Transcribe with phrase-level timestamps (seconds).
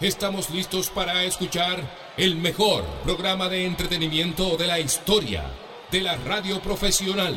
[0.00, 1.78] Estamos listos para escuchar
[2.16, 5.44] el mejor programa de entretenimiento de la historia
[5.90, 7.36] de la radio profesional.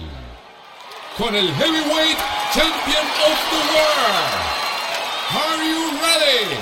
[1.18, 2.18] Con el Heavyweight
[2.52, 4.56] Champion of the World.
[5.36, 6.58] Are you ready?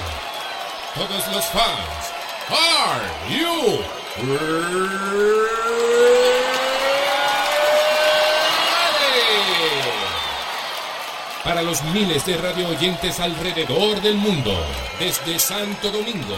[0.95, 2.11] Todos los fans,
[2.49, 3.79] are you
[4.33, 6.22] ready?
[11.43, 14.55] Para los miles de radio oyentes alrededor del mundo,
[14.97, 16.37] desde Santo Domingo,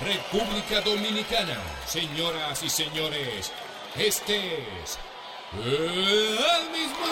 [0.00, 3.50] República Dominicana, señoras y señores,
[3.96, 4.98] este es
[5.54, 7.04] el mismo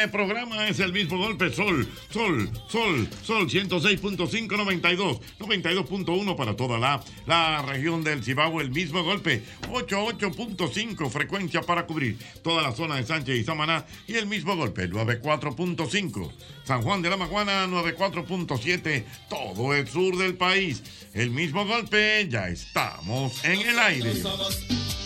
[0.00, 6.78] este programa, es el mismo golpe, Sol, Sol, Sol, Sol, 106.5, 92, 92.1 para toda
[6.78, 12.96] la, la región del Cibao, el mismo golpe, 88.5 frecuencia para cubrir toda la zona
[12.96, 16.30] de Sánchez y Samaná y el mismo golpe, 94.5,
[16.64, 22.48] San Juan de la Maguana, 94.7, todo el sur del país, el mismo golpe, ya
[22.48, 24.14] estamos en el aire.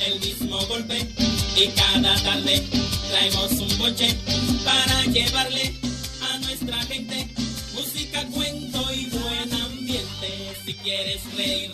[0.00, 1.06] El mismo golpe
[1.56, 2.62] y cada tarde
[3.09, 4.15] traemos un boche
[4.65, 5.75] para llevarle
[6.31, 7.28] a nuestra gente
[7.75, 10.56] música, cuento y buen ambiente.
[10.65, 11.71] Si quieres reír,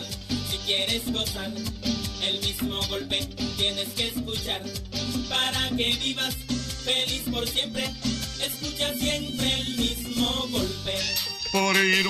[0.49, 1.51] si quieres gozar,
[2.27, 3.27] el mismo golpe
[3.57, 4.61] tienes que escuchar
[5.29, 6.35] para que vivas
[6.83, 7.89] feliz por siempre.
[8.39, 10.93] Escucha siempre el mismo golpe.
[11.51, 12.01] Por ir.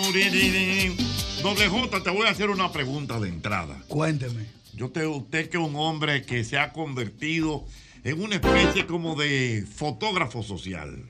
[1.41, 3.81] Doble J, te voy a hacer una pregunta de entrada.
[3.87, 4.60] Cuénteme.
[4.73, 7.65] Yo te, usted que es un hombre que se ha convertido
[8.03, 11.03] en una especie como de fotógrafo social.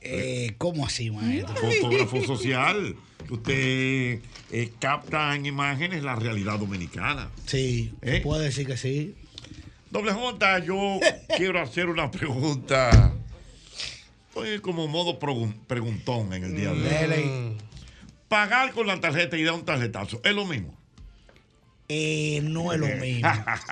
[0.00, 1.54] Eh, ¿Cómo así, maestro?
[1.54, 2.96] Fotógrafo social.
[3.30, 7.30] Usted eh, capta en imágenes la realidad dominicana.
[7.46, 8.20] Sí, ¿Eh?
[8.22, 9.14] puede decir que sí.
[9.90, 10.98] Doble J, yo
[11.36, 13.12] quiero hacer una pregunta.
[14.28, 17.56] Estoy como modo pregun- preguntón en el día de hoy.
[18.28, 20.74] Pagar con la tarjeta y dar un tarjetazo, ¿es lo mismo?
[21.88, 23.28] Eh, no es lo mismo.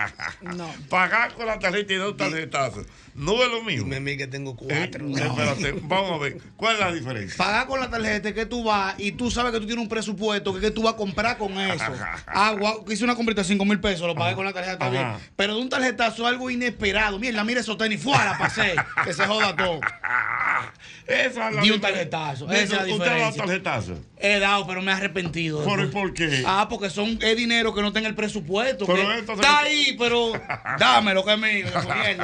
[0.42, 0.68] no.
[0.90, 2.84] Pagar con la tarjeta y dar un tarjetazo,
[3.14, 3.84] no es lo mismo.
[3.84, 5.06] Dime a mí que tengo cuatro.
[5.08, 7.36] Eh, espérate, vamos a ver, ¿cuál es la diferencia?
[7.38, 9.88] Pagar con la tarjeta es que tú vas y tú sabes que tú tienes un
[9.88, 11.84] presupuesto, que, que tú vas a comprar con eso.
[12.26, 15.04] Agua, hice una comprita de 5 mil pesos, lo pagué con la tarjeta, está bien.
[15.04, 15.20] Ajá.
[15.36, 17.18] Pero de un tarjetazo algo inesperado.
[17.18, 19.80] Mira, mira esos tenis, fuera, pasé, que se joda todo.
[21.06, 22.10] Esa es la Di un diferencia.
[22.10, 23.44] tarjetazo, Mira, esa es la ¿Usted ha dado diferencia.
[23.62, 24.04] tarjetazo?
[24.18, 25.64] He dado, pero me he arrepentido.
[25.64, 26.44] ¿Por, por qué?
[26.46, 28.86] Ah, porque son, es dinero que no está en el presupuesto.
[28.86, 30.32] Pero que se- está ahí, pero
[30.78, 31.66] dame lo que es mío.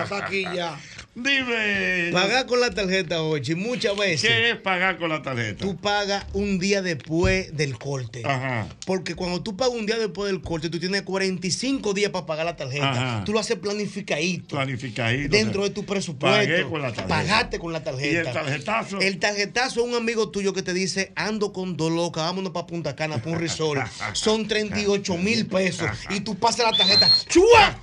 [0.03, 0.77] Está aquí ya.
[1.17, 2.11] Dime.
[2.13, 4.31] Pagar con la tarjeta, Ochi, muchas veces.
[4.31, 5.65] ¿Qué es pagar con la tarjeta?
[5.65, 8.21] Tú pagas un día después del corte.
[8.23, 8.69] Ajá.
[8.85, 12.45] Porque cuando tú pagas un día después del corte, tú tienes 45 días para pagar
[12.45, 12.91] la tarjeta.
[12.91, 13.25] Ajá.
[13.25, 14.57] Tú lo haces planificadito.
[14.57, 15.35] Planificadito.
[15.35, 16.37] Dentro o sea, de tu presupuesto.
[16.37, 17.09] Pagué con la tarjeta.
[17.09, 18.13] Pagaste con la tarjeta.
[18.13, 19.01] ¿Y el tarjetazo?
[19.01, 22.95] El tarjetazo es un amigo tuyo que te dice, ando con Doloca, vámonos para Punta
[22.95, 23.81] Cana, para un resort.
[24.13, 25.89] Son 38 mil pesos.
[26.11, 27.79] Y tú pasas la tarjeta, ¡chua!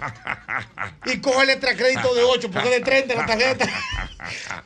[1.07, 3.69] Y coge el extra crédito de 8, porque de 30 la tarjeta.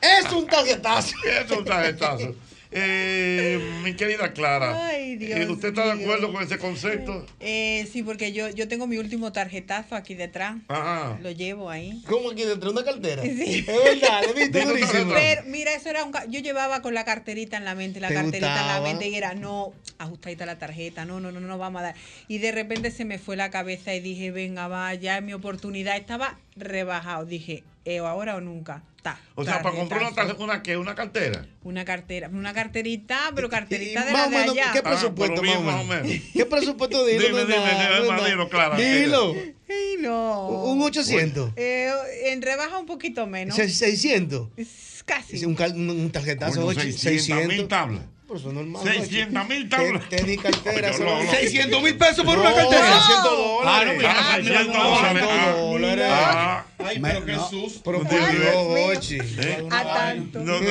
[0.00, 1.14] Es un tarjetazo.
[1.24, 2.34] Es un tarjetazo.
[2.70, 7.24] Eh, mi querida Clara, Ay, Dios eh, ¿usted está de acuerdo con ese concepto?
[7.40, 10.56] Eh, sí, porque yo, yo tengo mi último tarjetazo aquí detrás.
[10.68, 11.18] Ajá.
[11.22, 12.02] Lo llevo ahí.
[12.06, 13.22] ¿Cómo aquí dentro de una cartera?
[13.22, 13.64] Sí.
[13.66, 15.14] Es verdad, le viste durísimo.
[15.14, 16.12] Pero mira, eso era un.
[16.28, 19.14] Yo llevaba con la carterita en la mente, la ¿Te carterita en la mente y
[19.14, 21.94] era, no, ajustadita la tarjeta, no, no, no, no vamos a dar.
[22.28, 25.32] Y de repente se me fue la cabeza y dije, venga, va, ya es mi
[25.32, 25.96] oportunidad.
[25.96, 27.24] Estaba rebajado.
[27.24, 28.82] Dije, eh, o ahora o nunca.
[29.02, 30.76] Ta, O sea, para comprar una, una, ¿qué?
[30.76, 31.46] una cartera.
[31.62, 34.72] Una cartera, una carterita, pero Y carterita de más la o de menos, allá.
[34.72, 36.22] ¿Qué Ah, presupuesto bien, más o más o menos?
[36.34, 37.20] ¿Qué presupuesto dilo?
[37.28, 38.08] Dime, dime, nada, dime,
[38.48, 38.76] nada.
[38.76, 39.34] dilo,
[39.68, 40.48] Dilo.
[40.48, 41.52] Un 800.
[41.56, 41.90] Eh,
[42.26, 43.56] en rebaja un poquito menos.
[43.56, 44.48] Se- 600.
[44.56, 45.42] Es Casi.
[45.46, 48.02] Un, tarjetazo Coño, ocho- 600 mil tablas.
[48.28, 48.82] Por eso es normal.
[48.84, 50.06] 600 mil tablas.
[50.10, 50.90] Tenis cartera.
[50.92, 51.30] Yo son- no, no.
[51.30, 52.82] 600 mil pesos por No, una cartera.
[52.82, 53.96] 600 Ah, no, dólares.
[53.96, 55.22] mira, Ah, mira, 600 no, dólares.
[55.22, 56.06] no, Ah, dólares.
[56.10, 57.80] Ah, Ay, pero qué susto.
[57.84, 59.18] Pero por.
[59.38, 59.66] ¿Eh?
[59.70, 60.38] A tanto.
[60.40, 60.70] no, no,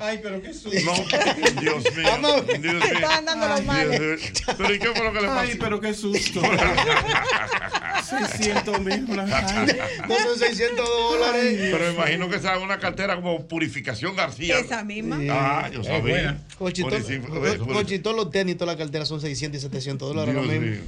[0.00, 0.70] Ay, pero qué susto.
[0.84, 2.08] no, Dios mío.
[2.10, 2.46] Vamos.
[2.46, 2.82] Dios mío.
[2.92, 3.98] Estaban dando los males.
[4.00, 4.54] Dios mío.
[4.58, 5.40] Pero ¿y qué fue lo que le pasó?
[5.40, 6.42] Ay, pero qué susto.
[8.08, 9.06] 600 mil.
[10.08, 11.58] No son 600 dólares.
[11.72, 14.58] Pero imagino que sea una cartera como Purificación García.
[14.58, 15.18] Esa misma.
[15.30, 16.00] Ah, yo sabía.
[16.00, 16.38] buena.
[16.58, 19.20] Cochi, Por to- decir- co- por- por- Cochi, todos los tenis, todas las carteras son
[19.20, 20.76] 600 y 700 dólares Dios ahora mismo.
[20.76, 20.84] mío.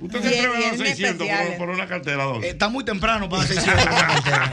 [0.00, 2.42] ¿Usted se atreve a dar bien 600 por, por una cartera, dos?
[2.44, 4.50] Eh, Está muy temprano para 600 por una cartera.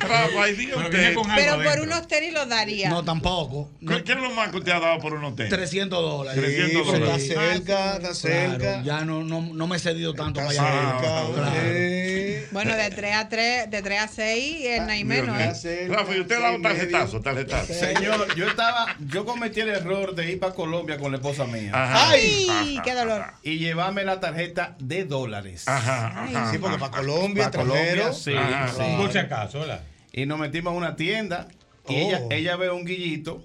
[0.00, 2.88] Rafa, y diga Pero usted, viene con algo Pero por unos tenis lo daría.
[2.88, 3.70] No, tampoco.
[3.86, 5.48] ¿qué qué es lo más que usted ha dado por un hotel?
[5.48, 6.40] 300 dólares.
[6.42, 7.22] 300 Sí, pero dólares.
[7.28, 8.58] Está cerca, está cerca.
[8.58, 10.98] Claro, ya no, no, no me he cedido tanto Está para allá.
[11.00, 11.32] cerca.
[11.34, 12.46] Claro.
[12.52, 15.88] Bueno, de 3 a 3, de 3 a 6 es nada y menos, ¿eh?
[15.90, 17.74] Rafa, y usted da un tarjetazo, tarjetazo.
[17.74, 21.70] Señor, yo estaba, yo cometí el error de ir para Colombia con la esposa mía
[21.86, 22.10] Ajá.
[22.10, 22.80] ¡Ay!
[22.84, 23.24] ¡Qué dolor!
[23.42, 25.66] y llevarme la tarjeta de dólares.
[25.68, 26.52] Ajá, ajá.
[26.52, 28.68] Sí, porque para Colombia, Para Colombia, sí, Ajá.
[28.68, 28.96] sí.
[28.98, 29.82] Por si acaso, ¿verdad?
[30.12, 31.48] Y nos metimos a una tienda
[31.88, 31.98] y Oh.
[32.08, 33.44] ella, ella ve un guillito,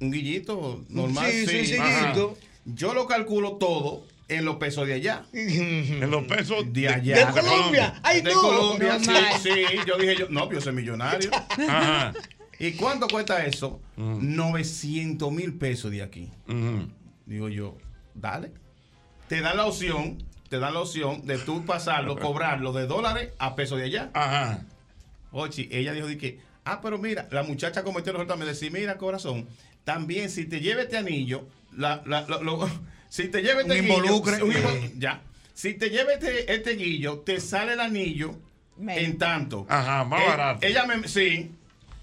[0.00, 1.30] un guillito normal.
[1.30, 2.36] Sí, sí, guillito.
[2.64, 5.24] Yo lo calculo todo en los pesos de allá.
[5.32, 7.26] En los pesos De allá.
[7.26, 8.00] De Colombia.
[8.02, 8.40] ¡Ay, de no!
[8.40, 9.12] Colombia, sí,
[9.42, 9.50] sí.
[9.86, 11.30] Yo dije, yo, no, yo soy millonario.
[11.68, 12.12] Ajá.
[12.58, 13.80] ¿Y cuánto cuesta eso?
[13.96, 16.30] 900 mil pesos de aquí.
[16.48, 16.88] Ujú.
[17.26, 17.76] Digo yo,
[18.14, 18.52] dale.
[19.28, 23.54] Te dan la opción, te dan la opción de tú pasarlo, cobrarlo de dólares a
[23.56, 24.10] pesos de allá.
[24.14, 24.60] Ajá.
[25.32, 28.52] Ochi, ella dijo de que, ah, pero mira, la muchacha cometió el error también de
[28.54, 29.46] decir, mira, corazón,
[29.84, 31.46] también si te lleva este anillo,
[31.76, 32.68] la, la- lo-
[33.08, 34.42] si te lleva este guillo, involucre.
[34.42, 35.20] un ya,
[35.52, 38.34] si te lleva este, este guillo, te sale el anillo
[38.76, 39.66] Me- en tanto.
[39.68, 40.66] Ajá, más Eh, barato.
[40.66, 41.50] Ella me, sí,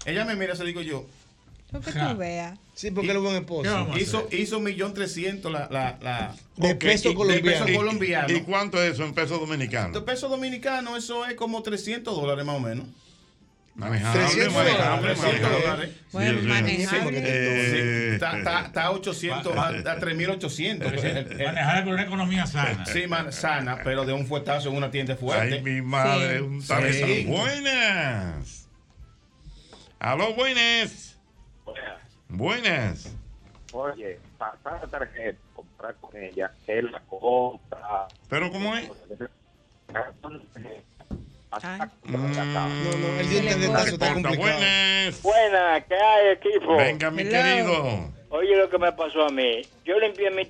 [0.04, 1.06] ella me mira, se digo yo,
[1.72, 2.58] Lo que tú veas.
[2.74, 3.88] Sí, porque él es buen esposo.
[3.96, 7.64] hizo, hizo millón trescientos la, la, la De ok, peso y- de colombiano.
[7.66, 8.32] peso colombiano.
[8.36, 10.02] ¿Y cuánto es eso en pesos De dominicanos?
[10.02, 12.86] peso dominicano, eso es como 300 dólares más o menos.
[13.76, 15.18] Manejable, 300 manejable, dólares.
[15.18, 15.60] manejable.
[15.62, 15.90] dólares.
[16.12, 17.22] Bueno, manejable.
[17.24, 20.92] Eh, Está, está, está a 800, a, a 3800.
[20.92, 21.04] El-
[21.40, 22.86] el- Manejar con una economía sana.
[22.86, 25.54] Sí, man, sana, pero de un fuetazo en una tienda fuerte.
[25.56, 26.42] Ay, mi madre, Sí.
[26.44, 27.06] un tarjetazo.
[27.06, 27.24] Sí.
[27.26, 28.68] Buenas.
[29.98, 31.16] Aló, buenas.
[31.64, 31.94] Buenas.
[33.72, 38.08] Oye, pasar la tarjeta, comprar con ella, él la compra.
[38.28, 38.88] ¿Pero cómo es?
[41.62, 41.80] Ay.
[42.04, 43.82] No, no, el diente de corta.
[43.82, 44.36] tazo está complicado.
[44.58, 45.22] Buenas.
[45.22, 46.76] Buena, ¿qué hay, equipo?
[46.76, 47.30] Venga, mi Hello.
[47.30, 48.12] querido.
[48.30, 49.62] Oye, lo que me pasó a mí.
[49.84, 50.42] Yo limpié mi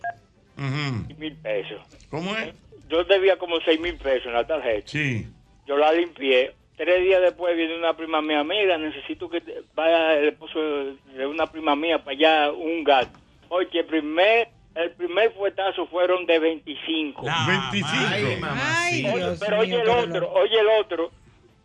[0.56, 1.14] Ujú.
[1.18, 1.82] mil pesos.
[2.10, 2.54] ¿Cómo es?
[2.88, 4.88] Yo debía como seis mil pesos en la tarjeta.
[4.88, 5.26] Sí.
[5.66, 6.54] Yo la limpié.
[6.76, 9.40] Tres días después viene una prima mía, mira, necesito que
[9.74, 13.16] vaya el esposo de una prima mía para allá un gato.
[13.48, 17.22] Oye, el primer, el primer fuetazo fueron de 25.
[17.24, 17.88] La 25.
[18.10, 19.06] Ay, mamá, Ay, sí.
[19.06, 21.10] Oye, Dios pero oye el otro, oye el otro.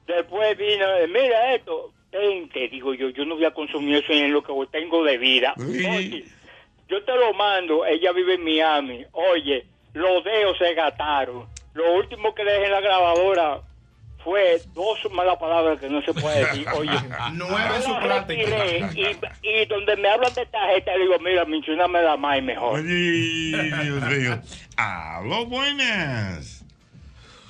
[0.06, 4.32] Después vino, eh, mira esto, te digo yo, yo no voy a consumir eso en
[4.32, 5.54] lo que tengo de vida.
[5.58, 5.86] Sí.
[5.86, 6.25] Oye,
[6.88, 9.06] yo te lo mando, ella vive en Miami.
[9.12, 11.48] Oye, los dedos se gastaron.
[11.74, 13.62] Lo último que dejé en la grabadora
[14.23, 16.67] fue dos malas palabras que no se puede decir.
[16.75, 16.91] Oye,
[17.33, 22.17] Nueve yo su retiré y, y donde me hablan de tarjeta, digo, mira, mencioname la
[22.17, 22.79] más y mejor.
[22.79, 24.39] Oye, Dios mío.
[24.77, 26.63] Aló, buenas.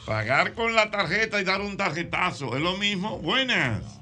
[0.06, 2.56] Pagar con la tarjeta y dar un tarjetazo.
[2.56, 3.20] ¿Es lo mismo?
[3.20, 3.99] Buenas.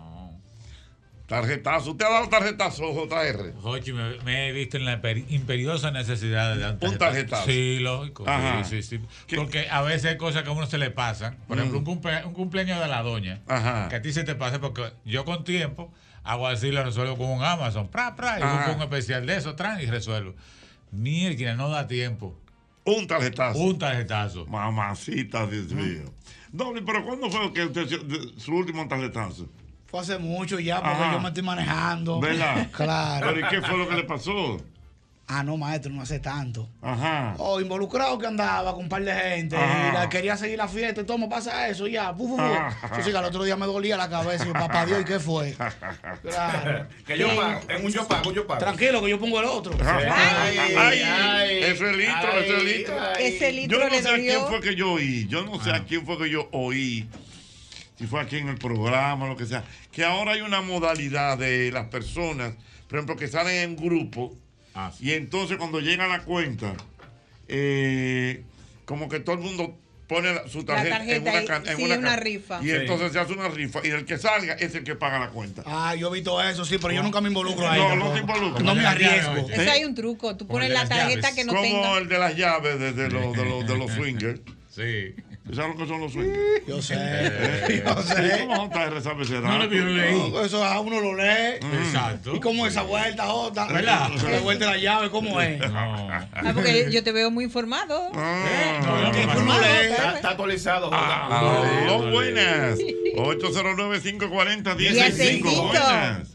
[1.27, 1.91] Tarjetazo.
[1.91, 3.53] ¿Usted ha dado tarjetazo, JR?
[3.61, 6.97] Jochi, me, me he visto en la imper- imperiosa necesidad de dar Un tarjeta.
[7.05, 7.45] tarjetazo.
[7.45, 8.23] Sí, lógico.
[8.23, 8.63] sí, Ajá.
[8.63, 8.99] Sí, sí.
[9.35, 11.35] Porque a veces hay cosas que a uno se le pasan.
[11.47, 11.59] Por Mm.
[11.59, 13.41] ejemplo, un, cumple- un cumpleaños de la doña.
[13.47, 13.89] Ajá.
[13.89, 15.91] Que a ti se te pasa porque yo con tiempo
[16.23, 17.89] hago así, lo resuelvo con un Amazon.
[17.89, 18.55] Pra, pra, y Ajá.
[18.59, 20.33] busco un especial de eso, tran, y resuelvo.
[20.91, 22.39] Mierda, no da tiempo.
[22.85, 23.59] Un tarjetazo.
[23.59, 24.45] Un tarjetazo.
[24.45, 26.05] Mamacita, Dios mío.
[26.53, 27.85] Doble, pero ¿cuándo fue que usted,
[28.37, 29.49] su último tarjetazo?
[29.87, 31.13] Fue hace mucho ya, porque Ajá.
[31.13, 32.19] yo me estoy manejando.
[32.19, 32.67] ¿Verdad?
[32.71, 33.27] Claro.
[33.33, 34.57] ¿Pero y qué fue lo que le pasó?
[35.29, 36.69] Ah, no, maestro, no hace tanto.
[36.81, 37.35] Ajá.
[37.37, 39.57] Oh, involucrado que andaba con un par de gente.
[39.57, 39.89] Ajá.
[39.89, 41.01] Y la quería seguir la fiesta.
[41.01, 42.13] y Toma, pasa eso, ya.
[42.13, 42.39] Fu.
[42.39, 42.97] Ajá.
[42.97, 44.47] Yo sí que al otro día me dolía la cabeza.
[44.47, 45.53] Y papá Dios, ¿y qué fue?
[46.21, 46.87] Claro.
[47.05, 48.59] Que yo pago, en un yo pago, yo pago.
[48.59, 49.73] Tranquilo, que yo pongo el otro.
[49.85, 52.95] Ay, Ay, ay, ese litro, ay, ese litro.
[53.19, 55.27] Ese litro Yo no le sé a quién fue que yo oí.
[55.27, 57.09] Yo no sé a quién fue que yo oí.
[57.97, 59.63] Si fue aquí en el programa, lo que sea.
[59.91, 62.53] Que ahora hay una modalidad de las personas,
[62.87, 64.37] por ejemplo, que salen en grupo.
[64.75, 66.73] Ah, Y entonces cuando llega la cuenta,
[67.47, 68.43] eh,
[68.85, 69.75] como que todo el mundo
[70.07, 72.59] pone la- su tarjeta, tarjeta en una, y- can- en sí, una rifa.
[72.61, 72.71] Y Sí.
[72.71, 73.79] entonces se hace una rifa.
[73.83, 75.63] Y el que salga es el que paga la cuenta.
[75.65, 77.79] Ah, yo he visto eso, sí, pero yo nunca me involucro ahí.
[77.81, 78.63] No, no te involucras.
[78.63, 79.49] No me Como arriesgo.
[79.49, 80.37] Eso hay un truco.
[80.37, 81.97] Tú Como pones la tarjeta que no Como tenga.
[81.97, 84.39] el de las llaves de, de los, de, los, de los swingers.
[84.77, 85.15] Sí.
[85.55, 86.67] ¿Sabes lo que son los swingers?
[86.67, 86.93] Yo sé.
[86.99, 88.45] Eh, Yo sé.
[88.47, 90.29] ¿Cómo JR sabe ese No, lo leí.
[90.29, 91.55] No, Eso a uno lo lee.
[91.83, 92.35] Exacto.
[92.35, 93.65] ¿Y cómo esa vuelta, Jota?
[93.65, 94.11] ¿Verdad?
[94.29, 95.57] La vuelta de la llave, ¿cómo es?
[95.57, 96.09] No.
[96.11, 98.11] Ah, porque yo te veo muy informado.
[98.13, 98.97] Ah, No,
[99.33, 99.63] no, no.
[99.63, 100.85] Está, está actualizado.
[100.91, 100.99] Jota.
[101.01, 102.77] Ah, No, no, buenas.
[103.17, 104.75] 809-540-165.
[104.75, 105.63] Diececito.
[105.63, 106.29] Buenas.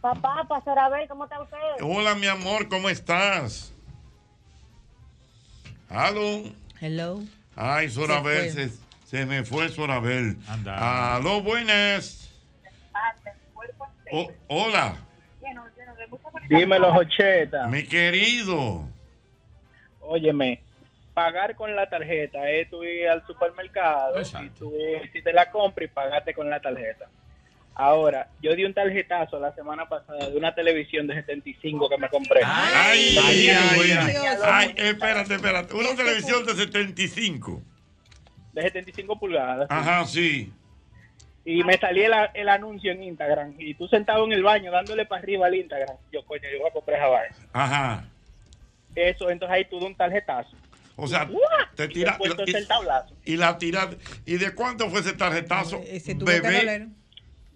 [0.00, 1.58] Papá, Pastor Abel, ¿cómo está usted?
[1.82, 3.74] Hola, mi amor, ¿cómo estás?
[5.90, 6.44] Aló.
[6.80, 7.22] Hello.
[7.56, 10.36] Ay, Sorabel, Se se, se me fue Sorabel.
[10.48, 11.16] Anda.
[11.16, 12.18] Aló, buenas.
[14.10, 14.94] O- hola,
[16.48, 17.66] Dímelo, Jocheta.
[17.68, 18.86] mi querido.
[20.00, 20.62] Óyeme,
[21.14, 24.46] pagar con la tarjeta es tú ir al supermercado Exacto.
[24.46, 24.72] y tú
[25.12, 27.06] si te la compras y pagaste con la tarjeta.
[27.74, 32.08] Ahora, yo di un tarjetazo la semana pasada de una televisión de 75 que me
[32.10, 32.40] compré.
[32.44, 35.74] Ay, ay, ay, ay, ay, espérate, espérate.
[35.74, 37.62] Una televisión de 75.
[38.52, 39.66] De 75 pulgadas.
[39.70, 40.52] Ajá, sí.
[41.44, 43.54] Y me salía el, el anuncio en Instagram.
[43.58, 45.96] Y tú sentado en el baño dándole para arriba al Instagram.
[46.12, 47.36] Yo, coño, yo voy a comprar esa vaina.
[47.52, 48.04] Ajá.
[48.94, 50.54] Eso, entonces ahí tú das un tarjetazo.
[50.96, 51.70] O sea, ¡Uah!
[51.74, 53.14] te Y tira y, el tablazo.
[53.24, 53.88] y la tira.
[54.26, 55.80] ¿Y de cuánto fue ese tarjetazo?
[55.86, 56.88] Ese tuvo Bebé.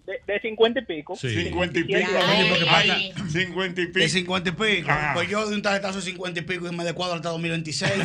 [0.07, 1.15] De, de 50 y pico.
[1.17, 1.29] Sí.
[1.43, 1.99] 50 y pico.
[2.25, 4.07] Ay, Ay, 50 y De pico.
[4.09, 4.89] 50 y pico.
[4.89, 5.13] Ajá.
[5.13, 7.91] Pues yo de un tarjetazo de 50 y pico y me descuadro hasta 2026.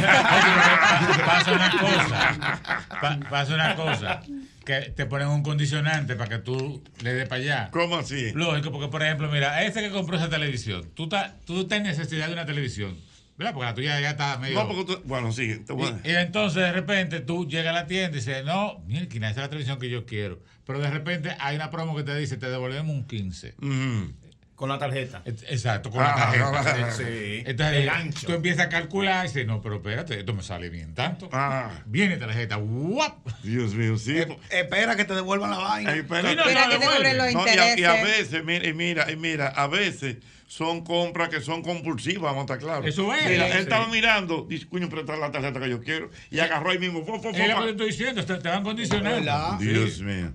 [1.26, 2.58] Pasa una cosa.
[3.00, 4.22] pa- pasa una cosa.
[4.64, 7.68] Que te ponen un condicionante para que tú le des para allá.
[7.72, 8.32] ¿Cómo así?
[8.32, 11.84] Lógico, porque por ejemplo, mira, ese que compró esa televisión, tú, ta- tú estás en
[11.84, 12.96] necesidad de una televisión,
[13.36, 13.52] ¿verdad?
[13.54, 14.62] Porque la tuya ya está medio...
[14.62, 15.50] No, porque tú, bueno, sí.
[15.68, 19.04] a- Y, y entonces de repente tú llegas a la tienda y dices, no, mira,
[19.04, 20.40] esa es la televisión que yo quiero.
[20.64, 23.54] Pero de repente hay una promo que te dice, te devolvemos un 15.
[23.60, 24.12] Ujú.
[24.54, 25.22] Con la tarjeta.
[25.24, 26.86] Et- Exacto, con Ah, la tarjeta.
[26.86, 27.42] ah, Sí.
[27.46, 28.26] Entonces gancho.
[28.28, 31.28] tú empiezas a calcular y dices, no, pero espérate, esto me sale bien tanto.
[31.32, 33.26] Ah, Viene tarjeta, ¡guap!
[33.42, 34.18] Dios mío, sí.
[34.18, 35.90] Eh, Espera que te devuelvan la vaina.
[35.90, 36.86] No, Espera no, que te devuelve.
[36.96, 38.30] cobren los No, y, a, y a intereses.
[38.30, 40.18] veces, mira, y mira, y mira, a veces
[40.52, 42.86] son compras que son compulsivas, vamos a estar claros.
[42.86, 43.26] Eso es.
[43.26, 43.58] Mira, él Sí.
[43.60, 47.02] estaba mirando, dice, coño, prestar la tarjeta que yo quiero, y agarró ahí mismo.
[47.06, 49.16] fo, fo, fo, Es lo que te estoy diciendo, te, te van condicionando.
[49.18, 49.58] ¿Verdad?
[49.58, 50.32] Dios mío.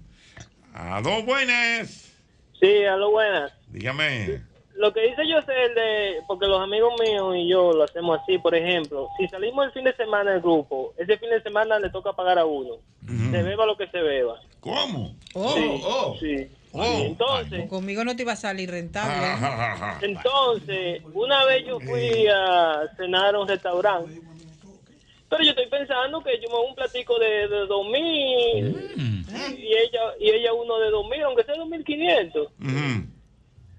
[0.74, 2.12] A dos buenas.
[2.60, 3.52] Sí, a lo buenas.
[3.68, 4.42] Dígame.
[4.76, 8.20] Lo que dice yo es el de, porque los amigos míos y yo lo hacemos
[8.22, 11.78] así, por ejemplo, si salimos el fin de semana el grupo, ese fin de semana
[11.80, 12.76] le toca pagar a uno.
[13.32, 14.40] Se beba lo que se beba.
[14.62, 15.16] ¿Cómo?
[15.36, 16.16] Oh, Sí, oh.
[16.20, 16.48] sí.
[16.78, 17.02] Oh.
[17.06, 19.16] Entonces, conmigo no te iba a salir rentable.
[19.16, 19.98] ¿eh?
[20.02, 24.22] Entonces, una vez yo fui a cenar a un restaurante,
[25.30, 29.26] pero yo estoy pensando que yo me hago un platico de, de 2000
[29.58, 32.48] y ella y ella uno de 2000, aunque sea 2500.
[32.48, 33.08] Ujú.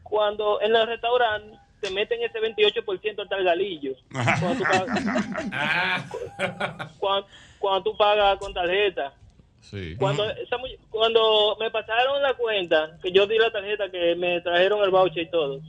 [0.02, 3.94] Cuando en el restaurante te meten ese 28% hasta el galillo.
[4.10, 6.10] Cuando tú pagas,
[6.98, 7.28] cuando,
[7.58, 9.12] cuando tú pagas con tarjeta.
[9.70, 9.96] Sí.
[9.96, 10.56] Cuando, esa
[10.88, 15.24] cuando me pasaron la cuenta, que yo di la tarjeta, que me trajeron el voucher
[15.24, 15.60] y todo,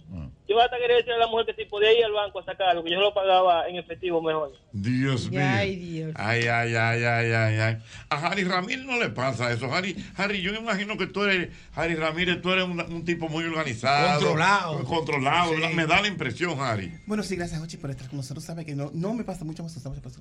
[0.50, 2.84] yo hasta quería decirle a la mujer que si podía ir al banco a sacarlo,
[2.84, 4.52] que yo lo pagaba en efectivo mejor.
[4.74, 5.40] Dios mío.
[5.44, 6.12] Ay, Dios.
[6.16, 7.78] Ay, ay, ay, ay, ay, ay.
[8.10, 9.72] A Harry Ramírez no le pasa eso.
[9.74, 13.30] Harry, Harry, yo me imagino que tú eres, Harry Ramírez, tú eres un, un tipo
[13.30, 14.20] muy organizado.
[14.20, 14.84] Controlado.
[14.86, 15.54] Controlado.
[15.56, 15.76] Sí.
[15.76, 16.92] Me da la impresión, Harry.
[17.06, 18.44] Bueno, sí, gracias, Ochi, por estar con nosotros.
[18.44, 19.72] Sabe que no, no me pasa mucho más.
[19.74, 20.20] Sabe, pasa-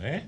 [0.00, 0.24] ¿Eh?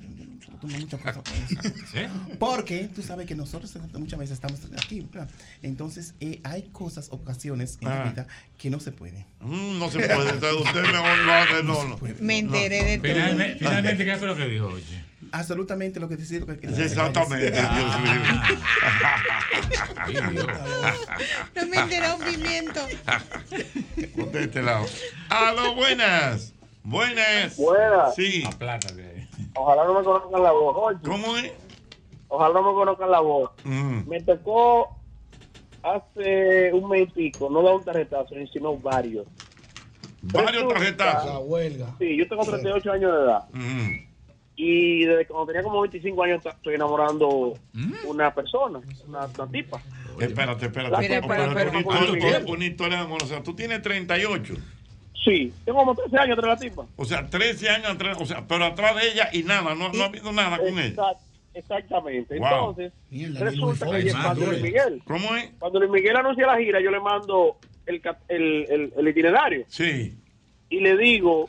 [0.63, 1.23] muchas cosas.
[1.95, 2.09] ¿Eh?
[2.39, 5.07] Porque tú sabes que nosotros muchas veces estamos aquí.
[5.13, 5.29] ¿verdad?
[5.63, 8.11] Entonces, eh, hay cosas, ocasiones en la Ah.
[8.11, 9.18] vida que no se pueden.
[9.41, 10.33] Mm, no se puede.
[10.33, 11.63] Usted usted mejor lo hace.
[11.63, 11.99] No, no.
[12.21, 13.13] Me enteré de todo.
[13.13, 15.05] Finalmente, finalmente, ¿qué fue lo que dijo, oye?
[15.33, 16.45] Absolutamente lo que decir.
[16.47, 18.01] Lo que, Exactamente, Dios
[20.31, 20.47] mío.
[21.55, 22.81] No me enteré un pimiento.
[24.17, 24.87] Ponte de este lado.
[25.29, 26.55] Aló, buenas.
[26.83, 27.57] Buenas.
[27.57, 28.15] Buenas.
[28.15, 28.45] Sí.
[28.47, 29.29] Aplátate.
[29.55, 30.99] Ojalá no me conozcan la voz, oye.
[31.05, 31.53] ¿Cómo es?
[32.29, 33.51] Ojalá no me conozcan la voz.
[33.65, 34.09] Mm.
[34.09, 34.98] Me tocó
[35.95, 39.27] hace un mes y pico, no da un tarjetazo, sino varios.
[40.23, 41.33] Varios tarjetazos.
[41.33, 41.95] La huelga.
[41.99, 43.45] Sí, yo tengo 38 años de edad.
[44.57, 47.55] Y desde cuando tenía como 25 años estoy enamorando
[48.07, 49.81] una persona, una, una tipa.
[50.19, 50.97] Espérate, espérate.
[51.09, 53.23] Pero, pero, espera, una, historia, una historia de amor.
[53.23, 54.55] O sea, tú tienes 38.
[55.25, 56.87] Sí, tengo como 13 años tras la tipa.
[56.97, 58.19] O sea, 13 años atrás.
[58.21, 59.75] O sea, pero atrás de ella y nada.
[59.77, 61.17] No, no ha habido nada con ella.
[61.59, 62.39] Exact- Exactamente.
[62.39, 62.49] Wow.
[62.49, 64.47] Entonces, Mierda, resulta que Luis cuando.
[64.47, 65.51] Luis Miguel, ¿Cómo es?
[65.59, 69.65] cuando Luis Miguel anuncia la gira, yo le mando el, el, el, el itinerario.
[69.69, 70.15] Sí.
[70.71, 71.49] Y le digo,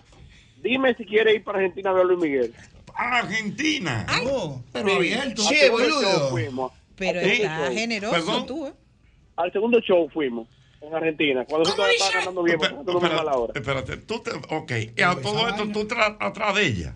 [0.63, 2.53] dime si quiere ir para Argentina a ver a Luis Miguel.
[2.95, 4.05] Argentina.
[4.25, 5.41] Oh, pero abierto.
[5.43, 6.29] Sí, boludo.
[6.29, 6.71] fuimos.
[6.95, 8.45] Pero está generoso Perdón.
[8.45, 8.73] tú, ¿eh?
[9.37, 10.47] Al segundo show fuimos
[10.81, 11.45] en Argentina.
[11.45, 13.53] Cuando nosotros estaba cantando bien, porque nosotros no a la hora.
[13.55, 15.87] espérate, tú te, ok, y a todo esto tú
[16.19, 16.95] atrás de ella.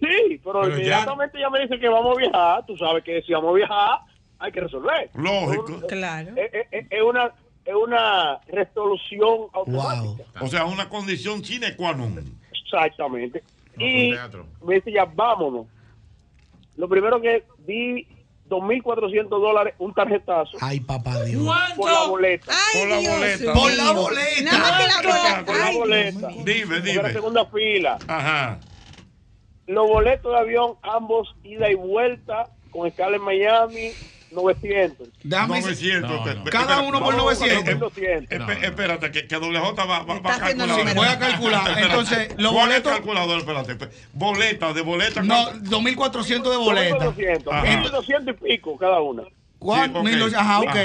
[0.00, 2.66] Sí, pero, Pero ya- inmediatamente ella me dice que vamos a viajar.
[2.66, 3.98] Tú sabes que si vamos a viajar,
[4.38, 5.10] hay que resolver.
[5.14, 5.86] Lógico.
[5.88, 6.30] Claro.
[6.36, 7.32] Es, es- es una,
[7.64, 10.24] es una resolución automática.
[10.40, 12.18] O sea, una condición sine qua non.
[12.64, 13.42] Exactamente.
[13.78, 14.12] y
[14.64, 15.66] me dice ya, vámonos.
[16.76, 18.06] Lo primero que di
[18.48, 20.56] 2.400 dólares, un tarjetazo.
[20.60, 21.42] Ay, papá Dios.
[21.76, 22.52] Por la boleta.
[22.52, 23.52] Ay, Por la Dios boleta.
[23.52, 24.42] Por la boleta.
[24.42, 25.44] Nada más que la boleta.
[25.46, 26.28] Por la boleta.
[26.28, 27.12] Dime, Porque era dime.
[27.12, 27.98] segunda fila.
[28.08, 28.58] Ajá.
[29.70, 33.92] Los boletos de avión, ambos ida y vuelta, con escala en Miami,
[34.32, 35.08] 900.
[35.22, 36.10] Déjame 900.
[36.10, 36.44] No, no.
[36.44, 37.68] Cada uno por vamos, 900.
[37.68, 38.38] eh, eh, 200.
[38.48, 40.94] espe- Espérate, que, que doble J va, va, va a calcular.
[40.94, 41.78] Voy a calcular.
[41.78, 42.92] Entonces, los ¿Cuál es el boletos.
[42.92, 43.38] calculador?
[43.38, 43.88] Espérate.
[44.12, 45.22] Boleta, de boleta.
[45.22, 45.70] No, ¿cuánto?
[45.70, 47.04] 2.400 de boleta.
[47.04, 47.52] 200.
[47.52, 47.64] Ajá.
[47.64, 49.22] 1.200 y pico cada una.
[49.60, 49.90] ¿Cuál?
[49.92, 50.02] Sí, ok.
[50.04, 50.76] Mil- Ajá, ok.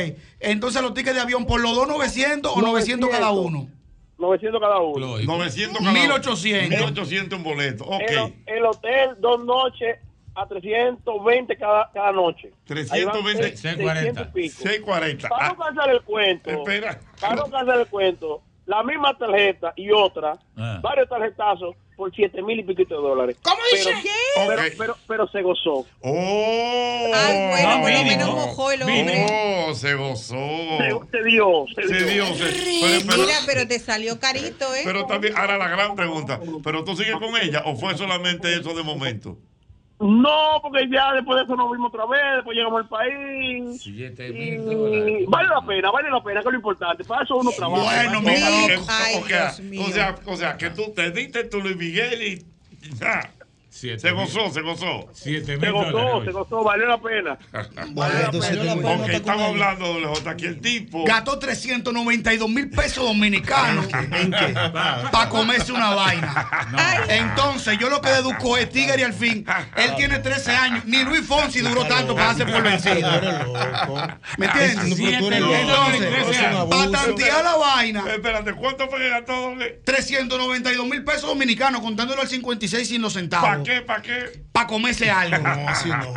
[0.41, 3.67] Entonces, los tickets de avión por los dos 900 o 900 cada uno.
[4.17, 4.99] 900 cada uno.
[5.07, 5.31] Lógico.
[5.33, 6.69] 900 cada 1800.
[6.79, 7.83] 1800 en boleto.
[7.85, 8.01] Ok.
[8.07, 9.97] El, el hotel, dos noches
[10.35, 12.51] a 320 cada, cada noche.
[12.91, 13.57] Ahí van 320.
[13.57, 14.55] 600 y pico.
[14.63, 15.29] 640.
[15.29, 16.99] Para no Ah, cansar el cuento, espera.
[17.21, 20.79] para no cansar el cuento, la misma tarjeta y otra, Ah.
[20.81, 23.37] varios tarjetazos por 7 mil y piquito de dólares.
[23.41, 24.09] ¿Cómo pero, dice?
[24.35, 24.73] Pero, Ok.
[24.77, 25.85] pero, pero se gozó.
[26.01, 27.11] Oh.
[27.13, 28.09] Ay, bueno, No, por lo mínimo.
[28.17, 29.25] menos mojó el hombre.
[29.67, 30.35] Oh, se gozó.
[30.35, 32.25] Se, se dio, se, Se dio.
[32.25, 32.35] dio.
[32.35, 34.81] se- pero, pero- Mira, pero te salió carito, ¿eh?
[34.83, 36.39] pero también, ahora la gran pregunta.
[36.63, 39.37] ¿Pero tú sigues con ella o fue solamente eso de momento?
[39.99, 43.81] No, porque ya después de eso nos vimos otra vez, después llegamos al país.
[43.81, 45.25] Siete mil dólares.
[45.29, 47.03] vale la pena, vale la pena, que es lo importante.
[47.05, 48.03] Para eso uno trabaja.
[48.03, 52.45] Bueno, mi o sea, o sea, que tú te diste tu Luis Miguel y
[52.95, 53.31] ya.
[53.77, 55.09] Siete Se mil- gozó, se gozó.
[55.11, 56.21] Siete Se gozó, dólares.
[56.23, 57.37] se gozó, valió la pena.
[57.89, 58.89] Boleto, Valió la pena.
[59.03, 60.29] Ok, estamos hablando de J.
[60.29, 61.03] Aquí el tipo.
[61.03, 64.53] Gastó 392 mil pesos dominicanos ¿En qué?
[65.11, 66.47] para comerse una vaina.
[67.09, 69.45] Entonces, yo lo que deduzco es Tigre y al fin.
[69.75, 70.85] Él tiene 13 años.
[70.85, 73.09] Ni Luis Fonsi duró tanto para darse por vencido.
[74.37, 74.99] ¿Me entiendes?
[74.99, 76.37] Entonces,
[76.69, 79.81] para tantear la vaina, Espérate, ¿cuánto fue que gastó doble?
[79.83, 83.64] 392 mil pesos dominicanos, contándolo al 56 sin los ¿Para centavos.
[83.65, 83.81] Qué?
[83.81, 84.45] ¿Para qué?
[84.51, 85.37] Para comerse algo.
[85.37, 86.13] No, así no.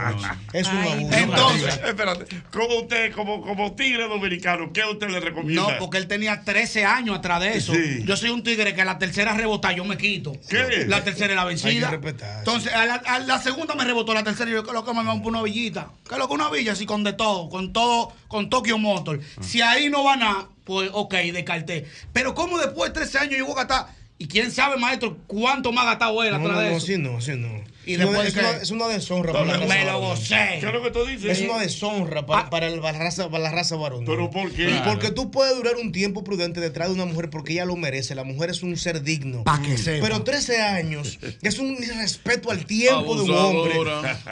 [0.52, 1.16] Es un abuso.
[1.16, 5.62] Entonces, Espérate, como usted, como, como tigre dominicano, ¿qué usted le recomienda?
[5.62, 7.74] No, porque él tenía 13 años atrás de eso.
[7.74, 8.04] Sí.
[8.04, 10.32] Yo soy un tigre que a la tercera rebota, yo me quito.
[10.48, 10.84] ¿Qué?
[10.86, 11.68] La tercera es la vencida.
[11.70, 14.70] Hay que respetar, Entonces, a la, a la segunda me rebotó, la tercera yo, ¿qué
[14.70, 15.88] es lo que me vamos por una villita?
[16.08, 16.72] ¿Qué es lo que una villa?
[16.72, 19.20] Así con de todo, con todo, con Tokyo Motor.
[19.36, 19.42] Ah.
[19.42, 21.86] Si ahí no va nada, pues ok, descarté.
[22.12, 23.86] Pero como después de 13 años yo voy a gastar,
[24.18, 26.84] y quién sabe, maestro, cuánto más ha gastado él No, atrás no, de no, eso.
[26.86, 27.64] así no, así no.
[27.88, 29.86] Y Es una- después es, que- una, es una deshonra para la raza Me lo
[29.86, 30.00] varón.
[30.02, 30.34] gocé.
[30.60, 31.38] ¿Qué es lo que tú dices?
[31.38, 34.04] Es una deshonra para, para, el- para la raza, para la raza varón.
[34.04, 34.80] ¿Pero por qué?
[34.84, 38.14] Porque tú puedes durar un tiempo prudente detrás de una mujer porque ella lo merece.
[38.14, 39.44] La mujer es un ser digno.
[39.44, 40.06] Pa' que sepa.
[40.06, 43.74] Pero 13 años es un irrespeto al tiempo de un hombre.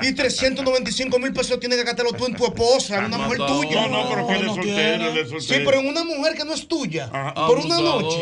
[0.03, 3.87] Y 395 mil pesos tienes que gastarlo tú en tu esposa, en una mujer tuya.
[3.88, 5.40] No, no, pero que es soltero, es soltero.
[5.40, 7.09] Sí, pero en una mujer que no es tuya.
[7.12, 7.47] Ajá.
[7.47, 8.19] Por una noche.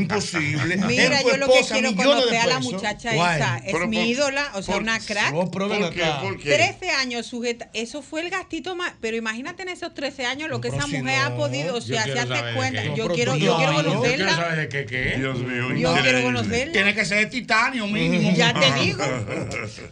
[0.00, 0.76] Imposible.
[0.78, 3.58] Mira, yo lo que quiero de conocer a la muchacha esa.
[3.58, 5.32] Es mi ídola, o sea, una crack.
[5.32, 6.04] No, ¿Por qué?
[6.22, 6.54] ¿Por qué?
[6.54, 7.70] 13 años sujeta.
[7.74, 8.92] Eso fue el gastito más.
[9.00, 11.76] Pero imagínate en esos 13 años lo que esa si mujer ha podido.
[11.76, 12.84] O sea, quiero hace cuenta.
[12.94, 14.36] Yo quiero, yo quiero no, Yo quiero conocerla.
[14.36, 15.14] saber qué, qué.
[15.18, 16.72] Dios mío, Yo quiero conocerla.
[16.72, 18.32] Tiene que ser de titanio mínimo.
[18.34, 19.04] Ya te digo.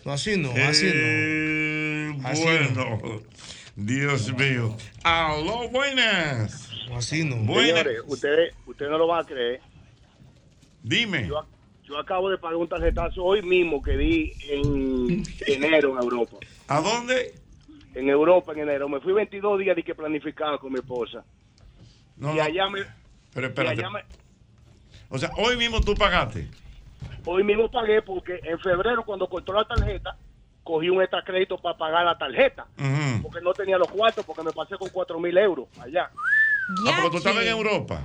[0.05, 0.93] No, así no, así no.
[0.95, 3.23] Eh, Así bueno,
[3.77, 4.77] Dios mío.
[5.05, 6.69] Aló, buenas.
[6.97, 7.37] Así no.
[7.37, 7.67] Buenas.
[7.69, 9.61] Señores, ustedes, ustedes no lo van a creer.
[10.83, 11.27] Dime.
[11.29, 11.47] Yo,
[11.87, 16.39] yo acabo de pagar un tarjetazo hoy mismo que di en enero en Europa.
[16.67, 17.35] ¿A dónde?
[17.95, 18.89] En Europa en enero.
[18.89, 21.25] Me fui 22 días de que planificaba con mi esposa.
[22.17, 22.81] No, y no, allá me,
[23.33, 23.81] pero espérate.
[23.81, 24.05] allá me-
[25.09, 26.49] O sea, hoy mismo tú pagaste.
[27.25, 30.17] hoy mismo pagué porque en febrero cuando cortó la tarjeta,
[30.65, 32.67] cogí un extra crédito para pagar la tarjeta.
[33.23, 36.11] Porque no tenía los cuartos, porque me pasé con 4 mil euros allá.
[36.85, 38.03] Ah, porque tú estabas en Europa.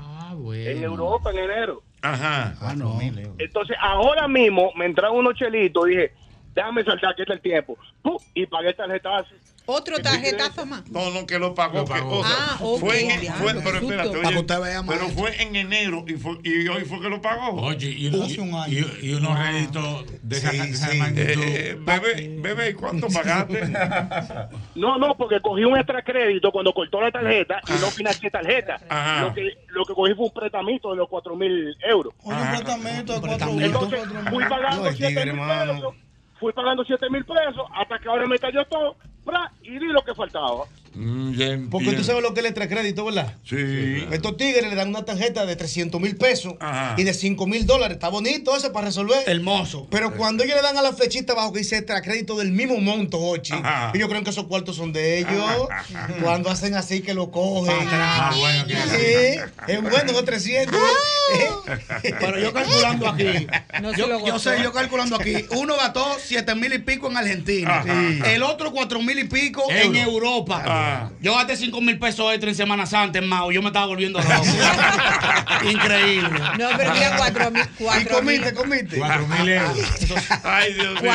[0.68, 1.84] En Europa, en enero.
[2.02, 2.56] Ajá.
[2.62, 3.00] Ah, no.
[3.38, 5.86] Entonces, ahora mismo me entraron unos chelitos.
[5.86, 6.14] Dije,
[6.54, 7.78] déjame saltar que este es el tiempo.
[8.02, 8.18] ¡Pum!
[8.34, 9.36] Y pagué tarjetazo.
[9.72, 10.90] Otro tarjetazo más.
[10.90, 11.86] No, no, que lo pagó.
[11.86, 12.80] que- o sea, Ah, ok.
[12.80, 14.54] fue en- Ya, fue- pero espérate, oye, que
[14.88, 17.62] pero fue en enero y, fue, y hoy fue que lo pagó.
[17.62, 18.26] Oye, y, uno-
[18.68, 21.42] y, y- y unos réditos de esa, de esa magnitud.
[21.44, 23.62] Eh, bebé, bebé, ¿y cuánto pagaste?
[24.76, 28.80] No, no, porque cogí un extra crédito cuando cortó la tarjeta y no financié tarjeta.
[28.90, 29.22] Ajá.
[29.24, 32.14] Lo que, lo que cogí fue un pretamito de los 4 mil euros.
[33.60, 35.94] Entonces, fui pagando No, el 7 tigre, mil pesos.
[36.40, 38.96] Fui pagando 7 mil pesos hasta que ahora me cayó todo.
[39.62, 40.66] Y di lo que faltaba.
[40.94, 43.36] Mm, Porque tú sabes lo que es el crédito, ¿verdad?
[43.46, 43.56] Sí.
[44.12, 46.56] Estos tigres le dan una tarjeta de 300 mil pesos
[46.98, 47.96] y de 5 mil dólares.
[47.96, 49.18] Está bonito eso para resolver.
[49.26, 49.88] Hermoso.
[49.90, 52.78] Pero cuando ellos le dan a la flechita abajo que dice extra crédito del mismo
[52.80, 53.92] monto, Ochi, Ajá.
[53.94, 55.44] ellos creen que esos cuartos son de ellos.
[56.22, 57.74] Cuando hacen así que lo cogen.
[57.90, 60.78] Ah, bueno, Sí, es bueno, esos 300.
[62.20, 63.48] Pero yo calculando aquí,
[63.82, 68.32] No yo, sé, yo calculando aquí, uno gastó 7 mil y pico en Argentina, Ajá.
[68.34, 69.82] el otro 4 mil y pico Euro.
[69.82, 70.62] en Europa.
[70.66, 70.81] Ah.
[71.22, 74.20] Yo gasté 5 mil pesos extra en Semana Santa en Mao, yo me estaba volviendo
[74.20, 74.32] loco.
[75.70, 76.40] Increíble.
[76.58, 77.62] No, pero mira, cuatro mil.
[77.64, 78.42] Y Cuatro mil.
[78.42, 78.98] comiste, comiste.
[78.98, 79.78] Cuatro mil euros.
[80.44, 81.12] Ay, Dios mío,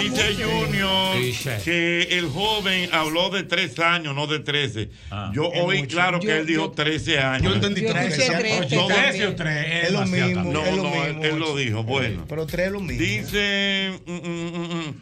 [0.00, 1.50] Dice Junior, dice.
[1.58, 4.90] Junior que el joven habló de tres años, no de 13.
[5.10, 5.30] Ah.
[5.34, 7.42] Yo oí claro que Yo- él dijo yo- 13 años.
[7.42, 8.18] Yo entendí Yo tres.
[8.18, 8.60] escuché tres.
[8.60, 9.84] Oye, No, ¿trece o tres?
[9.84, 10.42] Es lo mismo.
[10.44, 10.64] No, no,
[11.04, 11.82] él, mismo, él lo dijo.
[11.84, 12.24] Bueno.
[12.28, 13.00] Pero tres es lo mismo.
[13.04, 14.94] Dice, mm, mm, mm.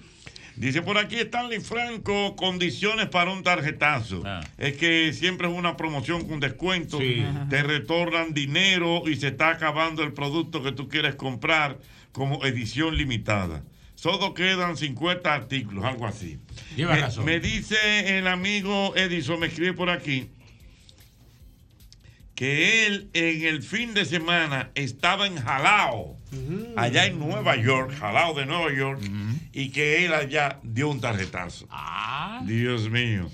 [0.57, 4.23] Dice por aquí Stanley Franco, condiciones para un tarjetazo.
[4.25, 4.41] Ah.
[4.59, 7.25] Es que siempre es una promoción con descuento, Sí.
[7.51, 11.79] te retornan dinero y se está acabando el producto que tú quieres comprar
[12.13, 13.63] como edición limitada.
[13.95, 16.39] Solo quedan 50 artículos, algo así.
[16.77, 17.25] Lleva me, razón.
[17.25, 20.29] me dice el amigo Edison, me escribe por aquí,
[22.43, 26.19] que él en el fin de semana estaba en Jalao,
[26.75, 29.01] allá en Nueva York, Jalao de Nueva York,
[29.53, 31.69] y que él allá dio un tarjetazo.
[31.71, 33.31] Ah, Dios mío.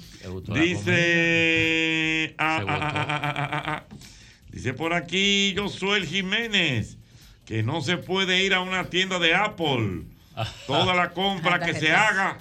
[0.52, 2.34] Dice.
[2.36, 3.84] ah, ah, ah, ah.
[4.50, 6.98] Dice por aquí Josuel Jiménez
[7.46, 10.02] que no se puede ir a una tienda de Apple.
[10.66, 12.36] Toda la compra que se haga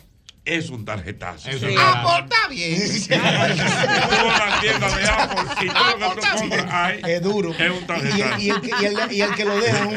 [0.48, 1.50] es un tarjetazo.
[1.50, 2.04] Eso es verdad.
[2.04, 3.22] pues está bien.
[4.10, 7.52] Toda la tienda de Apple y todo lo que tú compras ahí Es duro.
[7.54, 8.40] es un Y, tarjetazo.
[8.40, 9.90] y- y el, que- y el- y el que lo dejan,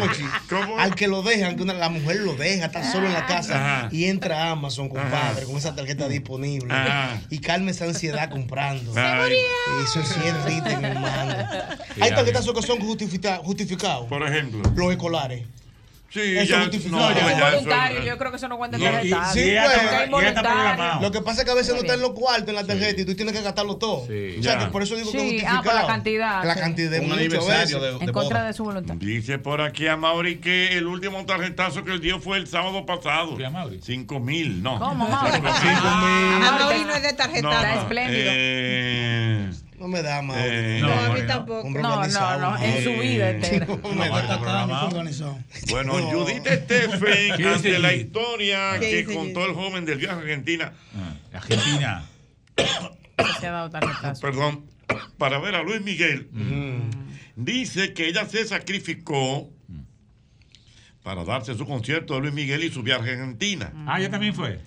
[0.48, 0.78] ¿Cómo?
[0.78, 3.54] al que lo dejan, que una- la mujer lo deja, está solo en la casa
[3.82, 3.88] Ajá.
[3.92, 5.44] y entra a Amazon, compadre, Ajá.
[5.46, 7.20] con esa tarjeta disponible Ajá.
[7.30, 8.92] y calma esa ansiedad comprando.
[8.96, 9.36] Ay,
[9.84, 11.34] Eso sí es rite, mi hermano.
[11.94, 14.06] Sí, Hay tarjetazos que son justifica- justificados.
[14.06, 14.62] por ejemplo.
[14.74, 15.42] Los escolares.
[16.12, 17.08] Sí, Eso ya, justificado.
[17.08, 19.32] no, ya, eso- voluntario, yo creo que eso no cuenta en y- tarjeta.
[19.32, 20.28] sí, ya pues, está- ya
[20.74, 21.00] está.
[21.00, 21.86] Lo que pasa es que a veces no Sí.
[21.86, 24.06] están los cuartos en la tarjeta y tú tienes que gastarlo todo.
[24.08, 24.36] Sí.
[24.40, 24.58] O sea, Ya.
[24.58, 25.58] que por eso digo que es Sí, justificado.
[25.60, 26.60] ah, por la cantidad, La sí.
[26.60, 27.80] cantidad de Un aniversario veces.
[27.80, 28.46] de, En de contra boda.
[28.48, 28.94] de su voluntad.
[28.96, 32.84] Dice por aquí a Mauri que el último tarjetazo que él dio fue el sábado
[32.84, 33.36] pasado.
[33.36, 33.78] ¿Sí, a Mauri?
[33.80, 34.80] Cinco mil, no.
[34.80, 35.30] ¿Cómo, Mauri?
[35.32, 36.40] Cinco A mil.
[36.40, 37.50] Mauri no es de tarjeta.
[37.54, 38.30] Está espléndido.
[39.80, 40.36] No me da más.
[40.38, 41.70] eh, No, No, a mí tampoco.
[41.70, 43.66] No, no, no, en su vida entera.
[43.82, 44.84] No me No, da.
[44.86, 45.38] organizado.
[45.70, 49.48] Bueno, Judith Stephen, ¿Qué dice ante la historia ¿Qué que dice contó Judith?
[49.48, 52.04] el joven del viaje a Argentina, Ah, Argentina.
[53.40, 54.20] Se ha dado tarjetazo.
[54.20, 54.66] perdón,
[55.16, 56.28] para ver a Luis Miguel,
[57.36, 59.48] dice que ella se sacrificó
[61.02, 63.72] para darse su concierto de Luis Miguel y su viaje a Argentina.
[63.86, 64.60] Ah, ya también fue.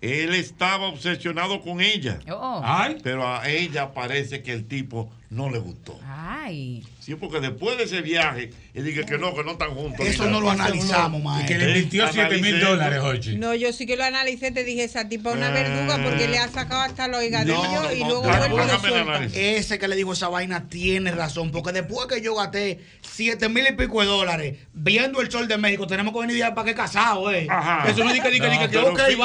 [0.00, 2.60] Él estaba obsesionado con ella, Oh.
[2.64, 5.98] Ay, pero a ella parece que el tipo no le gustó.
[6.06, 6.86] Ay.
[7.00, 10.06] Sí, porque después de ese viaje, él dije que no, que no están juntos.
[10.06, 11.58] Eso no lo analizamos, y maestro.
[11.58, 13.00] que le invirtió Eh, 7 mil dólares.
[13.02, 13.36] Ochi.
[13.38, 16.38] No, yo sí que lo analicé, te dije, esa tipa es una verduga porque le
[16.38, 19.38] ha sacado hasta los higadillos No, y no, luego vuelve y.
[19.40, 23.64] Ese que le dijo esa vaina tiene razón, porque después que yo gasté 7 mil
[23.66, 26.74] y pico de dólares viendo el sol de México, tenemos que venir ya para que
[26.74, 27.46] casado, eh.
[27.48, 27.88] Ajá.
[27.88, 29.16] Eso no dice que diga que Pero ok, fí-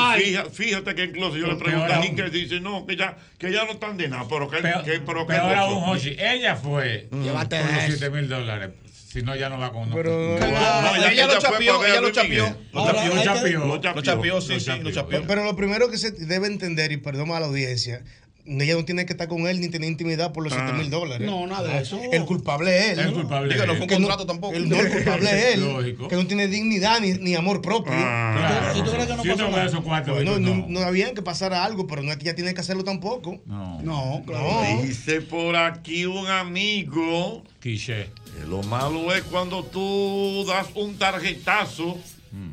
[0.43, 0.49] bye.
[0.49, 3.71] fíjate que incluso yo le pregunté a que dice, no, que ya, que ya no
[3.71, 4.57] están de nada, pero que,
[5.05, 5.89] pero que peor no aún.
[5.89, 6.15] Ochi.
[6.17, 7.97] Ella fue Llévate con los eso.
[7.97, 8.69] 7 mil dólares.
[9.11, 12.07] Si no, ya no va con Pero- con- No, ella, ella lo a ella lo.
[12.09, 12.55] Miguel.
[12.73, 13.65] Lo chapeó, Lo chapeó.
[13.95, 15.23] Lo chapeó, sí, Lo sí, lo chapeó.
[15.25, 18.03] Pero lo primero que se debe entender, y perdón a la audiencia,
[18.47, 20.63] ella no tiene que estar con él ni tener intimidad por los Ah.
[20.67, 21.25] 7 mil dólares.
[21.27, 21.99] No, nada de eso.
[22.11, 23.05] El culpable es él.
[23.07, 23.13] ¿no?
[23.13, 23.53] culpable.
[23.53, 24.53] Diga, no fue un Que contrato tampoco.
[24.55, 25.61] El, no, el culpable es él.
[25.61, 26.07] Lógico.
[26.07, 27.93] Que no tiene dignidad ni, ni amor propio.
[27.95, 28.73] Ah.
[28.75, 29.65] ¿Y tú crees que no Si pasó nada?
[29.65, 30.55] esos cuatro, Bueno, no.
[30.55, 33.39] no, no había que pasara algo, pero no es que ella tiene que hacerlo tampoco.
[33.45, 33.81] No.
[33.81, 34.47] No, claro.
[34.75, 34.81] No.
[34.83, 38.09] Dice por aquí un amigo Quiche.
[38.37, 41.97] que lo malo es cuando tú das un tarjetazo
[42.31, 42.51] Mm.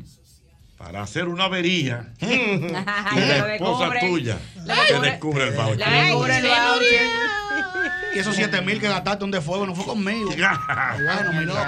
[0.83, 2.25] Para hacer una avería y
[2.59, 3.99] Lo la esposa descubre.
[4.01, 5.47] tuya te descubre.
[5.47, 5.77] el voucher.
[5.77, 7.07] descubre el voucher.
[8.15, 10.29] Y esos 7 mil que gastaste donde fuego no fue conmigo.
[10.35, 11.59] bueno, mi loco.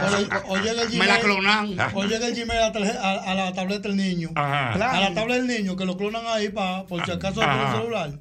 [0.47, 1.75] O, o llega el Me la clonan.
[1.95, 4.29] O llega el Gmail a, la tarje- a- a la tableta del niño.
[4.35, 4.73] Ajá.
[4.73, 7.57] A la tableta del niño, que lo clonan ahí para por si acaso Ajá.
[7.57, 8.11] con el celular.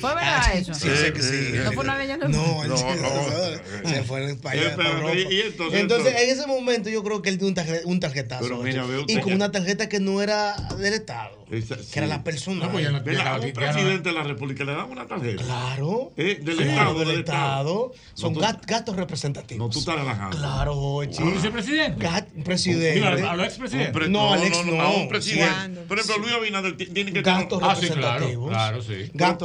[0.00, 0.74] ¿Fue verdad eso?
[0.74, 1.50] Sí, sé que sí.
[1.64, 2.28] ¿No fue una leyenda?
[2.28, 3.88] No, él No, se, no.
[3.88, 4.30] se fue.
[4.30, 5.14] Eh, pero, Europa.
[5.14, 8.00] y- entonces- entonces, entonces- en ese momento yo creo que él dio un, tarje- un
[8.00, 8.42] tarjetazo.
[8.44, 8.92] Pero mira, ocho.
[8.92, 12.66] ve usted y con una tarjeta que no era del Estado, que era la personal.
[12.66, 15.42] No, pues ya no- ya a un presidente de la República le dan una tarjeta.
[15.44, 16.12] Claro.
[16.16, 16.98] Eh, del Sí, Estado.
[16.98, 17.92] del Estado.
[18.14, 19.66] Son No, tú- gat- gastos representativos.
[19.66, 20.36] No, tú estás relajando.
[20.36, 21.22] Claro, Jochi.
[21.22, 22.04] ¿Un vicepresidente?
[22.06, 22.94] Gat- presidente.
[22.94, 23.88] Mira, al- al expresidente.
[23.90, 24.80] Un pre- No, al ex no.
[24.80, 25.80] A un presidente.
[25.88, 28.50] Por ejemplo, Luis Abinader ti- tiene que Gastos tener- representativos.
[28.50, 28.86] Gastos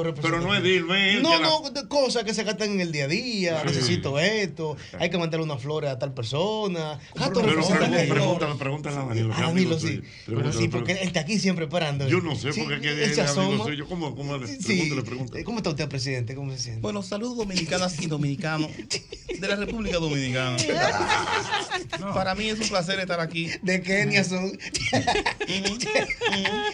[0.06, 0.20] representativos.
[0.22, 1.40] Pero no es deal, no No,
[1.72, 3.64] la- cosas que se gastan en el día a día.
[3.66, 4.78] Necesito esto.
[5.00, 7.00] Hay que mandarle una flores a tal persona.
[7.16, 8.08] Gastos Pero representativos.
[8.18, 9.34] pregúntale, pregúntale a Danilo.
[9.34, 10.02] A Danilo, sí.
[10.26, 11.68] Pero sí, porque él está aquí siempre
[12.08, 12.82] Yo no sé, Sí, porque es
[13.16, 13.64] que amigo asoma.
[13.66, 13.88] suyo.
[13.88, 14.58] ¿Cómo, cómo, Sí.
[14.66, 15.44] pregúntale, pregúntale.
[15.44, 16.36] ¿Cómo está usted, presidente?
[16.36, 16.82] ¿Cómo se siente?
[16.82, 18.70] Bueno, saludos dominicanas y dominicanos
[19.40, 20.58] de la República Dominicana.
[22.14, 23.50] Para mí es un placer estar aquí.
[23.62, 24.52] De Kenia son.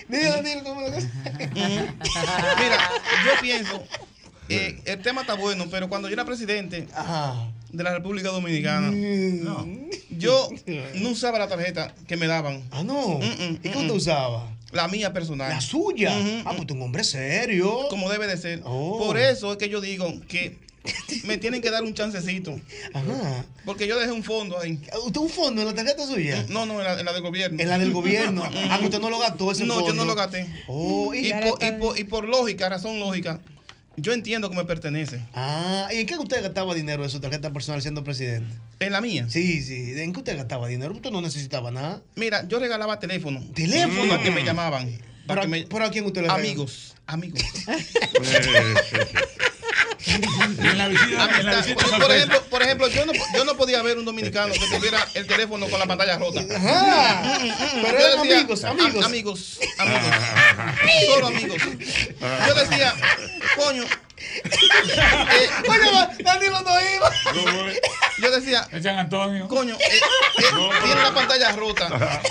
[0.09, 0.87] Dile, ¿cómo lo?
[0.91, 2.77] Mira,
[3.25, 3.83] yo pienso,
[4.49, 6.87] eh, el tema está bueno, pero cuando yo era presidente
[7.71, 8.91] de la República Dominicana,
[10.11, 10.49] yo
[10.95, 12.63] no usaba la tarjeta que me daban.
[12.71, 13.19] Ah, no.
[13.21, 14.49] ¿Y qué usted usaba?
[14.71, 15.49] La mía personal.
[15.49, 16.11] ¿La suya?
[16.45, 17.87] Ah, pues tú un hombre serio.
[17.89, 18.61] Como debe de ser.
[18.65, 18.97] Oh.
[18.99, 20.57] Por eso es que yo digo que
[21.25, 22.59] me tienen que dar un chancecito.
[22.93, 23.45] Ajá.
[23.65, 24.79] Porque yo dejé un fondo ahí.
[25.05, 26.45] ¿Usted un fondo en la tarjeta suya?
[26.49, 27.61] No, no, en la, en la del gobierno.
[27.61, 28.43] En la del gobierno.
[28.69, 29.89] Ah, que usted no lo gastó ese No, fondo.
[29.89, 30.47] yo no lo gasté.
[30.67, 33.39] Oh, y- y, por, y por- y por lógica, razón lógica,
[33.97, 35.19] yo entiendo que me pertenece.
[35.33, 38.47] Ah, ¿y en qué usted gastaba dinero de su tarjeta personal siendo presidente?
[38.79, 39.25] ¿En la mía?
[39.29, 39.99] Sí, sí.
[39.99, 40.93] ¿En qué usted gastaba dinero?
[40.93, 42.01] Usted no necesitaba nada.
[42.15, 43.43] Mira, yo regalaba teléfono.
[43.53, 44.07] ¿Teléfono?
[44.07, 44.89] Para que me llamaban.
[45.25, 46.29] Para que me- ¿Pero a quién usted le?
[46.29, 47.41] Amigos, amigos.
[50.05, 53.81] en la visita, en la visita por, ejemplo, por ejemplo yo, no, yo no podía
[53.81, 56.41] ver un dominicano que tuviera el teléfono con la pantalla rota.
[56.55, 57.39] Ajá.
[57.81, 59.03] Pero eran decía, amigos, amigos.
[59.03, 60.01] "A- amigos, amigos.
[61.07, 61.57] Solo amigos.
[62.47, 62.93] Yo decía,
[63.55, 63.83] coño.
[64.43, 67.11] eh, Oye, va, Danilo no iba.
[68.21, 69.47] yo decía, Echan Antonio.
[69.47, 69.99] coño, eh,
[70.39, 70.43] eh,
[70.83, 72.21] tiene la pantalla rota.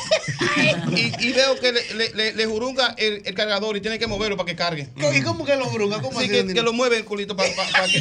[0.96, 4.06] Y, y veo que le, le, le, le jurunga el, el cargador y tiene que
[4.06, 4.88] moverlo para que cargue.
[5.14, 6.00] ¿Y cómo que lo bruga?
[6.02, 6.54] ¿Cómo Sí, así, que, Danilo?
[6.54, 8.00] que lo mueve el culito para que, pa que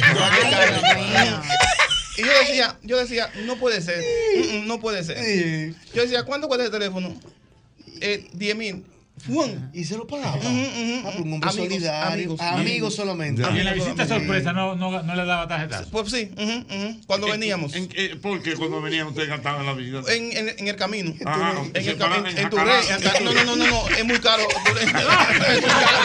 [2.18, 4.02] Y yo decía, yo decía, no puede ser.
[4.02, 5.74] Mm, mm, No puede ser.
[5.94, 7.14] Yo decía, ¿cuánto cuesta el teléfono?
[8.00, 8.84] Eh, 10 mil.
[9.24, 9.70] ¡Fum!
[9.72, 10.38] Y se lo pagaba.
[10.44, 10.48] Ah,
[11.18, 12.12] un hombre Amigos, solidario.
[12.14, 12.40] amigos.
[12.40, 13.42] Amigos solamente.
[13.54, 15.84] Y en la visita sorpresa no, no, no le daba tarjeta.
[15.90, 16.30] Pues sí,
[17.06, 17.74] cuando veníamos.
[17.74, 20.12] ¿En, qué- ¿Por qué cuando venían ustedes cantaban en la visita?
[20.12, 21.14] En, en, en el camino.
[21.24, 21.98] Ajá, en el camino.
[21.98, 23.20] paran en en Jacará.
[23.24, 24.42] No, no, no, no, no, es muy caro.
[24.66, 24.84] Turrey.
[24.84, 25.98] Es muy caro.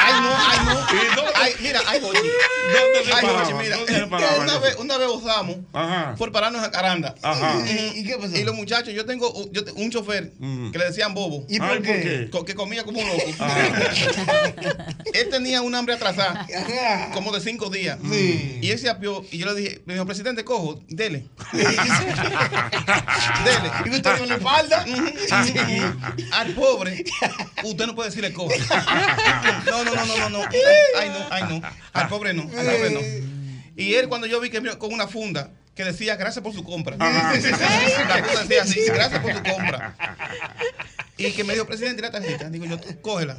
[0.00, 1.22] Ay, no, ay, no.
[1.36, 2.18] Ay, mira, ay, Jochi.
[2.18, 3.44] ¿Dónde se Ay, paraban?
[3.44, 3.76] Jochi, mira.
[3.76, 4.40] ¿Dónde se paraban?
[4.42, 6.14] Una vez, una vez gozamos Ajá.
[6.16, 7.14] por pararnos a Caranda.
[7.22, 7.54] Ajá.
[7.66, 8.36] ¿Y, y qué pasó?
[8.36, 10.70] Y los muchachos, yo tengo un- yo te- un chofer Mm.
[10.72, 11.44] que le decían bobo.
[11.48, 12.28] ¿Y ¿por qué?
[12.48, 12.54] Qué?
[12.54, 13.30] co- Que comía como un loco.
[13.40, 14.94] Ah.
[15.14, 16.46] Él tenía un hambre atrasada,
[17.12, 17.98] como de cinco días.
[18.10, 18.58] Sí.
[18.62, 19.24] Y él se apió.
[19.30, 21.24] Y yo le dije, me dijo, presidente, cojo, dele.
[23.44, 23.70] dele.
[23.86, 24.84] ¿Y usted con la espalda?
[26.32, 27.04] Al pobre,
[27.64, 28.50] usted no puede decirle cojo.
[29.66, 30.42] No, no, no, no, no, no.
[30.98, 31.62] Ay, no, ay, no.
[31.92, 33.00] Al pobre no, al pobre no.
[33.76, 36.64] Y él, cuando yo vi que vino con una funda, que decía gracias por su
[36.64, 36.96] compra.
[36.96, 39.94] La cosa decía así, gracias por su compra.
[41.20, 42.48] Y que me dijo, presidente, la tarjeta.
[42.48, 43.36] Digo yo, tú, cógela.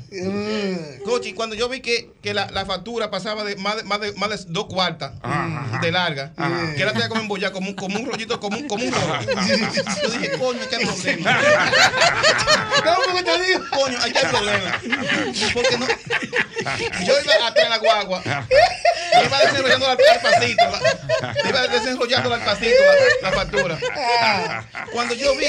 [1.05, 4.01] Coche, y cuando yo vi que, que la, la factura pasaba de más de, más
[4.01, 6.33] de, más de dos cuartas mm, de larga,
[6.75, 9.31] que era tenía como embollar, como un, como un rollito, como un, como un rollo.
[10.03, 11.41] Yo dije, coño, qué problema.
[12.83, 13.61] ¿Cómo que te digo?
[13.71, 14.81] Coño, aquí hay problema.
[15.53, 15.87] Porque no.
[17.05, 18.21] Yo iba atrás de la guagua.
[18.25, 20.63] Yo iba desenrollando al, al pasito.
[20.69, 22.75] la- iba desenrollando al pasito
[23.21, 23.79] la, la factura.
[24.91, 25.47] Cuando yo vi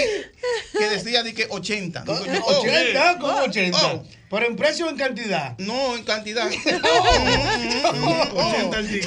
[0.79, 2.01] que decía de que 80.
[2.03, 3.79] digo yo, oh, 80, ¿cómo 80?
[3.79, 4.05] oh.
[4.31, 5.59] ¿Pero en precio o en cantidad?
[5.59, 6.47] No, en cantidad.
[6.47, 6.79] 80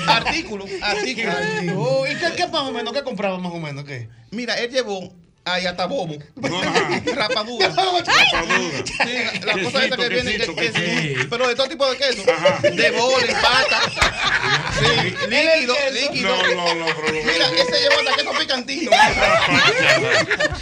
[0.08, 0.70] artículos.
[0.82, 1.36] Artículos.
[1.78, 2.94] Oh, ¿Y qué, qué más o menos?
[2.94, 3.86] ¿Qué compraba más o menos?
[3.86, 4.10] ¿Qué?
[4.32, 5.14] Mira, él llevó
[5.46, 6.18] ahí hasta bobo.
[7.16, 7.74] Rapadura.
[8.86, 9.14] Sí,
[9.46, 10.38] la, la cosa esa que viene.
[10.38, 11.30] Que, que- quesito.
[11.30, 12.24] Pero de todo tipo de queso.
[12.74, 13.82] De bola, pata.
[14.80, 14.86] Sí,
[15.30, 16.36] líquido, líquido.
[16.38, 17.24] No, no, no, pero no.
[17.24, 18.92] Mira, ese llevó hasta queso picantino.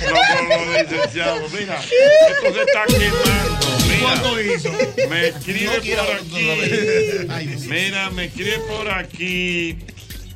[0.09, 1.49] No, no, no, licenciado.
[1.49, 3.77] Mira, esto se está quemando.
[3.87, 4.71] Mira, ¿Cuánto hizo?
[5.09, 7.67] Me escribe por aquí.
[7.67, 9.77] Mira, me escribe por aquí.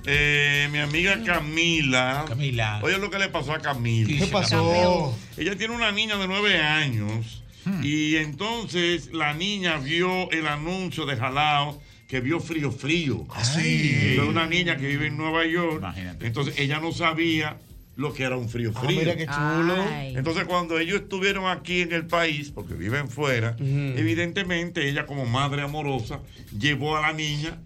[0.07, 2.25] Eh, mi amiga Camila.
[2.27, 2.79] Camila.
[2.83, 4.07] Oye lo que le pasó a Camila.
[4.19, 5.17] ¿Qué pasó?
[5.37, 7.41] Ella tiene una niña de nueve años.
[7.81, 13.25] Y entonces la niña vio el anuncio de Jalao que vio frío frío.
[13.41, 14.13] sí.
[14.13, 15.79] Es una niña que vive en Nueva York.
[15.79, 16.27] Imagínate.
[16.27, 17.57] Entonces ella no sabía
[17.95, 18.99] lo que era un frío Ah, frío.
[18.99, 19.75] mira qué chulo.
[19.89, 20.13] Ay.
[20.15, 25.61] Entonces cuando ellos estuvieron aquí en el país, porque viven fuera, evidentemente ella como madre
[25.63, 26.19] amorosa
[26.57, 27.57] llevó a la niña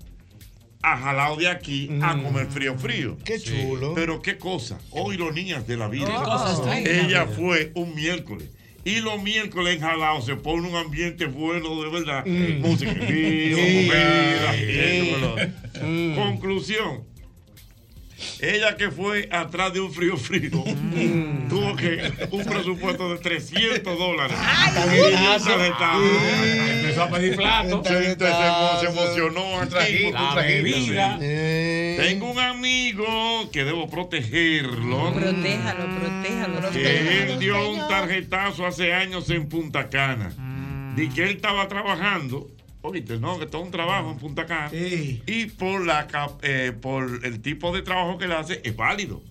[0.82, 3.18] a jalado de aquí a comer frío frío.
[3.24, 3.94] Qué chulo.
[3.94, 6.08] Pero qué cosa, hoy los niños de la vida.
[6.08, 8.50] ¿Qué cosas traen en la Ella fue un miércoles.
[8.86, 12.26] Y los miércoles en Jalao se pone un ambiente bueno de verdad.
[12.26, 16.24] Música en vivo, comida, otro.
[16.24, 17.09] Conclusión.
[18.42, 20.50] Ella que fue atrás de un frío frío
[21.50, 24.38] tuvo que un presupuesto de 300 dólares.
[26.82, 27.82] Empezó a pedir plato.
[27.90, 28.00] se,
[28.80, 29.62] se- se emocionó.
[31.22, 35.14] Eh, Tengo un amigo que debo protegerlo.
[35.14, 36.72] Protéjalo, protéjalo.
[36.72, 40.32] Que él dio un tarjetazo hace años en Punta Cana.
[40.96, 42.48] Di que él estaba trabajando.
[42.82, 44.70] Oíste, no, que todo un trabajo en Punta Cana.
[44.70, 45.22] Sí.
[45.26, 46.08] Y por, la,
[46.42, 49.22] eh, por el tipo de trabajo que él hace, es válido.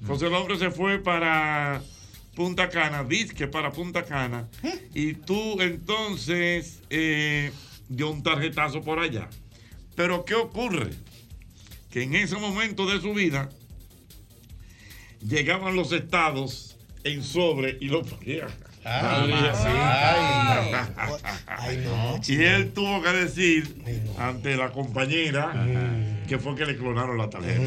[0.00, 1.82] Entonces el hombre se fue para
[2.34, 4.48] Punta Cana, dice que para Punta Cana.
[4.92, 7.52] Y tú entonces eh,
[7.88, 9.28] dio un tarjetazo por allá.
[9.94, 10.90] Pero ¿qué ocurre?
[11.90, 13.48] Que en ese momento de su vida
[15.26, 18.50] llegaban los estados en sobre y lo ponían.
[21.46, 22.20] Ay, no.
[22.26, 23.82] Y él tuvo que decir
[24.18, 25.52] ante la compañera
[26.28, 27.60] que fue que le clonaron la tarjeta.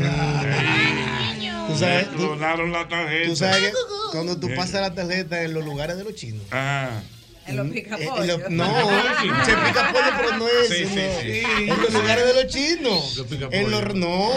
[1.68, 3.30] Tú Le sabes, tú, clonaron la tarjeta.
[3.30, 3.74] tú sabes que
[4.12, 6.44] cuando tú pasas la tarjeta en los lugares de los chinos.
[6.52, 7.02] Ah,
[7.50, 8.20] En los eh, picapollos.
[8.20, 8.66] en los- no,
[9.46, 10.68] se pica pollo, pero no es.
[10.70, 11.44] Sí, sí, sí.
[11.70, 13.18] En los lugares de los chinos.
[13.18, 13.54] Los.
[13.54, 14.30] En los no.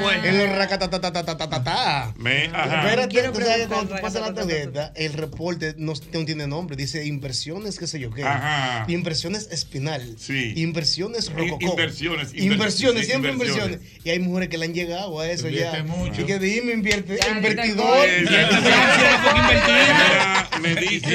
[0.00, 0.28] Puerta.
[0.28, 2.14] En los racatatatatata.
[2.16, 2.88] me, ajá.
[2.88, 7.78] Espérate, tú sabes cuando tú pasas la tarjeta, el reporte no, tiene nombre, dice inversiones,
[7.78, 8.24] qué sé yo qué.
[8.88, 10.16] Inversiones espinal.
[10.18, 10.54] Sí.
[10.56, 11.70] Inversiones rococó.
[11.70, 13.80] inversiones, Inversiones, siempre inversiones.
[14.04, 15.84] Y hay mujeres que le han llegado a eso ya.
[16.18, 18.08] Y que dime, invierte, invertidor.
[18.08, 18.24] Eh,
[20.60, 21.10] me dice,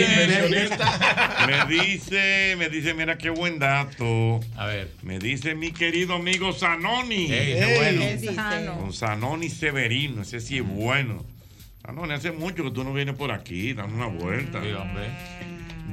[1.48, 4.40] me dice, me dice, mira qué buen dato.
[4.56, 4.92] A ver.
[5.04, 7.32] Me dice mi querido amigo Zanoni.
[7.32, 8.02] Ey, ese bueno.
[8.02, 8.36] ¿Qué dice?
[8.80, 11.26] Con Zanoni Severino, ese sí es bueno.
[11.86, 14.62] Zanoni, hace mucho que tú no vienes por aquí, dando una vuelta.
[14.62, 15.06] Sí, hombre.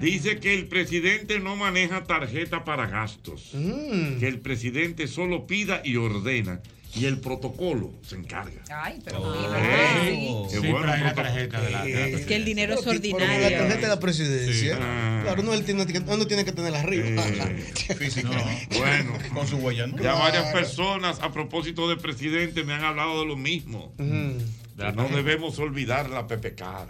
[0.01, 3.51] Dice que el presidente no maneja tarjeta para gastos.
[3.53, 4.19] Mm.
[4.19, 6.61] Que el presidente solo pida y ordena.
[6.95, 8.61] Y el protocolo se encarga.
[8.71, 9.33] Ay, pero Oh.
[10.51, 11.15] Sí, qué pero bueno hay una protocolo.
[11.15, 11.85] tarjeta de la.
[11.85, 13.59] de la- Es que el dinero es Pero la ordinario.
[13.59, 14.79] tarjeta de la presidencia.
[14.81, 15.21] Ah.
[15.23, 17.07] Claro, no, él tiene, que- uno tiene que tenerla arriba.
[17.89, 18.31] Eh, Físico.
[18.77, 19.97] bueno, Con su huella, ¿no?
[20.03, 23.93] ya varias personas a propósito del presidente me han hablado de lo mismo.
[23.99, 24.39] Mm.
[24.77, 26.89] de la no debemos olvidar la PPK.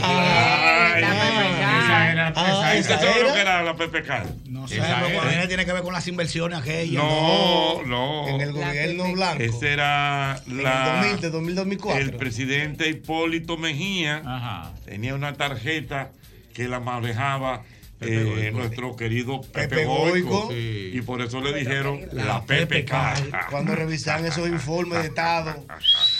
[0.00, 2.10] La Esa PPK.
[2.12, 2.32] era.
[2.36, 3.12] Ah, esa ¿Usted era.
[3.12, 4.24] sabe lo que era la PPK?
[4.48, 7.02] No sé, Esa pero tiene que ver con las inversiones aquellas.
[7.02, 8.28] No, no.
[8.28, 9.14] En el La gobierno PPK.
[9.14, 9.42] blanco.
[9.42, 12.00] Ese era En la, el 2000, de 2000, 2004.
[12.02, 14.22] el presidente Hipólito Mejía.
[14.24, 14.72] Ajá.
[14.84, 16.10] Tenía una tarjeta
[16.54, 17.62] que la manejaba
[18.02, 20.28] Pepe eh, nuestro querido Pepe, Pepe Goico.
[20.28, 20.48] Goico.
[20.50, 20.90] Sí.
[20.94, 23.48] Y por eso le dijeron la PPK.
[23.50, 25.64] Cuando revisan esos informes de Estado.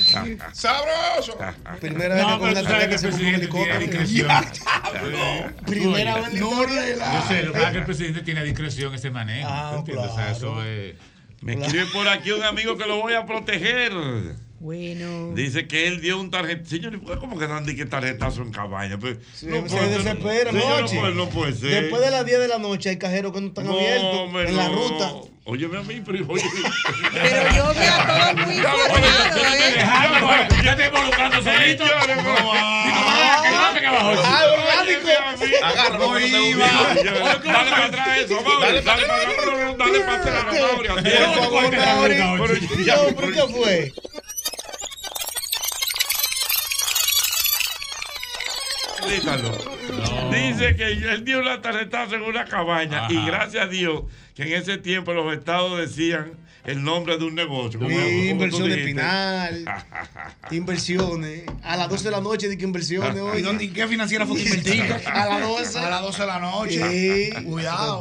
[0.53, 1.39] ¡Sabroso!
[1.81, 3.79] Primera vez que No, una que se puso un presidente tiene helicóptero.
[3.81, 4.29] discreción.
[5.67, 6.33] Primera vez
[6.99, 7.15] la.
[7.15, 9.49] Yo sé, lo que pasa es que el presidente tiene discreción ese manejo.
[9.51, 10.11] Ah, ¿tú entiendes?
[10.11, 10.37] O sea, claro.
[10.37, 10.95] eso es.
[11.41, 13.93] Me escribe por aquí un amigo que lo voy a proteger.
[14.63, 15.33] Bueno.
[15.35, 16.71] Dice que él dio un tarjetazo.
[16.71, 18.97] Señor, ¿y por qué como que dan que tarjetazo en cabaña?
[18.97, 20.97] Pues, se desespera, Señor, no Mochi.
[20.99, 21.83] puede- no puede ser.
[21.83, 24.49] Después de las 10 de la noche hay cajeros que no están No, abiertos hombre,
[24.49, 24.75] en la no.
[24.77, 25.13] ruta.
[25.47, 26.45] Óyeme a mí, pero oye.
[27.13, 30.63] Pero yo veo a todos muy informados, ¿eh?
[30.65, 31.85] Ya te involucrando solito.
[35.65, 36.67] Agarra, no, no iba.
[36.95, 38.63] Dale para atrás eso, Mauri.
[38.63, 40.45] Dale para atrás, dale para atrás,
[42.87, 44.12] No.
[50.31, 53.07] Dice que él dio una tarjetazo en una cabaña.
[53.11, 56.33] Y gracias a Dios que en ese tiempo los estados decían
[56.65, 57.81] el nombre de un negocio.
[57.89, 58.79] Sí, inversiones.
[58.85, 59.65] Pinal.
[60.51, 61.43] Inversiones.
[61.63, 63.41] A las 12 de la noche di que inversiones hoy.
[63.41, 64.81] ¿Y dónde- y qué financiera fue que invertí?
[65.07, 65.79] A las 12.
[65.79, 66.91] A las 12 de la noche.
[66.91, 67.45] Sí.
[67.45, 67.99] Cuidado.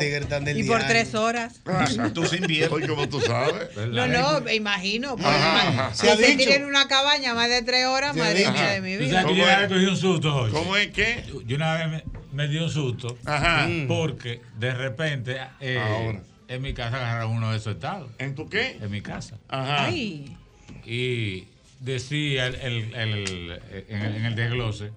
[0.56, 1.62] Y por tres horas.
[2.14, 2.72] Tú se inviertes.
[2.72, 3.76] Hoy, como tú sabes.
[3.90, 5.16] No, no, me imagino.
[5.18, 6.38] Si Se ha se dicho.
[6.38, 9.22] tiene en una cabaña más de tres horas, madre mía de mi vida.
[9.22, 10.52] sabes que yo una vez cogí un susto, Jorge.
[10.54, 11.24] ¿Cómo es que?
[11.46, 12.04] Yo una vez me,
[12.34, 13.18] me di un susto.
[13.26, 13.68] Ajá.
[13.88, 16.22] Porque de repente eh, Ahora.
[16.54, 18.12] En mi casa agarraron uno de esos estados.
[18.20, 18.78] ¿En tu qué?
[18.82, 19.38] En mi casa.
[19.48, 19.86] Ajá.
[19.86, 20.38] Ay.
[20.86, 21.48] Y
[21.80, 24.92] decía el, el- el- en, el, en el desglose,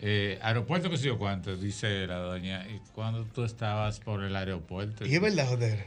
[0.00, 4.34] eh, aeropuerto que sé yo cuánto, dice la doña, y cuando tú estabas por el
[4.36, 5.04] aeropuerto.
[5.06, 5.84] Y es verdad, joder.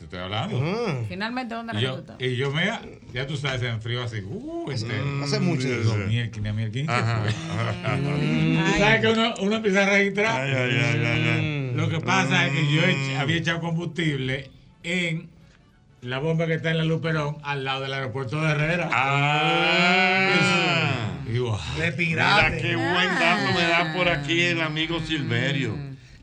[0.00, 0.58] Te estoy hablando.
[0.64, 0.94] Ah.
[1.10, 2.64] Finalmente, ¿dónde Y la yo, y yo me,
[3.12, 5.94] ya tú sabes, en frío así, uh, este, Hace mucho de eso.
[5.94, 7.22] Mierda, mierda, Ajá.
[7.98, 10.40] Tú sabes que uno, uno empieza a registrar.
[10.40, 11.72] Ay, ay, ay, ay, ay.
[11.76, 12.84] Lo que pasa es que yo Mm.
[12.90, 14.50] echa- había echado combustible
[14.84, 15.28] en
[16.00, 18.88] la bomba que está en la Luperón al lado del aeropuerto de Herrera.
[18.90, 20.30] Ah.
[21.30, 21.58] Y wow.
[21.98, 25.76] Mira qué buen dato me da por aquí el amigo Silverio.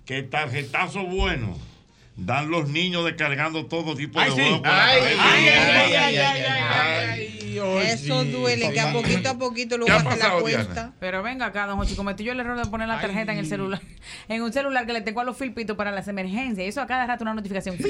[0.04, 1.56] Que tarjetazo bueno
[2.18, 4.42] dan los niños descargando todo tipo de Ay, sí.
[4.42, 7.47] huevos Ay, ay, ay, Ay, ay,
[7.82, 10.64] Eso duele, que a poquito a poquito luego ¿Qué ha hace la.
[10.66, 10.94] Diana?
[11.00, 13.48] Pero venga acá, don Jochi, cometí yo el error de poner la tarjeta en el
[13.48, 13.82] celular.
[14.30, 16.66] En un celular que le tengo a los filpitos para las emergencias.
[16.66, 17.78] Y eso a cada rato una notificación.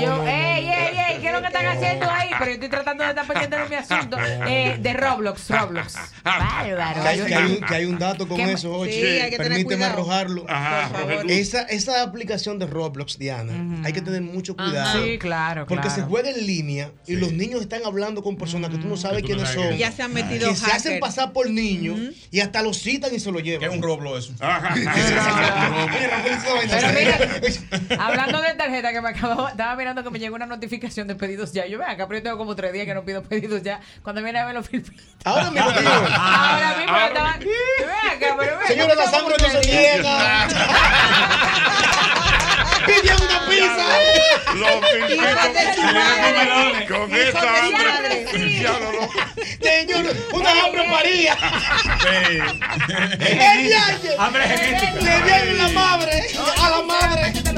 [0.00, 2.30] Yo, ey, ey, ey, ¿qué es lo que están haciendo ahí?
[2.38, 4.16] Pero yo estoy tratando de estar pendiente de mi asunto.
[4.20, 5.96] Eh, de Roblox, Roblox.
[6.24, 7.02] Bárbaro.
[7.02, 8.92] Que hay, Yo- que hay un, que hay un dato con ¿Qué- eso, Ochi.
[8.92, 9.92] Sí, hay que tener Permíteme cuidado.
[9.92, 10.44] arrojarlo.
[10.48, 11.12] Ajá, Por favor.
[11.12, 13.52] arroja Esa, esa aplicación de Roblox, Diana,
[13.84, 15.02] hay que tener mucho cuidado.
[15.04, 16.02] Sí, claro, Porque claro.
[16.02, 19.22] se juega en línea y los niños están hablando con personas que tú no sabes
[19.22, 19.78] tú no quiénes sabes son.
[19.78, 21.98] Ya se han metido que se hacen pasar por niños
[22.30, 23.60] y hasta los citan y se lo llevan.
[23.60, 24.34] ¿Qué es un Roblox eso?
[26.70, 27.18] Pero mira,
[27.98, 31.52] hablando de tarjeta que me acababa, estaba mirando que me llegó una notificación de pedidos
[31.52, 31.66] ya.
[31.66, 33.80] Yo veo acá, pero yo tengo como tres días que no pido pedidos ya.
[34.02, 35.04] Cuando viene a ver los filpitos.
[35.24, 35.90] Ahora mismo, tío.
[35.90, 37.38] Ahora mismo lo estaba.
[37.38, 38.66] Yo veo acá, pero veo.
[38.68, 40.48] Señora, la sangre no se niega.
[42.86, 43.86] Pide una pizza.
[44.54, 44.80] Los
[45.94, 46.86] madre.
[46.88, 48.26] Con su hambre.
[48.62, 48.74] no.
[49.60, 51.36] Señor, una hambre paría.
[52.06, 52.42] El.
[54.18, 55.00] Hambre genética.
[55.00, 57.49] Le viene la madre a la madre.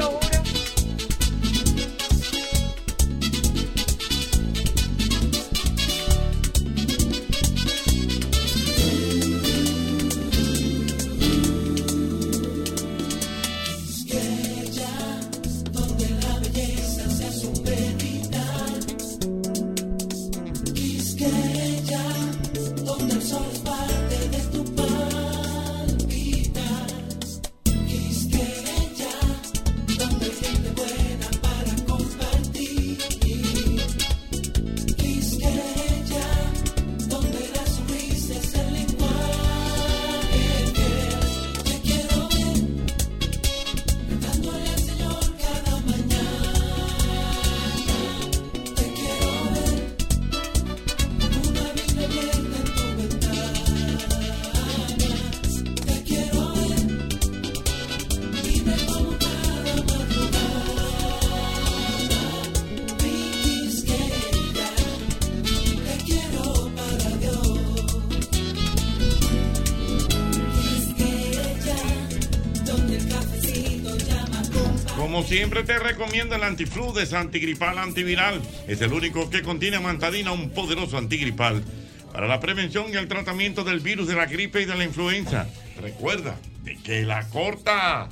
[75.53, 78.41] Siempre te recomiendo el antifludes antigripal antiviral.
[78.67, 81.63] Es el único que contiene amantadina, un poderoso antigripal
[82.11, 85.47] para la prevención y el tratamiento del virus de la gripe y de la influenza.
[85.79, 88.09] Recuerda de que la corta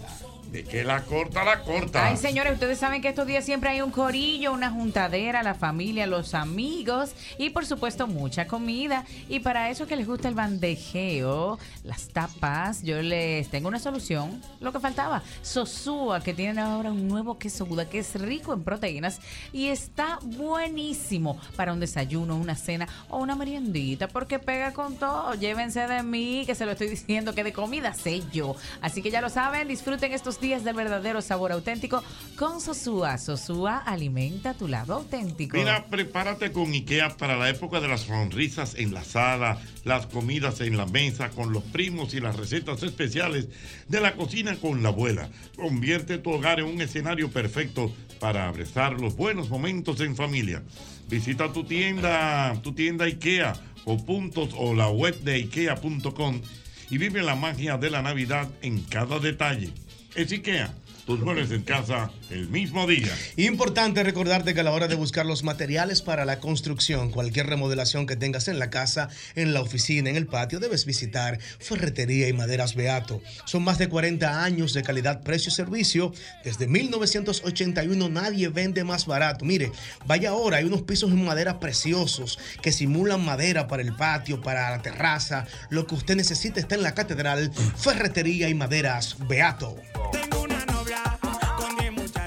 [0.51, 2.07] De que la corta, la corta.
[2.07, 6.05] Ay, señores, ustedes saben que estos días siempre hay un corillo, una juntadera, la familia,
[6.07, 9.05] los amigos y por supuesto mucha comida.
[9.29, 14.41] Y para eso que les gusta el bandejeo, las tapas, yo les tengo una solución.
[14.59, 18.65] Lo que faltaba, Sosúa, que tienen ahora un nuevo queso Buda que es rico en
[18.65, 19.21] proteínas
[19.53, 25.33] y está buenísimo para un desayuno, una cena o una meriendita porque pega con todo.
[25.35, 28.57] Llévense de mí, que se lo estoy diciendo, que de comida sé yo.
[28.81, 32.03] Así que ya lo saben, disfruten estos días del verdadero sabor auténtico
[32.35, 33.17] con Sosúa.
[33.17, 35.55] Sosúa alimenta tu lado auténtico.
[35.55, 40.59] Mira, prepárate con IKEA para la época de las sonrisas en la sala, las comidas
[40.61, 43.47] en la mesa con los primos y las recetas especiales
[43.87, 45.29] de la cocina con la abuela.
[45.55, 50.63] Convierte tu hogar en un escenario perfecto para abrazar los buenos momentos en familia.
[51.07, 53.53] Visita tu tienda, tu tienda IKEA
[53.85, 56.41] o puntos o la web de ikea.com
[56.89, 59.73] y vive la magia de la Navidad en cada detalle.
[60.13, 60.80] Es IKEA.
[61.05, 63.11] Tus muebles en casa el mismo día.
[63.35, 68.05] Importante recordarte que a la hora de buscar los materiales para la construcción, cualquier remodelación
[68.05, 72.33] que tengas en la casa, en la oficina, en el patio, debes visitar Ferretería y
[72.33, 73.21] Maderas Beato.
[73.45, 76.13] Son más de 40 años de calidad, precio y servicio.
[76.43, 79.43] Desde 1981 nadie vende más barato.
[79.43, 79.71] Mire,
[80.05, 84.69] vaya ahora, hay unos pisos en madera preciosos que simulan madera para el patio, para
[84.69, 85.47] la terraza.
[85.69, 89.75] Lo que usted necesita está en la catedral Ferretería y Maderas Beato.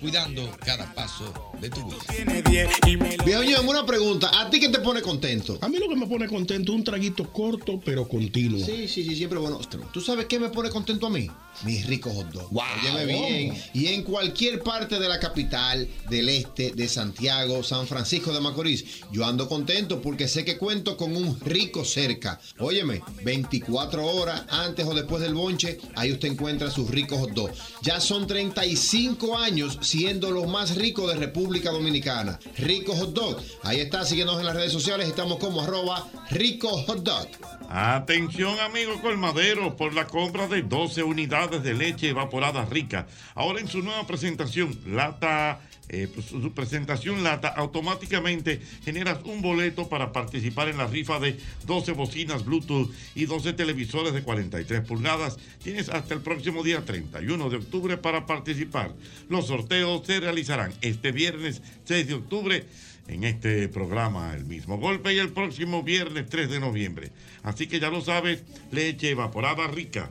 [0.00, 3.16] cuidando cada paso de tu vida.
[3.24, 4.30] Viejo Ñongo, una pregunta.
[4.40, 5.58] ¿A ti qué te pone contento?
[5.60, 8.64] A mí lo que me pone contento es un traguito corto pero continuo.
[8.64, 9.60] Sí, sí, sí, siempre bueno.
[9.92, 11.28] ¿Tú sabes qué me pone contento a mí?
[11.64, 12.50] Mis ricos hot dogs.
[12.50, 12.64] Wow.
[12.80, 13.62] Óyeme bien.
[13.74, 18.84] Y en cualquier parte de la capital, del este, de Santiago, San Francisco de Macorís,
[19.12, 22.40] yo ando contento porque sé que cuento con un rico cerca.
[22.58, 27.58] Óyeme, 24 horas antes o después del bonche, ahí usted encuentra sus ricos hot dogs.
[27.82, 32.38] Ya son 35 años siendo los más ricos de República Dominicana.
[32.56, 33.42] Rico Hot Dog.
[33.62, 35.08] Ahí está, síguenos en las redes sociales.
[35.08, 37.57] Estamos como arroba Rico Hot Dog.
[37.70, 43.06] Atención amigos colmaderos por la compra de 12 unidades de leche evaporada rica.
[43.34, 45.60] Ahora en su nueva presentación, lata,
[45.90, 51.38] eh, pues, su presentación lata, automáticamente generas un boleto para participar en la rifa de
[51.66, 55.36] 12 bocinas Bluetooth y 12 televisores de 43 pulgadas.
[55.62, 58.94] Tienes hasta el próximo día 31 de octubre para participar.
[59.28, 62.64] Los sorteos se realizarán este viernes 6 de octubre
[63.08, 67.10] en este programa El mismo golpe y el próximo viernes 3 de noviembre.
[67.42, 70.10] Así que ya lo sabes, leche evaporada rica.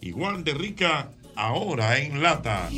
[0.00, 2.68] Igual de rica ahora en lata.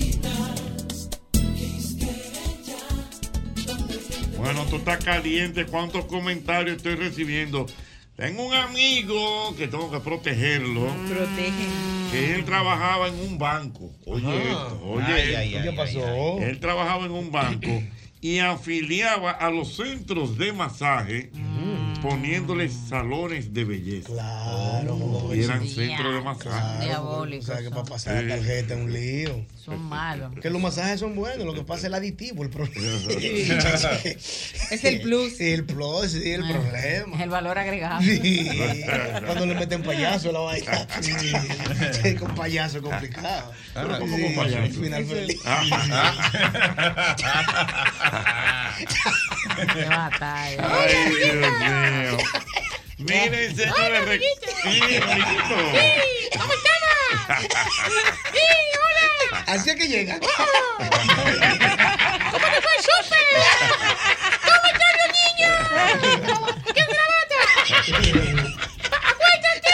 [4.37, 5.67] Bueno, tú estás caliente.
[5.67, 7.67] ¿Cuántos comentarios estoy recibiendo?
[8.17, 10.87] Tengo un amigo que tengo que protegerlo.
[11.09, 11.67] Protege.
[12.11, 13.93] Que él trabajaba en un banco.
[14.07, 14.37] Oye, Ajá.
[14.43, 15.05] esto, oye.
[15.07, 15.39] Ay, esto.
[15.39, 16.39] ay, ay, ¿Qué pasó?
[16.41, 17.83] Él trabajaba en un banco
[18.21, 21.31] y afiliaba a los centros de masaje
[22.03, 24.09] poniéndoles salones de belleza.
[24.13, 25.31] Claro.
[25.35, 26.85] Y eran centros de masaje.
[26.85, 27.49] Diabólicos.
[27.49, 29.45] O sea, que para pasar la tarjeta es un lío.
[29.65, 30.33] Son malos.
[30.41, 32.77] Que los masajes son buenos, lo que pasa es el aditivo, el problema.
[34.71, 35.37] Es el plus.
[35.37, 37.23] Sí, el plus, sí, el problema.
[37.23, 38.01] El valor agregado.
[38.03, 38.49] Sí,
[39.27, 40.87] cuando le meten payaso a la vaina.
[42.03, 43.53] Sí, con payaso es complicado.
[43.75, 44.63] Pero ¿cómo Sí, con payaso?
[44.63, 45.41] al final feliz.
[49.75, 50.69] Qué batalla.
[50.81, 51.88] Ay, Dios mío.
[52.99, 54.05] Miren, señores.
[54.09, 54.21] rec-
[54.63, 55.55] Sí, amiguito.
[56.39, 57.49] ¿Cómo estamos?
[58.33, 59.45] ¡Sí, hola!
[59.47, 60.19] Así es que llega.
[60.19, 60.37] ¿Cómo
[62.47, 63.27] te fue el súper?
[64.45, 65.55] ¿Cómo están los niños?
[66.75, 67.41] ¿Qué gravata?
[69.09, 69.73] ¡Acuéstate!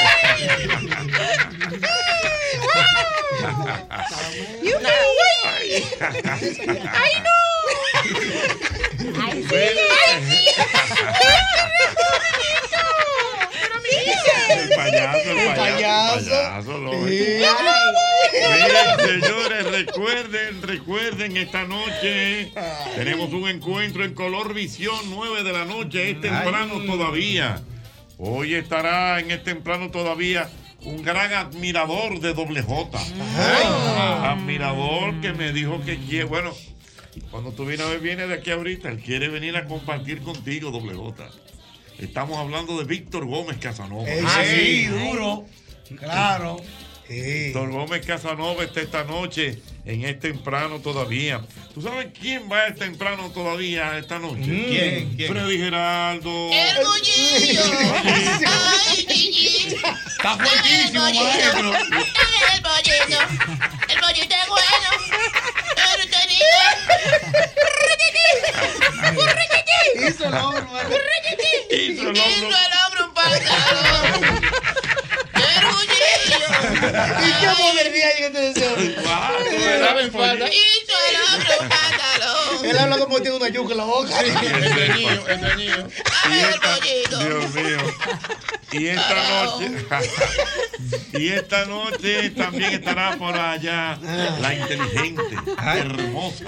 [4.63, 4.99] ¡Yupi!
[6.93, 7.39] ¡Ay, no!
[9.35, 9.45] ¡Ay,
[10.29, 10.47] sí!
[14.51, 16.19] El payaso, el payaso.
[16.19, 16.93] el payaso, lo-.
[18.33, 22.53] Miren, señores, recuerden, recuerden, esta noche.
[22.95, 27.61] Tenemos un encuentro en Color Visión, 9 de la noche, es temprano todavía.
[28.19, 30.49] Hoy estará en este temprano todavía
[30.85, 32.99] un gran admirador de Doble J.
[34.31, 36.53] Admirador que me dijo que quiere, bueno,
[37.31, 40.71] cuando tú vienes a ver, viene de aquí ahorita, él quiere venir a compartir contigo,
[40.71, 41.29] Doble J.
[41.99, 44.09] Estamos hablando de Víctor Gómez Casanova.
[44.09, 45.45] Ey, Ah, sí, sí, duro.
[45.99, 46.57] Claro.
[47.09, 51.43] Víctor Gómez Casanova está esta noche en este temprano todavía.
[51.75, 54.41] ¿Tú sabes quién va a estar temprano todavía esta noche?
[54.47, 54.65] Mm.
[54.67, 55.15] ¿Quién?
[55.17, 55.29] ¿Quién?
[55.33, 56.51] Freddy Geraldo.
[56.51, 57.63] El bollillo.
[58.03, 59.75] Ay, Gigi.
[59.77, 61.73] Está fuertísimo, maestro.
[61.75, 63.21] El bollito.
[63.89, 64.89] El bollito es bueno.
[70.09, 70.67] Hizo el hombro.
[71.71, 72.25] Hizo el hombro.
[72.29, 74.35] Hizo el hombro un pantalón.
[75.35, 76.41] El bollillo.
[77.23, 78.73] ¿Y qué modernidad hay en este deseo?
[78.77, 80.47] Me daba en falta.
[80.49, 80.94] Hizo
[82.75, 84.21] Él habla como tiene una yuca en la boca.
[84.21, 85.89] Entretenido.
[86.25, 87.19] Ay, el bollito.
[87.19, 87.79] Dios mío.
[88.73, 89.71] Y esta noche,
[91.13, 93.97] y esta noche también estará por allá
[94.41, 95.23] la inteligente,
[95.65, 96.45] hermosa,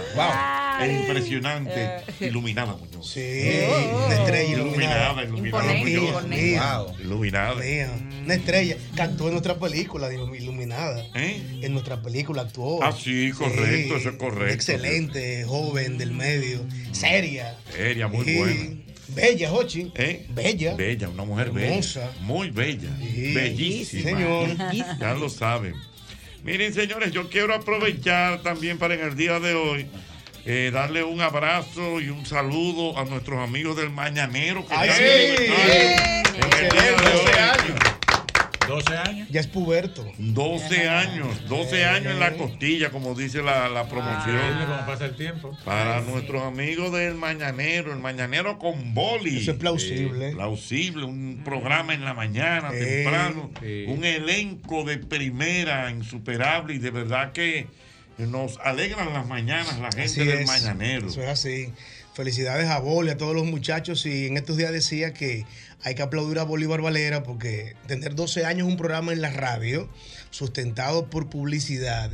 [0.80, 3.08] e impresionante, iluminada Muñoz.
[3.08, 3.68] Sí,
[4.06, 6.22] una estrella iluminada, iluminada Imponente, Muñoz.
[6.24, 6.96] Wow.
[6.98, 7.54] Iluminada.
[7.54, 7.90] Mía,
[8.26, 8.76] una estrella.
[8.94, 11.06] Cantó en nuestra película Ilum- Iluminada.
[11.14, 12.76] En nuestra película actuó.
[12.82, 12.86] ¿Eh?
[12.86, 14.52] Ah, sí, correcto, eso es correcto.
[14.54, 17.56] Excelente, joven del medio, seria.
[17.72, 18.36] Seria, muy Sí.
[18.36, 18.76] buena.
[19.08, 19.92] Bella, Jochi.
[19.94, 20.26] ¿Eh?
[20.30, 20.74] Bella.
[20.74, 22.00] Bella, una mujer Hermosa.
[22.00, 22.12] bella.
[22.22, 22.90] Muy bella.
[23.00, 24.02] Bellísima.
[24.02, 24.48] señor.
[25.00, 25.74] Ya lo saben.
[26.42, 29.86] Miren, señores, yo quiero aprovechar también para en el día de hoy
[30.44, 35.02] eh, darle un abrazo y un saludo a nuestros amigos del Mañanero que Ay, sí.
[35.02, 37.95] aniversario en el día de hoy.
[38.66, 39.28] 12 años.
[39.30, 40.06] Ya es puberto.
[40.18, 44.38] 12 años, 12 años en la costilla, como dice la, la promoción.
[44.66, 45.56] ¿Cómo pasa el tiempo?
[45.64, 49.42] Para nuestros amigos del Mañanero, el Mañanero con boli.
[49.42, 50.32] Eso es plausible.
[50.32, 53.50] Plausible, un programa en la mañana, temprano,
[53.88, 57.66] un elenco de primera, insuperable y de verdad que
[58.18, 60.46] nos alegran las mañanas la gente Así del es.
[60.46, 61.08] Mañanero.
[61.08, 61.72] Eso es así.
[62.14, 64.06] Felicidades a Boli, a todos los muchachos.
[64.06, 65.44] Y en estos días decía que
[65.82, 69.88] hay que aplaudir a Bolívar Valera porque tener 12 años un programa en la radio
[70.30, 72.10] sustentado por publicidad,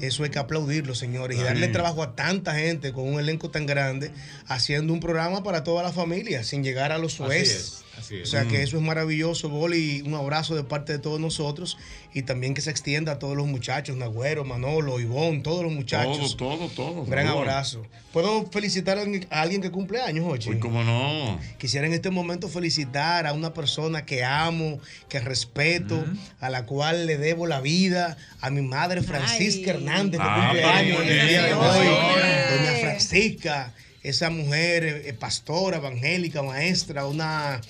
[0.00, 1.38] eso hay que aplaudirlo, señores.
[1.38, 4.10] Y darle trabajo a tanta gente con un elenco tan grande,
[4.46, 7.50] haciendo un programa para toda la familia, sin llegar a los Así suez.
[7.50, 8.22] es, así es.
[8.28, 8.62] O sea que Mm.
[8.62, 10.02] eso es maravilloso, Boli.
[10.02, 11.76] Un abrazo de parte de todos nosotros
[12.12, 16.36] y también que se extienda a todos los muchachos, Nagüero, Manolo, Ivón, todos los muchachos.
[16.36, 17.00] Todo, todo, todo.
[17.02, 17.86] Un gran abrazo.
[18.12, 19.02] ¿Puedo felicitar a
[19.40, 20.46] alguien- que cumple años, Ochi?
[20.50, 21.38] Pues cómo no.
[21.58, 24.78] Quisiera en este momento felicitar a una persona que amo,
[25.08, 26.04] que respeto,
[26.40, 30.64] a la cual le debo la vida, a mi madre Francisca Hernández, que Ah, cumple
[30.64, 31.86] años en el día de hoy.
[31.86, 33.72] Doña Francisca,
[34.04, 37.60] esa mujer eh, pastora, evangélica, maestra, una,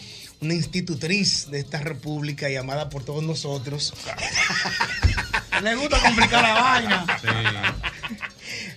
[0.40, 3.94] una institutriz de esta república y amada por todos nosotros.
[5.62, 7.06] Le gusta complicar la vaina.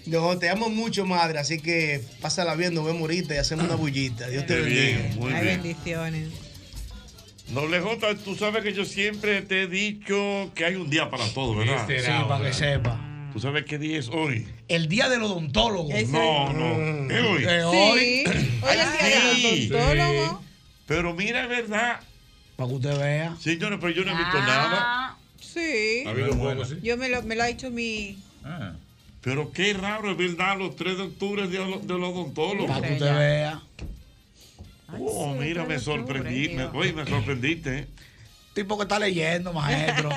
[0.06, 3.76] No, te amo mucho, madre, así que pásala bien, nos vemos ahorita y hacemos una
[3.76, 4.28] bullita.
[4.30, 4.82] Dios te bendiga.
[5.00, 5.62] bien, muy Ay, bien.
[5.64, 6.30] bendiciones.
[7.50, 11.26] Doble J, tú sabes que yo siempre te he dicho que hay un día para
[11.30, 11.88] todo, ¿verdad?
[11.88, 11.96] Sí,
[12.28, 13.07] para que sepa.
[13.38, 14.48] ¿Tú sabes qué día es hoy?
[14.68, 15.90] El día del odontólogo.
[16.08, 17.08] No, no.
[17.14, 17.44] ¿Es hoy?
[17.46, 18.00] ¿Es hoy?
[18.26, 19.72] Sí, hoy es día del Sí.
[19.72, 20.44] odontólogo.
[20.88, 22.00] Pero mira, es verdad.
[22.56, 23.36] Para que usted vea.
[23.40, 24.48] Señores, pero yo no he visto Ah.
[24.48, 25.18] nada.
[25.40, 26.04] Sí.
[26.08, 26.78] Ha habido juego, sí.
[26.82, 28.18] Yo me lo, me lo ha dicho mi.
[29.22, 32.66] Pero qué raro, es verdad, los 3 de octubre es día de los- del odontólogo.
[32.66, 33.62] Para que usted vea.
[35.00, 36.56] Oh, mira, me sorprendí.
[36.56, 37.86] Me, oye, me sorprendiste.
[38.58, 40.10] Tipo que está leyendo, maestro.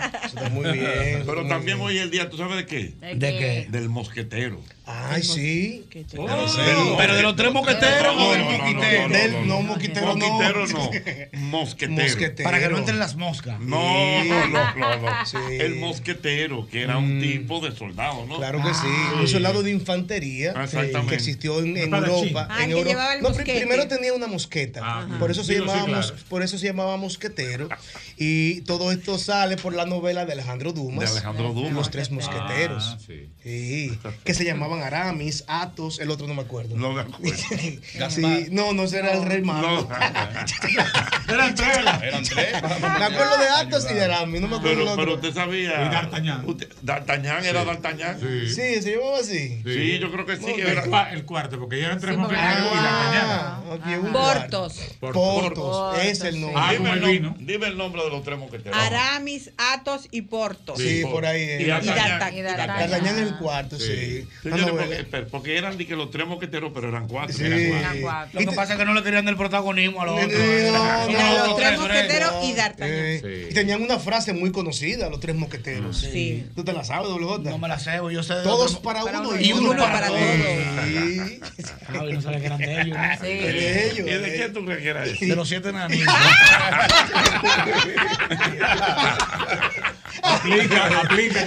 [0.52, 1.24] muy bien.
[1.26, 1.80] Pero muy también bien.
[1.80, 2.94] hoy es el día, ¿tú sabes de qué?
[2.98, 3.66] ¿De ¿De qué?
[3.68, 4.62] Del mosquetero.
[5.10, 5.84] Ay, sí.
[6.16, 9.08] Oh, Pero- pero de los tres mosqueteros o del no, no, mosquitero.
[9.08, 10.28] no, Del- no, mosquitero no.
[10.28, 10.78] Mosquitero no.
[10.78, 11.30] Mosquetero.
[11.40, 12.44] Mosquetero.
[12.44, 13.58] Para que no entren las moscas.
[13.60, 15.26] No, no, no, no, no.
[15.26, 15.36] Sí.
[15.58, 18.36] El mosquetero, que era un tipo de soldado, ¿no?
[18.36, 18.80] Claro que sí.
[18.86, 19.14] Ah.
[19.20, 21.06] Un soldado de infantería Exactamente.
[21.08, 21.76] que existió en.
[21.76, 22.46] Europa.
[22.50, 22.88] Ah, en Europa.
[22.90, 23.58] llevaba el No, mosquete.
[23.60, 25.06] primero tenía una mosqueta.
[25.18, 26.00] Por, eso se sí, claro.
[26.28, 27.68] por eso se llamaba mosquetero.
[28.16, 31.00] Y todo esto sale por la novela de Alejandro Dumas.
[31.06, 31.72] De Alejandro Dumas.
[31.72, 32.96] Los tres mosqueteros.
[32.96, 33.28] Ah, sí.
[33.42, 36.76] Sí, que se llamaban Aramis, Atos, el otro no me acuerdo.
[36.76, 37.36] No me acuerdo.
[38.10, 39.88] sí, no, no será el rey malo.
[41.28, 41.78] Eran tres.
[42.02, 42.52] Eran tres.
[42.62, 45.86] Me acuerdo de Atos y de Aramis, no me acuerdo Pero, pero usted sabía.
[45.86, 46.46] Y D'Artagnan.
[46.82, 48.18] D'Artagnan era D'Artagnan.
[48.20, 48.48] Sí.
[48.48, 49.62] Sí, se llamaba así.
[49.64, 50.44] Sí, yo creo que sí.
[50.56, 54.00] El, era- cua- el cuarto, porque ya eran tres Sí, mosqueteros y Ah, D'Artagnan.
[54.06, 54.80] un Portos.
[55.00, 56.60] Portos, es el nombre.
[56.60, 57.36] Ah, dime, el vino.
[57.38, 58.76] dime el nombre de los tres mosqueteros.
[58.78, 60.78] Aramis, Atos y Portos.
[60.78, 61.60] Sí, por ahí es.
[61.60, 62.18] Y D'Artagnan.
[62.44, 63.06] D'Artagnan.
[63.06, 64.26] En el cuarto, sí.
[64.42, 65.26] Señores, Novela.
[65.30, 67.36] porque, eran de que los tres mosqueteros, pero eran cuatro.
[67.36, 67.44] Sí.
[67.44, 68.40] eran cuatro.
[68.40, 70.40] Lo que pasa es que no le querían el protagonismo a los otros.
[70.40, 72.88] Eran los tres mosqueteros y D'Artagnan.
[72.90, 75.98] Eh, Y tenían una frase muy conocida, los tres mosqueteros.
[75.98, 76.46] Sí.
[76.54, 77.50] ¿Tú te la sabes, WJ?
[77.50, 78.34] No me la sé, yo sé.
[78.34, 80.20] de Todos otro- para, Para uno, y uno, para, todos.
[80.20, 81.40] Sí.
[81.92, 82.96] Ah, yo no sabía que eran de ellos.
[82.96, 83.18] ¿no?
[83.26, 83.98] De ellos.
[84.08, 85.16] ¿Y de quién tú crees que era eso?
[85.20, 86.14] De los siete nanitos.
[90.22, 91.40] aplica, aplica.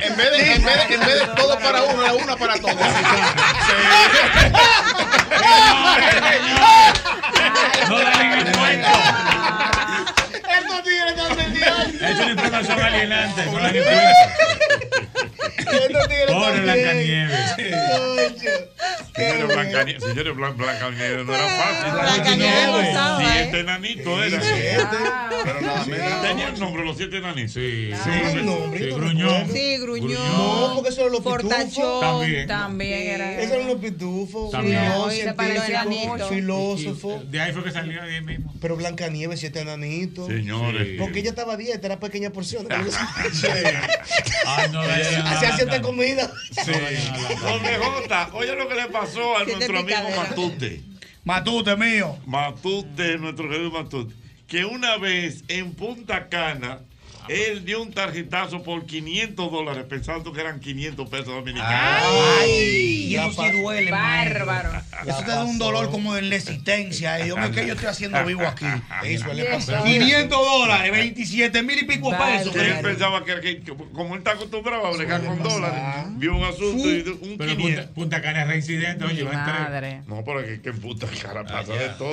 [0.00, 2.54] En vez de, en vez de, en vez de todo para uno, era una para
[2.58, 2.76] todos.
[7.88, 8.88] No dan en el cuento.
[10.58, 12.10] Estos tigres están.
[12.10, 13.46] Es una información alienante.
[13.46, 15.35] No.
[15.56, 17.56] Estos tigres Pobre Blancanieves.
[19.16, 21.92] Señores, Blancanieves, señores, Blancanieves no era fácil.
[21.92, 23.42] Blancanieves gozaba, ¿eh?
[23.42, 24.42] Siete enanitos eran.
[25.44, 26.22] Pero nada menos.
[26.22, 27.52] Tenía el nombre, los siete enanitos.
[27.52, 27.90] Sí.
[28.04, 29.50] Sí, nombre, gruñón.
[29.52, 30.12] Sí, Gruñón.
[30.12, 31.42] No, porque eso eran los pitufos.
[31.42, 32.00] Portachón.
[32.00, 32.46] También.
[32.46, 33.40] También era.
[33.40, 34.50] Esos eran los pitufos.
[34.50, 34.82] También.
[36.28, 37.22] Filósofo.
[37.28, 38.52] De ahí fue que salió ahí mismo.
[38.60, 40.26] Pero Blancanieves, siete enanitos.
[40.26, 40.98] Señores.
[40.98, 42.66] Porque ella estaba dieta, era pequeña porción.
[44.46, 45.82] Ay, no dañan La cierta lata.
[45.82, 46.30] comida.
[46.50, 46.72] Sí.
[47.42, 49.98] Donde J, oye lo que le pasó a nuestro amigo.
[50.16, 50.82] Matute.
[51.24, 52.18] Matute mío.
[52.26, 54.14] Matute, nuestro querido Matute.
[54.46, 56.80] Que una vez en Punta Cana,
[57.28, 61.72] él dio un tarjetazo por 500 dólares, pensando que eran 500 pesos dominicanos.
[62.40, 64.72] Ay, y eso sí duele, Bárbaro.
[64.72, 65.10] maestro.
[65.10, 67.24] Eso te da un dolor como de resistencia.
[67.24, 68.66] Y yo, ¿qué yo estoy haciendo vivo aquí?
[69.04, 69.84] Ey, suele pasar.
[69.84, 72.52] 500 dólares, 27 mil y pico pesos.
[72.52, 75.82] Que él pensaba que, que- que como él está acostumbrado a bregar con dólares,
[76.16, 77.84] vio un asunto y dio un Pero 500.
[77.86, 79.68] Punta, Punta Cana es reincidente, oye, va a.
[80.06, 82.12] No, pero que, que en Punta Cana pasa de todo.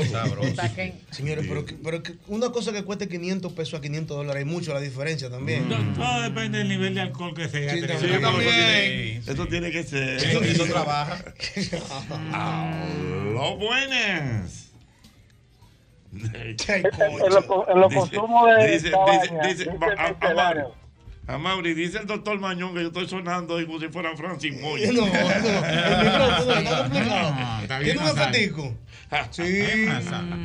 [1.11, 4.49] Señores, pero, que- pero que una cosa que cueste 500 pesos a 500 dólares, hay
[4.49, 5.67] mucho la diferencia también.
[5.69, 7.97] No, Todo depende del nivel de alcohol que se haya Sí, tenido.
[7.97, 8.13] también.
[8.13, 8.53] Sí, no, eso también.
[8.53, 10.17] tiene- Eso tiene que ser.
[10.17, 11.23] Eso, eso trabaja.
[13.33, 14.69] Los buenas.
[16.33, 16.93] Ay, En los,
[17.69, 20.13] en los Dice- consumos de dice- cabaña, dice- dice- dice va- a-.
[20.53, 20.67] Mauri-
[21.25, 24.87] A Mauri, dice el doctor Mañón que yo estoy sonando como si fuera Francis Moya.
[24.93, 27.31] No, no, el micrófono está complicado.
[27.31, 28.35] No, está bien Tiene un nasal.
[28.35, 28.75] efectico.
[29.31, 29.63] Sí,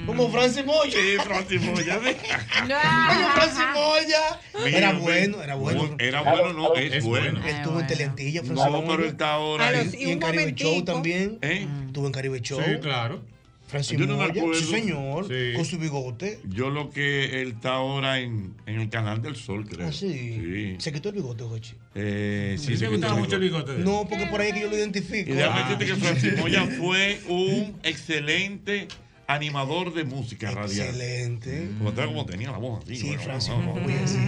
[0.07, 0.93] como Francis Moya.
[0.93, 2.01] Sí, Francis Moya.
[2.05, 2.17] sí.
[2.69, 4.41] Como Francis Moya.
[4.67, 5.97] Era bueno, era bueno.
[5.99, 7.33] Era bueno, no, es, Es bueno.
[7.33, 7.47] bueno.
[7.49, 10.55] Él estuvo en Teleantilla, Francis No, pero él está ahora Y un en Caribe.
[10.55, 11.39] Show también.
[11.43, 11.67] ¿Eh?
[11.87, 12.61] Estuvo en Caribe Show.
[12.65, 13.23] Sí, claro.
[13.69, 14.41] Francis Yo no me Moya.
[14.41, 14.61] acuerdo.
[14.61, 15.29] Sí, señor.
[15.29, 15.53] Sí.
[15.55, 16.41] Con su bigote.
[16.49, 19.87] Yo lo que él está ahora en, en el canal del Sol, creo.
[19.89, 20.09] Ah, sí.
[20.11, 20.77] Sí.
[20.79, 21.75] Se quitó el bigote, Jochi.
[21.95, 23.65] Eh, sí, Sí, se me quitó mucho el bigote.
[23.65, 23.85] bigote de él.
[23.85, 25.31] No, porque por ahí es que yo lo identifico.
[25.31, 25.63] Y déjame Ah.
[25.69, 28.89] decirte que Francis Moya fue un excelente
[29.29, 30.87] animador de música radial.
[30.89, 31.69] Excelente.
[31.79, 32.97] Como, te- como tenía la voz así.
[32.97, 34.19] Sí, bueno, Francis no, no, Moya, sí.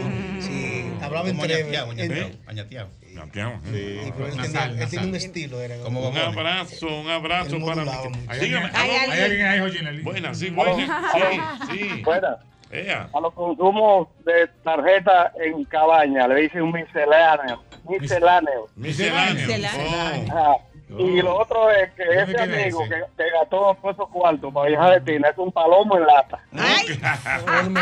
[0.40, 1.62] Sí, hablaba en breve.
[1.62, 1.98] añateado, él
[5.08, 5.60] un estilo.
[5.60, 6.36] Era Como Un Bobones.
[6.36, 7.84] abrazo, un abrazo para.
[10.02, 11.58] Buena, sí, buena.
[11.70, 12.02] Sí, sí.
[12.04, 12.36] Buena.
[12.70, 13.08] Ea.
[13.12, 17.64] A los consumos de tarjeta en cabaña le dicen un misceláneo.
[17.88, 18.68] Misceláneo.
[18.76, 19.48] Misceláneo.
[20.90, 20.96] Misceláneo.
[20.96, 21.18] Oh.
[21.18, 22.94] Y lo otro es que ese amigo ese.
[22.94, 26.38] que, que gastó todos esos cuartos para viajar de Tina es un palomo en lata.
[26.52, 27.00] Ay,
[27.46, 27.80] Palomo.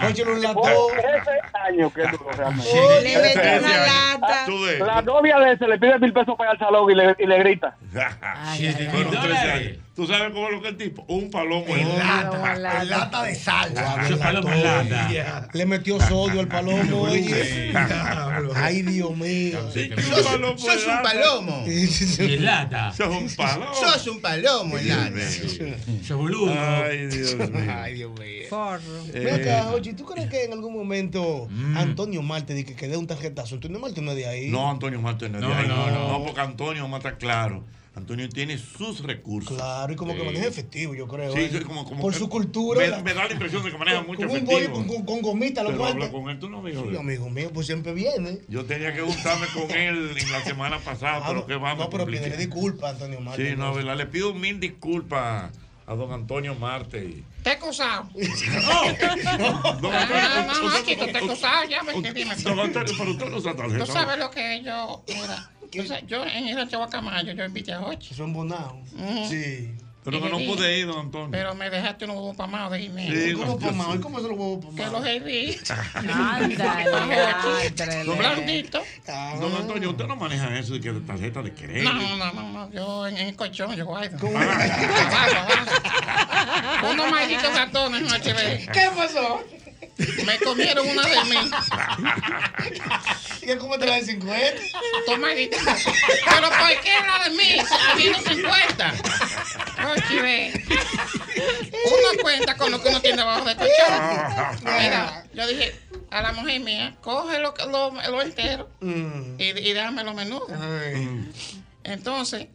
[0.00, 0.92] Pónchale un Por latón.
[0.96, 1.30] 13
[1.68, 2.70] años que duró realmente.
[3.02, 4.42] le metió una lata.
[4.46, 4.80] Tú ves.
[4.80, 7.26] La novia de ese le pide mil pesos para ir al salón y le, y
[7.26, 7.76] le grita.
[8.22, 8.88] Ay, ay,
[9.52, 9.80] ay.
[9.94, 9.94] Fueron 13 dólares.
[9.94, 9.94] años.
[9.94, 11.04] ¿Tú sabes cómo es lo que el tipo?
[11.08, 12.56] Un palomo en En lata.
[12.58, 12.82] lata.
[12.82, 14.08] En lata de salsa.
[14.08, 15.48] Es palomo en lata.
[15.52, 17.02] Le metió sodio al palomo.
[17.02, 17.72] oye.
[18.56, 19.70] Ay, Dios mío.
[19.72, 21.02] Sí, un Sos, palomo sos en un lata.
[21.02, 21.64] palomo.
[21.66, 22.92] Y en lata.
[22.92, 23.74] Sos un palomo.
[23.74, 25.20] Sos un palomo en lata.
[26.06, 26.52] Sos boludo.
[26.56, 27.50] Ay, Dios mío.
[27.80, 28.42] Ay, Dios mío.
[28.50, 28.80] Forro.
[29.12, 33.06] Ven Eh, oye, ¿tú crees que en algún momento Antonio Marte di que, dé un
[33.06, 33.54] tarjetazo?
[33.56, 34.48] Antonio Marte no es de ahí.
[34.50, 35.68] No, Antonio Marte no es de No, ahí.
[35.68, 36.08] no, no.
[36.18, 37.64] No, porque Antonio mata claro.
[37.96, 39.56] Antonio tiene sus recursos.
[39.56, 40.26] Claro, y como que Sí.
[40.26, 41.32] maneja efectivo, yo creo.
[41.32, 42.80] Sí, sí, como, como Por que- su cultura.
[42.80, 44.74] Me, la- me da la impresión de que maneja mucho con un bollo, efectivo.
[44.74, 46.84] con, con, con gomita, lo habla con él, tú no amigo.
[46.90, 48.40] Sí, amigo mío, pues siempre viene.
[48.48, 51.78] Yo tenía que juntarme con él en la semana pasada, Ah, pero no, que vamos.
[51.84, 53.50] no, pero pídele disculpas, Antonio Marte.
[53.50, 53.96] Sí, no, verdad.
[53.96, 55.52] Le pido mil disculpas
[55.86, 57.22] a don Antonio Marte.
[57.44, 58.08] Te he excusado.
[58.14, 61.68] Don Ah, Antonio, no, te he excusado.
[61.68, 62.34] Ya me dime.
[62.36, 63.84] Don Antonio, pero usted no tarjeta.
[63.84, 65.04] Tú sabes lo que yo.
[65.08, 65.50] Mira,
[65.82, 68.14] sabes, yo en el rancho Guacamayo, yo invité a Hochi.
[68.14, 68.80] Eso es bonao.
[68.96, 69.28] Ujú.
[69.28, 69.72] Sí.
[70.04, 71.30] Pero que no pude ir, don Antonio.
[71.30, 73.10] Pero me dejaste unos huevos pamados de Guinea.
[73.10, 73.92] Sí, ¿Cómo no, yo pamado?
[73.92, 73.98] sí.
[73.98, 74.98] ¿Y cómo se lo huevo Que pamado?
[74.98, 75.56] los herví.
[75.94, 78.04] Ándale.
[78.04, 78.82] Los blanditos.
[79.40, 81.90] Don Antonio, usted no maneja eso de que tarjeta de crédito.
[81.90, 82.70] No, no, no, no.
[82.70, 84.18] Yo en, en el colchón, yo guardo.
[84.18, 84.38] ¿Cómo?
[84.38, 86.92] Abajo, abajo.
[86.92, 88.72] Unos malditos ratones HB.
[88.72, 89.42] ¿Qué pasó?
[90.24, 91.50] Me comieron una de mí.
[93.42, 94.62] ¿Y cómo te la de 50?
[95.06, 95.56] Tomadita.
[96.24, 97.56] Pero ¿por qué la de mí?
[97.92, 98.94] Habiendo 50.
[99.92, 100.64] Oye.
[101.86, 104.60] Uno cuenta con lo que uno tiene abajo de colchón.
[104.62, 105.74] Mira, yo dije
[106.10, 109.40] a la mujer mía, coge lo, lo, lo entero Mm.
[109.40, 110.46] y, y déjame lo menudo.
[111.82, 112.46] Entonces,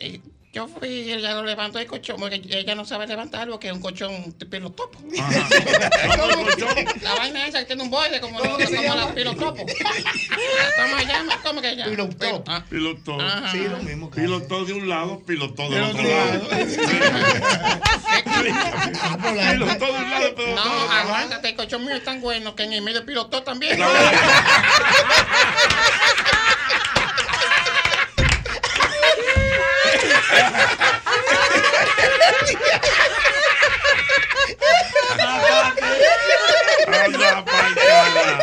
[0.00, 0.20] y
[0.52, 3.72] yo fui y ella lo levantó el colchón, porque ella no sabe levantarlo, que es
[3.74, 4.98] un colchón de pelo topo.
[7.02, 8.58] La vaina esa que tiene un borde como, como
[8.94, 9.66] la pelo topo.
[10.76, 11.38] ¿Cómo se llama?
[11.44, 11.90] ¿Cómo que se llama?
[11.90, 12.44] Pilotó.
[12.70, 13.20] Pilotó.
[13.20, 13.52] Ajá.
[13.52, 14.10] Sí, lo mismo.
[14.10, 16.48] Pilotó de un lado, pilotó del otro lado.
[19.52, 22.72] Pilotó de un lado, pero No, aguántate, el colchón mío es tan bueno que en
[22.72, 23.78] el medio pilotó también.
[36.88, 38.38] Anda, paisana.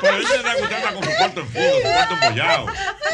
[0.00, 2.66] Pero él se da cuenta con su cuarto en fuga, su cuarto embollado.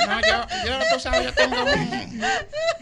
[0.06, 2.24] No, yo, yo, tú sabes, yo tengo un,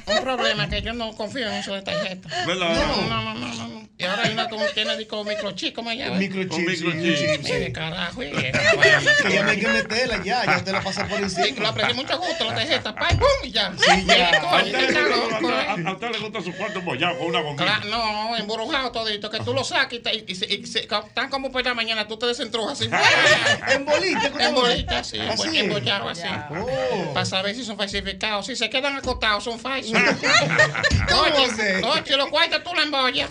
[0.06, 2.28] un problema que yo no confío en eso de tarjeta.
[2.46, 2.76] ¿Verdad?
[3.08, 3.75] No, no, no, no, no.
[4.06, 6.16] Y ahora hay una que tiene disco microchip, ¿cómo se llama?
[6.16, 7.26] Microchip, sí, sí.
[7.42, 8.30] Mire, carajo, y
[9.32, 11.60] Ya no hay que meterla, ya, ya te la pasa por Sí, encima.
[11.62, 13.26] lo aprendí mucho gusto, la tarjeta, ¡pam, pum!
[13.44, 13.72] y ya.
[13.76, 14.16] Sí, ya.
[14.16, 17.26] Y, A coño, usted, le- loco, a- a usted le gusta su cuarto embollado con
[17.28, 17.80] una bombilla.
[17.80, 21.28] Claro, no, embrujado todito, que tú lo saques y, te- y, se- y se- tan
[21.28, 22.88] como por la mañana, tú te desentrujas así.
[23.72, 24.40] En bolita, ¿cómo?
[24.44, 25.18] En bolita, sí,
[25.54, 26.22] embollado así.
[26.50, 27.12] Oh.
[27.14, 28.46] Para saber si son falsificados.
[28.46, 29.92] Si se quedan acotados, son falsos.
[31.12, 33.30] Oye, los cuartos tú la embollas.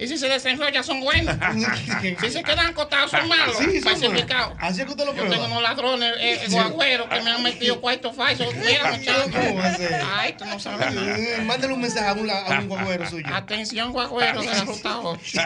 [0.00, 1.34] Y si se desenrollan, son buenos.
[2.20, 3.56] si se quedan acotados, son malos.
[3.58, 4.56] Sí, falsificados.
[4.60, 5.34] Así es que usted lo Yo prueba.
[5.34, 8.54] tengo unos ladrones eh, guagüeros que me han metido cuartos falsos.
[8.64, 9.28] Mira, muchachos.
[9.32, 10.00] ¿Cómo va a ser?
[10.16, 13.26] Ay, tú no sabes Mándale un mensaje a un, a un guagüero suyo.
[13.34, 15.38] Atención, guagüero de la ruta 8.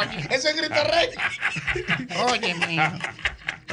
[0.00, 1.08] Oye, Eso es grito rey.
[2.32, 2.82] oye, mijo.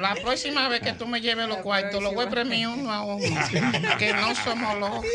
[0.01, 3.03] La próxima vez que tú me lleves los cuartos, los voy a premiar uno a
[3.03, 3.19] uno.
[3.99, 5.05] Que no somos locos.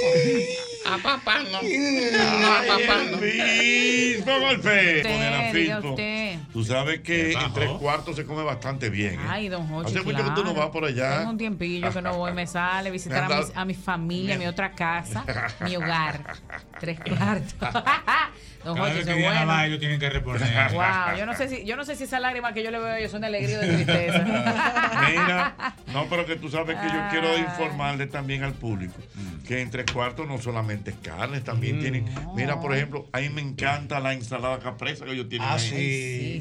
[0.88, 1.60] A papá no.
[1.62, 3.16] No, a papá no.
[3.18, 5.02] Mismo golpe.
[5.90, 6.38] Usted.
[6.52, 9.14] Tú sabes que en tres cuartos se come bastante bien.
[9.14, 9.26] ¿eh?
[9.28, 10.54] Ay, don Jochi, Hace mucho que tú no claro.
[10.54, 11.18] vas por allá.
[11.18, 14.38] Tengo un tiempillo que no voy, me sale visitar a, mis- a mi familia, a
[14.38, 15.24] mi otra casa,
[15.60, 16.36] mi hogar.
[16.80, 17.82] Tres cuartos.
[18.66, 19.46] don Cada vez que Diana bueno.
[19.52, 20.42] va, ellos tienen que reponer.
[20.72, 22.86] Wow, yo no sé si, yo no sé si esas lágrimas que yo le veo
[22.88, 24.24] a ellos son de alegría o de tristeza.
[25.08, 27.38] Mira, no, pero que tú sabes que yo quiero Ah.
[27.38, 28.94] informarle también al público
[29.46, 31.44] que en tres cuartos no solamente es carne, Mm.
[31.44, 32.04] también tienen.
[32.34, 35.60] Mira, por ejemplo, a mí me encanta la ensalada capresa que ellos tienen Ah, ahí.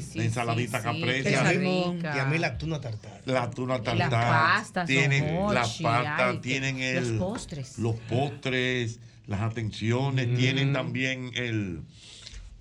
[0.12, 1.30] sí, la ensaladita sí, capresa.
[1.30, 2.12] Y a Qué mí- rica.
[2.16, 3.20] y a mí la tuna tartar.
[3.24, 4.10] La tuna tartar.
[4.10, 7.78] las pastas, tienen las pastas, tienen los el, postres.
[7.78, 11.82] los postres, las atenciones, tienen también el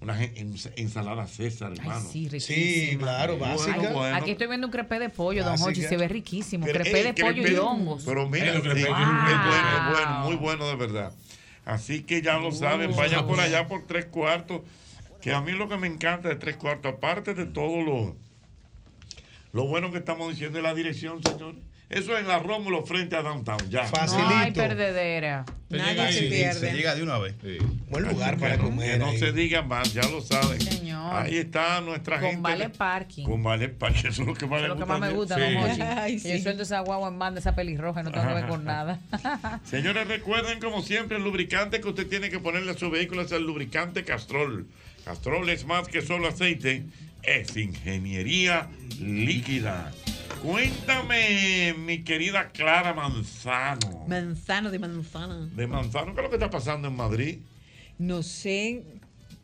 [0.02, 2.10] una gen- ens- ensalada César, Ay, hermano.
[2.12, 2.92] sí, riquísima.
[2.92, 3.92] Sí, claro, básica.
[3.94, 4.16] bueno.
[4.18, 5.58] Aquí estoy viendo un crepé de pollo, don.
[5.58, 6.66] Jochi, se ve riquísimo.
[6.66, 8.04] Pero, crepé ey, de pollo y hongos.
[8.06, 11.12] Pero mira, sí, crepé es bueno, es bueno, muy bueno de verdad.
[11.66, 14.62] Así que ya lo saben, vayan por allá por tres cuartos.
[15.22, 18.16] Que a mí lo que me encanta de tres cuartos, aparte de todo lo,
[19.54, 21.56] lo bueno que estamos diciendo de la dirección, señor.
[21.88, 23.82] Eso es en la Rómulo frente a Downtown, ya.
[23.84, 24.60] No hay Facilito.
[24.62, 25.46] perdedera.
[25.70, 26.30] Se Nadie llega se ahí.
[26.30, 26.60] pierde.
[26.60, 27.36] Se llega de una vez.
[27.90, 28.94] Buen lugar para no- comer.
[28.94, 30.60] Que no se diga más, ya lo saben.
[30.60, 31.14] Señor.
[31.16, 32.34] Ahí está nuestra gente.
[32.36, 33.26] Con Vale Parking.
[33.26, 35.42] Con Vale Parking, eso es lo que más es lo que más me gusta, Sí.
[35.54, 35.82] don Jochi.
[35.82, 36.42] Ay, Que Yo sí.
[36.44, 39.00] suelto esa guagua en banda, esa pelirroja, y no tengo que ver con nada.
[39.64, 43.32] Señores, recuerden como siempre el lubricante que usted tiene que ponerle a su vehículo es
[43.32, 44.66] el lubricante Castrol.
[45.04, 46.84] Castrol es más que solo aceite,
[47.22, 48.70] es ingeniería
[49.00, 49.92] líquida.
[50.44, 54.06] Cuéntame, mi querida Clara Manzano.
[54.08, 55.50] Manzano de manzana.
[55.56, 57.40] De Manzano, ¿qué es lo que está pasando en Madrid?
[57.98, 58.84] No sé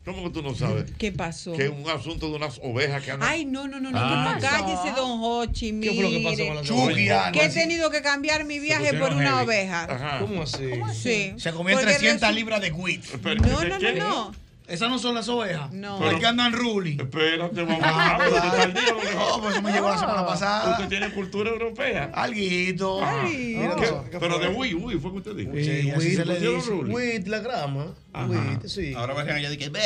[0.04, 0.90] ¿Cómo que tú no sabes?
[0.98, 1.52] qué pasó.
[1.52, 3.28] Que es un asunto de unas ovejas que andan.
[3.28, 4.36] Ay, no, no, no, no, Ah.
[4.40, 5.94] cállese, don Hochi, ¿Qué mire.
[5.94, 7.32] fue lo que pasó con las ovejas?
[7.32, 9.44] Que he tenido que cambiar mi viaje por una heavy.
[9.44, 9.84] oveja.
[9.84, 10.18] Ajá.
[10.20, 10.70] ¿Cómo así?
[10.94, 11.34] Sí.
[11.38, 13.00] Se comió Porque 300 resu- libras de wheat.
[13.22, 13.30] No,
[13.60, 13.92] ¿de no, no, qué?
[13.94, 14.34] no.
[14.72, 15.70] Esas no son las ovejas.
[15.70, 15.98] No.
[15.98, 16.98] ¿Por qué andan ruling?
[16.98, 18.74] Espérate, vamos Ah, claro.
[18.74, 20.70] que- No, pues eso me llegó la semana pasada.
[20.72, 22.10] Usted tiene cultura europea.
[22.14, 23.04] Alguito.
[23.04, 23.56] Ay.
[23.58, 23.82] Mira, ¿Qué?
[23.82, 25.52] ¿qué- qué Pero de Wii, Wii, fue que usted dijo.
[25.52, 26.70] Sí, Así wheat, se le dice.
[26.72, 27.86] Wheat, la grama.
[28.14, 28.94] Wheat, sí.
[28.94, 29.78] Ahora bajan allá y que ¿Qué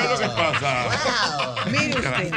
[0.00, 1.64] es lo que pasa?
[1.70, 2.32] Mire usted.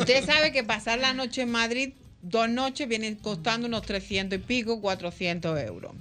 [0.00, 4.42] Usted sabe que pasar la noche en Madrid, dos noches, viene costando unos 300 y
[4.42, 5.92] pico, 400 euros.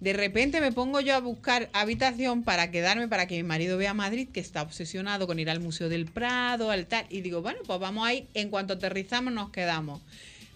[0.00, 3.92] De repente me pongo yo a buscar habitación para quedarme, para que mi marido vea
[3.92, 7.04] Madrid, que está obsesionado con ir al Museo del Prado, al tal.
[7.10, 10.00] Y digo, bueno, pues vamos ahí, en cuanto aterrizamos nos quedamos.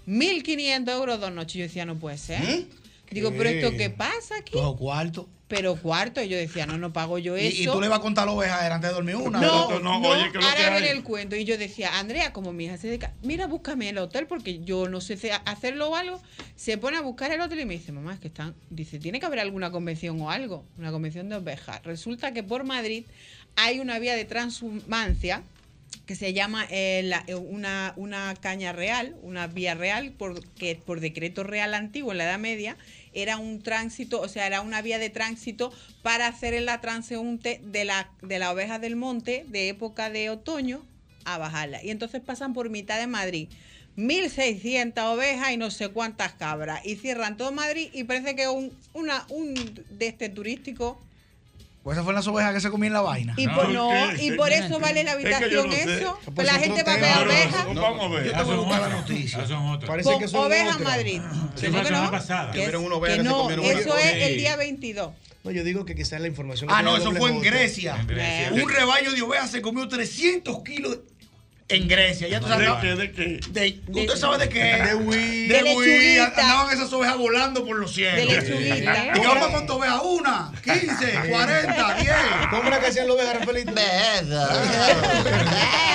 [0.07, 1.55] 1.500 euros dos noches.
[1.55, 2.66] Yo decía, no puede ser.
[3.11, 4.53] Digo, pero ¿esto qué pasa aquí?
[4.55, 5.26] Dos cuartos.
[5.47, 7.62] Pero cuarto, y yo decía, no, no pago yo Y, eso.
[7.62, 9.40] y tú le vas a contar a la oveja antes de dormir una.
[9.42, 11.36] No, no, ahora viene el cuento.
[11.36, 14.88] Y yo decía, Andrea, como mi hija se dedica, mira, búscame el hotel porque yo
[14.88, 16.20] no sé si hacerlo o algo.
[16.57, 18.55] Se pone a buscar el hotel y me dice, mamá, es que están.
[18.70, 21.82] Dice, tiene que haber alguna convención o algo, una convención de ovejas.
[21.84, 23.05] Resulta que por Madrid
[23.57, 25.42] hay una vía de transhumancia
[26.07, 31.01] que se llama eh, la- eh, una, una caña real, una vía real, porque por
[31.01, 32.76] decreto real antiguo en la Edad Media
[33.14, 37.84] era un tránsito, o sea, era una vía de tránsito para hacer la transeúnte de
[37.84, 40.84] la, de oveja del monte de época de otoño
[41.24, 41.82] a bajarla.
[41.82, 43.48] Y entonces pasan por mitad de Madrid.
[43.96, 46.84] 1.600 ovejas y no sé cuántas cabras.
[46.84, 49.54] Y cierran todo Madrid y parece que un, una, un
[50.00, 51.00] este turístico
[51.85, 53.35] Pues esas fueron las ovejas que se comían la vaina.
[53.37, 56.18] y por, no, y por eso vale la habitación eso.
[56.35, 57.66] Pues la gente va a ver ovejas.
[57.74, 58.24] Vamos a ver.
[58.24, 59.45] Yo tengo que buscar la noticia.
[59.87, 60.80] Parece Con que son ovejas.
[60.80, 61.20] Madrid.
[61.55, 62.53] Sí, ¿Que fue la semana pasada.
[62.53, 65.12] Que, Vieron una oveja que se no, comieron eso es el día 22.
[65.45, 66.68] No, yo digo que quizás la información.
[66.68, 67.51] que Ah, no, eso fue en J.
[67.51, 67.97] Grecia.
[68.01, 68.51] En Grecia.
[68.55, 71.01] Un rebaño de ovejas se comió 300 kilos
[71.77, 72.29] en Grecia.
[72.29, 72.68] Ya tú sabes.
[72.68, 72.95] ¿De qué?
[72.97, 73.41] ¿De qué?
[73.51, 74.62] De- ¿Usted sabe de qué?
[74.62, 75.49] De Wii.
[75.49, 76.18] De De Wii.
[76.18, 78.16] Andaban esas ovejas volando por los cielos.
[78.16, 79.12] De lechuguita.
[79.16, 80.01] ¿Y vamos cuántas ovejas?
[80.05, 82.12] Una, 15, 40, 10.
[82.51, 83.72] ¿Cómo era que hacían los ovejas, Rafaelito?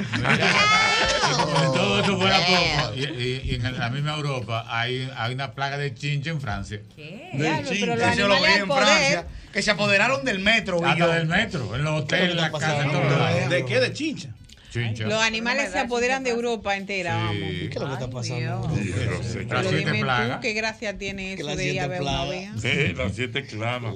[0.00, 5.52] Si todo eso fuera poco, y, y- y en la misma Europa hay, hay una
[5.52, 6.80] plaga de chinche en Francia.
[6.96, 8.84] Diablo, pero los Eso lo vi en poder.
[8.86, 9.26] Francia.
[9.52, 10.84] Que se apoderaron del metro.
[10.84, 13.48] Hasta del metro, en los hoteles, en las casas.
[13.50, 13.80] ¿De qué?
[13.80, 14.28] ¿De chincha?
[14.70, 15.06] Chincha.
[15.06, 17.34] Los animales se apoderan de Europa entera, vamos.
[17.40, 18.70] ¿Qué es lo que está pasando?
[18.70, 20.36] Las Pero siete dime plagas.
[20.36, 22.54] tú qué gracia tiene eso de ir a siete ver una oveja.
[22.58, 23.94] Sí, las siete clamas.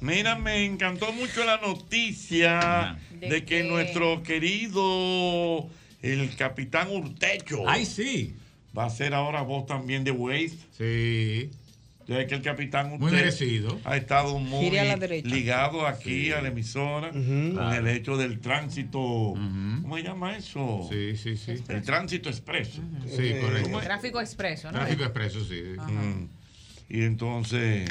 [0.00, 5.68] Mira, me encantó mucho la noticia ¿De de, que nuestro querido
[6.02, 7.68] el capitán Urtecho.
[7.68, 8.34] Ay, sí.
[8.76, 10.58] Va a ser ahora voz también de Waze.
[10.76, 11.50] Sí.
[12.06, 13.80] Ya que el capitán Muy merecido.
[13.84, 19.34] ha estado muy a ligado aquí a la emisora con el hecho del tránsito.
[19.82, 20.88] ¿Cómo se llama eso?
[20.90, 21.54] Sí, sí, sí.
[21.68, 22.80] El tránsito expreso.
[23.06, 23.62] Sí, correcto.
[23.64, 23.86] ¿Cómo es?
[23.86, 24.78] Tráfico expreso, ¿no?
[24.78, 25.62] Tráfico expreso, sí.
[26.88, 27.90] Y entonces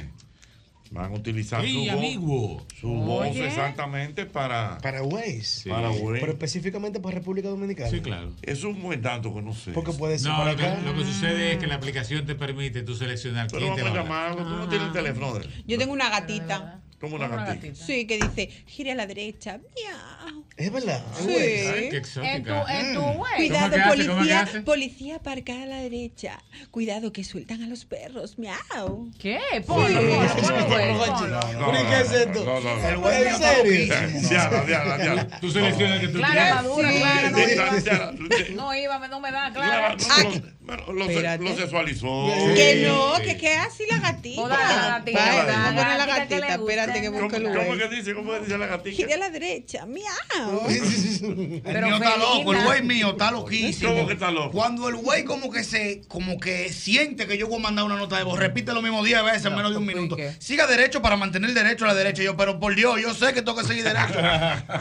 [0.96, 2.66] van a utilizar Sí, su voz, amigo.
[2.80, 3.48] su voz Oye.
[3.48, 5.70] exactamente para Para Waze.
[5.70, 6.20] Para Waze.
[6.20, 7.90] Pero específicamente para República Dominicana.
[7.90, 8.32] Sí, claro.
[8.42, 9.72] Es un buen dato que no sé.
[9.72, 10.82] Porque puede ser No, para lo que, acá.
[10.82, 13.90] lo que sucede es que la aplicación te permite tú seleccionar Pero quién te va
[13.90, 14.44] a llamarlo.
[14.44, 15.64] Tú no tienes el teléfono de él.
[15.68, 16.82] Yo tengo una gatita.
[17.10, 17.76] Como una gatita.
[17.76, 19.58] Sí, que dice, gire a la derecha.
[19.58, 20.44] Miau.
[20.58, 21.04] Es verdad.
[21.20, 21.28] Sí.
[21.36, 22.34] Ay, qué exótica.
[22.36, 23.18] En tu, en tu Mm.
[23.20, 23.32] web.
[23.36, 24.08] Cuidado, ¿Cómo que hace?
[24.08, 26.40] ¿Cómo que policía, policía aparcada a la derecha.
[26.72, 28.38] Cuidado que sueltan a los perros.
[28.40, 29.12] Miau.
[29.20, 29.40] ¿Qué?
[29.66, 32.46] Ponlo, ponlo, ponlo, güey, No, ¿Pero y qué es esto?
[32.46, 32.88] No, no, no.
[32.88, 33.96] El güey ¿En serio?
[34.30, 35.40] Diana, Diana, Diana.
[35.42, 36.56] Tú seleccionas el que tú Clara quieres.
[36.56, 36.92] madura.
[36.92, 38.12] Clara,
[38.56, 38.96] no iba.
[39.08, 39.96] No me da, Clara.
[39.96, 41.44] lo- bueno, lo, se- Espérate.
[41.44, 42.28] lo sexualizó.
[42.56, 44.48] Que no, que que así la gatita.
[44.48, 46.58] La gatita, vamos a poner la Gatita
[46.94, 48.14] que Espérate que ¿Cómo, busque el cómo que dice?
[48.14, 48.96] ¿Cómo que dice la gatita?
[48.96, 49.86] Gire a la derecha.
[49.86, 50.68] Miau.
[50.70, 53.92] El Pero mío está loco, el güey mío está loquísimo.
[53.94, 54.52] ¿Cómo que está loco?
[54.52, 57.96] Cuando el güey como que se, como que siente que yo voy a mandar una
[57.98, 60.18] nota de voz, repite lo mismo 10 veces en menos de un minuto.
[60.40, 62.22] Siga derecho para mantener derecho a la derecha.
[62.22, 64.20] Y yo, pero por Dios, yo sé que tengo que seguir derecho.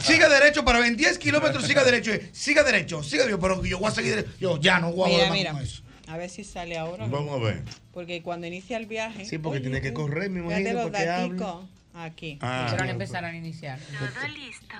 [0.01, 2.13] siga derecho para 10 kilómetros, siga derecho.
[2.13, 4.31] Y, Siga derecho, siga derecho, pero yo voy a seguir derecho.
[4.39, 5.51] Yo ya no voy a Mira, mira.
[5.53, 5.81] con eso.
[6.07, 7.07] A ver si sale ahora.
[7.07, 7.63] Vamos a ver.
[7.91, 9.25] Porque cuando inicia el viaje.
[9.25, 11.35] Sí, porque Oye, tiene que correr, me imagino, los para que hable.
[11.39, 11.65] daticos.
[11.95, 12.37] Aquí.
[12.41, 12.63] Ah.
[12.65, 13.79] Hicieron empezar a iniciar.
[13.79, 14.75] Todo listo.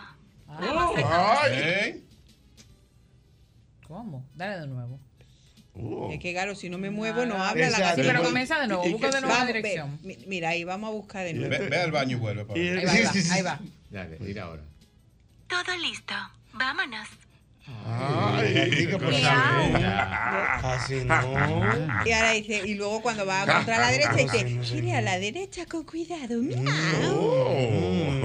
[1.52, 2.04] ¿Eh?
[3.88, 4.26] ¿Cómo?
[4.36, 5.00] Dale de nuevo.
[5.74, 6.10] Oh.
[6.12, 8.04] Es que, claro, si no me muevo, no habla la gatita.
[8.04, 8.86] Sí, pero comienza de nuevo.
[8.86, 9.98] ¿Y Busca de nuevo la ve,
[10.28, 11.50] Mira, ahí vamos a buscar de nuevo.
[11.50, 12.46] Ve, ve al baño y vuelve.
[12.46, 13.74] para Ahí va, ahí va, ahí.
[13.90, 14.64] Dale, mira ahora.
[15.48, 16.14] Todo listo.
[16.54, 17.08] Vámonos.
[17.88, 20.60] Ay, bella.
[20.64, 21.16] Así no.
[22.06, 25.66] Y ahora dice, y luego cuando va contra la derecha dice, gire a la derecha
[25.66, 26.42] con cuidado.
[26.42, 28.16] Miau.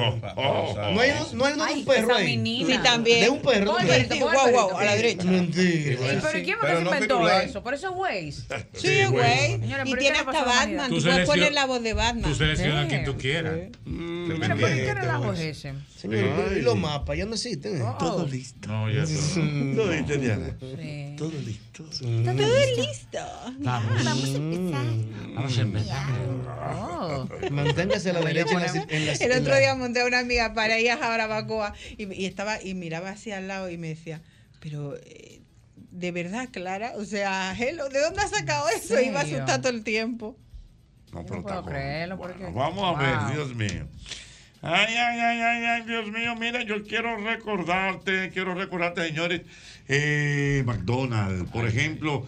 [0.95, 2.65] No hay, no un perro ahí.
[2.67, 3.21] Sí, también.
[3.23, 3.77] De un perro.
[4.21, 5.25] Guau, guau, a la derecha.
[5.25, 5.93] Mentira.
[5.93, 7.43] Ey, pero ¿y quién fue Pero que se no inventó pirulan.
[7.43, 7.63] eso?
[7.63, 8.67] Por eso es Waze.
[8.75, 9.61] Sí, güey.
[9.61, 10.91] Señora, Y tiene ¿qué le pasó hasta Batman.
[10.91, 12.31] Tú Tú puedes poner la voz de Batman.
[12.31, 13.55] Tú seleccionas a quien tú quieras.
[13.85, 15.75] Pero ¿por qué era la voz ese?
[15.97, 17.79] Señor, pero ¿y los mapas ya no existen?
[17.99, 18.69] Todo listo.
[18.69, 19.13] No, ya todo.
[19.37, 20.57] ¿Lo viste, Diana?
[20.61, 21.15] Sí.
[21.17, 21.85] Todo listo.
[21.91, 23.19] Está todo listo.
[23.59, 24.05] Vamos.
[24.05, 24.85] Vamos a empezar.
[25.35, 26.07] Vamos a empezar.
[26.73, 27.29] Oh.
[27.51, 30.55] Manténgase a la derecha en las, en las- El otro día monté a una amiga
[30.55, 34.21] para ir a Jarabacoa y, y estaba y miraba hacia al lado y me decía,
[34.61, 35.41] pero eh,
[35.91, 38.89] de verdad, Clara, o sea, hello, ¿de dónde has sacado eso?
[38.95, 39.11] ¿Serio?
[39.11, 40.37] Iba a asustar todo el tiempo.
[41.13, 42.19] No, pero no puedo bueno.
[42.19, 43.33] porque- Vamos a ver, Wow.
[43.33, 43.87] Dios mío.
[44.63, 49.43] Ay, ay, ay, ay, ay, Dios mío, mira, yo quiero recordarte, quiero recordarte, señores,
[49.89, 52.27] eh, McDonald's, por ejemplo,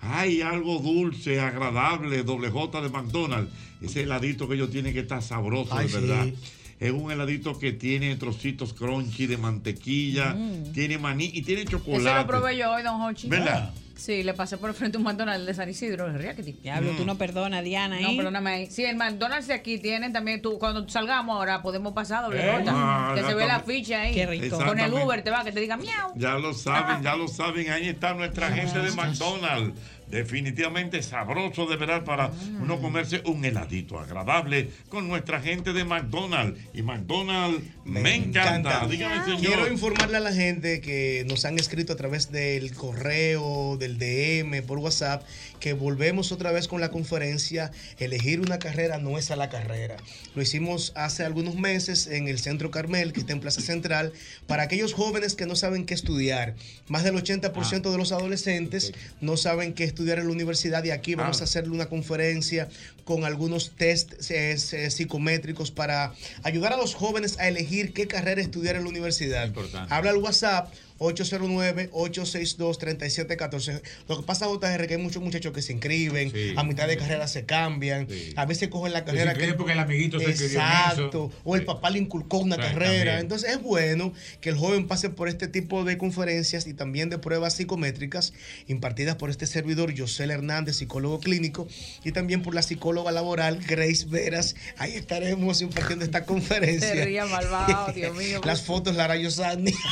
[0.00, 3.52] hay algo dulce, agradable, doble J de McDonald's.
[3.80, 6.24] Ese heladito que ellos tienen que está sabroso, Ay, de verdad.
[6.24, 6.34] sí.
[6.80, 10.72] Es un heladito que tiene trocitos crunchy de mantequilla, Mm.
[10.72, 12.08] tiene maní y tiene chocolate.
[12.08, 13.28] Ese lo probé yo hoy, don Hochi.
[13.28, 13.70] ¿Verdad?
[13.94, 16.52] Sí, le pasé por el frente a un McDonald's de San Isidro, el Riaquiti.
[16.62, 18.16] Diablo, tú no perdonas, Diana, No, ¿eh?
[18.16, 18.66] perdóname ahí.
[18.70, 22.58] Sí, el McDonald's de aquí tienen también, tú, cuando salgamos ahora podemos pasar doble Eh,
[22.60, 24.14] nota, ah, que se ve la ficha ahí.
[24.14, 24.56] Qué rico.
[24.56, 24.90] Con el.
[24.94, 26.12] Uber te va, que te diga miau.
[26.16, 27.68] Ya lo saben, ya lo saben.
[27.70, 29.78] Ahí está nuestra gente de McDonald's.
[30.10, 36.58] Definitivamente sabroso de verdad para uno comerse un heladito agradable con nuestra gente de McDonald's.
[36.74, 38.86] Y McDonald's me, encanta.
[38.88, 39.40] Dígame, señor.
[39.40, 44.62] Quiero informarle a la gente que nos han escrito a través del correo, del DM,
[44.66, 45.22] por WhatsApp,
[45.60, 47.70] que volvemos otra vez con la conferencia.
[47.98, 49.96] Elegir una carrera no es a la carrera.
[50.34, 54.12] Lo hicimos hace algunos meses en el Centro Carmel, que está en Plaza Central,
[54.48, 56.56] para aquellos jóvenes que no saben qué estudiar.
[56.88, 61.14] Más del 80% de los adolescentes no saben qué estudiar en la universidad y aquí
[61.14, 61.42] vamos Ah.
[61.42, 62.68] a hacerle una conferencia
[63.04, 68.40] con algunos test eh, eh, psicométricos para ayudar a los jóvenes a elegir qué carrera
[68.40, 69.50] estudiar en la universidad.
[69.90, 73.82] Habla al WhatsApp 809-862-3714.
[74.08, 77.26] Lo que pasa, JR, que hay muchos muchachos que se inscriben, a mitad de carrera
[77.26, 81.56] se cambian, a veces cogen la se carrera inscriben porque el amiguito se Exacto, o
[81.56, 82.76] el papá le inculcó una carrera.
[82.76, 83.08] también.
[83.18, 87.18] Entonces es bueno que el joven pase por este tipo de conferencias y también de
[87.18, 88.32] pruebas psicométricas
[88.66, 91.66] impartidas por este servidor, José Hernández, psicólogo clínico,
[92.04, 94.54] y también por la psicóloga laboral, Grace Veras.
[94.76, 96.92] Ahí estaremos impartiendo esta conferencia.
[96.92, 98.40] Te ría malvado, Dios mío.
[98.44, 99.72] Las fotos la hará Yosani.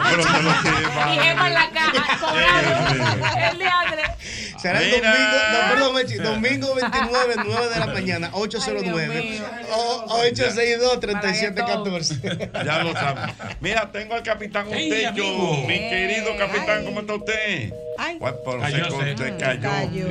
[0.00, 3.50] Y Emma en la caja, cobrando.
[3.50, 4.02] El diadre.
[4.60, 9.40] Será el domingo, no, perdón, Mechi, domingo 29, 9 de la mañana, 809
[9.72, 12.20] o- 862 3714.
[12.64, 13.32] Ya lo saben.
[13.60, 15.64] Mira, tengo al capitán amigo.
[15.66, 17.72] Mi querido capitán, ¿cómo está usted?
[18.18, 19.60] Pues, pero Cayó, se, cayó.
[19.62, 20.06] Cayó.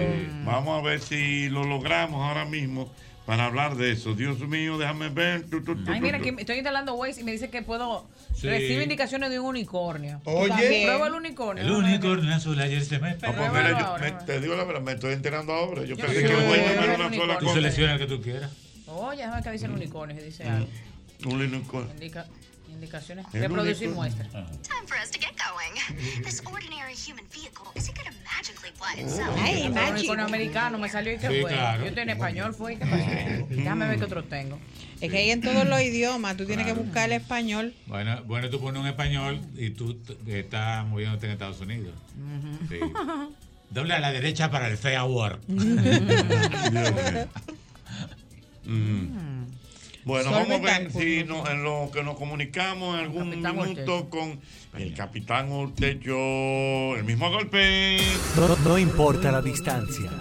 [0.45, 2.91] Vamos a ver si lo logramos ahora mismo
[3.27, 4.15] para hablar de eso.
[4.15, 5.43] Dios mío, déjame ver.
[5.49, 6.23] Tu, tu, tu, Ay, tu, mira, tu.
[6.23, 8.07] que estoy instalando Waze y me dice que puedo
[8.41, 8.47] Sí.
[8.47, 10.21] recibir indicaciones de un unicornio.
[10.25, 10.49] Oye.
[10.49, 10.83] También.
[10.87, 11.63] Prueba el unicornio.
[11.63, 13.49] El unicornio azul ayer se me Ah, pues pegó.
[13.53, 15.81] mira, yo me- te digo la verdad, me estoy enterando ahora.
[15.81, 17.55] Yo Yo pensé no que Yo era no una sola Tú cosa.
[17.55, 18.51] selecciona el que tú quieras.
[18.87, 20.47] Oye, déjame que dice el unicornio, que dice Mm.
[20.55, 20.67] algo.
[21.25, 21.93] Un unicornio.
[22.79, 23.25] Indica- indicaciones.
[23.33, 23.95] Reproducir unicornio.
[23.95, 24.25] muestra.
[24.63, 26.23] Time for us to get going.
[26.23, 29.35] This ordinary human vehicle isn't gonna magically fly itself.
[29.37, 31.51] Ay, el unicornio americano me salió y qué Sí, fue.
[31.51, 31.81] claro.
[31.81, 32.77] Yo estoy en español, fue.
[32.77, 33.05] ¿Qué pasó?
[33.49, 34.59] Déjame ver qué otro tengo.
[35.01, 37.73] Es que hay en todos los idiomas, tú tienes que buscar el español.
[37.87, 41.93] Bueno, bueno, tú pones un español y tú t- estás moviéndote en Estados Unidos.
[42.69, 42.79] Sí.
[43.69, 45.39] Doble a la derecha para el Fair Work.
[48.65, 49.45] Mm.
[50.05, 54.39] Bueno, vamos a ver si no- en lo que nos comunicamos en algún minuto con
[54.77, 56.95] el capitán Ortecho.
[56.95, 57.97] El mismo golpe.
[58.35, 60.11] No, no importa la distancia.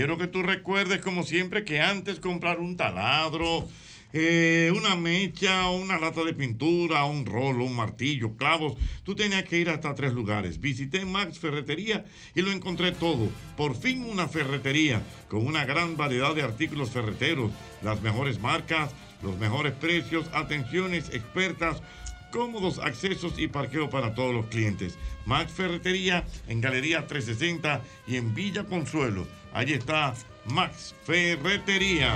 [0.00, 3.68] Quiero que tú recuerdes como siempre que antes comprar un taladro,
[4.14, 9.58] eh, una mecha, una lata de pintura, un rolo, un martillo, clavos, tú tenías que
[9.58, 10.58] ir hasta tres lugares.
[10.58, 13.28] Visité Max Ferretería y lo encontré todo.
[13.58, 17.50] Por fin una ferretería con una gran variedad de artículos ferreteros,
[17.82, 18.92] las mejores marcas,
[19.22, 21.82] los mejores precios, atenciones expertas
[22.30, 24.96] cómodos accesos y parqueo para todos los clientes.
[25.26, 29.26] Max Ferretería en Galería 360 y en Villa Consuelo.
[29.52, 32.14] Allí está Max Ferretería.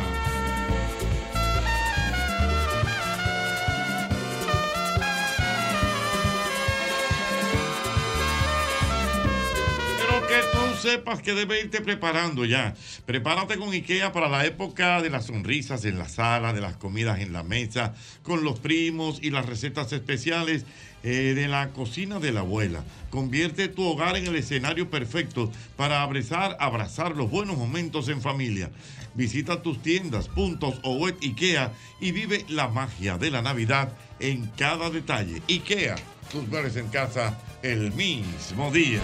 [10.80, 12.74] Sepas que debes irte preparando ya.
[13.06, 17.20] Prepárate con IKEA para la época de las sonrisas en la sala, de las comidas
[17.20, 20.64] en la mesa, con los primos y las recetas especiales
[21.02, 22.84] eh, de la cocina de la abuela.
[23.10, 28.70] Convierte tu hogar en el escenario perfecto para abrazar, abrazar los buenos momentos en familia.
[29.14, 34.46] Visita tus tiendas, puntos o web IKEA y vive la magia de la Navidad en
[34.56, 35.42] cada detalle.
[35.48, 35.96] IKEA,
[36.30, 39.00] tus muebles en casa el mismo día.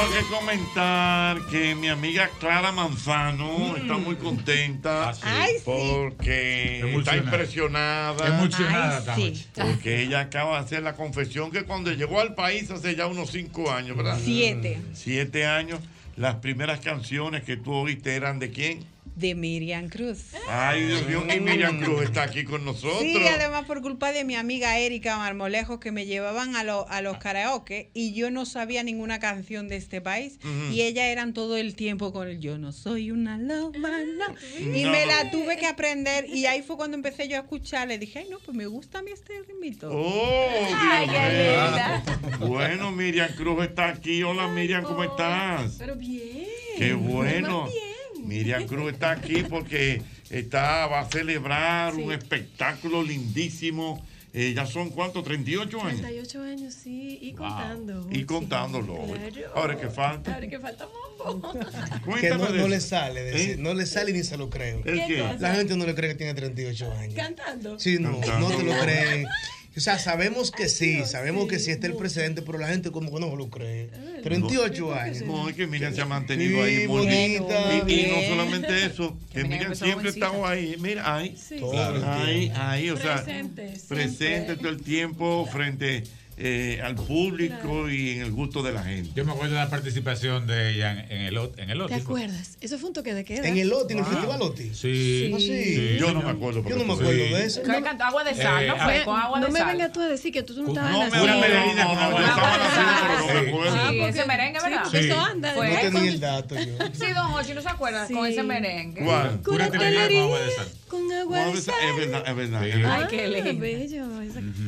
[0.00, 5.62] Tengo, que comentar que mi amiga Clara Manzano está muy contenta Ay, sí.
[5.64, 8.26] porque está impresionada.
[8.26, 9.46] Emocionada Ay, está, sí.
[9.54, 13.30] Porque ella acaba de hacer la confesión que cuando llegó al país hace ya unos
[13.30, 14.18] cinco años, ¿verdad?
[14.22, 14.80] Siete.
[14.94, 15.80] Siete años.
[16.16, 18.84] las primeras canciones que tú oíste eran de quién?
[19.16, 20.18] De Miriam Cruz.
[20.48, 23.00] Ay, Dios mío, y Miriam Cruz está aquí con nosotros.
[23.02, 27.02] Sí, además por culpa de mi amiga Erika Marmolejo que me llevaban a, lo- a
[27.02, 30.38] los karaoke y yo no sabía ninguna canción de este país
[30.72, 33.78] y ella eran todo el tiempo con el yo no soy una loba,
[34.16, 34.34] no.
[34.58, 34.90] Y No.
[34.90, 38.20] me la tuve que aprender y ahí fue cuando empecé yo a escuchar, le dije,
[38.20, 39.90] ay no, pues me gusta a mí este ritmito.
[39.92, 42.36] Oh, Ay, qué.
[42.46, 44.22] Bueno, Miriam Cruz está aquí.
[44.22, 45.74] Hola, Miriam, ¿cómo estás?
[45.78, 46.46] Pero bien.
[46.78, 47.64] Qué bueno.
[47.64, 47.89] Bien.
[48.30, 54.04] Miriam Cruz está aquí porque está, va a celebrar un espectáculo lindísimo.
[54.32, 56.00] Eh, ya son cuántos, 38 años.
[56.02, 58.06] 38 años, sí, y contando.
[58.12, 58.94] Y contándolo.
[58.94, 59.52] Claro.
[59.56, 60.34] Ahora que falta.
[60.34, 61.52] Ahora que falta poco.
[62.20, 63.56] Que no, de no le sale decir, ¿Eh?
[63.58, 64.82] no le sale ni se lo creo.
[64.84, 65.36] ¿El qué?
[65.40, 67.14] La gente no le cree que tiene 38 años.
[67.14, 67.78] Cantando.
[67.80, 68.50] Sí, no, Cantando.
[68.50, 69.26] no te lo creen.
[69.76, 73.12] O sea, sabemos que sí, sabemos que sí está el presidente, pero la gente como
[73.12, 73.88] que no lo cree.
[74.22, 75.22] 38 años.
[75.22, 77.84] No, es que Miriam se ha mantenido Sí, ahí bonita.
[77.86, 80.76] Y, y no solamente eso, que Miriam siempre ha estado ahí.
[80.80, 81.36] Mira, ahí.
[81.36, 81.56] Sí.
[81.56, 86.02] Claro, ahí, ahí, o sea, Presente, presente todo el tiempo frente
[86.42, 89.10] eh, al público y en el gusto de la gente.
[89.14, 91.94] Yo me acuerdo de la participación de ella en, en el ot- en el ¿Te
[91.96, 92.56] acuerdas?
[92.62, 93.46] Eso fue un toque de queda.
[93.46, 94.04] En el OTI, en el.
[94.06, 94.74] Festival OTI.
[94.74, 95.32] Sí.
[95.34, 95.96] Ah, sí.
[96.00, 96.64] Yo no me acuerdo.
[96.66, 97.62] Yo no me acuerdo de eso.
[97.62, 99.02] Que cantó agua de sal, Eh, ¿no fue?
[99.04, 101.04] Con agua no de me vengas tú a decir que tú no estabas No, me
[101.10, 101.24] nacido.
[101.24, 103.48] una merenina con agua de sal, de pero no me sal.
[103.48, 103.90] acuerdo.
[103.90, 104.94] Sí, ese merengue, ¿verdad?
[104.94, 105.52] eso anda.
[105.52, 106.72] Fue No con- tenía el dato yo.
[106.92, 108.06] Sí, don Hochi, ¿no se acuerda?
[108.06, 109.04] Con ese merengue.
[109.04, 109.40] ¿Cuál?
[109.42, 110.68] Cúrate la con agua de sal.
[110.88, 111.74] Con agua de sal.
[111.90, 112.62] Es verdad, es verdad.
[112.62, 113.60] Ay, qué qué lindo.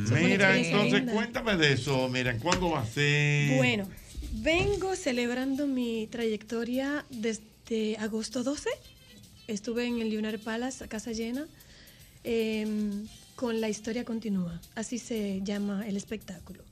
[0.07, 2.09] fue Mira, entonces cuéntame de eso.
[2.09, 3.57] Mira, ¿cuándo va a ser?
[3.57, 3.87] Bueno,
[4.33, 8.69] vengo celebrando mi trayectoria desde agosto 12.
[9.47, 11.47] Estuve en el Lunar Palace, a casa llena,
[12.23, 14.61] em, con La historia continúa.
[14.75, 16.63] Así se llama el espectáculo.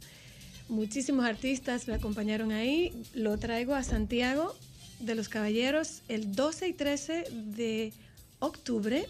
[0.70, 2.94] Muchísimos artistas me acompañaron ahí.
[3.14, 4.56] Lo traigo a Santiago
[5.00, 7.92] de los Caballeros el 12 y 13 de
[8.40, 9.06] octubre.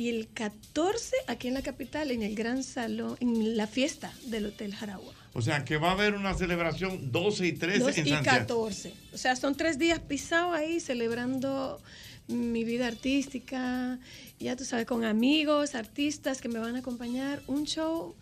[0.00, 4.46] Y el 14 aquí en la capital, en el gran salón, en la fiesta del
[4.46, 5.12] Hotel Jaragua.
[5.34, 8.38] O sea, que va a haber una celebración 12 y 13 2 en y Santiago.
[8.38, 8.94] 14.
[9.12, 11.82] O sea, son tres días pisados ahí celebrando
[12.28, 13.98] mi vida artística,
[14.38, 17.42] ya tú sabes, con amigos, artistas que me van a acompañar.
[17.46, 18.16] Un show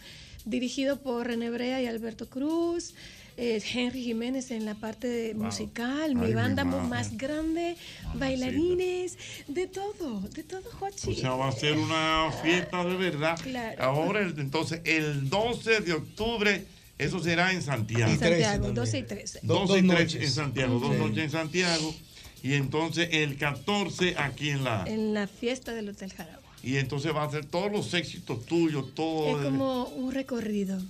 [0.44, 2.92] dirigido por René Brea y Alberto Cruz.
[3.38, 5.44] Eh, Henry Jiménez en la parte de Wow.
[5.46, 6.88] musical, mi Ay, mi banda madre.
[6.88, 7.76] más grande,
[8.14, 9.16] bailarines,
[9.46, 11.10] de todo, de todo, Jochi.
[11.12, 13.38] O sea, va a ser una fiesta de verdad.
[13.42, 13.82] Claro.
[13.82, 16.64] Ahora, entonces, el 12 de octubre,
[16.98, 18.10] eso será en Santiago.
[18.12, 19.40] En Santiago, 12 y 13.
[19.42, 20.22] 12 y Dos 13 noches.
[20.22, 20.98] en Santiago, dos Sí.
[21.00, 21.94] noches en Santiago.
[22.42, 24.84] Y entonces el 14 aquí en la...
[24.86, 26.42] En la fiesta del Hotel Jaragua.
[26.62, 29.38] Y entonces va a ser todos los éxitos tuyos, todo...
[29.40, 30.80] Es como un recorrido.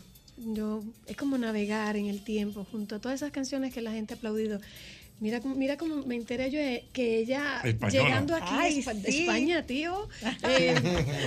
[0.47, 4.15] Yo, es como navegar en el tiempo junto a todas esas canciones que la gente
[4.15, 4.61] ha aplaudido.
[5.21, 6.61] Mira, cómo- mira cómo me enteré yo
[6.93, 8.05] que ella Española.
[8.05, 9.21] llegando aquí Ay, a sí.
[9.23, 10.09] España, tío,
[10.49, 10.77] eh,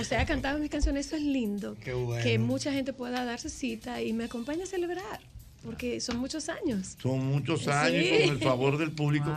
[0.00, 1.76] o sea, cantaba mis canciones, eso es lindo.
[1.84, 2.22] Qué bueno.
[2.24, 5.20] Que mucha gente pueda darse cita y me acompañe a celebrar,
[5.62, 6.96] porque son muchos años.
[7.02, 7.70] Son muchos Sí.
[7.70, 9.28] años con el favor del público.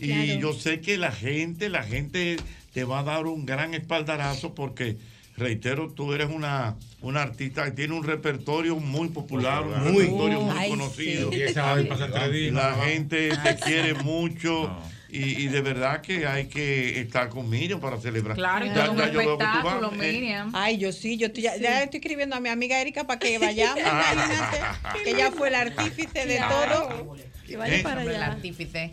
[0.00, 0.40] Y Claro.
[0.40, 2.38] yo sé que la gente, la gente
[2.72, 4.96] te va a dar un gran espaldarazo porque,
[5.36, 10.02] reitero, tú eres una, una artista que tiene un repertorio muy popular, un Muy.
[10.04, 11.30] repertorio muy Ay, conocido.
[11.32, 11.38] sí.
[11.38, 14.70] Y esa va a pasar tres días, La gente te quiere mucho.
[15.14, 18.34] Y, y de verdad que hay que estar con Miriam para celebrar.
[18.34, 20.50] Claro, y Ya- todo un yo tú vas, espectáculo, eh, Miriam.
[20.54, 23.36] Ay, yo sí, yo estoy, ya, ya estoy escribiendo a mi amiga Erika para que
[23.38, 24.58] vayamos, imagínate,
[25.04, 27.14] que ella fue el artífice de todo.
[27.46, 27.82] Que vaya ¿Eh?
[27.82, 28.26] para El allá.
[28.28, 28.92] artífice.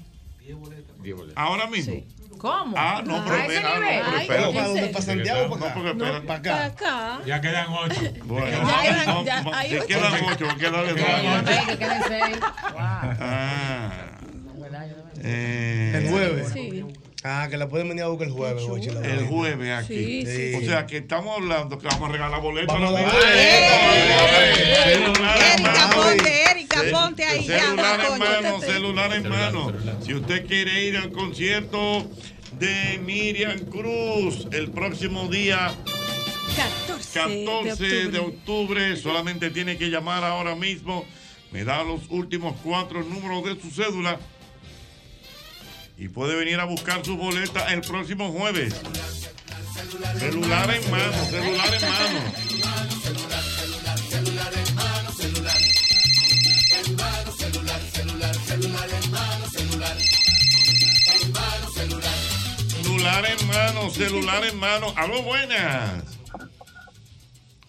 [1.35, 2.03] Ahora mismo.
[2.39, 2.73] ¿Cómo?
[2.77, 3.99] Ah, no, pero a ese espera, no, nivel.
[4.03, 4.47] pero Ay, espera.
[4.47, 4.87] ¿en ¿Para dónde?
[4.87, 5.49] ¿Para Santiago?
[5.49, 5.73] ¿Para No, acá?
[5.75, 6.11] porque espera.
[6.21, 6.65] para Para acá.
[7.15, 7.19] acá.
[7.25, 8.01] Ya quedan ocho.
[8.23, 9.87] Bueno, Ya quedan- no, ya no, ocho.
[9.87, 11.49] quedan ocho, quedan Quedan ocho.
[11.51, 12.37] Ay, que queden seis.
[12.77, 13.91] Ah.
[15.21, 16.49] Eh, El jueves.
[16.53, 16.78] Sí.
[17.23, 18.63] Ah, que la pueden venir a buscar el jueves,
[19.03, 20.25] El jueves aquí.
[20.25, 22.73] Sí, sí, O sea que estamos hablando que vamos a regalar boletos.
[22.73, 23.01] Vamos a
[24.85, 25.95] Erika, mano.
[25.95, 29.73] ponte, Erika, ponte ahí ya, Celular en mano, celular en mano.
[30.01, 32.09] Si usted quiere ir al concierto
[32.57, 35.73] de Miriam Cruz el próximo día
[36.87, 41.05] 14, 14 de octubre, solamente tiene que llamar ahora mismo.
[41.51, 44.19] Me da los últimos cuatro números de su cédula.
[45.99, 48.73] Y puede venir a buscar su boleta el próximo jueves.
[50.17, 52.21] Celular en mano, celular en mano.
[54.01, 54.75] Celular en
[63.47, 64.93] mano, celular en mano.
[64.95, 66.17] Aló, buenas.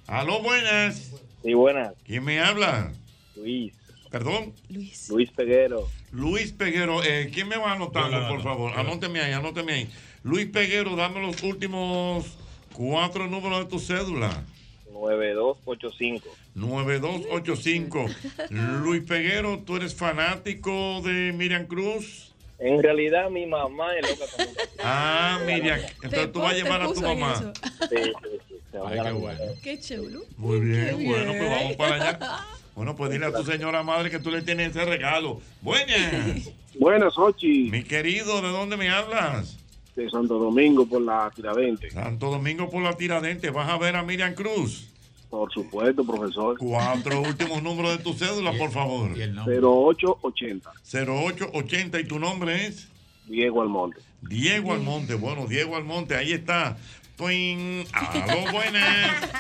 [0.07, 1.11] Aló, buenas.
[1.43, 1.95] Sí, buenas.
[2.05, 2.93] ¿Quién me habla?
[3.35, 3.75] Luis.
[4.09, 4.55] Perdón.
[4.69, 5.09] Luis.
[5.09, 5.89] Luis Peguero.
[6.13, 8.73] Luis Peguero, eh, ¿quién me va anotando, lo por favor?
[8.79, 9.91] Anóteme ahí, anóteme ahí.
[10.25, 12.37] Luis Peguero, dame los últimos
[12.73, 14.45] cuatro números de tu cédula.
[14.93, 16.29] 9285.
[16.55, 18.07] 9285.
[18.51, 22.33] Luis Peguero, ¿tú eres fanático de Miriam Cruz?
[22.59, 24.47] En realidad, mi mamá es loca con
[24.83, 25.81] Ah, Miriam.
[26.03, 27.53] Entonces tú vas a llevar a tu mamá.
[27.89, 28.55] Sí, sí, sí.
[28.85, 29.41] Ay, qué bueno.
[29.63, 30.21] Qué chulo.
[30.37, 32.47] Muy bien, Qué bueno, pues vamos para allá.
[32.75, 35.41] Bueno, pues dile a tu señora madre que tú le tienes ese regalo.
[35.61, 36.51] Buenas.
[36.79, 37.71] Buenas, Ochi.
[37.71, 39.59] Mi querido, ¿de dónde me hablas?
[39.97, 41.93] De Santo Domingo por la Tiradentes.
[41.93, 43.53] Santo Domingo por la Tiradentes.
[43.53, 44.89] ¿Vas a ver a Miriam Cruz?
[45.29, 46.59] Por supuesto, profesor.
[46.59, 49.11] Cuatro últimos números de tu cédula, por favor.
[49.13, 50.73] 0880.
[50.93, 52.89] 0880 y tu nombre es
[53.27, 54.01] Diego Almonte.
[54.23, 55.15] Diego Almonte.
[55.15, 56.77] Bueno, Diego Almonte, ahí está.
[57.21, 57.85] Twin.
[57.93, 59.31] Aló, buenas.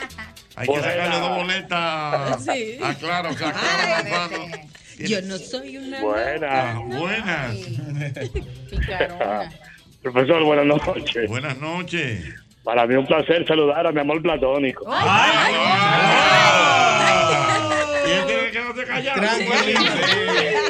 [0.54, 2.44] Hay que sacarle dos boletas.
[2.44, 2.78] Sí.
[2.82, 4.46] Ah, claro, o sea, Clara Lozano.
[4.98, 6.02] Yo no soy una.
[6.02, 6.50] Buenas.
[6.52, 7.56] Ah, buenas.
[10.02, 11.28] Profesor, buenas noches.
[11.30, 12.34] Buenas noches.
[12.64, 14.84] Para mí es un placer saludar a mi amor platónico.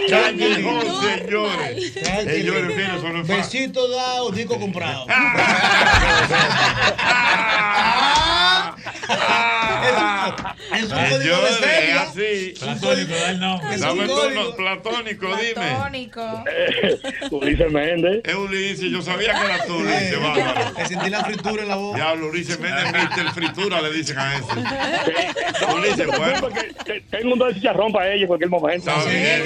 [0.09, 1.93] Tranquilo, señores.
[1.95, 3.23] Señores, miren, es fácil.
[3.23, 5.07] Besito dado, disco comprado.
[10.71, 11.93] Es un código de Señores, es serie.
[11.93, 12.55] así.
[12.61, 13.77] Platónico, da el nombre.
[13.79, 14.31] Dame código.
[14.45, 15.53] no- platónico, dime.
[15.55, 16.45] Platónico.
[17.33, 18.21] Ulises Méndez.
[18.25, 20.75] Es Ulises, yo sabía que era tú, Ulises, bárbaro.
[20.75, 21.97] Que sentí la fritura en la boca.
[21.97, 23.33] Diablo, Ulises Méndez, Mr.
[23.35, 25.67] Fritura, le dicen a ese.
[25.75, 26.49] Ulises, bueno.
[27.11, 28.93] Tengo un dos de chicharrón para ella en cualquier momento.
[29.09, 29.43] Bien.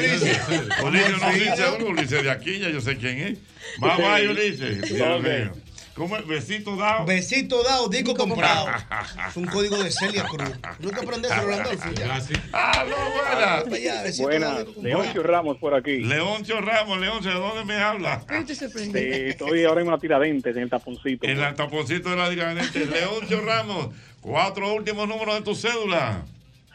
[0.85, 3.39] Ulises no dice uno, Ulises de aquí, ya yo sé quién es.
[3.83, 4.83] Va, va, Ulises.
[4.95, 5.53] Dios mío.
[5.95, 6.27] ¿Cómo es?
[6.27, 7.05] Besito dado.
[7.07, 8.67] Besito dado, disco comprado.
[9.29, 10.51] Es un código de Celia Cruz.
[10.81, 11.93] Nunca aprendí eso, Rolandolfo.
[11.93, 12.19] ya.
[12.53, 13.41] Ah, no, buena.
[13.41, 14.83] Dado, disco comprado.
[14.83, 15.99] Leoncio Ramos por aquí.
[15.99, 18.23] Leoncio Ramos, Leoncio, ¿de dónde me habla?
[18.47, 21.27] Sí, estoy ahora en la Tiradentes, en el taponcito.
[21.27, 22.87] En el taponcito de la dirigente.
[22.87, 23.89] Leoncio Ramos,
[24.21, 26.25] cuatro últimos números de tu cédula.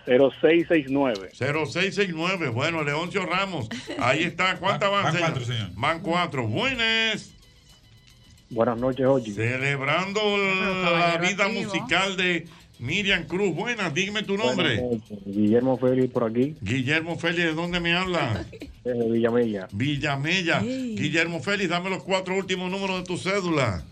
[0.05, 1.29] 0669.
[1.33, 2.49] 0669.
[2.49, 3.67] Bueno, Leoncio Ramos.
[3.99, 4.57] Ahí está.
[4.57, 5.29] ¿Cuántas van, van señor?
[5.29, 5.69] cuatro, señor.
[5.75, 6.47] Van cuatro.
[6.47, 7.31] Buenas.
[8.49, 9.31] Buenas noches, Ochi.
[9.31, 11.63] Celebrando la vida activo.
[11.63, 12.47] musical de
[12.79, 13.55] Miriam Cruz.
[13.55, 14.99] Buenas, dime tu nombre.
[15.25, 18.45] Guillermo Félix por aquí, Guillermo Félix, ¿de dónde me habla?
[18.83, 19.67] desde Villamella.
[19.71, 20.61] Villamella.
[20.61, 23.83] Guillermo Félix, dame los cuatro últimos números de tu cédula.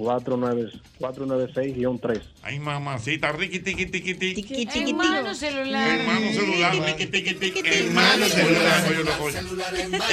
[0.00, 2.24] 496-3.
[2.42, 4.64] Ay, mamacita, riqui, tiqui, tiqui, tiqui.
[4.64, 5.88] Hermano celular.
[5.88, 7.60] Hermano celular, riqui, tiqui, tiqui.
[7.60, 9.38] Hermano celular, oye, oye.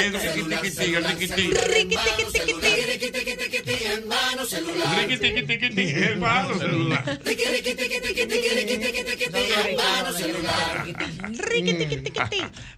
[0.04, 1.54] El riqui, tiqui, tiqui, el riqui, tiqui.
[1.56, 2.26] Riqui, tiqui,
[5.48, 7.04] tiqui, tiqui, hermano celular.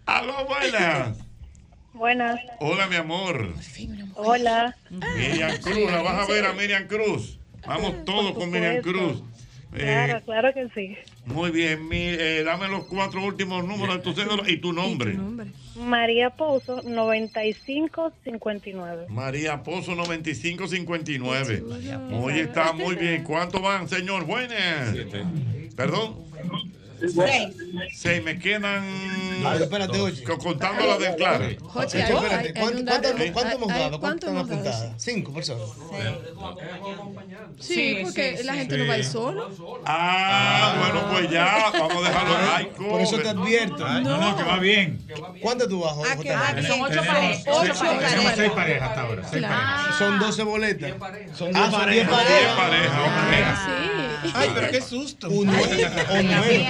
[0.06, 1.29] Aló, buenas.
[2.00, 2.40] Buenas.
[2.62, 3.54] Hola, mi amor.
[4.16, 4.76] Hola.
[4.90, 7.38] Miriam Cruz, la vas a ver a Miriam Cruz.
[7.68, 9.22] Vamos todos con Miriam Cruz.
[9.74, 10.98] Eh, Claro, claro que sí.
[11.26, 15.16] muy bien, mi- eh, dame los cuatro últimos números de tu cédula y tu nombre.
[15.76, 19.06] María Pozo, 9559.
[19.10, 21.64] María Pozo 9559.
[22.14, 23.24] Hoy está muy bien.
[23.26, 24.24] ¿Cuánto van, señor?
[24.26, 24.96] Buenas.
[25.76, 26.16] ¿Perdón?
[27.00, 27.56] Seis.
[27.96, 28.24] Seis.
[28.24, 28.84] Me quedan.
[29.46, 30.24] Ay, espérate, oye.
[30.24, 31.46] Co- Contando las de claro.
[31.62, 34.00] Jochi, Espérate, ¿cuánto- un ¿Cuánto dato- hemos- cuánto hemos hay- dado?
[34.00, 34.60] ¿Cuánto ¿Cuántas hemos dado?
[34.70, 34.94] apuntadas?
[35.04, 35.68] Cinco personas.
[37.60, 38.60] Sí, Sí, porque sí, la sí.
[38.60, 39.50] gente no va a ir solo.
[39.86, 41.72] Ah, bueno, pues ya.
[41.74, 42.36] Vamos a dejarlo.
[42.56, 43.86] Ay, Por eso te advierto.
[43.86, 45.00] Ay, no, no, que va bien.
[45.42, 46.36] ¿Cuánto tú vas, Ah, que JJ?
[46.40, 46.68] va bien.
[46.68, 47.44] Son ocho parejas.
[47.48, 48.36] Ocho Tenemos parejas.
[48.36, 49.24] seis parejas hasta ahora.
[49.30, 49.98] Seis parejas.
[49.98, 50.92] Son 12 boletas.
[51.38, 52.28] Son Ah, 10 son parejas.
[52.28, 53.60] 10 Diez parejas.
[54.24, 54.32] Sí.
[54.36, 55.30] Ay, pero qué susto.
[55.30, 56.68] Un nueve, o nueve.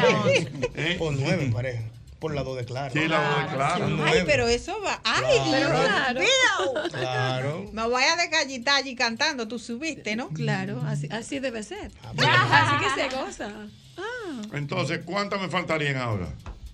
[0.75, 0.97] ¿Eh?
[0.99, 1.83] O nueve parejas.
[2.19, 2.91] Por la dos de claro.
[2.93, 3.85] Sí, la claro.
[3.87, 4.23] Son Ay, nueve.
[4.25, 4.99] pero eso va.
[5.05, 5.69] Ay, Claro.
[5.79, 6.19] Dios Claro.
[6.19, 6.83] mío.
[6.91, 7.65] Claro.
[7.71, 9.47] Me voy a desgallitar allí cantando.
[9.47, 10.27] Tú subiste, ¿no?
[10.29, 11.91] Claro, así, así debe ser.
[12.03, 12.11] Ah,
[12.81, 13.49] Así que se goza.
[13.97, 14.41] Ah.
[14.53, 16.27] Entonces, ¿cuántas me faltarían ahora?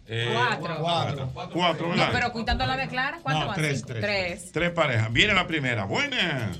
[0.07, 0.77] Eh, Cuatro.
[0.79, 1.31] Cuatro.
[1.53, 2.09] Cuatro, No, ¿verdad?
[2.11, 4.01] pero quitando la de Clara, ¿cuánto No, tres, tres.
[4.01, 4.51] Tres.
[4.51, 5.11] Tres parejas.
[5.13, 5.85] Viene la primera.
[5.85, 6.57] Buenas.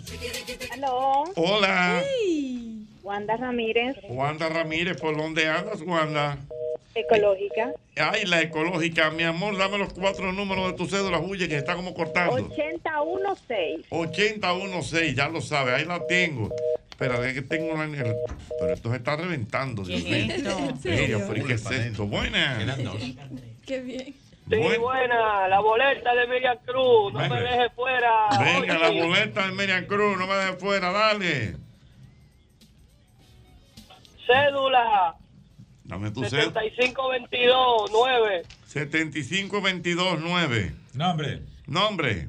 [0.73, 1.23] Aló.
[1.35, 2.03] Hola.
[3.06, 6.38] Wanda Ramírez, Wanda Ramírez, ¿por dónde andas, Wanda?
[6.95, 7.72] ecológica.
[7.98, 9.11] Ay, la ecológica.
[9.11, 12.34] Mi amor, dame los cuatro números de tu cédula, huye, que está como cortando.
[12.34, 13.86] 816.
[13.90, 16.49] 816, ya lo sabe, ahí la tengo.
[16.90, 17.84] Espera, es que tengo una...
[17.84, 18.15] en el-
[18.60, 20.26] Pero esto se está reventando, Dios ¿Qué mío.
[20.34, 20.49] es esto?
[20.57, 21.22] ¿En Mira, serio?
[21.30, 22.07] pero ¿qué es esto?
[22.07, 22.77] Buenas.
[23.68, 24.15] Qué bien.
[24.49, 27.36] Sí, Buen- buena, la boleta de Miriam Cruz, no Venga.
[27.36, 28.11] me deje fuera.
[28.40, 31.56] Venga, la boleta de Miriam Cruz, no me dejes fuera, dale.
[34.26, 35.15] Cédula
[35.84, 36.52] Dame tu cel.
[36.52, 38.41] 7522 9.
[38.65, 40.73] 75229.
[40.95, 41.41] Nombre.
[41.68, 42.27] Nombre.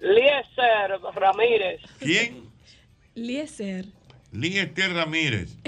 [0.00, 1.80] Lieser Ramírez.
[1.98, 2.44] ¿Quién?
[3.14, 3.86] Lieser.
[4.32, 5.56] Liester Ramírez.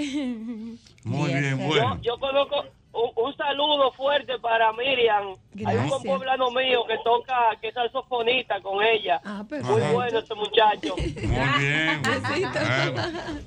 [1.03, 1.99] Muy bien, Yo, bueno.
[2.01, 5.27] yo conozco un, un saludo fuerte para Miriam.
[5.27, 5.89] Hay un Gracias.
[5.91, 9.21] compoblano mío que toca, que es saxofonista con ella.
[9.23, 10.95] Ah, Muy bueno este muchacho.
[10.97, 12.01] Muy bien.
[12.01, 13.39] Bueno.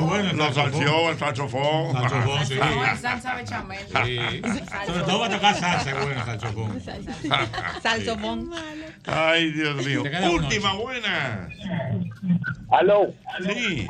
[0.00, 1.92] Bueno, el Los salsió, el saxofón.
[1.92, 2.54] Saxofón, sí.
[2.54, 3.78] No, es salsa bechamel.
[4.04, 4.42] Sí.
[4.86, 6.82] Sobre todo va a tocar salsa, bueno, saxofón.
[7.82, 8.50] Salsofón.
[9.06, 10.02] Ay, Dios mío.
[10.32, 11.48] Última buena.
[12.70, 13.12] Aló.
[13.46, 13.86] Sí.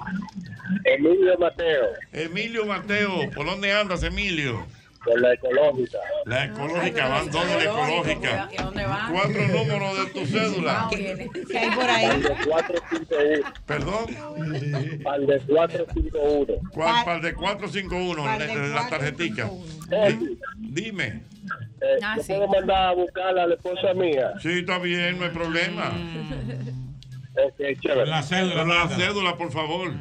[0.85, 3.31] Emilio Mateo, Emilio Mateo.
[3.31, 4.66] ¿Por dónde andas, Emilio?
[5.06, 5.98] De la ecológica.
[6.26, 8.48] La ecológica, van dos de la ecológica.
[9.10, 10.88] Cuatro números de tu cédula.
[10.90, 12.04] ¿Qué hay por ahí?
[12.06, 13.52] Al de 451.
[13.66, 14.06] Perdón.
[15.06, 16.46] Al de 451.
[16.72, 18.22] ¿Cuál de 451?
[18.24, 19.48] Par La, tarjetica.
[19.48, 20.18] 451.
[20.18, 20.38] Di-
[20.82, 21.06] Dime.
[21.80, 22.32] Eh, Ah, ¿Yo sí.
[22.32, 24.32] puedo mandar a buscar a la esposa mía?
[24.40, 25.90] Sí, está bien, no hay problema.
[27.34, 28.06] Ok, chévere.
[28.06, 28.64] La cédula.
[28.64, 29.92] La cédula, por favor.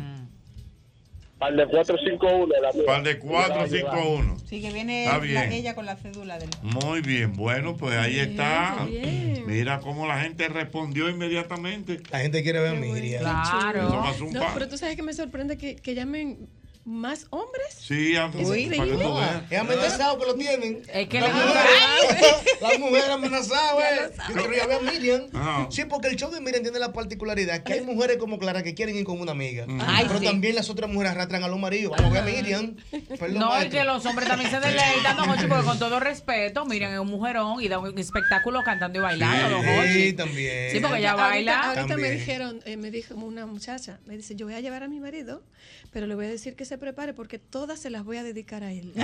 [1.42, 2.54] Al de 451.
[2.62, 2.84] La mía.
[2.86, 4.38] Par de 451.
[4.46, 5.52] Sí, que viene Está la- bien.
[5.52, 6.50] ella con la cédula del.
[6.62, 8.86] Muy bien, bueno, pues ahí está.
[8.88, 9.44] bien.
[9.48, 12.00] Mira cómo la gente respondió inmediatamente.
[12.12, 13.22] La gente quiere ver a Miriam.
[13.22, 14.04] Claro.
[14.32, 16.48] No, pero tú sabes que me sorprende que, que llamen
[16.84, 17.76] más hombres.
[17.80, 19.44] Sí, a- para que tú veas.
[19.52, 20.82] Es amenazado que lo tienen.
[20.91, 21.56] Es que la mujer,
[22.62, 24.12] la mujer amenazada, eh.
[24.30, 25.22] Yo quiero ir a ver a Miriam.
[25.34, 25.68] Ajá.
[25.70, 28.74] Sí, porque el show de Miriam tiene la particularidad que hay mujeres como Clara que
[28.74, 29.66] quieren ir con una amiga.
[29.86, 30.26] Ay, pero sí.
[30.26, 31.94] también las otras mujeres arrastran a los maridos.
[31.98, 32.76] Vamos a ver a Miriam.
[33.20, 33.80] Perdón, No, y maestro.
[33.80, 37.08] que los hombres también se deleitan, don Hochi, porque con todo respeto, miren, es un
[37.08, 40.14] mujerón y da un espectáculo cantando y bailando, don Sí, Hochi.
[40.14, 40.72] también.
[40.72, 41.62] Sí, porque ella Ahorita- baila.
[41.72, 44.88] Ahorita, me dijeron, eh, me dijo una muchacha, me dice, yo voy a llevar a
[44.88, 45.44] mi marido,
[45.91, 48.64] pero le voy a decir que se prepare porque todas se las voy a dedicar
[48.64, 48.93] a él.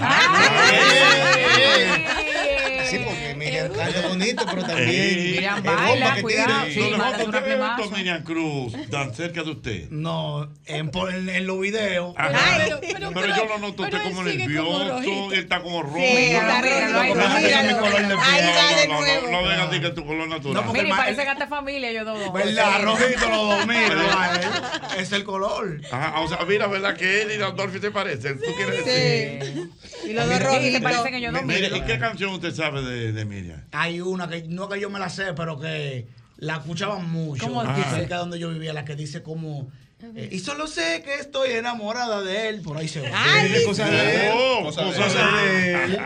[2.89, 5.31] Sí, porque Miriam canta bonito, pero también.
[5.31, 7.95] Miriam es baila, cuidado, sí, Don mándate Joto, una ¿qué evento plemazo.
[7.98, 9.89] Miriam Cruz tan cerca de usted?
[9.89, 12.15] No, en, por- en, en los videos.
[12.15, 15.98] Pero- Pero, pero- yo lo noto usted como nervioso, él está como rojo.
[15.98, 16.73] Sí, está rojo.
[16.73, 17.15] es no, no, nuevo.
[17.15, 17.23] no,
[19.31, 20.65] no vengas a decir que es tu color natural.
[20.65, 22.31] No, Mire, parece que hasta familia, yo dos.
[22.34, 22.81] ¿Verdad?
[22.84, 24.39] Rojito los dos, mira.
[24.95, 25.81] eh, Es el color.
[25.91, 28.40] Ajá, o sea, mira, ¿verdad que él y Dolphy se parecen?
[28.40, 29.70] ¿Tú quieres decir?
[29.84, 30.10] Sí.
[30.10, 30.82] Y los dos rojitos.
[30.82, 31.76] parece que yo miro.
[31.78, 33.62] ¿y qué canción usted sabe de, de Miriam?
[33.72, 36.08] Hay una que no que yo me la sé, pero que
[36.38, 37.46] la escuchaban mucho.
[37.46, 37.76] ¿Cómo Ah.
[37.76, 37.90] dice?
[37.90, 39.70] Cerca de donde yo vivía, la que dice como.
[39.99, 42.61] Eh, y solo sé que estoy enamorada de él.
[42.61, 43.10] Por ahí se va.
[43.14, 44.32] Ay, Sí, cosas de él.
[44.36, 45.99] Oh, Cosa de cosas Cosas de- él.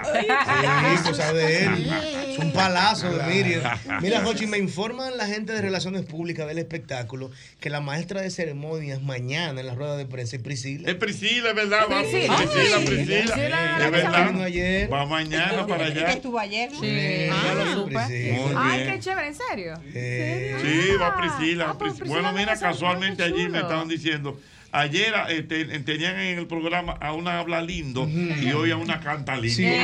[0.97, 1.93] Sí, cosas de él.
[2.31, 3.61] Es un palazo de Miriam.
[4.01, 8.29] Mira, Jochi, me informan la gente de Relaciones Públicas del espectáculo que la maestra de
[8.31, 10.89] ceremonias mañana en la rueda de prensa es Priscila.
[10.89, 11.81] Es Priscila, es verdad.
[11.91, 12.37] Va, Priscila.
[12.37, 13.23] Priscila, Priscila.
[13.33, 14.41] Priscila, Es verdad.
[14.43, 14.93] ayer.
[14.93, 16.11] Va mañana para Que allá.
[16.13, 16.69] estuvo ayer.
[16.79, 19.73] Sí, Ah, Ay, qué chévere, ¿en serio?
[19.91, 21.65] Sí, va Priscila.
[21.71, 23.80] Ah, Pris- Priscila bueno, mira, casualmente allí me chulo.
[23.81, 24.39] Estaban diciendo.
[24.73, 29.01] Ayer eh, te- tenían en el programa a una habla lindo y hoy a una
[29.01, 29.57] canta lindo.
[29.57, 29.63] Sí.
[29.63, 29.77] Se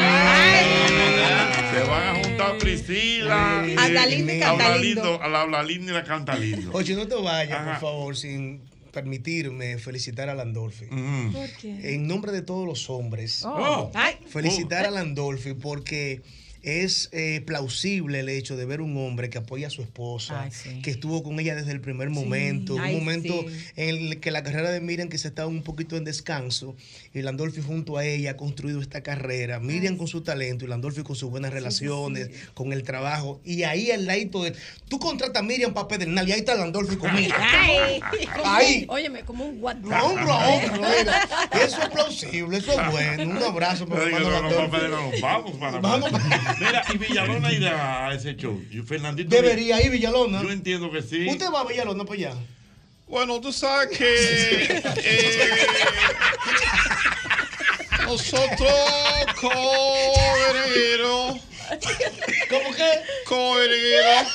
[1.90, 3.64] van a juntar Priscila.
[3.68, 5.22] Eh, Habla lindo y canta lindo.
[5.22, 6.72] A la habla lindo y la canta lindo.
[6.74, 7.72] Oye, no te vayas, Ajá.
[7.80, 8.62] por favor, sin
[8.94, 10.86] permitirme felicitar a Landolfi.
[10.86, 11.96] ¿Por qué?
[11.96, 13.92] En nombre de todos los hombres, Oh.
[13.94, 16.22] Ay, felicitar a Landolfi porque
[16.64, 20.52] es eh, plausible el hecho de ver un hombre que apoya a su esposa, Ay,
[20.52, 20.82] sí.
[20.82, 23.66] que estuvo con ella desde el primer momento, Ay, un momento sí.
[23.76, 26.76] en el que la carrera de Miriam que se estaba un poquito en descanso
[27.14, 31.04] y Landolfi junto a ella ha construido esta carrera, Miriam con su talento y Landolfi
[31.04, 34.54] con sus buenas relaciones, con el trabajo y ahí al ladito de
[34.90, 37.34] tú contratas a Miriam para pedernal y ahí está Landolfi conmigo.
[37.40, 38.00] ay.
[38.44, 38.86] Ahí.
[38.90, 40.04] Óyeme, como un WhatsApp.
[40.04, 41.28] Hombro a hombro, mira.
[41.66, 43.24] Eso es plausible, eso es bueno.
[43.38, 45.22] Un abrazo para no, no, Landolfi.
[45.22, 48.62] vamos para Mira, y Villalona irá a ese show.
[48.72, 49.30] Y Fernandito.
[49.30, 50.42] Debería ir Villalona.
[50.42, 51.28] Yo entiendo que sí.
[51.28, 52.34] Usted va a Villalona para allá.
[53.08, 54.06] Bueno, tú sabes que
[54.98, 55.68] eh,
[58.06, 58.70] nosotros
[59.40, 61.40] cobrero,
[62.50, 62.90] ¿Cómo que?
[63.26, 64.28] cobrero,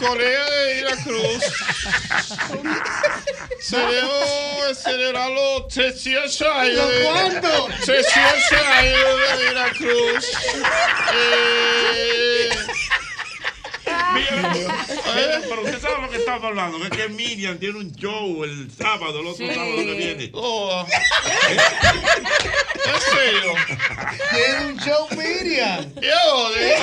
[0.00, 1.44] Corea de Veracruz,
[3.60, 7.68] celebro celebrar los 300 años ¿Los de- cuánto?
[7.84, 8.98] 300 años
[9.38, 10.24] de Veracruz.
[11.14, 12.50] Eh,
[14.14, 14.52] Mira,
[15.16, 18.42] eh, pero usted sabe lo que estamos hablando, que es que Miriam tiene un show
[18.44, 19.54] el sábado, el otro Sí.
[19.54, 20.30] sábado que viene.
[20.34, 20.86] oh,
[22.86, 23.54] ¿En serio?
[24.30, 25.92] Tiene un show Miriam.
[25.94, 26.76] Yo, de-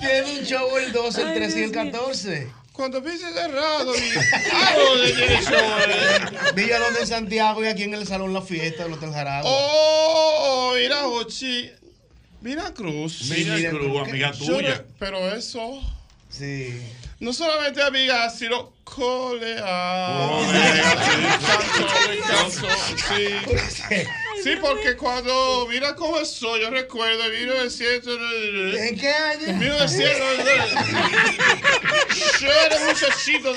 [0.00, 2.48] Tiene un show el 12, el 13 y el 14.
[2.72, 5.78] Cuando pise cerrado, ¿a dónde tiene show?
[5.88, 6.52] eh?
[6.54, 9.48] Villalón de Santiago y aquí en el Salón La Fiesta del Hotel Jaragua.
[9.48, 11.70] Oh, mira, Jochi.
[12.40, 13.22] Mira Cruz.
[13.30, 14.84] Mira mira, Cruz, amiga tuya.
[14.98, 15.80] pero eso.
[16.28, 16.82] Sí.
[17.20, 20.28] No solamente amiga, sino colega.
[20.28, 20.96] Colega,
[24.44, 24.56] Sí.
[24.60, 28.18] Porque cuando, mira cómo soy, yo recuerdo en 1900.
[28.78, 29.54] ¿En qué año?
[29.54, 30.44] 1900.
[32.40, 33.54] Yo era muchachito,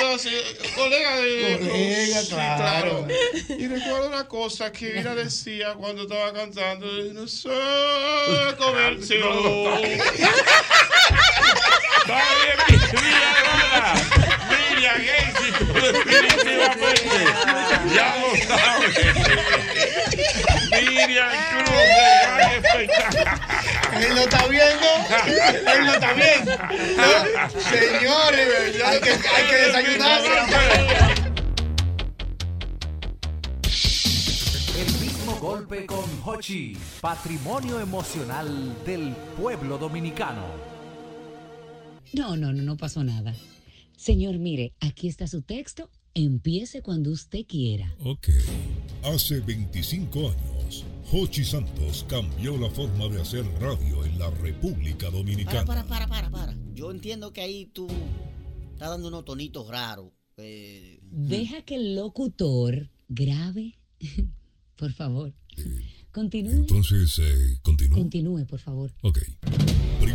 [0.76, 1.58] colega de.
[1.60, 3.06] Colega, Sí, claro.
[3.50, 7.26] Y recuerdo una cosa que Vina decía cuando estaba cantando: No.
[7.26, 7.52] Está
[12.40, 12.58] bien,
[14.72, 17.20] Miriam, éxito, definitivamente.
[17.94, 18.96] Ya lo sabes.
[21.08, 21.86] Miriam Cruz, de
[22.22, 23.24] gran espectáculo.
[23.98, 24.88] Él lo está viendo.
[25.72, 26.52] Él lo está viendo.
[26.98, 28.48] No, Señores,
[28.86, 29.58] hay que, hay que.
[34.78, 40.46] El mismo golpe con Hochi, patrimonio emocional del pueblo dominicano.
[42.14, 43.34] No, no, no, no pasó nada.
[43.96, 45.90] Señor, mire, aquí está su texto.
[46.14, 47.94] Empiece cuando usted quiera.
[48.04, 48.30] Ok.
[49.04, 50.57] Hace 25 años,
[51.12, 55.66] Hochi Santos cambió la forma de hacer radio en la República Para, Dominicana.
[55.66, 56.56] para, para, para, para.
[56.74, 57.88] Yo entiendo que ahí tú
[58.74, 60.12] estás dando unos tonitos raros.
[60.38, 63.80] eh, Deja que el locutor grabe.
[64.76, 65.34] por favor.
[66.12, 66.52] Continúe.
[66.52, 67.98] Entonces, eh, continúa.
[67.98, 68.94] Continúe, por favor.
[69.02, 69.20] Ok.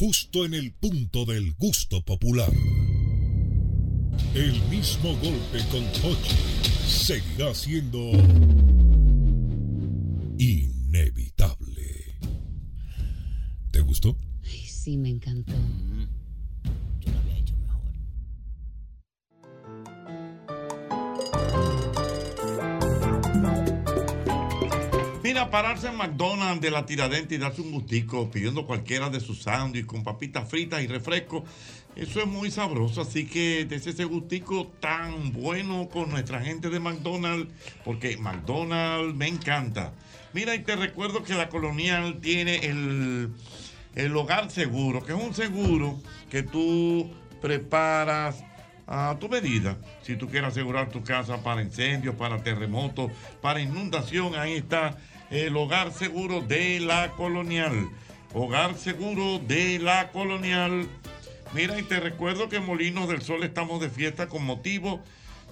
[0.00, 2.50] justo en el punto del gusto popular.
[4.34, 6.36] El mismo golpe con Hochi
[6.86, 8.10] seguirá siendo
[10.38, 12.16] inevitable.
[13.70, 14.16] ¿Te gustó?
[14.42, 15.52] Ay, sí, me encantó.
[25.30, 29.44] Mira, pararse en McDonald's de la Tiradentes y darse un gustico pidiendo cualquiera de sus
[29.44, 31.44] sándwiches con papitas fritas y refresco,
[31.94, 33.02] eso es muy sabroso.
[33.02, 37.48] Así que desde ese gustico tan bueno con nuestra gente de McDonald's,
[37.84, 39.92] porque McDonald's me encanta.
[40.32, 43.32] Mira, y te recuerdo que la colonial tiene el,
[43.94, 47.08] el hogar seguro, que es un seguro que tú
[47.40, 48.42] preparas
[48.90, 49.78] a tu medida.
[50.02, 54.98] Si tú quieres asegurar tu casa para incendios, para terremotos, para inundación, ahí está
[55.30, 57.88] el hogar seguro de la colonial.
[58.34, 60.88] Hogar seguro de la colonial.
[61.54, 65.00] Mira, y te recuerdo que en Molinos del Sol estamos de fiesta con motivo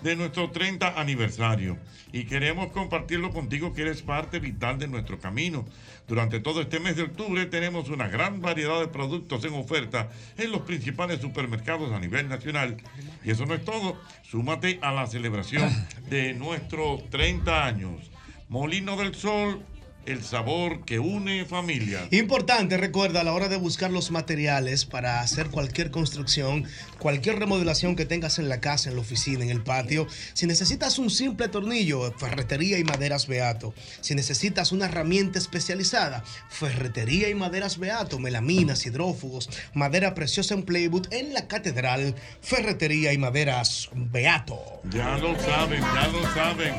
[0.03, 1.77] de nuestro 30 aniversario
[2.13, 5.65] y queremos compartirlo contigo que eres parte vital de nuestro camino.
[6.07, 10.53] Durante todo este mes de octubre tenemos una gran variedad de productos en oferta en
[10.53, 12.77] los principales supermercados a nivel nacional.
[13.25, 15.69] Y eso no es todo, súmate a la celebración
[16.09, 18.11] de nuestros 30 años.
[18.49, 19.63] Molino del Sol,
[20.09, 22.09] el sabor que une familias.
[22.11, 26.65] Importante, recuerda, a la hora de buscar los materiales para hacer cualquier construcción,
[26.99, 30.99] cualquier remodelación que tengas en la casa, en la oficina, en el patio, si necesitas
[30.99, 33.75] un simple tornillo, ferretería y maderas Beato.
[34.01, 41.13] Si necesitas una herramienta especializada, ferretería y maderas Beato, melaminas, hidrófugos, madera preciosa en Playwood,
[41.13, 44.59] en la catedral, ferretería y maderas Beato.
[44.91, 46.75] Ya lo saben, ya lo saben.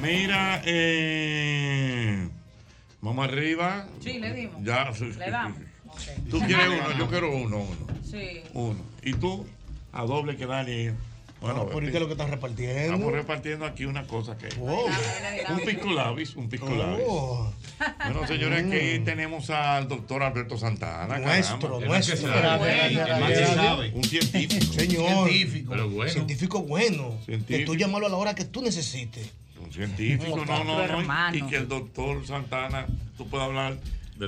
[0.00, 2.28] Mira, eh,
[3.02, 3.86] vamos arriba.
[4.00, 4.64] Sí, le dimos.
[4.64, 5.10] Ya, sí.
[5.18, 5.58] Le damos.
[6.30, 7.86] Tú quieres uno, yo quiero uno, uno.
[8.10, 8.40] Sí.
[8.54, 8.78] Uno.
[9.02, 9.46] Y tú,
[9.92, 10.94] a doble que dale.
[11.42, 12.78] Bueno, ¿por qué es lo que están repartiendo?
[12.80, 14.86] Estamos repartiendo aquí una cosa que Oh.
[15.50, 17.04] un pico labis, un pico labis.
[17.06, 17.52] Oh.
[18.04, 21.18] Bueno, señores, aquí tenemos al doctor Alberto Santana.
[21.18, 21.86] Nuestro, caramba.
[21.86, 22.14] nuestro.
[22.14, 22.40] El que sabe.
[22.40, 23.94] Gracias, gracias, gracias.
[23.94, 24.72] Un científico.
[24.72, 25.28] Señor.
[25.28, 25.70] Científico.
[25.72, 26.12] Pero bueno.
[26.12, 27.18] Científico bueno.
[27.18, 27.72] Que Científico.
[27.72, 29.28] tú llamarlo a la hora que tú necesites.
[29.72, 30.82] Científico, no, no, no.
[30.82, 31.36] hermano.
[31.36, 32.86] Y que el doctor Santana,
[33.16, 33.78] tú puedes hablar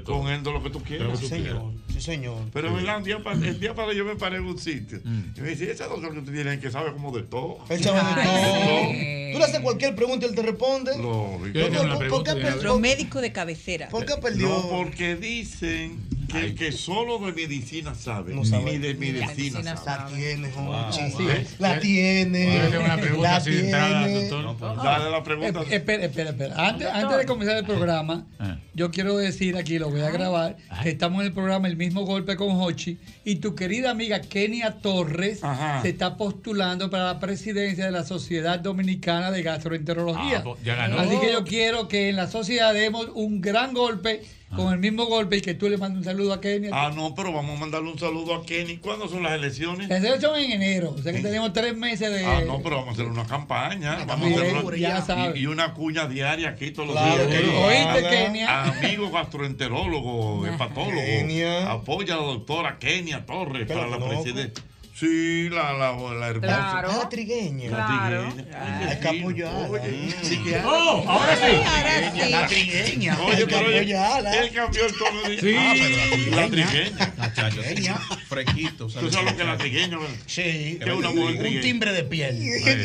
[0.04, 1.18] con él de lo que tú quieras.
[1.20, 1.72] Sí, señor.
[1.92, 2.38] Sí, señor.
[2.52, 2.98] Pero ¿verdad?
[2.98, 5.00] un día, pa- el día para yo me paré en un sitio
[5.36, 7.58] y me dice, ese doctor que tú tienes que sabe como de todo.
[7.68, 9.32] Él sabe de todo.
[9.34, 10.96] Tú le haces cualquier pregunta y él te responde.
[10.98, 12.50] No, ¿Por qué- por- por qué perdió?
[12.50, 13.88] Nuestro médico de cabecera.
[13.88, 14.48] ¿Por qué perdió?
[14.48, 16.00] No, porque dicen
[16.40, 18.72] que el que solo de medicina sabe, No sabe.
[18.72, 20.14] ni de medicina La sabe.
[20.16, 20.92] tiene, Wow.
[20.92, 21.26] Sí.
[21.58, 22.58] La tiene.
[22.64, 24.28] Yo tengo una pregunta La así de entrada, tiene.
[24.28, 24.76] doctor.
[24.76, 25.60] Dale la pregunta.
[25.62, 26.68] Eh, espera, espera, espera.
[26.68, 28.26] Antes, antes de comenzar el programa,
[28.74, 32.02] yo quiero decir aquí, lo voy a grabar, que estamos en el programa El mismo
[32.04, 35.40] golpe con Hochi y tu querida amiga Kenia Torres
[35.82, 40.38] se está postulando para la presidencia de la Sociedad Dominicana de Gastroenterología.
[40.38, 40.98] Ah, pues, ya ganó.
[40.98, 44.22] Así que yo quiero que en la sociedad demos un gran golpe
[44.56, 46.70] con el mismo golpe y que tú le mandes un saludo a Kenia.
[46.72, 48.78] Ah, no, pero vamos a mandarle un saludo a Kenny.
[48.78, 49.88] ¿Cuándo son las elecciones?
[49.88, 52.24] Las elecciones son en enero, o sea que tenemos tres meses de...
[52.24, 54.04] Ah, no, pero vamos a hacer una campaña.
[54.06, 55.40] Vamos a hacer una, ya y- sabes.
[55.40, 57.40] y, una cuña diaria aquí todos los Claro días.
[57.42, 57.48] que.
[57.56, 58.62] ¿Oíste, Kenia?
[58.64, 61.68] Amigo gastroenterólogo, hepatólogo.
[61.68, 64.62] Apoya a la doctora Kenia Torres para la presidencia.
[64.94, 66.38] Sí, la, la, la hermosa.
[66.40, 66.88] Claro.
[66.92, 67.68] Ah, la trigueña.
[67.70, 68.88] La trigueña.
[68.88, 69.80] Hay que apoyarla.
[70.22, 72.22] Sí, que- Oh, ahora sí.
[72.24, 72.30] Sí.
[72.30, 73.18] La trigueña.
[73.26, 75.40] Oye, pero oye, él cambió el tono de...
[75.40, 75.56] Sí.
[75.58, 77.14] Ah, pero la trigueña.
[77.16, 77.98] La trigueña.
[78.28, 78.86] Fresquito.
[78.86, 79.98] Tú sabes lo que es la trigueña.
[80.26, 80.78] Sí.
[80.82, 82.38] Que una mujer Un timbre de piel.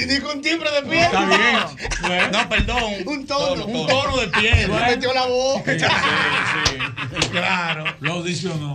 [0.07, 1.03] Digo un timbre de piel.
[1.03, 2.31] Está bien.
[2.31, 2.93] No, perdón.
[3.05, 3.65] Un tono.
[3.65, 4.67] Un tono de piel.
[4.67, 5.71] Me metió la boca.
[7.31, 7.85] Claro.
[7.99, 8.73] Lo audicionó.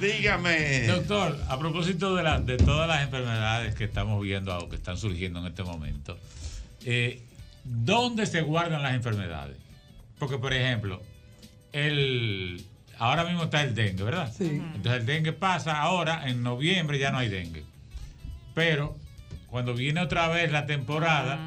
[0.00, 0.86] Dígame.
[0.86, 4.96] Doctor, a propósito de, la- de todas las enfermedades que estamos viendo o que están
[4.98, 6.18] surgiendo en este momento,
[6.84, 7.22] eh,
[7.64, 9.56] ¿dónde se guardan las enfermedades?
[10.18, 11.02] Porque, por ejemplo,
[11.72, 12.64] el,
[12.98, 14.32] ahora mismo está el dengue, ¿verdad?
[14.36, 14.44] Sí.
[14.74, 17.64] Entonces el dengue pasa ahora, en noviembre ya no hay dengue.
[18.54, 18.96] Pero
[19.48, 21.38] cuando viene otra vez la temporada,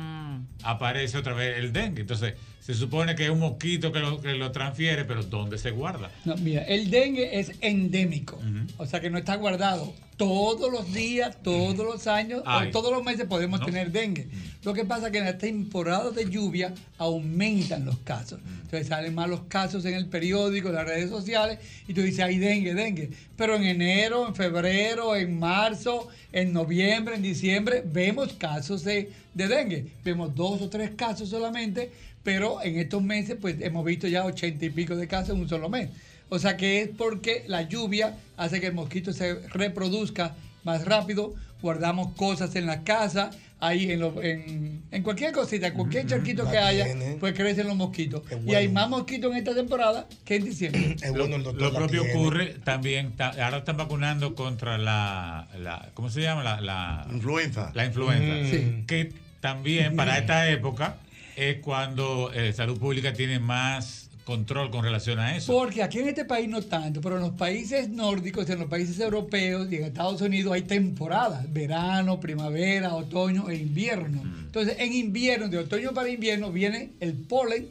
[0.63, 2.01] aparece otra vez el dengue.
[2.01, 5.71] Entonces se supone que es un mosquito que lo, que lo transfiere, pero ¿dónde se
[5.71, 6.11] guarda?
[6.25, 8.39] No, mira, el dengue es endémico,
[8.77, 9.93] o sea que no está guardado.
[10.21, 12.67] Todos los días, todos los años, Ay.
[12.67, 13.65] o todos los meses podemos No.
[13.65, 14.27] tener dengue.
[14.63, 18.39] Lo que pasa es que en la temporada de lluvia aumentan los casos.
[18.61, 21.57] Entonces salen más los casos en el periódico, en las redes sociales,
[21.87, 23.09] y tú dices, hay dengue, dengue.
[23.35, 29.47] Pero en enero, en febrero, en marzo, en noviembre, en diciembre, vemos casos de, de
[29.47, 29.87] dengue.
[30.05, 31.89] Vemos dos o tres casos solamente,
[32.21, 35.49] pero en estos meses pues hemos visto ya ochenta y pico de casos en un
[35.49, 35.89] solo mes.
[36.33, 40.33] O sea que es porque la lluvia hace que el mosquito se reproduzca
[40.63, 46.07] más rápido, guardamos cosas en la casa, ahí en, lo- en, en cualquier cosita, cualquier
[46.07, 46.85] charquito que haya,
[47.19, 48.21] pues crecen los mosquitos.
[48.47, 50.95] Y hay más mosquitos en esta temporada que en diciembre.
[51.13, 56.43] Lo, lo propio ocurre también, ta- ahora están vacunando contra la, la- ¿cómo se llama?
[56.43, 57.71] La, la influenza.
[57.75, 58.33] La influenza.
[58.35, 58.49] Mm.
[58.49, 58.83] Sí.
[58.87, 60.95] Que también para esta época
[61.35, 65.51] es cuando eh, Salud Pública tiene más control con relación a eso.
[65.53, 68.99] Porque aquí en este país no tanto, pero en los países nórdicos, en los países
[68.99, 74.21] europeos y en Estados Unidos hay temporadas, verano, primavera, otoño e invierno.
[74.45, 77.67] Entonces, en invierno, de otoño para invierno, viene el polen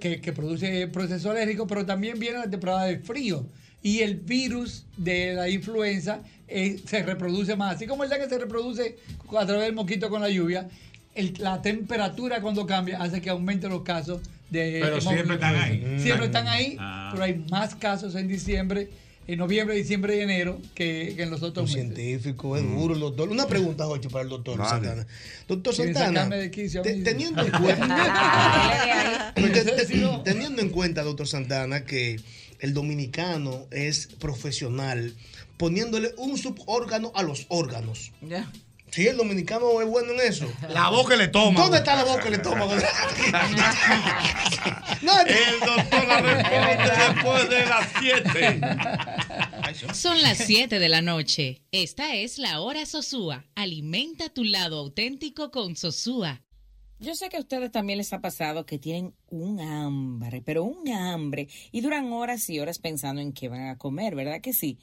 [0.00, 3.44] que, que produce proceso alérgico, pero también viene la temporada de frío.
[3.82, 7.76] Y el virus de la influenza eh, se reproduce más.
[7.76, 8.96] Así como el dengue se reproduce
[9.38, 10.68] a través del mosquito con la lluvia,
[11.14, 14.20] el- la temperatura cuando cambia hace que aumenten los casos
[14.50, 15.98] de Pero siempre están ahí.
[16.02, 17.10] Siempre están ahí, Ah.
[17.12, 18.88] pero hay más casos en diciembre,
[19.26, 21.94] en noviembre, diciembre y enero que, que en los otros Un meses.
[21.94, 23.28] científico, es duro el doctor.
[23.28, 24.56] Una pregunta, Jocho, para el doctor.
[24.66, 25.06] Santana.
[25.46, 29.86] Doctor Santana, de quicio te- teniendo en cuenta, te- te-
[30.24, 32.20] teniendo en cuenta, doctor Santana, que
[32.60, 35.14] el dominicano es profesional
[35.56, 38.12] poniéndole un subórgano a los órganos.
[38.22, 38.50] Ya.
[38.90, 40.52] Sí, el dominicano es bueno en eso.
[40.68, 41.62] La boca y el estómago.
[41.62, 42.72] ¿Dónde está la boca y el estómago?
[45.26, 48.60] El doctor la responde después de las 7.
[49.94, 51.62] Son las 7 de la noche.
[51.72, 53.44] Esta es la hora Sosúa.
[53.54, 56.42] Alimenta tu lado auténtico con Sosúa.
[56.98, 60.86] Yo sé que a ustedes también les ha pasado que tienen un hambre, pero un
[60.90, 64.78] hambre, y duran horas y horas pensando en qué van a comer, ¿verdad que sí?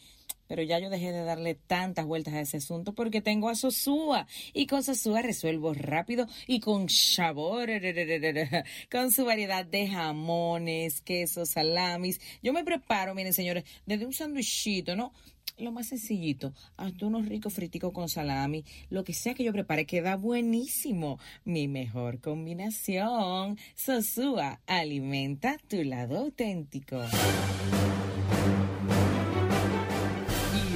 [0.48, 4.28] Pero ya yo dejé de darle tantas vueltas a ese asunto porque tengo a Sosúa.
[4.54, 7.70] Y con Sosúa resuelvo rápido y con sabor.
[8.92, 12.20] Con su variedad de jamones, quesos, salamis.
[12.42, 15.14] Yo me preparo, miren señores, desde un sándwichito, ¿no?
[15.58, 19.86] lo más sencillito, hasta unos ricos friticos con salami, lo que sea que yo prepare
[19.86, 21.20] queda buenísimo.
[21.46, 23.58] Mi mejor combinación.
[23.76, 27.02] Sosúa, alimenta tu lado auténtico.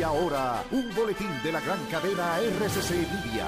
[0.02, 3.48] Y ahora, un boletín de la gran cadena RCC Media.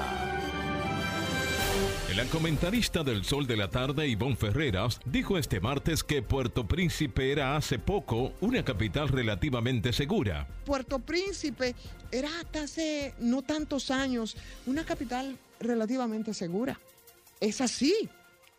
[2.08, 7.32] El comentarista del Sol de la Tarde, Ivonne Ferreras, dijo este martes que Puerto Príncipe
[7.32, 10.46] era hace poco una capital relativamente segura.
[10.64, 11.74] Puerto Príncipe
[12.12, 14.36] era hasta hace no tantos años
[14.66, 16.78] una capital relativamente segura.
[17.40, 18.08] Es así.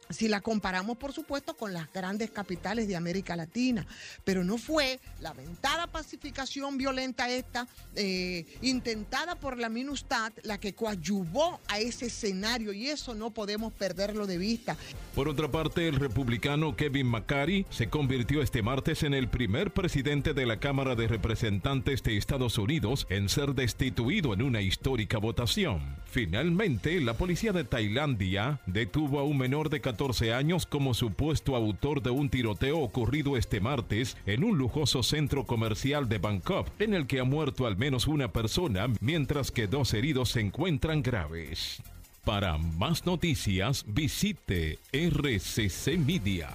[0.10, 3.88] Si la comparamos, por supuesto, con las grandes capitales de América Latina,
[4.24, 10.76] pero no fue la aventada pacificación violenta esta, eh, intentada por la MINUSTAT, la que
[10.76, 14.78] coadyuvó a ese escenario y eso no podemos perderlo de vista.
[15.16, 20.34] Por otra parte, el republicano Kevin McCarthy se convirtió este martes en el primer presidente
[20.34, 25.96] de la Cámara de Representantes de Estados Unidos en ser destituido en una histórica votación.
[26.06, 29.95] Finalmente, la policía de Tailandia detuvo a un menor de 14
[30.34, 36.10] años como supuesto autor de un tiroteo ocurrido este martes en un lujoso centro comercial
[36.10, 40.30] de Bangkok, en el que ha muerto al menos una persona, mientras que dos heridos
[40.30, 41.82] se encuentran graves.
[42.24, 46.46] Para más noticias, visite rccmedia.com.do.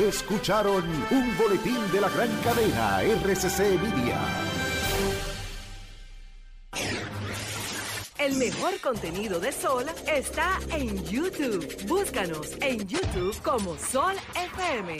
[0.00, 4.18] Escucharon un boletín de la gran cadena RCC Media.
[8.32, 11.68] El mejor contenido de Sol está en YouTube.
[11.86, 14.96] Búscanos en YouTube como Sol FM.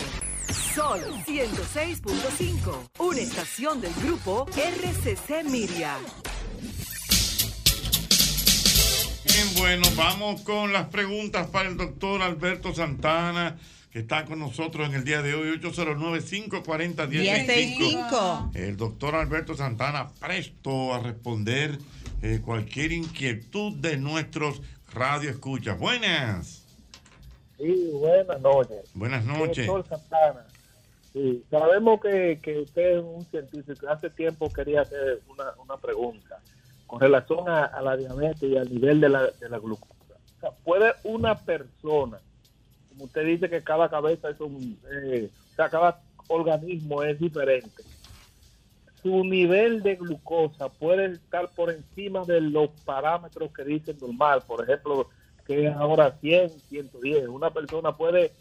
[0.75, 5.97] Sol 106.5, una estación del grupo RCC Miria.
[9.25, 13.57] Bien, bueno, vamos con las preguntas para el doctor Alberto Santana,
[13.91, 18.55] que está con nosotros en el día de hoy, 809-540-1065.
[18.55, 21.79] El doctor Alberto Santana presto a responder
[22.23, 24.63] eh, cualquier inquietud de nuestros
[24.93, 25.79] radioescuchas.
[25.79, 26.65] Buenas.
[27.59, 28.91] Sí, buenas noches.
[28.95, 29.67] Buenas noches.
[29.67, 30.47] Doctor Santana.
[31.13, 33.89] Sí, sabemos que, que usted es un científico.
[33.89, 36.39] Hace tiempo quería hacer una, una pregunta
[36.87, 40.15] con relación a, a la diabetes y al nivel de la, de la glucosa.
[40.37, 42.19] O sea, ¿Puede una persona,
[42.89, 47.83] como usted dice que cada cabeza es un, eh, o sea, cada organismo es diferente,
[49.03, 54.63] su nivel de glucosa puede estar por encima de los parámetros que dicen normal, por
[54.63, 55.09] ejemplo,
[55.45, 57.29] que es ahora 100, 110.
[57.29, 58.33] Una persona puede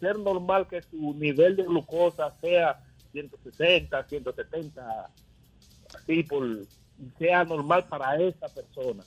[0.00, 2.82] ser normal que su nivel de glucosa sea
[3.12, 5.10] 160, 170,
[5.94, 6.46] así por
[7.18, 9.02] sea normal para esa persona.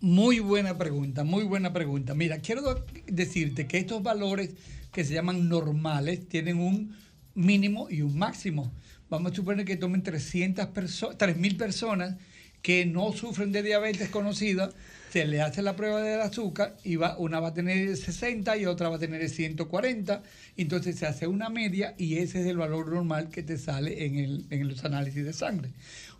[0.00, 2.14] Muy buena pregunta, muy buena pregunta.
[2.14, 4.54] Mira, quiero decirte que estos valores
[4.92, 6.96] que se llaman normales tienen un
[7.34, 8.70] mínimo y un máximo.
[9.10, 12.16] Vamos a suponer que tomen 300 perso- 3.000 personas
[12.62, 14.70] que no sufren de diabetes conocida,
[15.12, 18.64] se le hace la prueba del azúcar y va, una va a tener 60 y
[18.66, 20.22] otra va a tener 140,
[20.56, 24.16] entonces se hace una media y ese es el valor normal que te sale en,
[24.18, 25.68] el- en los análisis de sangre.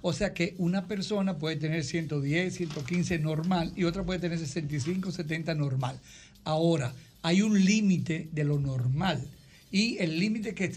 [0.03, 5.11] O sea que una persona puede tener 110, 115 normal y otra puede tener 65,
[5.13, 5.99] 70 normal.
[6.45, 6.93] Ahora,
[7.23, 9.27] hay un límite de lo normal.
[9.75, 10.71] Y el límite que,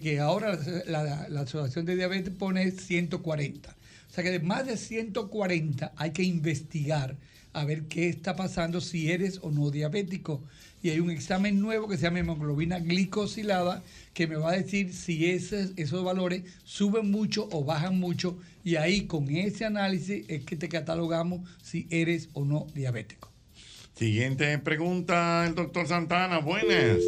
[0.00, 3.68] que, ahora la, la Asociación de Diabetes pone es 140.
[3.68, 7.18] O sea que de más de 140 hay que investigar
[7.52, 10.42] a ver qué está pasando, si eres o no diabético.
[10.82, 13.82] Y hay un examen nuevo que se llama hemoglobina glicosilada
[14.14, 18.38] que me va a decir si ese- esos valores suben mucho o bajan mucho.
[18.64, 23.30] Y ahí con ese análisis es que te catalogamos si eres o no diabético.
[23.94, 26.38] Siguiente pregunta, el doctor Santana.
[26.38, 27.00] Buenas.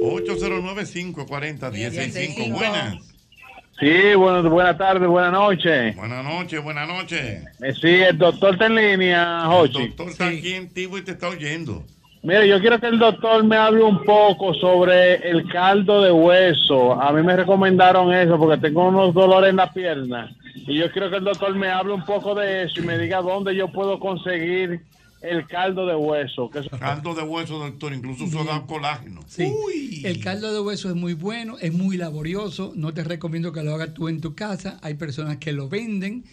[0.00, 2.52] 809-540-1065.
[2.52, 2.96] Buenas.
[3.78, 5.96] Sí, bueno, buenas tardes, buenas noches.
[5.96, 7.44] Buenas noches, buenas noches.
[7.62, 9.86] Eh, Sí, el doctor está en línea, El Jochi.
[9.88, 11.82] doctor está aquí en Tivo y te está oyendo.
[12.22, 17.00] Mire, yo quiero que el doctor me hable un poco sobre el caldo de hueso.
[17.00, 20.30] A mí me recomendaron eso porque tengo unos dolores en la pierna.
[20.54, 23.22] Y yo quiero que el doctor me hable un poco de eso y me diga
[23.22, 24.82] dónde yo puedo conseguir
[25.22, 26.48] el caldo de hueso.
[26.50, 29.20] Que Caldo de hueso, doctor, incluso eso da colágeno.
[29.28, 30.02] Sí.
[30.04, 32.72] El caldo de hueso es muy bueno, es muy laborioso.
[32.74, 34.78] No te recomiendo que lo hagas tú en tu casa.
[34.82, 36.24] Hay personas que lo venden.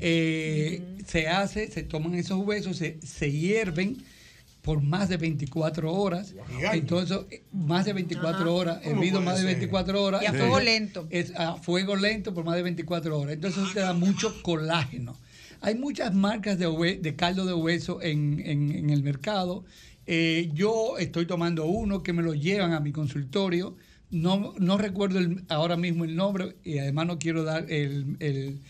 [0.00, 3.98] Eh, Se hace, se toman esos huesos, se, se hierven
[4.62, 6.34] por más de 24 horas.
[6.72, 8.50] Entonces, eh, más de 24 Ajá.
[8.50, 9.50] horas, ¿Cómo hervido más de ser?
[9.52, 10.22] 24 horas.
[10.22, 11.06] Y a fuego lento.
[11.10, 13.34] Es a fuego lento por más de 24 horas.
[13.34, 15.16] Entonces, eso te da mucho colágeno.
[15.64, 19.64] Hay muchas marcas de, caldo de hueso en, el mercado.
[20.06, 23.76] Eh, yo estoy tomando uno que me lo llevan a mi consultorio
[24.14, 25.18] no, recuerdo
[25.48, 28.60] ahora mismo el nombre y además no quiero dar el...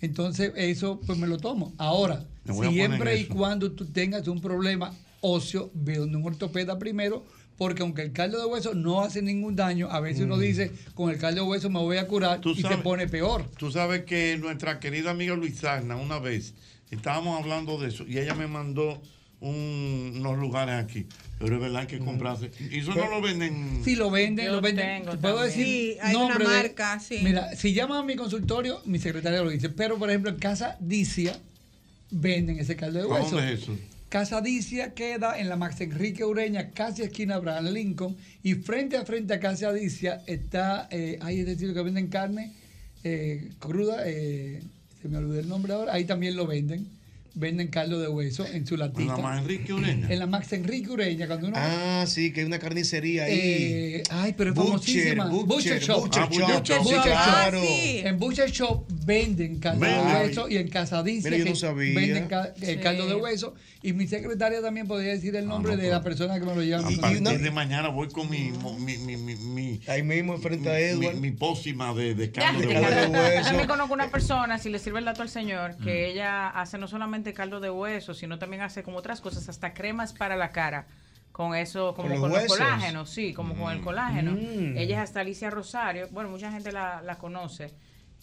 [0.00, 1.72] Entonces eso pues me lo tomo.
[1.78, 7.26] Ahora, a siempre y cuando tú tengas un problema óseo, ve donde un ortopeda primero,
[7.56, 10.40] porque aunque el caldo de hueso no hace ningún daño, a veces uno Mm.
[10.40, 13.50] dice, con el caldo de hueso me voy a curar y se pone peor.
[13.58, 16.54] Tú sabes que nuestra querida amiga Luisana, una vez,
[16.90, 19.02] estábamos hablando de eso y ella me mandó
[19.40, 21.06] un- unos lugares aquí.
[21.38, 22.50] Pero es verdad que comprarse.
[22.70, 23.80] Y eso no lo venden.
[23.84, 25.02] Sí, lo venden, Yo lo venden.
[25.04, 25.58] tengo Te puedo también.
[25.58, 27.18] decir Sí, hay una de- marca, sí.
[27.22, 29.68] Mira, si llaman a mi consultorio, mi secretaria lo dice.
[29.68, 31.38] Pero, por ejemplo, en Casa Dicia
[32.10, 33.36] venden ese caldo de ¿A hueso.
[33.36, 33.76] dónde es eso?
[34.08, 38.16] Casa Dicia queda en la Max Enrique Ureña, casi esquina Abraham Lincoln.
[38.42, 42.52] Y frente a frente a Casa Dicia está, eh, ahí es decir, que venden carne
[43.04, 44.60] eh, cruda, eh,
[45.00, 46.88] se me olvidó el nombre ahora, ahí también lo venden.
[47.40, 49.16] Venden caldo de hueso en su latita.
[49.16, 50.08] la Max Enrique Ureña?
[50.10, 51.56] En la Max Enrique Ureña, cuando uno...
[51.56, 53.38] Ah, sí, que hay una carnicería ahí.
[53.40, 55.26] Eh, ay, pero es Butcher, famosísima.
[55.28, 56.00] Butcher, Butcher Shop.
[56.00, 57.02] Butcher Ah, Shop, Butcher sí, Shop.
[57.04, 57.60] claro.
[57.62, 61.94] En Butcher Shop venden caldo de hueso y en Casadicia Mira, yo no que sabía.
[61.98, 62.76] venden ca- eh, Sí.
[62.76, 63.54] caldo de hueso.
[63.82, 66.80] Y mi secretaria también podría decir el nombre de la persona que me lo lleva.
[66.86, 70.78] A partir de mañana voy con mi, mi, mi, mi, mi- Ahí mismo frente a
[70.78, 71.14] Edward.
[71.14, 72.80] Mi, mi pócima de, caldo de yo
[73.10, 73.44] hueso.
[73.44, 76.86] también conozco una persona, si le sirve el dato al señor, que ella hace no
[76.86, 80.86] solamente caldo de hueso, sino también hace como otras cosas, hasta cremas para la cara.
[81.32, 82.58] Con eso, como ¿Con con, los los huesos?
[82.58, 84.32] colágenos, sí, como con el colágeno.
[84.32, 84.76] Mm.
[84.76, 86.08] Ella es hasta Alicia Rosario.
[86.10, 87.70] Bueno, mucha gente la, la conoce.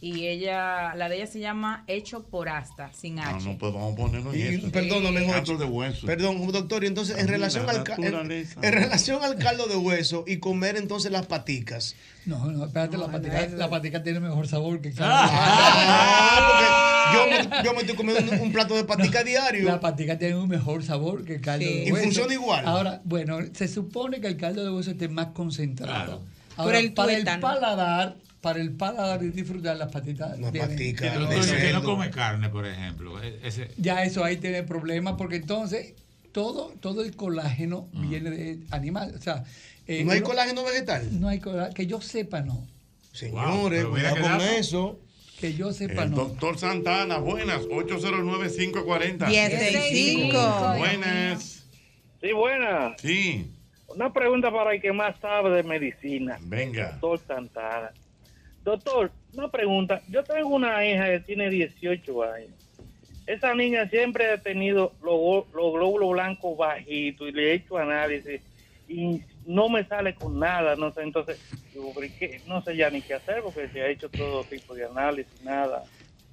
[0.02, 3.46] Y ella, la de ella se llama Hecho por Asta, sin Ah, H.
[3.48, 4.70] no, pues vamos a ponerlo en Y- eso.
[4.72, 5.34] perdóname, Jorge.
[5.34, 6.06] Caldo de hueso.
[6.06, 10.76] Perdón, doctor, y entonces en relación, al en, relación al caldo de hueso y comer
[10.76, 11.96] entonces las paticas.
[12.26, 15.14] No, no, espérate, la, patica, la patica tiene mejor sabor que el caldo.
[15.18, 19.66] Ah, porque yo me, yo me estoy comiendo un, un plato de patica diario.
[19.66, 21.74] La patica tiene un mejor sabor que el caldo Sí.
[21.74, 22.04] de ¿Y hueso.
[22.04, 22.68] funciona igual?
[22.68, 26.22] Ahora, bueno, se supone que el caldo de hueso esté más concentrado.
[26.56, 28.16] Por Ahora, el para el paladar,
[28.46, 30.36] para el paladar y disfrutar las patitas.
[30.36, 33.20] tienen- no, que no come carne, por ejemplo.
[33.24, 35.96] e- Ese, Ya eso ahí tiene problemas porque entonces
[36.32, 39.16] todo, todo el colágeno viene de animal.
[39.18, 39.44] O sea,
[39.88, 41.20] eh, ¿No hay uno- colágeno vegetal?
[41.20, 41.74] No hay colágeno.
[41.74, 42.68] Que yo sepa, no.
[43.14, 45.00] Señores, cuidado qué con eso.
[45.40, 46.18] Que yo sepa, El no.
[46.18, 49.26] doctor Santana, buenas, 809-540.
[49.26, 50.76] 1065.
[50.78, 51.66] Buenas.
[52.22, 53.02] Sí, buenas.
[53.02, 53.52] Sí.
[53.88, 56.38] Una pregunta para el que más sabe de medicina.
[56.42, 56.92] Venga.
[57.02, 57.92] Doctor Santana.
[58.66, 60.02] Doctor, una pregunta.
[60.10, 62.50] Yo tengo una hija que tiene 18 años.
[63.28, 68.42] Esa niña siempre ha tenido los, glóbulos blancos bajitos y le he hecho análisis
[68.88, 70.76] y no me sale con nada.
[70.76, 71.40] No sé, entonces,
[72.48, 75.84] no sé ya ni qué hacer porque se ha hecho todo tipo de análisis, nada.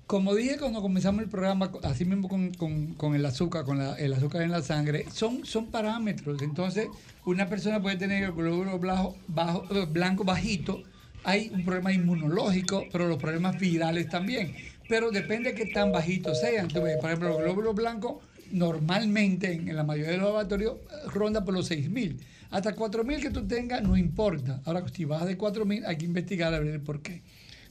[0.07, 4.43] Como dije cuando comenzamos el programa, así mismo con, el azúcar, con la- el azúcar
[4.43, 6.43] en la sangre, son, son parámetros.
[6.43, 6.89] Entonces,
[7.25, 10.83] una persona puede tener el glóbulo eh, blanco bajito,
[11.25, 14.55] hay un problema inmunológico, pero los problemas virales también.
[14.89, 16.69] Pero depende de qué tan bajitos sean.
[16.69, 18.17] Por ejemplo, los glóbulos blancos
[18.51, 22.19] normalmente en, en la mayoría de los laboratorios eh, ronda por los 6.000.
[22.51, 24.61] Hasta 4.000 que tú tengas no importa.
[24.65, 27.23] Ahora, si bajas de 4.000 hay que investigar a ver el por qué.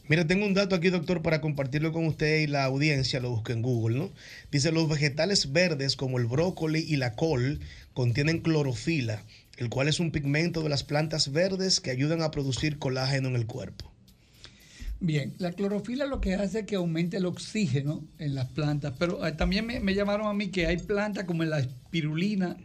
[0.08, 3.54] Mira, tengo un dato aquí, doctor, para compartirlo con usted y la audiencia, lo busqué
[3.54, 4.12] en Google, ¿no?
[4.52, 7.62] Dice, los vegetales verdes como el brócoli y la col
[7.94, 9.24] contienen clorofila,
[9.58, 13.36] el cual es un pigmento de las plantas verdes que ayudan a producir colágeno en
[13.36, 13.92] el cuerpo.
[15.00, 19.26] Bien, la clorofila lo que hace es que aumente el oxígeno en las plantas, pero
[19.26, 22.58] eh, también me, me llamaron a mí que hay plantas como la espirulina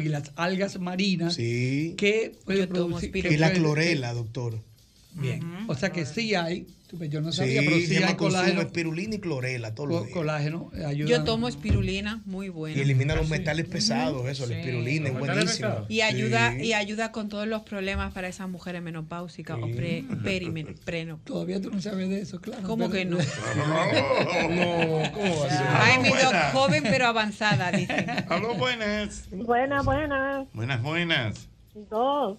[0.00, 3.10] y las algas marinas que pueden producir...
[3.10, 4.60] que Y la clorela, doctor.
[5.18, 6.66] Bien, o sea que sí hay,
[7.10, 8.60] yo no sabía, Sí, pero sí hay colágeno.
[8.60, 10.14] espirulina y clorela todos los co- días.
[10.16, 11.08] Colágeno, eh, ayuda.
[11.10, 12.78] Yo tomo espirulina, muy buena.
[12.78, 15.86] Y elimina los metales pesados, eso, la espirulina, es buenísimo.
[15.88, 16.66] Y ayuda, Sí.
[16.66, 21.18] y ayuda con todos los problemas para esas mujeres menopáusicas o pre, perimen- preno.
[21.24, 22.62] Todavía tú no sabes de eso, claro.
[22.66, 23.16] ¿Cómo que no?
[23.16, 23.24] No,
[25.12, 25.66] ¿cómo va a ser?
[25.68, 28.06] Ay, mi doc, joven pero avanzada, dicen.
[28.28, 29.24] Aló, buenas.
[29.30, 30.46] Buenas, buenas.
[30.52, 31.48] Buenas, buenas.
[31.90, 32.38] Dos.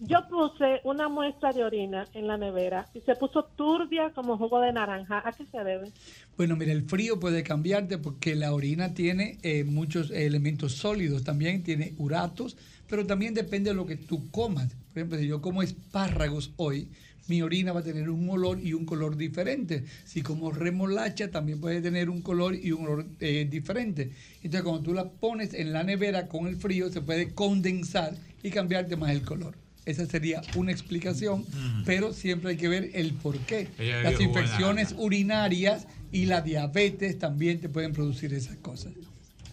[0.00, 4.60] Yo puse una muestra de orina en la nevera y se puso turbia como jugo
[4.60, 5.22] de naranja.
[5.24, 5.90] ¿A qué se debe?
[6.36, 11.62] Bueno, mira, el frío puede cambiarte porque la orina tiene eh, muchos elementos sólidos, también
[11.62, 14.68] tiene uratos, pero también depende de lo que tú comas.
[14.68, 16.90] Por ejemplo, si yo como espárragos hoy,
[17.28, 19.84] mi orina va a tener un olor y un color diferente.
[20.04, 24.12] Si como remolacha, también puede tener un color y un olor eh, diferente.
[24.42, 28.50] Entonces, cuando tú la pones en la nevera con el frío, se puede condensar y
[28.50, 29.65] cambiarte más el color.
[29.86, 31.44] Esa sería una explicación,
[31.84, 33.68] pero siempre hay que ver el por qué.
[33.78, 38.92] Ella Las buena infecciones urinarias y la diabetes también te pueden producir esas cosas.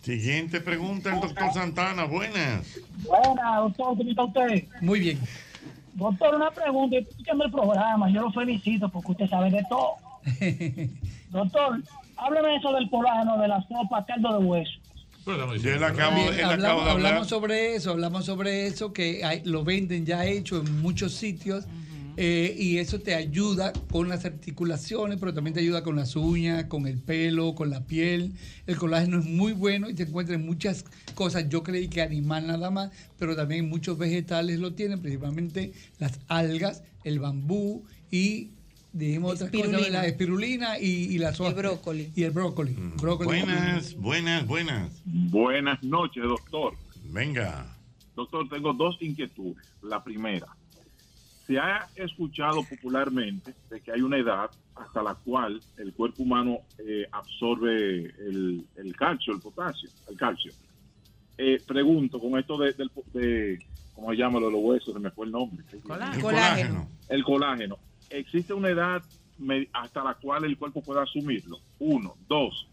[0.02, 2.06] Siguiente pregunta, el doctor Santana.
[2.06, 2.66] Buenas.
[3.04, 4.68] Buena, doctor, ¿cómo está usted?
[4.82, 5.20] Muy bien.
[5.94, 9.98] Doctor, una pregunta, estoy escuchando el programa, yo lo felicito porque usted sabe de todo.
[11.30, 11.84] Doctor,
[12.18, 14.80] hábleme eso del colágeno, de la sopa, caldo de hueso.
[15.26, 17.06] Yo le acabo, Bien, él hablamos, de hablar.
[17.08, 21.66] hablamos sobre eso, hablamos sobre eso, que hay- lo venden ya hecho en muchos sitios
[22.18, 26.66] eh, y eso te ayuda con las articulaciones, pero también te ayuda con las uñas,
[26.66, 28.34] con el pelo, con la piel.
[28.68, 30.86] El colágeno es muy bueno y se encuentra en muchas
[31.16, 31.48] cosas.
[31.50, 36.84] Yo creí que animal nada más, pero también muchos vegetales lo tienen, principalmente las algas,
[37.04, 38.52] el bambú y
[38.94, 40.00] dijimos otras cosas, Espirulina.
[40.02, 41.54] la espirulina y, y la soja.
[41.54, 42.12] brócoli.
[42.16, 42.74] Y el brócoli.
[43.02, 43.28] Brócoli.
[43.42, 45.02] Buenas, buenas, buenas.
[45.06, 46.76] Buenas noches, doctor.
[47.06, 47.66] Venga.
[48.16, 49.66] Doctor, tengo dos inquietudes.
[49.82, 50.48] La primera,
[51.48, 56.60] se ha escuchado popularmente de que hay una edad hasta la cual el cuerpo humano
[56.80, 60.52] eh, absorbe el, el calcio, el potasio, el calcio.
[61.38, 63.60] Eh, pregunto, con esto de, del, de,
[63.94, 64.94] ¿cómo se llama lo de los huesos?
[64.94, 65.66] Se me fue el nombre.
[65.82, 66.16] Colágeno.
[66.16, 66.88] El colágeno.
[67.10, 67.80] El colágeno.
[68.14, 69.02] ¿Existe una edad
[69.74, 71.60] hasta la cual el cuerpo pueda asumirlo?
[71.80, 72.16] Uno.
[72.28, 72.68] Dos.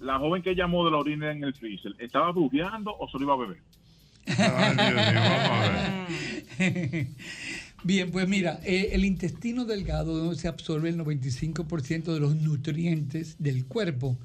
[0.00, 3.34] La joven que llamó de la orina en el freezer, ¿estaba brujeando o solo iba
[3.34, 3.58] a beber?
[7.84, 13.36] Bien, pues mira, eh, el intestino delgado donde se absorbe el 95% de los nutrientes
[13.38, 14.16] del cuerpo.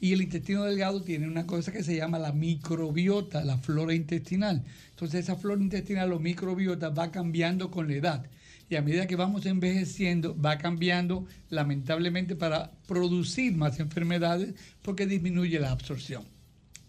[0.00, 4.64] Y el intestino delgado tiene una cosa que se llama la microbiota, la flora intestinal.
[4.90, 8.26] Entonces esa flora intestinal o microbiota va cambiando con la edad.
[8.70, 15.60] Y a medida que vamos envejeciendo, va cambiando lamentablemente para producir más enfermedades porque disminuye
[15.60, 16.24] la absorción.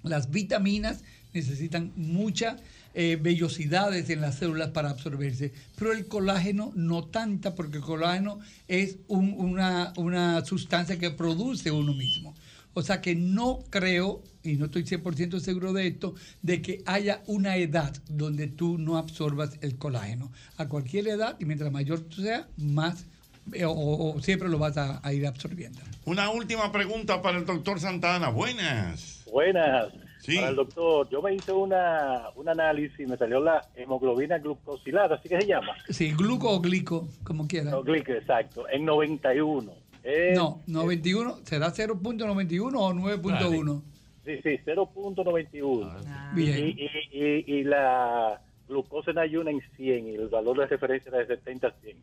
[0.03, 1.03] Las vitaminas
[1.33, 2.57] necesitan mucha
[2.97, 8.39] eh, vellosidades en las células para absorberse, pero el colágeno no tanta, porque el colágeno
[8.69, 12.33] es un- una, una sustancia que produce uno mismo.
[12.75, 17.23] O sea que no creo, y no estoy 100% seguro de esto, de que haya
[17.25, 20.31] una edad donde tú no absorbas el colágeno.
[20.57, 23.07] A cualquier edad, y mientras mayor tú seas, más
[23.53, 25.79] eh, o, o siempre lo vas a, a ir absorbiendo.
[26.03, 28.29] Una última pregunta para el doctor Santana.
[28.29, 29.23] Buenas.
[29.31, 29.87] Buenas.
[30.19, 30.37] Sí.
[30.37, 35.15] Para el doctor, yo me hice una, un análisis y me salió la hemoglobina glucosilada,
[35.15, 35.75] así que se llama.
[35.87, 37.71] Sí, gluco o glico, como quieras.
[37.71, 39.71] No, glico, exacto, en 91.
[40.05, 43.81] Es- No, 91, ¿será 0.91 o 9.1?
[44.23, 46.33] Sí, sí, 0.91.
[46.35, 46.57] Bien.
[46.67, 51.09] Y, y, y, y la glucosa en ayuna en 100 y el valor de referencia
[51.09, 51.97] era de 70 a 100.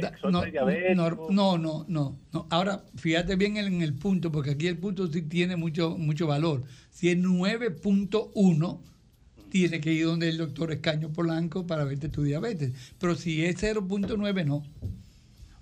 [0.00, 0.40] Da- Soy No,
[0.94, 2.46] no, no, no, no, no.
[2.50, 6.62] Ahora, fíjate bien en el punto, porque aquí el punto sí tiene mucho, mucho valor.
[6.90, 8.80] Si es 9.1,
[9.50, 12.72] tiene que ir donde el doctor Escaño Polanco para verte tu diabetes.
[12.98, 14.62] Pero si es 0.9, no.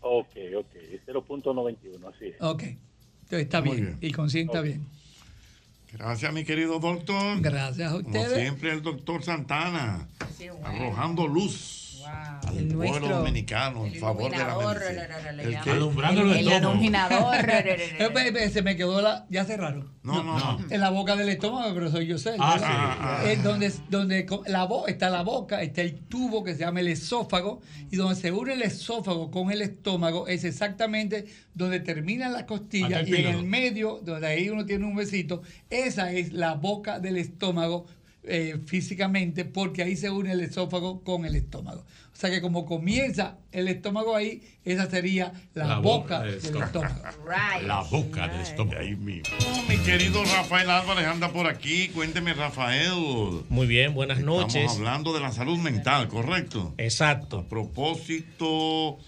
[0.07, 0.75] Ok, ok,
[1.07, 2.37] 0.91, así es.
[2.41, 2.63] Ok.
[2.63, 3.77] Entonces está bien.
[3.77, 3.99] bien.
[4.03, 4.87] Y consienta bien.
[5.95, 7.41] Gracias, mi querido doctor.
[7.41, 8.39] Gracias a Como ustedes.
[8.39, 10.07] siempre, el doctor Santana,
[10.63, 15.43] arrojando luz al El pueblo nuestro- dominicano en favor de la medicina.
[15.43, 17.37] El que- Alumbrándolo El iluminador.
[17.47, 19.27] ve, Se me quedó la.
[19.31, 19.93] Ya cerraron.
[20.03, 20.59] No, no, no.
[20.71, 22.37] En la boca del estómago, pero soy yo sé.
[22.39, 22.65] Ah, sí.
[22.67, 23.25] Ah, ah.
[23.31, 26.89] Es donde, donde la bo- está la boca, está el tubo que se llama el
[26.89, 27.61] esófago,
[27.91, 31.25] y donde se une el esófago con el estómago es exactamente
[31.55, 34.95] donde termina la costilla Hasta el y en el medio, donde ahí uno tiene un
[34.95, 37.87] besito, esa es la boca del estómago
[38.27, 41.81] eh, físicamente, porque ahí se une el esófago con el estómago.
[42.13, 46.35] O sea que como comienza el estómago ahí, esa sería la, La boca, boca del
[46.37, 46.65] estómago.
[46.65, 47.03] estómago.
[47.67, 48.79] La boca del estómago.
[48.81, 49.35] Ahí mismo.
[49.69, 51.89] Mi querido Rafael Álvarez anda por aquí.
[51.89, 52.93] Cuénteme, Rafael.
[53.49, 54.55] Muy bien, buenas noches.
[54.57, 56.73] Estamos hablando de la salud mental, ¿correcto?
[56.79, 57.39] Exacto.
[57.41, 58.99] A propósito,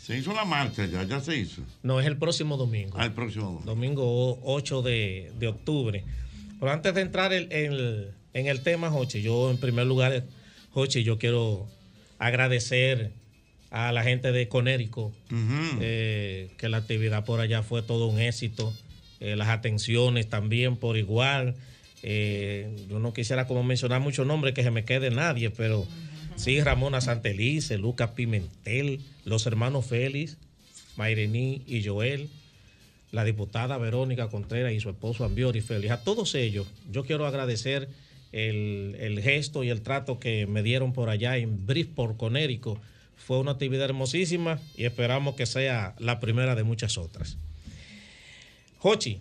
[0.00, 1.62] se hizo la marcha ya, ya se hizo.
[1.82, 2.96] No, es el próximo domingo.
[2.98, 4.02] Ah, el próximo domingo.
[4.04, 6.04] Domingo 8 de, de octubre.
[6.60, 10.24] Pero antes de entrar en el, en el tema, Jochi, yo en primer lugar,
[10.72, 11.66] Jochi, yo quiero
[12.18, 13.12] agradecer
[13.70, 15.12] a la gente de Conérico,
[15.80, 18.74] eh, que la actividad por allá fue todo un éxito.
[19.20, 21.54] Eh, las atenciones también por igual.
[22.02, 25.86] Eh, yo no quisiera como mencionar muchos nombres que se me quede nadie, pero
[26.36, 30.36] Sí, Ramona Santelice, Lucas Pimentel, los hermanos Félix,
[30.96, 32.28] Mairení y Joel,
[33.10, 35.92] la diputada Verónica Contreras y su esposo Ambiori Félix.
[35.92, 37.88] A todos ellos, yo quiero agradecer
[38.32, 42.80] el, el gesto y el trato que me dieron por allá en Bridgeport, Conérico.
[43.16, 47.38] Fue una actividad hermosísima y esperamos que sea la primera de muchas otras.
[48.78, 49.20] Jochi,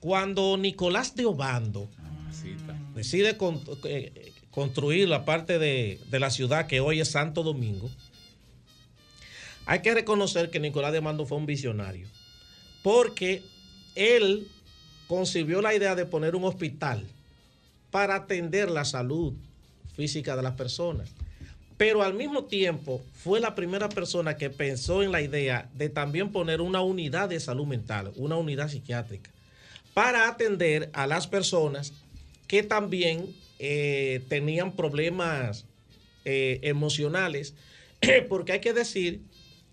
[0.00, 1.88] cuando Nicolás de Obando
[2.94, 7.88] decide con- eh, construir la parte de, de la ciudad que hoy es Santo Domingo,
[9.66, 12.08] hay que reconocer que Nicolás de Obando fue un visionario,
[12.82, 13.42] porque
[13.94, 14.48] él
[15.06, 17.06] concibió la idea de poner un hospital
[17.90, 19.34] para atender la salud
[19.94, 21.10] física de las personas.
[21.76, 26.32] Pero al mismo tiempo fue la primera persona que pensó en la idea de también
[26.32, 29.30] poner una unidad de salud mental, una unidad psiquiátrica,
[29.94, 31.92] para atender a las personas
[32.48, 35.66] que también eh, tenían problemas
[36.24, 37.54] eh, emocionales,
[38.28, 39.20] porque hay que decir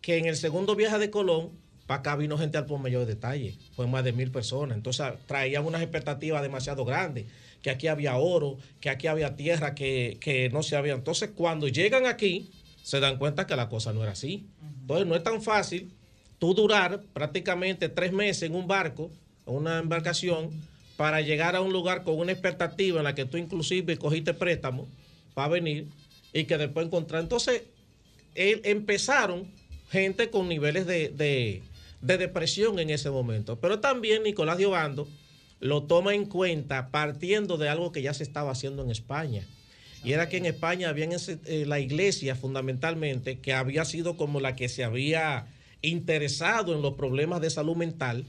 [0.01, 1.49] que en el segundo viaje de Colón,
[1.87, 5.65] para acá vino gente al por mayor detalle, fue más de mil personas, entonces traían
[5.65, 7.25] unas expectativas demasiado grandes,
[7.65, 10.93] que aquí había oro, que aquí había tierra, que, que no se había.
[10.93, 12.51] Entonces cuando llegan aquí,
[12.83, 14.45] se dan cuenta que la cosa no era así.
[14.81, 15.89] Entonces no es tan fácil
[16.37, 19.09] tú durar prácticamente tres meses en un barco,
[19.47, 20.51] en una embarcación,
[20.95, 24.87] para llegar a un lugar con una expectativa en la que tú inclusive cogiste préstamo
[25.33, 25.87] para venir
[26.33, 27.23] y que después encontrar.
[27.23, 27.63] Entonces,
[28.35, 29.47] él- empezaron
[29.89, 31.63] gente con niveles de, de-
[31.99, 33.59] de depresión en ese momento.
[33.59, 35.07] Pero también Nicolás de Obando
[35.65, 39.47] lo toma en cuenta partiendo de algo que ya se estaba haciendo en España.
[40.03, 41.09] Y era que en España había
[41.65, 45.47] la iglesia fundamentalmente, que había sido como la que se había
[45.81, 48.25] interesado en los problemas de salud mental,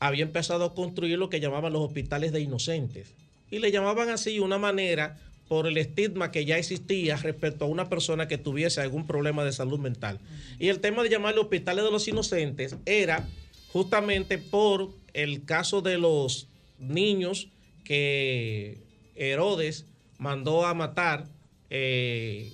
[0.00, 3.14] había empezado a construir lo que llamaban los hospitales de inocentes.
[3.48, 7.88] Y le llamaban así una manera por el estigma que ya existía respecto a una
[7.88, 10.18] persona que tuviese algún problema de salud mental.
[10.58, 13.28] Y el tema de llamarle hospitales de los inocentes era
[13.72, 16.48] justamente por el caso de los
[16.82, 17.48] niños
[17.84, 18.78] que
[19.14, 19.86] Herodes
[20.18, 21.26] mandó a matar
[21.70, 22.52] eh,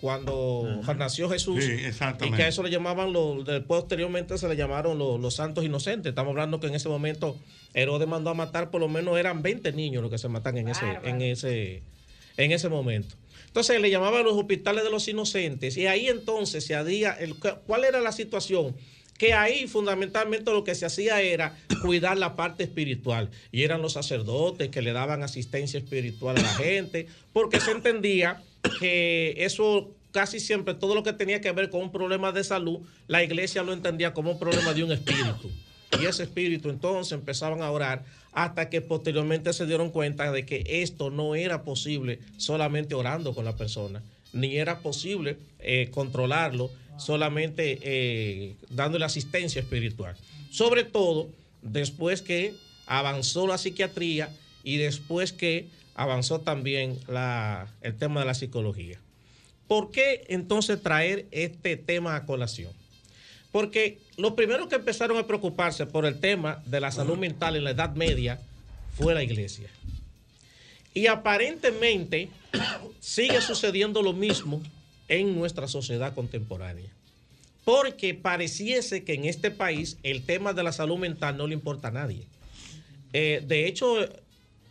[0.00, 1.62] cuando nació Jesús.
[1.64, 1.76] Sí,
[2.24, 5.64] y que a eso le llamaban, los, después posteriormente se le llamaron los, los santos
[5.64, 6.10] inocentes.
[6.10, 7.38] Estamos hablando que en ese momento
[7.74, 10.68] Herodes mandó a matar, por lo menos eran 20 niños los que se matan en
[10.68, 11.82] ese, en ese,
[12.36, 13.14] en ese momento.
[13.46, 17.34] Entonces le llamaban los hospitales de los inocentes y ahí entonces se hacía, el,
[17.66, 18.76] ¿cuál era la situación?
[19.20, 23.92] Que ahí fundamentalmente lo que se hacía era cuidar la parte espiritual y eran los
[23.92, 28.42] sacerdotes que le daban asistencia espiritual a la gente porque se entendía
[28.78, 32.80] que eso casi siempre, todo lo que tenía que ver con un problema de salud,
[33.08, 35.50] la iglesia lo entendía como un problema de un espíritu.
[36.00, 40.64] Y ese espíritu entonces empezaban a orar hasta que posteriormente se dieron cuenta de que
[40.66, 44.02] esto no era posible solamente orando con la persona,
[44.32, 50.16] ni era posible eh, controlarlo solamente eh, dándole asistencia espiritual.
[50.50, 51.28] Sobre todo
[51.62, 52.54] después que
[52.86, 54.30] avanzó la psiquiatría
[54.64, 56.98] y después que avanzó también
[57.82, 58.98] el tema de la psicología.
[59.68, 62.72] ¿Por qué entonces traer este tema a colación?
[63.52, 67.64] Porque los primeros que empezaron a preocuparse por el tema de la salud mental en
[67.64, 68.40] la Edad Media
[68.96, 69.68] fue la iglesia.
[70.94, 72.28] Y aparentemente
[73.00, 74.60] sigue sucediendo lo mismo
[75.10, 76.88] en nuestra sociedad contemporánea.
[77.64, 81.88] Porque pareciese que en este país el tema de la salud mental no le importa
[81.88, 82.26] a nadie.
[83.12, 83.96] Eh, de hecho,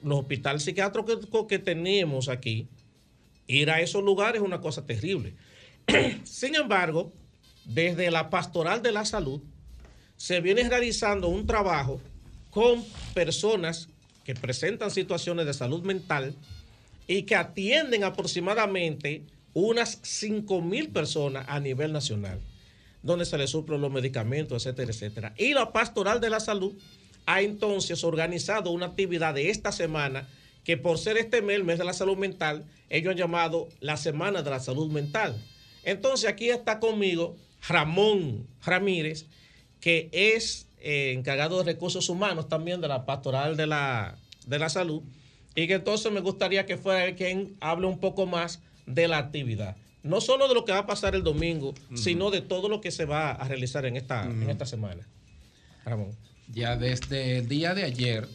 [0.01, 2.67] los hospitales psiquiátricos que tenemos aquí,
[3.47, 5.33] ir a esos lugares es una cosa terrible.
[6.23, 7.11] Sin embargo,
[7.65, 9.41] desde la pastoral de la salud,
[10.15, 12.01] se viene realizando un trabajo
[12.49, 12.83] con
[13.13, 13.89] personas
[14.23, 16.33] que presentan situaciones de salud mental
[17.07, 22.39] y que atienden aproximadamente unas 5 mil personas a nivel nacional,
[23.03, 25.33] donde se les suplen los medicamentos, etcétera, etcétera.
[25.37, 26.73] Y la pastoral de la salud
[27.25, 30.27] ha entonces organizado una actividad de esta semana
[30.63, 33.97] que por ser este mes, el mes de la salud mental, ellos han llamado la
[33.97, 35.35] Semana de la Salud Mental.
[35.83, 37.35] Entonces aquí está conmigo
[37.67, 39.25] Ramón Ramírez,
[39.79, 44.69] que es eh, encargado de recursos humanos también de la pastoral de la, de la
[44.69, 45.01] salud,
[45.55, 49.17] y que entonces me gustaría que fuera él quien hable un poco más de la
[49.17, 49.77] actividad.
[50.03, 52.91] No solo de lo que va a pasar el domingo, sino de todo lo que
[52.91, 55.07] se va a realizar en esta, en esta semana.
[55.85, 56.11] Ramón.
[56.47, 58.27] Ya desde el día de ayer,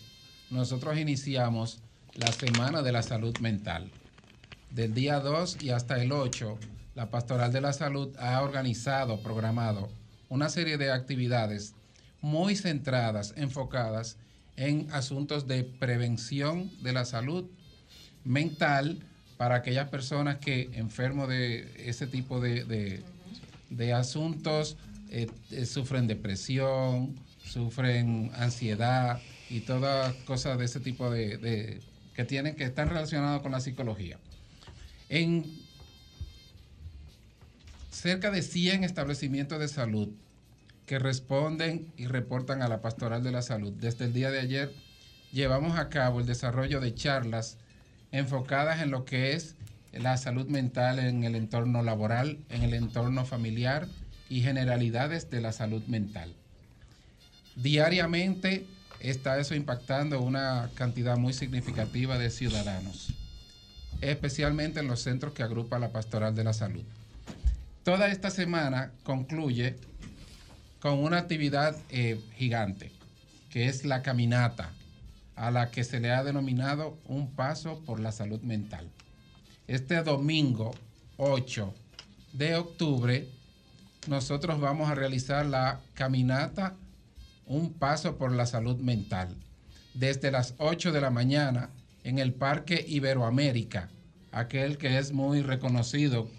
[0.50, 1.80] nosotros iniciamos
[2.14, 3.90] la Semana de la Salud Mental.
[4.70, 6.58] Del día 2 y hasta el 8,
[6.94, 9.88] la Pastoral de la Salud ha organizado, programado
[10.28, 11.74] una serie de actividades
[12.20, 14.16] muy centradas, enfocadas
[14.56, 17.46] en asuntos de prevención de la salud
[18.24, 19.00] mental
[19.36, 24.76] para aquellas personas que enfermos de ese tipo de, de- asuntos
[25.10, 29.20] eh, eh, sufren depresión, sufren ansiedad
[29.50, 31.80] y todas cosas de ese tipo de, de-
[32.14, 34.18] que tienen que están relacionadas con la psicología.
[35.08, 35.44] En
[37.90, 40.08] cerca de 100 establecimientos de salud
[40.86, 43.72] que responden y reportan a la Pastoral de la Salud.
[43.72, 44.72] Desde el día de ayer
[45.32, 47.58] llevamos a cabo el desarrollo de charlas
[48.14, 49.56] enfocadas en lo que es
[49.92, 53.88] la salud mental en el entorno laboral, en el entorno familiar
[54.28, 56.32] y generalidades de la salud mental.
[57.56, 58.66] Diariamente
[59.00, 63.12] está eso impactando una cantidad muy significativa de ciudadanos,
[64.00, 66.84] especialmente en los centros que agrupa la Pastoral de la Salud.
[67.82, 69.76] Toda esta semana concluye
[70.78, 72.92] con una actividad eh, gigante,
[73.50, 74.70] que es la caminata,
[75.36, 78.90] a la que se le ha denominado un paso por la salud mental.
[79.66, 80.74] Este domingo
[81.16, 81.74] 8
[82.32, 83.28] de octubre,
[84.08, 86.76] nosotros vamos a realizar la caminata
[87.46, 89.36] Un paso por la salud mental,
[89.92, 91.68] desde las 8 de la mañana
[92.02, 93.90] en el Parque Iberoamérica,
[94.32, 96.30] aquel que es muy reconocido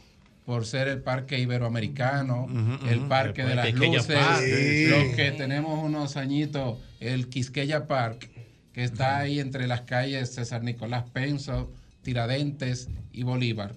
[0.45, 2.47] por ser el Parque Iberoamericano,
[2.87, 3.01] el.
[3.07, 8.29] Parque El de las Luces, los que tenemos unos añitos, el Quisqueya Park,
[8.75, 11.71] que está ahí entre las calles César Nicolás Penso,
[12.01, 13.73] Tiradentes y Bolívar.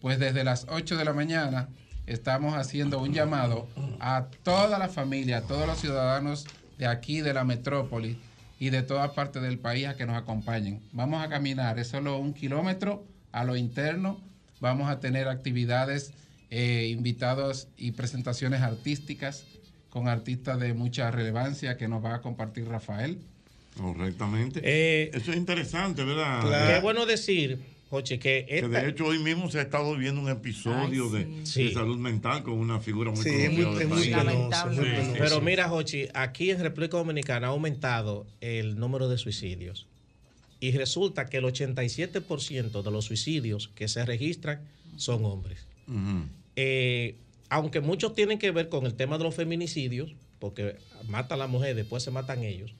[0.00, 1.68] Pues desde las 8 de la mañana
[2.06, 3.68] estamos haciendo un llamado
[4.00, 6.46] a toda la familia, a todos los ciudadanos
[6.78, 8.18] de aquí, de la metrópoli
[8.58, 10.80] y de toda parte del país a que nos acompañen.
[10.92, 14.18] Vamos a caminar, es solo un kilómetro a lo interno.
[14.60, 16.14] Vamos a tener actividades,
[16.48, 19.44] eh, invitados y presentaciones artísticas
[19.90, 23.20] con artistas de mucha relevancia que nos va a compartir Rafael.
[23.78, 24.60] Correctamente.
[24.62, 26.74] Eh, Eso es interesante, ¿verdad?
[26.76, 27.58] Qué bueno decir,
[27.90, 31.64] Joche, que, Que de hecho hoy mismo se ha estado viendo un episodio de, Sí.
[31.64, 35.12] de salud mental con una figura muy Sí, conocida muy- del es muy Sí, sí,
[35.18, 39.86] Pero mira, Jochi, aquí en República Dominicana ha aumentado el número de suicidios.
[40.60, 44.60] Y resulta que el 87% de los suicidios que se registran
[44.96, 45.60] son hombres.
[46.56, 47.14] Eh,
[47.48, 50.76] aunque muchos tienen que ver con el tema de los feminicidios, porque
[51.08, 52.74] mata a la mujer, después se matan ellos.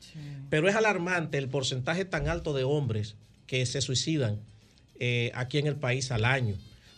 [0.50, 3.16] Pero es alarmante el porcentaje tan alto de hombres
[3.46, 4.40] que se suicidan
[5.00, 6.56] eh, aquí en el país al año.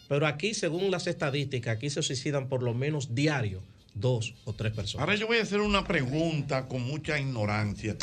[0.09, 3.63] Pero aquí, según las estadísticas, aquí se suicidan por lo menos diario
[3.95, 5.03] dos o tres personas.
[5.03, 7.97] Ahora yo voy a hacer una pregunta con mucha ignorancia.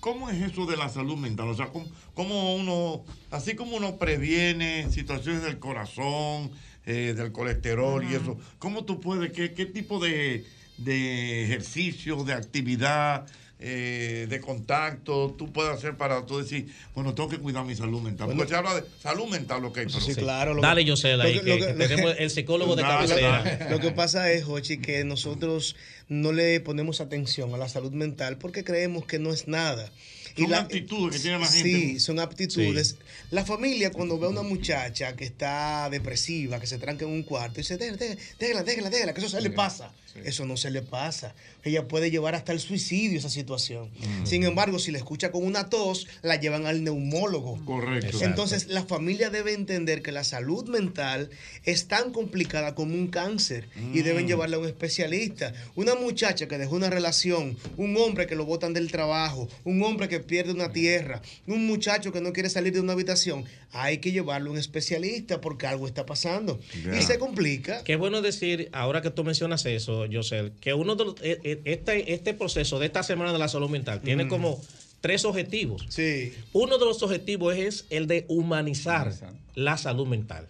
[0.00, 1.48] ¿Cómo es eso de la salud mental?
[1.48, 6.50] O sea, ¿cómo, cómo uno, así como uno previene situaciones del corazón,
[6.84, 10.44] eh, del colesterol y eso, ¿cómo tú puedes, qué, qué tipo de,
[10.78, 13.26] de ejercicio, de actividad,
[13.64, 16.66] eh, de contacto tú puedes hacer para tú decir,
[16.96, 18.26] bueno, tengo que cuidar mi salud mental?
[18.26, 18.48] Porque Bueno.
[18.48, 20.60] se habla de salud mental, ok, pero Sí, claro.
[20.60, 23.42] Dale, Yosel, ahí, que- que tenemos el psicólogo de Dale, cabecera.
[23.44, 23.70] dale.
[23.70, 25.76] Lo que pasa es, Jochi, que nosotros
[26.08, 29.92] no le ponemos atención a la salud mental porque creemos que no es nada.
[30.36, 31.62] Son aptitudes que tiene la gente.
[31.70, 32.96] Sí, son aptitudes.
[33.30, 37.22] La familia cuando ve a una muchacha que está depresiva, que se tranca en un
[37.22, 39.92] cuarto, dice, déjala, déjala, déjala, déjala, déjala, que eso se le pasa.
[40.24, 41.34] Eso no se le pasa.
[41.64, 43.90] Ella puede llevar hasta el suicidio esa situación.
[43.98, 44.26] Mm.
[44.26, 47.58] Sin embargo, si la escucha con una tos, la llevan al neumólogo.
[47.64, 48.18] Correcto.
[48.22, 51.30] Entonces, la familia debe entender que la salud mental
[51.64, 54.04] es tan complicada como un cáncer y Mm.
[54.04, 55.52] deben llevarla a un especialista.
[55.76, 60.08] Una muchacha que dejó una relación, un hombre que lo botan del trabajo, un hombre
[60.08, 64.12] que pierde una tierra, un muchacho que no quiere salir de una habitación, hay que
[64.12, 66.60] llevarlo a un especialista porque algo está pasando.
[66.96, 67.82] Y se complica.
[67.84, 72.34] Qué bueno decir, ahora que tú mencionas eso, José, que uno de los- este, este
[72.34, 74.28] proceso de esta semana de la salud mental tiene Mm.
[74.28, 74.60] como
[75.00, 75.84] tres objetivos.
[75.88, 76.32] Sí.
[76.52, 79.12] Uno de los objetivos es el de humanizar
[79.54, 80.46] la salud mental.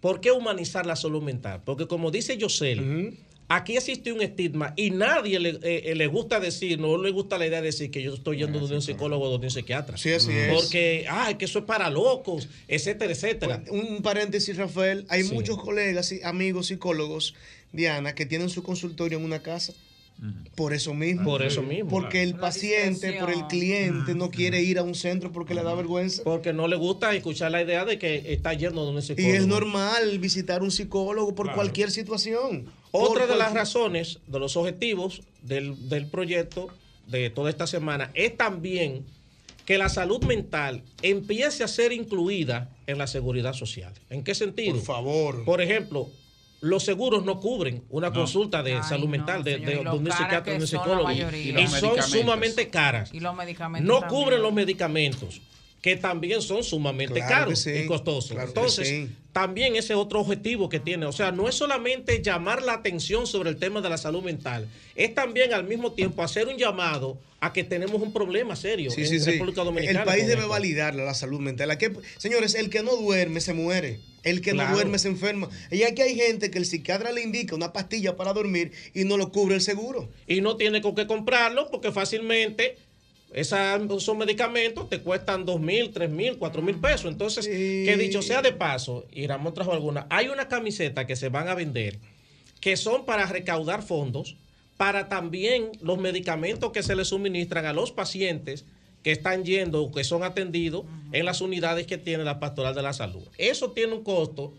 [0.00, 1.62] ¿Por qué humanizar la salud mental?
[1.64, 3.16] Porque como dice Yosel,
[3.48, 7.46] aquí existe un estigma y nadie le, eh, le gusta decir, no le gusta la
[7.46, 9.96] idea de decir que yo estoy yendo donde un psicólogo o donde un psiquiatra.
[9.96, 10.52] Sí, así es.
[10.52, 13.62] Porque, ah, que eso es para locos, etcétera, etcétera.
[13.70, 15.06] Un paréntesis, Rafael.
[15.08, 15.32] Hay Sí.
[15.32, 17.34] muchos colegas y amigos psicólogos,
[17.74, 19.72] Diana, que tienen su consultorio en una casa.
[20.54, 21.24] Por eso mismo.
[21.24, 21.90] Por eso mismo.
[21.90, 25.74] Porque el paciente, por el cliente, no quiere ir a un centro porque le da
[25.74, 26.22] vergüenza.
[26.22, 29.34] Porque no le gusta escuchar la idea de que está yendo donde un Y psicólogo.
[29.34, 31.56] es normal visitar un psicólogo por Claro.
[31.56, 32.66] cualquier situación.
[32.92, 36.68] Otra de las razones, de los objetivos del, del proyecto
[37.08, 39.04] de toda esta semana es también
[39.66, 43.92] que la salud mental empiece a ser incluida en la seguridad social.
[44.10, 44.76] ¿En qué sentido?
[44.76, 45.44] Por favor.
[45.44, 46.08] Por ejemplo,
[46.64, 48.14] los seguros no cubren una No.
[48.14, 51.10] consulta de Ay, salud no, mental de, un psiquiatra, de un psicólogo.
[51.10, 52.06] Y, son medicamentos.
[52.10, 53.10] sumamente caras.
[53.12, 54.22] Y los medicamentos No también.
[54.22, 55.40] cubren los medicamentos.
[55.82, 58.30] que también son sumamente Claro caros sí, y costosos.
[58.30, 59.10] claro Entonces, sí.
[59.34, 63.50] también ese otro objetivo que tiene, o sea, no es solamente llamar la atención sobre
[63.50, 67.52] el tema de la salud mental, es también al mismo tiempo hacer un llamado a
[67.52, 69.32] que tenemos un problema serio Sí, en sí, sí.
[69.32, 69.98] República Dominicana.
[70.00, 70.48] El país debe esto.
[70.48, 71.70] validar la salud mental.
[71.70, 74.00] ¿A qué- Señores, el que no duerme se muere.
[74.24, 74.70] El que Claro.
[74.70, 75.48] no duerme se enferma.
[75.70, 79.16] Y aquí hay gente que el psiquiatra le indica una pastilla para dormir y no
[79.16, 80.08] lo cubre el seguro.
[80.26, 82.76] y no tiene con qué comprarlo porque fácilmente
[83.32, 87.10] esa- esos medicamentos te cuestan dos mil, tres mil, cuatro mil pesos.
[87.10, 91.28] Entonces, que dicho sea de paso, y Ramón trajo alguna, hay una camiseta que se
[91.28, 91.98] van a vender
[92.60, 94.36] que son para recaudar fondos
[94.78, 98.64] para también los medicamentos que se le suministran a los pacientes
[99.04, 102.82] que están yendo o que son atendidos en las unidades que tiene la Pastoral de
[102.82, 103.22] la Salud.
[103.36, 104.54] Eso tiene un costo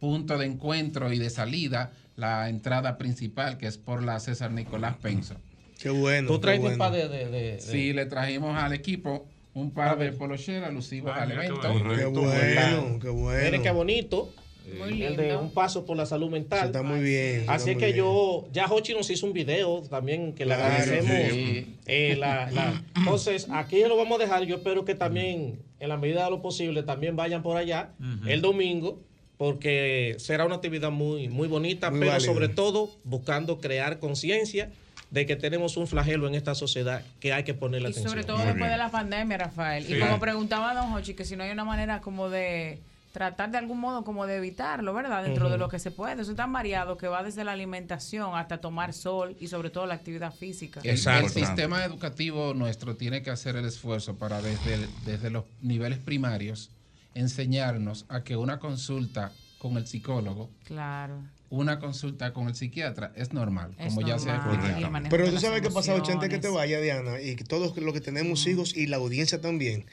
[0.00, 4.96] punto de encuentro y de salida, la entrada principal que es por la César Nicolás
[5.00, 5.36] Penso.
[5.80, 6.28] Qué bueno.
[6.28, 6.78] Tú traes un bueno.
[6.78, 10.64] par de, de- de- de- Sí, le trajimos al equipo un par de polo share
[10.64, 11.60] alusivos Ah, al evento.
[11.72, 11.94] bueno.
[11.96, 13.44] Qué bueno, qué bueno.
[13.44, 14.32] Miren qué bonito.
[14.78, 16.58] Muy El de un paso por la salud mental.
[16.60, 17.98] Eso está muy bien, Así muy que bien.
[17.98, 21.32] yo, ya Hochi nos hizo un video también que le Claro, agradecemos.
[21.32, 21.76] sí.
[21.86, 24.42] eh, la- la- entonces, aquí lo vamos a dejar.
[24.44, 27.90] Yo espero que también, en la medida de lo posible, también vayan por allá
[28.26, 29.02] el domingo,
[29.36, 32.26] porque será una actividad muy, muy bonita, Muy pero válida.
[32.32, 34.70] sobre todo buscando crear conciencia
[35.14, 38.10] de que tenemos un flagelo en esta sociedad que hay que ponerle Y atención.
[38.10, 39.84] sobre todo después de la pandemia, Rafael.
[39.86, 39.94] Sí.
[39.94, 42.80] Y como preguntaba Don Hochi, que si no hay una manera como de
[43.12, 45.22] tratar de algún modo como de evitarlo, ¿verdad?
[45.22, 46.20] Dentro de lo que se puede.
[46.20, 49.86] Eso es tan variado que va desde la alimentación hasta tomar sol y sobre todo
[49.86, 50.80] la actividad física.
[50.82, 55.44] El, el sistema educativo nuestro tiene que hacer el esfuerzo para desde, el- desde los
[55.62, 56.70] niveles primarios
[57.14, 61.22] enseñarnos a que una consulta con el psicólogo, Claro.
[61.60, 64.44] Una consulta con el psiquiatra es normal, Es como ya se ha
[65.10, 68.00] Pero tú sabes qué pasa, antes que te vaya, Diana, y que todos los que
[68.00, 69.86] tenemos hijos y la audiencia también.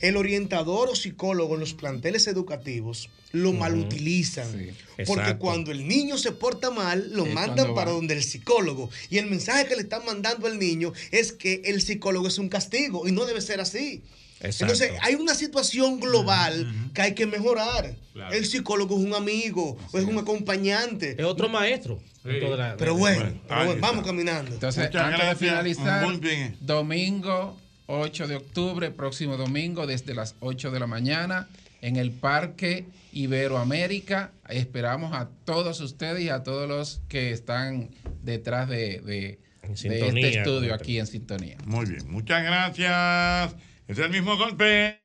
[0.00, 4.50] El orientador o psicólogo en los planteles educativos lo malutilizan.
[4.50, 4.72] Porque
[5.02, 5.38] Exacto.
[5.38, 7.96] cuando el niño se porta mal, lo Es mandan para va.
[7.96, 8.88] donde el psicólogo.
[9.10, 12.48] Y el mensaje que le están mandando al niño es que el psicólogo es un
[12.48, 14.02] castigo y no debe ser así.
[14.40, 14.72] Exacto.
[14.72, 17.94] Entonces, hay una situación global que hay que mejorar.
[18.14, 18.34] Claro.
[18.34, 21.14] El psicólogo es un amigo o es un acompañante.
[21.18, 22.00] Es otro maestro.
[22.24, 23.86] La- Pero bueno, bueno, pero ahí bueno, está.
[23.86, 24.52] vamos caminando.
[24.52, 25.40] Entonces, Muchas antes gracias.
[25.40, 26.56] de finalizar, Muy bien.
[26.60, 31.48] domingo 8 de octubre, próximo domingo, desde las 8 de la mañana,
[31.82, 34.32] en el Parque Iberoamérica.
[34.48, 37.90] Esperamos a todos ustedes y a todos los que están
[38.22, 39.38] detrás de, de-
[39.68, 41.56] de sintonía, este estudio aquí en sintonía.
[41.64, 43.54] Muy bien, muchas gracias.
[43.90, 45.02] Es el mismo golpe.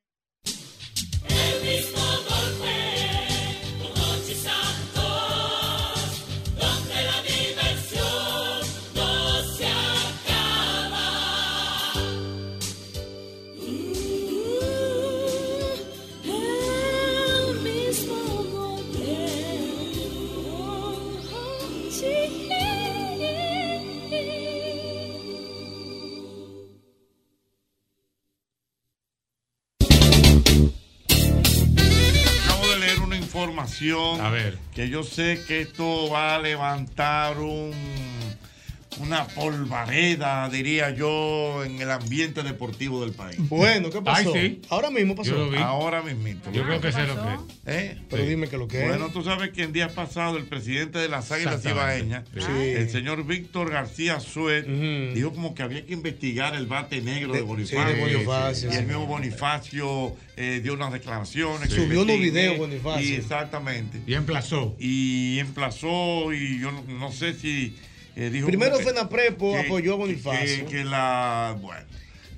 [33.66, 34.20] Información.
[34.20, 34.58] A ver.
[34.74, 37.72] Que yo sé que esto va a levantar un,
[38.98, 43.36] una polvareda, diría yo, en el ambiente deportivo del país.
[43.48, 44.32] Bueno, ¿qué pasó?
[44.70, 45.30] Ahora mismo pasó.
[45.30, 45.58] Yo lo vi.
[45.58, 46.50] Ahora mismito.
[46.52, 47.40] Yo creo que sé lo que es.
[47.66, 47.98] ¿Eh?
[48.08, 48.88] Pero dime que lo que es.
[48.88, 51.64] Bueno, tú sabes que en días pasados el presidente de las Águilas.
[51.64, 52.42] Ibaeñas, Sí.
[52.58, 54.66] el señor Víctor García Suet,
[55.14, 57.86] dijo como que había que investigar el bate negro de, De- Bonifacio.
[57.88, 58.78] sí, de Bonifacio, y sí.
[58.78, 61.70] el mismo Bonifacio eh, dio unas declaraciones.
[61.70, 62.30] Subió unos investigue.
[62.30, 63.08] videos, Bonifacio.
[63.08, 64.00] Y exactamente.
[64.06, 64.76] Y emplazó.
[64.78, 67.74] Y emplazó, y yo no, no sé si
[68.16, 68.46] eh, dijo.
[68.46, 70.66] Primero Fenaprepo que- apoyó a Bonifacio.
[70.66, 71.56] Que, que la.
[71.60, 71.84] Bueno,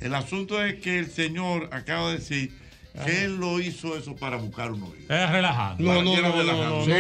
[0.01, 2.53] el asunto es que el señor acaba de decir
[3.05, 5.05] que él lo hizo eso para buscar un oído.
[5.09, 5.85] Era relajando.
[5.85, 6.91] No, no, no, no, no, no, no, sí,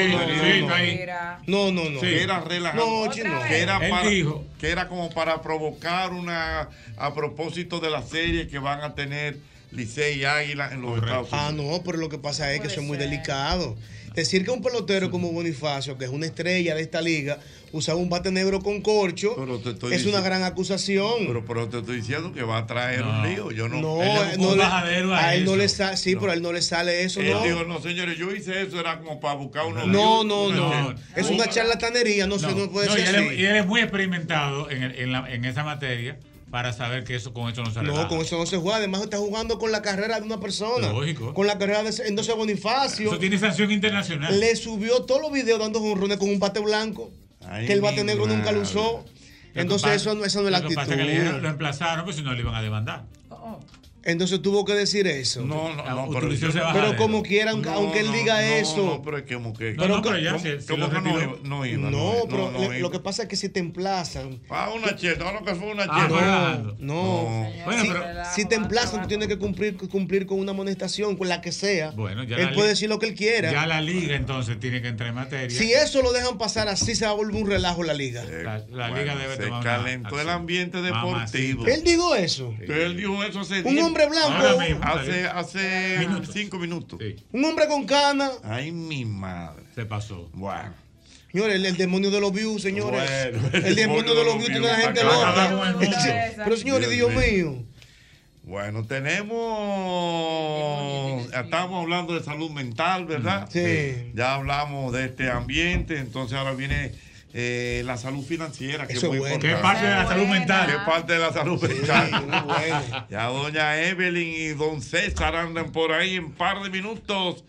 [0.60, 1.00] no, ahí.
[1.48, 2.00] no, no, no.
[2.00, 3.04] Que era relajando.
[3.06, 3.40] No, chino.
[3.48, 4.44] Que era, Él para, dijo.
[4.60, 6.68] que era como para provocar una.
[6.96, 9.38] A propósito de la serie que van a tener
[9.72, 11.48] Licey y Águila en los Estados Unidos.
[11.48, 13.76] Ah, no, pero lo que pasa es que eso es muy delicado.
[14.18, 17.38] Decir que un pelotero como Bonifacio, que es una estrella de esta liga,
[17.70, 21.26] usaba un bate negro con corcho, te estoy es una gran acusación.
[21.26, 23.52] Pero, pero te estoy diciendo que va a traer un lío.
[23.52, 23.80] Yo no.
[23.80, 26.52] No, Él eh, no le- a él no le sale, sí, pero a él no
[26.52, 27.42] le sale eso, Él no.
[27.44, 30.94] dijo, no, señores, yo hice eso, era como para buscar unos No, no, no.
[31.14, 33.26] Es una charlatanería, no, se no puede No, y, ser él, así.
[33.34, 36.18] es- y él es muy experimentado en, el- en la- en esa materia
[36.50, 38.08] para saber que eso con eso no se No, relaja.
[38.08, 38.76] con eso no se juega.
[38.78, 40.88] Además, está jugando con la carrera de una persona.
[40.92, 41.34] Lógico.
[41.34, 43.08] Con la carrera de ese- entonces Bonifacio.
[43.10, 44.38] Eso tiene sanción internacional.
[44.40, 47.10] Le subió todos los videos dando jonrones con un bate blanco.
[47.46, 48.60] Ay, que el bate negro nunca lo madre.
[48.62, 49.04] usó.
[49.04, 50.82] Lo que Entonces, pasa- eso, no- eso no es la lo que actitud.
[50.94, 53.04] pasa es que le lo emplazaron, pues si no le iban a demandar.
[54.04, 55.42] Entonces tuvo que decir eso.
[55.44, 56.08] No, no, no,
[56.72, 58.76] pero, como quiera, aunque, No, aunque él diga no, eso.
[58.84, 59.72] No, pero es que como que.
[59.76, 61.36] Pero No, no, pero ya, ¿cómo- si- si cómo lo que no iba?
[61.42, 61.90] No iba.
[61.90, 62.78] No, iba, pero no le- iba.
[62.78, 64.40] lo que pasa es que si te emplazan.
[64.48, 66.62] Ah, una cheta, todo lo que fue una Ah, cheta.
[66.62, 67.50] no, no.
[67.64, 68.04] Bueno, si, pero-
[68.34, 71.90] si te emplazan, tú tienes que cumplir, cumplir con una amonestación, con la que sea.
[71.90, 73.50] Bueno, ya él la puede decir lo que él quiera.
[73.52, 75.50] Ya la liga entonces tiene que entrar en materia.
[75.58, 78.24] Si eso lo dejan pasar así, se va a volver un relajo la liga.
[78.24, 81.66] la, la Bueno, liga debe se tomar calentó el ambiente deportivo.
[81.66, 82.54] Él dijo eso.
[82.60, 84.28] Él dijo eso hace hombre blanco.
[84.28, 87.00] Ahora mismo, hace, hace cinco minutos.
[87.32, 88.30] Un hombre con cana.
[88.44, 89.64] Ay, mi madre.
[89.74, 90.30] Se pasó.
[90.32, 90.72] Bueno.
[91.32, 93.02] Señores, el, el demonio de los views, señores.
[93.32, 95.76] Bueno, el, demonio de los views tiene la gente loca.
[96.44, 97.64] Pero señores, Dios mío.
[98.44, 99.36] Bueno, tenemos,
[101.34, 103.46] estamos hablando de salud mental, ¿verdad?
[103.52, 104.10] Sí.
[104.14, 106.92] Ya hablamos de este ambiente, entonces ahora viene
[107.34, 109.34] eh, la salud financiera, que Eso es muy es bueno.
[109.34, 109.56] importante.
[109.56, 110.66] ¿Qué parte de la salud mental?
[110.66, 112.10] ¿Qué parte de la salud mental?
[112.26, 113.06] muy bueno.
[113.10, 117.44] Ya doña Evelyn y don César andan por ahí en par de minutos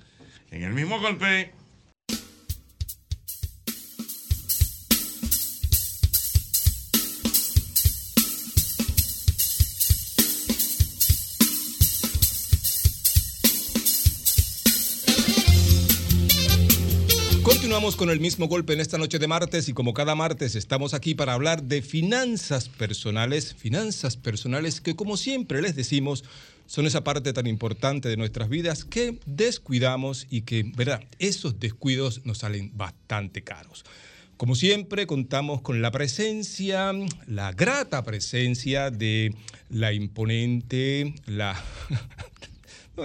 [0.51, 1.53] en el mismo golpe.
[17.79, 20.93] Continuamos con el mismo golpe en esta noche de martes y como cada martes estamos
[20.93, 26.25] aquí para hablar de finanzas personales, finanzas personales que como siempre les decimos
[26.65, 32.25] son esa parte tan importante de nuestras vidas que descuidamos y que, verdad, esos descuidos
[32.25, 33.85] nos salen bastante caros.
[34.35, 36.91] Como siempre, contamos con la presencia,
[37.27, 39.33] la grata presencia de
[39.69, 41.55] la imponente, la...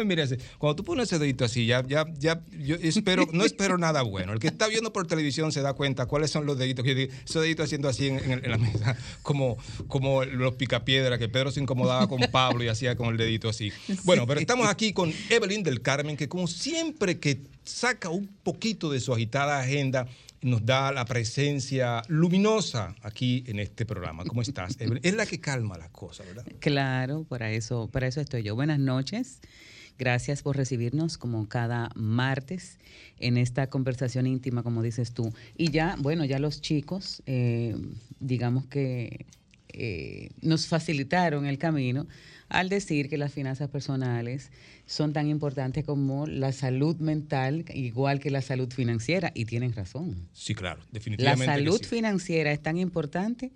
[0.03, 4.03] No, cuando tú pones ese dedito así, ya, ya, ya, yo espero, no espero nada
[4.03, 4.33] bueno.
[4.33, 6.85] El que está viendo por televisión se da cuenta cuáles son los deditos.
[6.85, 9.57] que yo haciendo así en la mesa, como,
[9.89, 13.73] como los picapiedra, que Pedro se incomodaba con Pablo y hacía con el dedito así.
[14.05, 18.91] Bueno, pero estamos aquí con Evelyn del Carmen, que como siempre que saca un poquito
[18.91, 20.07] de su agitada agenda,
[20.43, 24.25] nos da la presencia luminosa aquí en este programa.
[24.25, 25.01] ¿Cómo estás, Evelyn?
[25.03, 26.45] Es la que calma las cosas, ¿verdad?
[26.61, 28.55] Claro, para eso, para eso estoy yo.
[28.55, 29.41] Buenas noches.
[29.99, 32.79] Gracias por recibirnos como cada martes
[33.19, 35.33] en esta conversación íntima, como dices tú.
[35.57, 37.77] Y ya, bueno, ya los chicos, eh,
[38.19, 39.27] digamos que
[39.69, 42.07] eh, nos facilitaron el camino
[42.49, 44.51] al decir que las finanzas personales
[44.87, 50.29] son tan importantes como la salud mental, igual que la salud financiera, y tienen razón.
[50.33, 51.45] Sí, claro, La definitivamente.
[51.47, 51.89] que salud sí.
[51.89, 53.51] financiera es tan importante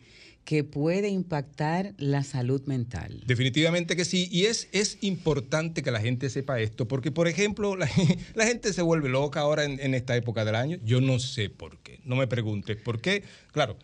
[0.48, 3.22] que puede impactar la salud mental.
[3.26, 7.76] Definitivamente que sí, y es, es importante que la gente sepa esto, porque por ejemplo,
[7.76, 7.86] la,
[8.38, 12.00] gente se vuelve loca ahora en, esta época del año, yo no sé por qué,
[12.06, 13.76] no me preguntes por qué, claro,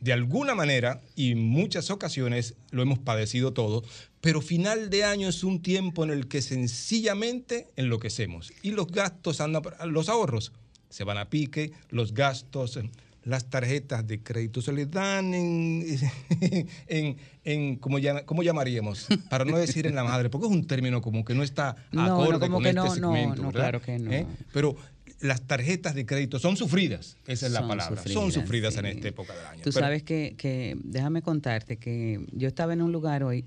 [0.00, 3.84] de alguna manera y en muchas ocasiones lo hemos padecido todo,
[4.22, 9.42] pero final de año es un tiempo en el que sencillamente enloquecemos y los gastos
[9.42, 10.50] andan, los ahorros
[10.88, 12.78] se van a pique, los gastos,
[13.24, 15.84] las tarjetas de crédito se les dan en,
[16.88, 19.06] en, en ¿cómo, llama- cómo llamaríamos?
[19.30, 22.06] Para no decir en la madre, porque es un término como que no está No,
[22.06, 24.12] no, acorde como con que este no, segmento, no, claro que no.
[24.12, 24.26] ¿Eh?
[24.52, 24.76] Pero
[25.20, 29.34] las tarjetas de crédito son sufridas, esa es la palabra, son sufridas, en esta época
[29.34, 29.62] del año.
[29.62, 33.46] Tú Pero- sabes que, que, déjame contarte que yo estaba en un lugar hoy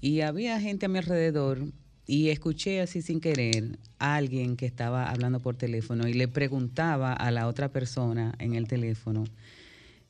[0.00, 1.66] y había gente a mi alrededor
[2.12, 7.14] y escuché así sin querer a alguien que estaba hablando por teléfono y le preguntaba
[7.14, 9.24] a la otra persona en el teléfono,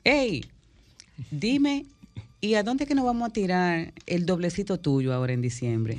[0.03, 0.43] hey,
[1.31, 1.85] dime,
[2.43, 5.97] ¿y a dónde es que nos vamos a tirar el doblecito tuyo ahora en diciembre?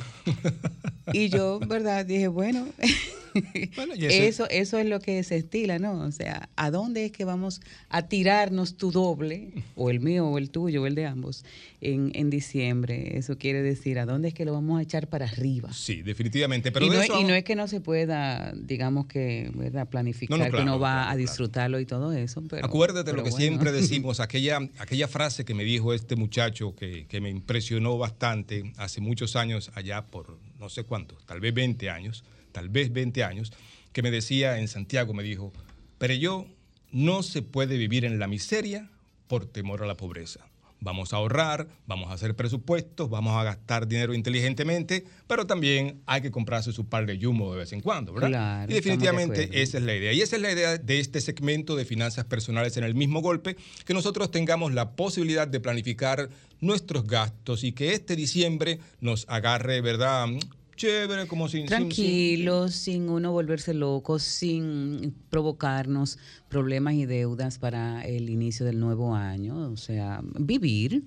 [1.13, 2.05] Y yo, ¿verdad?
[2.05, 2.67] Dije, bueno,
[3.35, 6.01] ese- eso, eso es lo que se estila, ¿no?
[6.01, 10.37] O sea, ¿a dónde es que vamos a tirarnos tu doble, o el mío, o
[10.39, 11.45] el tuyo, o el de ambos,
[11.81, 13.17] en, en diciembre?
[13.19, 15.73] Eso quiere decir, ¿a dónde es que lo vamos a echar para arriba?
[15.73, 16.71] Sí, definitivamente.
[16.73, 19.89] Pero y, de no, eso y no es que no se pueda, digamos que, ¿verdad?
[19.89, 22.43] planificar, No, no, que uno va claro, a disfrutarlo y todo eso.
[22.49, 23.45] Pero, Acuérdate pero lo que bueno.
[23.45, 26.34] siempre decimos, aquella, aquella frase que me dijo este muchacho
[26.75, 31.55] que, que me impresionó bastante hace muchos años, allá por no sé cuánto, tal vez
[31.55, 33.53] 20 años, tal vez 20 años,
[33.93, 35.53] que me decía en Santiago, me dijo,
[35.99, 36.47] pero yo
[36.91, 38.91] no se puede vivir en la miseria
[39.29, 40.47] por temor a la pobreza.
[40.85, 46.21] Vamos a ahorrar, vamos a hacer presupuestos, vamos a gastar dinero inteligentemente, pero también hay
[46.21, 48.29] que comprarse su par de yumo de vez en cuando, ¿verdad?
[48.29, 50.13] Claro, y definitivamente de esa es la idea.
[50.13, 53.57] Y esa es la idea de este segmento de finanzas personales en el mismo golpe,
[53.87, 56.29] que nosotros tengamos la posibilidad de planificar
[56.61, 60.29] nuestros gastos y que este diciembre nos agarre, ¿verdad?
[60.77, 61.61] Chévere, como sin...
[61.61, 66.19] sin- sin- Tranquilo, sin uno volverse loco, sin provocarnos
[66.49, 69.71] problemas y deudas para el inicio del nuevo año.
[69.71, 71.05] O sea, vivir,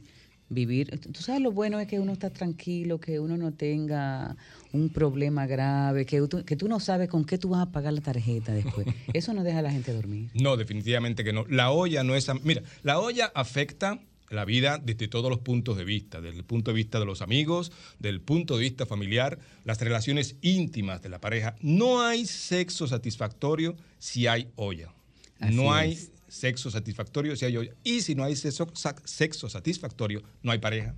[0.49, 0.99] vivir.
[0.99, 4.35] Tú sabes lo bueno es que uno está tranquilo, que uno no tenga
[4.71, 7.93] un problema grave, que tú, que tú no sabes con qué tú vas a pagar
[7.93, 8.87] la tarjeta después.
[9.13, 10.29] Eso no deja a la gente dormir.
[10.33, 11.45] No, definitivamente que no.
[11.49, 12.27] La olla no es...
[12.43, 16.71] Mira, la olla afecta la vida desde todos los puntos de vista, desde el punto
[16.71, 21.19] de vista de los amigos, del punto de vista familiar, las relaciones íntimas de la
[21.19, 21.55] pareja.
[21.61, 24.93] No hay sexo satisfactorio si hay olla.
[25.39, 26.11] Así no hay es.
[26.27, 27.73] sexo satisfactorio si hay olla.
[27.83, 28.71] Y si no hay sexo,
[29.05, 30.95] sexo satisfactorio, no hay pareja.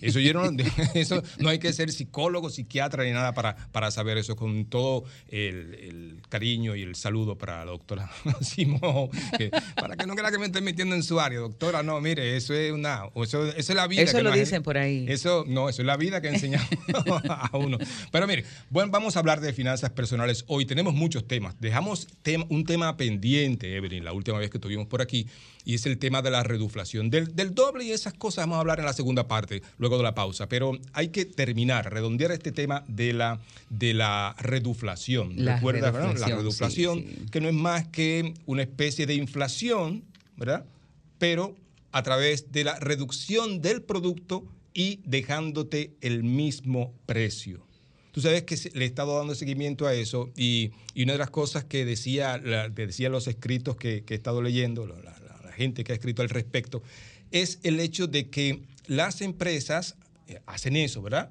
[0.00, 0.42] Eso, yo no,
[0.94, 5.04] eso no hay que ser psicólogo, psiquiatra ni nada para, para saber eso, con todo
[5.28, 8.10] el, el cariño y el saludo para la doctora
[8.40, 12.00] Simón, que- para que no crea que me estoy metiendo en su área, doctora, no,
[12.00, 14.02] mire, eso es una, eso, eso es la vida.
[14.02, 15.04] Eso que lo dicen por ahí.
[15.08, 16.68] Eso, no, eso es la vida que enseñamos
[17.28, 17.78] a uno.
[18.10, 20.64] Pero mire, bueno, vamos a hablar de finanzas personales hoy.
[20.66, 21.54] Tenemos muchos temas.
[21.60, 25.26] Dejamos tem- un tema pendiente, Evelyn, la última vez que estuvimos por aquí,
[25.64, 27.10] y es el tema de la reduflación.
[27.10, 30.02] Del, del doble y esas cosas vamos a hablar en la segunda parte, luego de
[30.02, 30.48] la pausa.
[30.48, 35.32] Pero hay que terminar, redondear este tema de la, de la reduflación.
[35.44, 36.14] La Recuerda, ¿verdad?
[36.18, 40.04] La reduflación, reduflación, sí, que no es más que una especie de inflación,
[40.36, 40.64] ¿verdad?
[41.18, 41.56] Pero
[41.92, 47.66] a través de la reducción del producto y dejándote el mismo precio.
[48.12, 51.30] Tú sabes que le he estado dando seguimiento a eso y, y una de las
[51.30, 55.16] cosas que decía, la- que decía los escritos que, que he estado leyendo, la, la-
[55.44, 56.82] la gente que ha escrito al respecto,
[57.32, 59.94] es el hecho de que las empresas
[60.26, 61.30] eh, hacen eso, ¿verdad?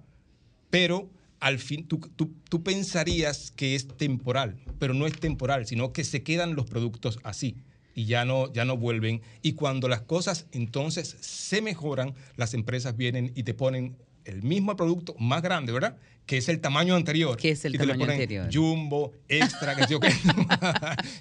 [0.69, 1.09] Pero
[1.41, 6.05] al fin tú, tú- tú pensarías que es temporal, pero no es temporal, sino que
[6.05, 7.57] se quedan los productos así
[7.93, 9.21] y ya no, ya no vuelven.
[9.41, 14.75] Y cuando las cosas entonces se mejoran, las empresas vienen y te ponen el mismo
[14.75, 15.97] producto más grande, ¿verdad?
[16.25, 17.37] Que es el tamaño anterior.
[17.37, 18.49] Que es el y te le tamaño ponen anterior.
[18.53, 20.11] Jumbo, extra, que sé yo qué.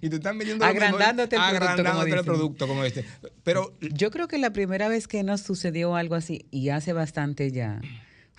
[0.03, 2.25] y te están vendiendo Agrandándote el producto, como agrandándote el dicen.
[2.25, 3.05] producto, como este.
[3.43, 7.51] Pero Yo creo que la primera vez que nos sucedió algo así, y hace bastante
[7.53, 7.81] ya,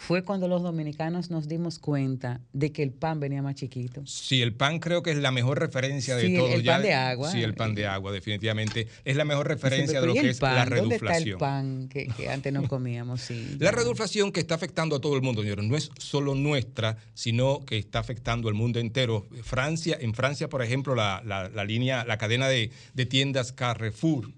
[0.02, 4.02] fue cuando los dominicanos nos dimos cuenta de que el pan venía más chiquito.
[4.08, 6.48] Sí, el pan creo que es la mejor referencia de Sí, todo.
[6.48, 6.74] el ya.
[6.76, 7.32] pan de agua.
[7.32, 8.88] Sí, el pan de agua, definitivamente.
[9.04, 10.56] Es la mejor referencia de lo ¿Y el que es pan?
[10.56, 11.38] la ¿Dónde está el reduflación.
[11.40, 13.20] pan que, que antes no comíamos?
[13.22, 16.96] Sí, La reduflación que está afectando a todo el mundo, señores, no es solo nuestra,
[17.14, 19.28] sino que está afectando al mundo entero.
[19.44, 24.32] Francia, en Francia, por ejemplo, la, la- la línea, la cadena de, de tiendas Carrefour,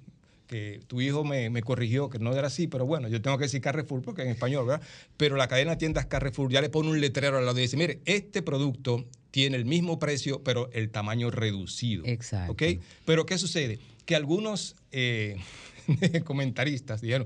[0.51, 3.45] que tu hijo me, me corrigió que no era así, pero bueno, yo tengo que
[3.45, 4.85] decir Carrefour porque en español, ¿verdad?
[5.15, 7.77] Pero la cadena de tiendas Carrefour ya le pone un letrero al lado y dice,
[7.77, 12.03] mire, este producto tiene el mismo precio, pero el tamaño reducido.
[12.05, 12.51] Exacto.
[12.51, 12.63] ¿Ok?
[13.05, 13.79] Pero ¿qué sucede?
[14.05, 15.37] Que algunos eh,
[16.25, 17.25] comentaristas dijeron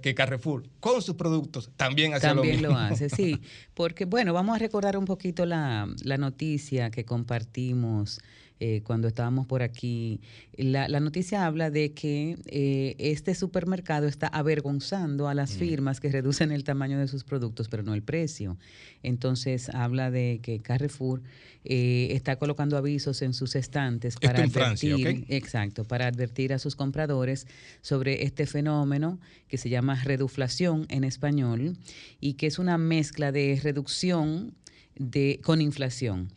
[0.00, 2.68] que Carrefour con sus productos también hace lo También mismo.
[2.68, 3.40] lo hace, sí.
[3.74, 8.20] Porque, bueno, vamos a recordar un poquito la, la noticia que compartimos
[8.60, 10.20] eh, cuando estábamos por aquí.
[10.56, 15.36] La, la noticia habla de que eh, este supermercado está avergonzando a Mm.
[15.36, 18.58] las firmas que reducen el tamaño de sus productos, pero no el precio.
[19.02, 21.22] Entonces, habla de que Carrefour
[21.64, 25.30] eh, está colocando avisos en sus estantes Esto para en Francia, advertir, ¿ok?
[25.30, 27.46] exacto, para advertir a sus compradores
[27.80, 29.18] sobre este fenómeno
[29.48, 31.76] que se llama reduflación en español
[32.20, 34.52] y que es una mezcla de reducción
[34.96, 36.28] de, con inflación.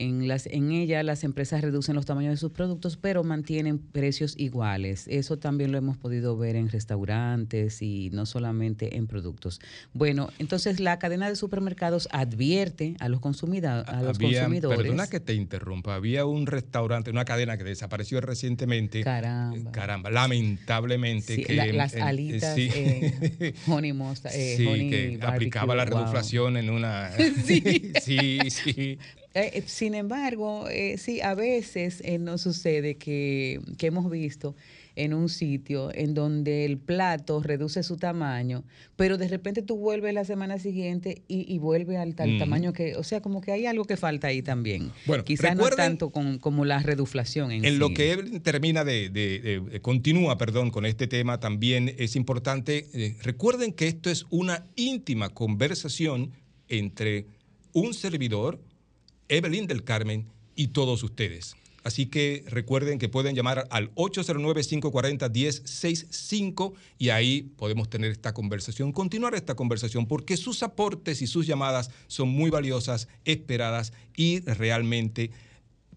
[0.00, 4.34] En, las, en ella las empresas reducen los tamaños de sus productos, pero mantienen precios
[4.38, 5.04] iguales.
[5.08, 9.60] Eso también lo hemos podido ver en restaurantes y no solamente en productos.
[9.92, 14.78] Bueno, entonces la cadena de supermercados advierte a los, consumida- a los Había- consumidores.
[14.80, 15.94] Perdona que te interrumpa.
[15.94, 19.02] Había un restaurante, una cadena que desapareció recientemente.
[19.04, 19.70] Caramba.
[19.70, 21.36] Caramba, lamentablemente.
[21.36, 22.70] Sí, que, la- las en- alitas, sí.
[22.74, 25.98] eh, honey mosta- eh, Sí, honey que barbecue, aplicaba la wow.
[25.98, 27.10] reduflación en una.
[27.44, 27.92] Sí.
[28.02, 28.98] sí, sí.
[29.34, 34.56] Eh, eh, sin embargo, eh, sí, a veces eh, nos sucede que, que hemos visto
[34.96, 38.64] en un sitio en donde el plato reduce su tamaño,
[38.96, 42.38] pero de repente tú vuelves la semana siguiente y, y vuelve al tal Mm.
[42.40, 44.90] tamaño que, o sea, como que hay algo que falta ahí también.
[45.06, 47.78] Bueno, Quizás no tanto con- como la reduflación en, En sí.
[47.78, 52.88] lo que termina de, de- de- de- continúa, perdón, con este tema, también es importante,
[52.92, 56.32] eh, recuerden que esto es una íntima conversación
[56.68, 57.26] entre
[57.72, 58.60] un servidor,
[59.30, 61.56] Evelyn del Carmen y todos ustedes.
[61.82, 69.34] Así que recuerden que pueden llamar al 809-540-1065 y ahí podemos tener esta conversación, continuar
[69.34, 75.30] esta conversación, porque sus aportes y sus llamadas son muy valiosas, esperadas y realmente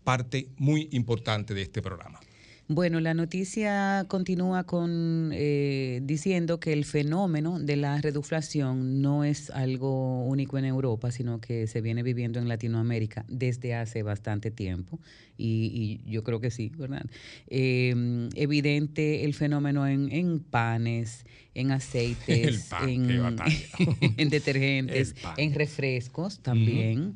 [0.06, 2.22] parte muy importante de este programa.
[2.70, 9.50] Bueno, la noticia continúa con eh, diciendo que el fenómeno de la reduflación no es
[9.50, 15.00] algo único en Europa, sino que se viene viviendo en Latinoamérica desde hace bastante tiempo.
[15.38, 17.06] Y, y yo creo que sí, ¿verdad?
[17.48, 27.16] Eh, evidente el fenómeno en, en panes, en aceites, pan, en, detergentes, en refrescos también.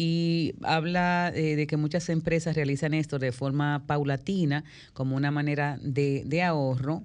[0.00, 4.62] Y habla eh, de que muchas empresas realizan esto de forma paulatina,
[4.92, 7.02] como una manera de, de ahorro,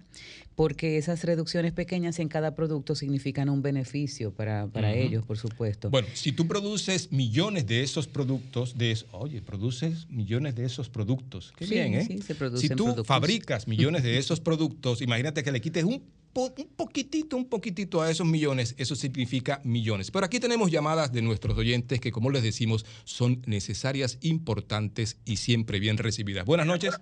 [0.54, 5.90] porque esas reducciones pequeñas en cada producto significan un beneficio para, para ellos, por supuesto.
[5.90, 10.88] Bueno, si tú produces millones de esos productos, de es- oye, produces millones de esos
[10.90, 12.06] productos, qué Sí, bien, ¿eh?
[12.06, 13.08] sí, se si producen tú productos.
[13.08, 16.04] fabricas millones de esos productos, imagínate que le quites un,
[16.36, 20.12] un poquitito, un poquitito a esos millones, eso significa millones.
[20.12, 25.38] Pero aquí tenemos llamadas de nuestros oyentes que, como les decimos, son necesarias, importantes y
[25.38, 26.46] siempre bien recibidas.
[26.46, 27.00] Buenas noches.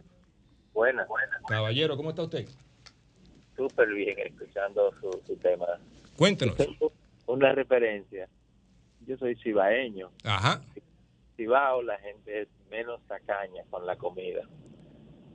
[0.74, 1.08] Buenas.
[1.48, 2.48] Caballero, ¿cómo está usted?
[3.56, 5.66] Súper bien escuchando su, su tema.
[6.18, 6.56] Cuéntenos.
[7.26, 8.28] Una referencia.
[9.06, 10.12] Yo soy cibaeño.
[10.24, 10.62] Ajá.
[11.36, 14.42] Cibao, la gente es menos tacaña con la comida,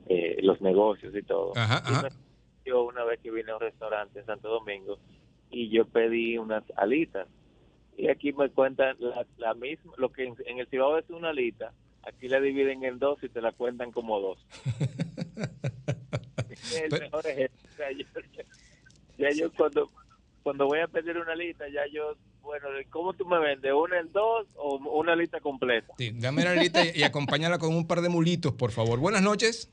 [0.08, 1.52] eh, los negocios y todo.
[1.56, 2.08] Ajá, ajá.
[2.66, 4.98] Yo una vez que vine a un restaurante en Santo Domingo
[5.50, 7.28] y yo pedí unas alitas.
[7.96, 11.30] Y aquí me cuentan la, la misma, lo que en, en el Cibao es una
[11.30, 11.72] alita,
[12.02, 14.38] aquí la dividen en dos y te la cuentan como dos.
[16.74, 17.58] El mejor ejemplo.
[17.72, 18.04] O sea, yo-
[19.18, 19.90] ya yo cuando,
[20.42, 23.72] cuando voy a pedir una alita, ya yo, bueno, ¿cómo tú me vendes?
[23.72, 25.94] ¿Una en dos o una alita completa?
[25.98, 28.98] Sí, dame la lista y, y acompáñala con un par de mulitos, por favor.
[28.98, 29.70] Buenas noches.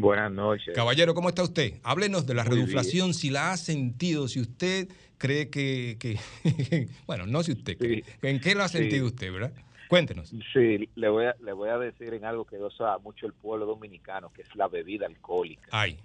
[0.00, 0.74] Buenas noches.
[0.76, 1.80] Caballero, ¿cómo está usted?
[1.82, 4.88] Háblenos de la Muy reduflación, si la ha sentido, si usted
[5.18, 5.96] cree que...
[5.98, 6.18] que-
[7.08, 8.04] bueno, no si usted cree.
[8.22, 8.78] ¿En qué lo ha Sí.
[8.78, 9.52] sentido usted, verdad?
[9.88, 10.28] Cuéntenos.
[10.52, 13.66] Sí, le voy a, le voy a decir en algo que usa mucho el pueblo
[13.66, 15.66] dominicano, que es la bebida alcohólica.
[15.72, 15.98] Ay.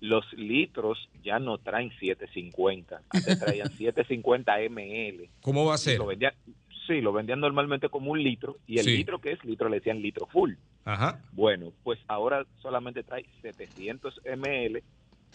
[0.00, 5.28] Los litros ya no traen 750, antes traían 750 ml.
[5.42, 5.98] ¿Cómo va a ser?
[5.98, 6.32] Lo vendían,
[6.88, 8.96] sí, lo vendían normalmente como un litro, y el Sí.
[8.96, 10.54] litro que es litro le decían litro full.
[10.84, 11.20] Ajá.
[11.32, 14.82] Bueno, pues ahora solamente trae 700 ml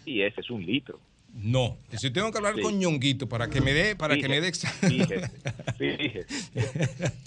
[0.06, 1.00] y ese es un litro.
[1.34, 1.78] No.
[1.94, 2.62] Si tengo que hablar Sí.
[2.62, 5.30] con Ñonguito para que me dé, para que me dé Fíjese,
[5.78, 6.52] fíjese.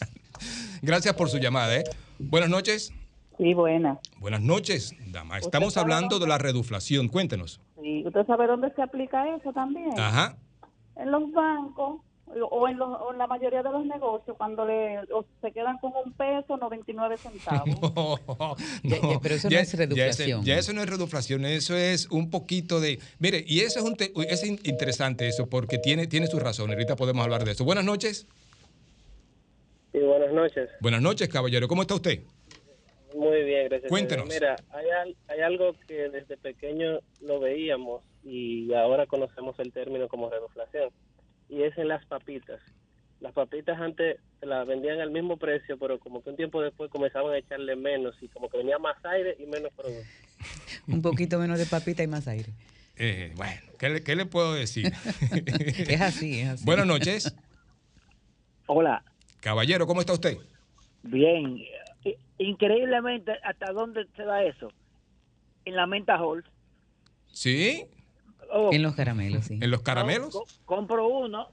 [0.83, 1.85] Gracias por su llamada, ¿eh?
[2.19, 2.93] Buenas noches.
[3.39, 3.99] Sí, buena.
[4.19, 5.39] Buenas noches, dama.
[5.39, 7.09] Estamos hablando de la reduflación.
[7.09, 7.61] Cuéntenos.
[7.81, 9.99] Sí, ¿Usted sabe dónde se aplica eso también?
[9.99, 10.37] Ajá.
[10.97, 12.01] En los bancos
[12.51, 15.79] o en, los, o en la mayoría de los negocios, cuando le, o se quedan
[15.79, 17.67] con un peso, 99 centavos.
[18.83, 20.45] Ya- ya, pero eso no es reduflación.
[20.45, 22.99] Ya, eso no es reduflación, eso es un poquito de...
[23.19, 26.71] Mire, y eso es, un te- es in- interesante eso, porque tiene, tiene su razón.
[26.71, 27.65] Ahorita podemos hablar de eso.
[27.65, 28.27] Buenas noches.
[29.93, 30.69] Sí, buenas noches.
[30.81, 31.69] Buenas noches, caballero.
[31.69, 32.21] ¿Cómo está usted?
[33.15, 33.89] Muy bien, gracias.
[33.89, 34.27] Cuéntenos.
[34.29, 40.09] Mira, hay, al- hay algo que desde pequeño lo veíamos y ahora conocemos el término
[40.09, 40.91] como reduflación
[41.49, 42.61] y es en las papitas.
[43.21, 46.91] Las papitas antes se las vendían al mismo precio, pero como que un tiempo después
[46.91, 50.07] comenzaban a echarle menos y como que venía más aire y menos producto.
[50.89, 52.53] Un poquito menos de papita y más aire.
[52.99, 54.87] Eh, bueno, ¿qué le, qué le puedo decir?
[55.89, 56.65] Es así, es así.
[56.65, 57.35] Buenas noches.
[58.67, 59.03] Hola,
[59.41, 60.37] Caballero, ¿cómo está usted?
[61.03, 61.63] bien.
[62.39, 64.71] Increíblemente, ¿hasta dónde se da eso?
[65.65, 66.45] En la menta Hall.
[67.33, 67.87] ¿Sí?
[68.51, 69.59] Oh, En los caramelos, sí.
[69.61, 70.33] ¿En los caramelos?
[70.33, 71.49] co- compro uno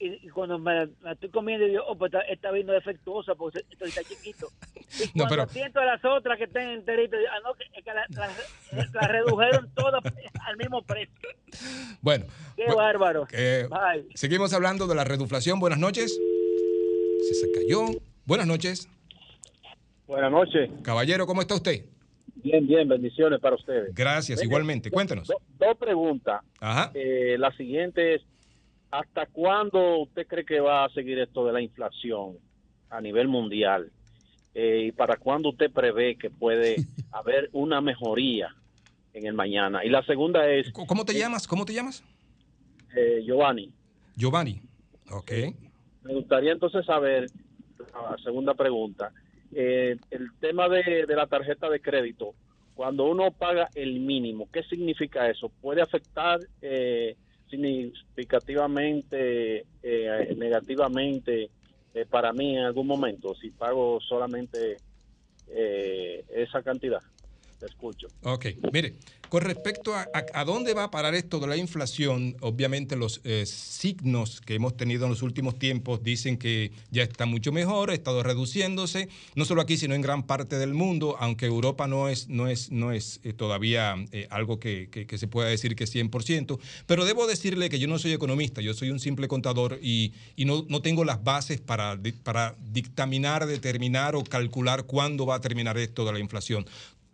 [0.00, 3.60] y, y cuando me la estoy comiendo digo, oh, pues está, está viendo defectuosa porque
[3.70, 4.48] esto está chiquito.
[4.76, 7.64] Y No, cuando pero- siento a las otras que están enteritas, digo, ah, no, que,
[7.76, 10.02] es que la- la- las redujeron todas
[10.46, 11.14] al mismo precio.
[12.00, 12.26] Bueno.
[12.56, 13.26] Qué bárbaro.
[13.32, 14.06] eh, Bye.
[14.14, 15.58] seguimos hablando de la reduflación.
[15.60, 16.18] Buenas noches.
[17.28, 17.86] Se, se cayó.
[18.24, 18.88] Buenas noches.
[20.06, 20.70] Buenas noches.
[20.82, 21.84] Caballero, ¿cómo está usted?
[22.42, 23.94] Bien, bien, bendiciones para ustedes.
[23.94, 24.90] Gracias, igualmente.
[24.90, 25.26] Cuéntanos.
[25.28, 26.40] do- dos preguntas.
[26.60, 26.90] Ajá.
[26.94, 28.22] Eh, la siguiente es,
[28.90, 32.36] ¿hasta cuándo usted cree que va a seguir esto de la inflación
[32.90, 33.90] a nivel mundial?
[34.54, 36.76] eh, y para cuándo usted prevé que puede
[37.12, 38.48] haber una mejoría
[39.12, 39.84] en el mañana.
[39.84, 40.72] Y la segunda es...
[40.72, 41.46] ¿Cómo te llamas?
[41.46, 42.02] ¿Cómo te llamas?
[42.96, 43.70] eh, Giovanni.
[44.16, 44.60] Giovanni.
[45.12, 45.30] Ok.
[46.02, 47.26] Me gustaría entonces saber,
[47.92, 49.12] la segunda pregunta,
[49.54, 52.34] eh, el tema de, la tarjeta de crédito,
[52.74, 55.50] cuando uno paga el mínimo, ¿qué significa eso?
[55.60, 57.16] ¿Puede afectar eh,
[57.50, 61.50] significativamente, eh, negativamente
[61.94, 64.78] eh, para mí en algún momento si pago solamente
[65.48, 67.02] eh, esa cantidad?
[67.58, 68.08] Te escucho.
[68.22, 68.94] Ok, mire,
[69.28, 74.40] con respecto a, dónde va a parar esto de la inflación, obviamente los eh, signos
[74.40, 78.22] que hemos tenido en los últimos tiempos dicen que ya está mucho mejor, ha estado
[78.22, 82.48] reduciéndose, no solo aquí, sino en gran parte del mundo, aunque Europa no es, no
[82.48, 84.88] es, no es eh, todavía eh, algo que,
[85.18, 88.72] se pueda decir que es 100%, pero debo decirle que yo no soy economista, yo
[88.72, 94.84] soy un simple contador y, no, tengo las bases para, para dictaminar, determinar o calcular
[94.84, 96.64] cuándo va a terminar esto de la inflación.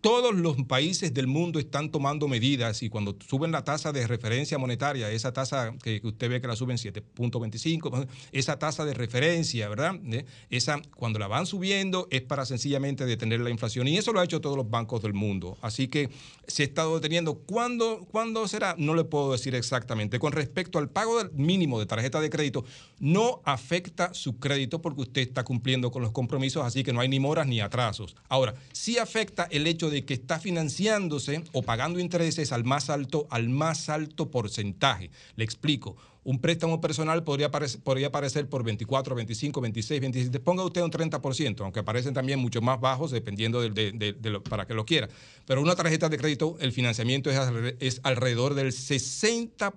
[0.05, 4.58] Todos los países del mundo están tomando medidas y cuando suben la tasa de referencia
[4.58, 9.94] monetaria, esa tasa que usted ve que la suben 7.25, esa tasa de referencia, ¿verdad?
[10.12, 10.26] ¿Eh?
[10.50, 14.24] Esa, cuando la van subiendo es para sencillamente detener la inflación y eso lo ha
[14.24, 15.57] hecho todos los bancos del mundo.
[15.62, 16.10] Así que
[16.47, 17.36] se ha estado deteniendo.
[17.36, 18.74] ¿Cuándo, ¿Cuándo será?
[18.76, 20.18] No le puedo decir exactamente.
[20.18, 22.66] Con respecto al pago del mínimo de tarjeta de crédito,
[22.99, 27.08] no afecta su crédito porque usted está cumpliendo con los compromisos, así que no hay
[27.08, 28.16] ni moras ni atrasos.
[28.28, 33.28] Ahora, sí afecta el hecho de que está financiándose o pagando intereses al más alto,
[33.31, 35.10] al más alto porcentaje.
[35.36, 35.97] Le explico.
[36.26, 40.40] Un préstamo personal podría, aparecer, podría por 24, 25, 26, 27.
[40.40, 44.66] Ponga usted un 30%, aunque aparecen también mucho más bajos dependiendo de, de- de para
[44.66, 45.10] que lo quiera.
[45.47, 47.39] Pero una tarjeta de crédito, el financiamiento es,
[47.78, 49.68] es alrededor del 60%,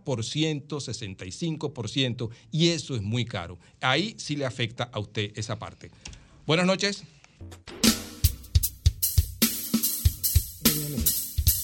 [0.67, 3.57] 65%, y eso es muy caro.
[3.81, 5.91] Ahí sí le afecta a usted esa parte.
[6.45, 7.03] Buenas noches.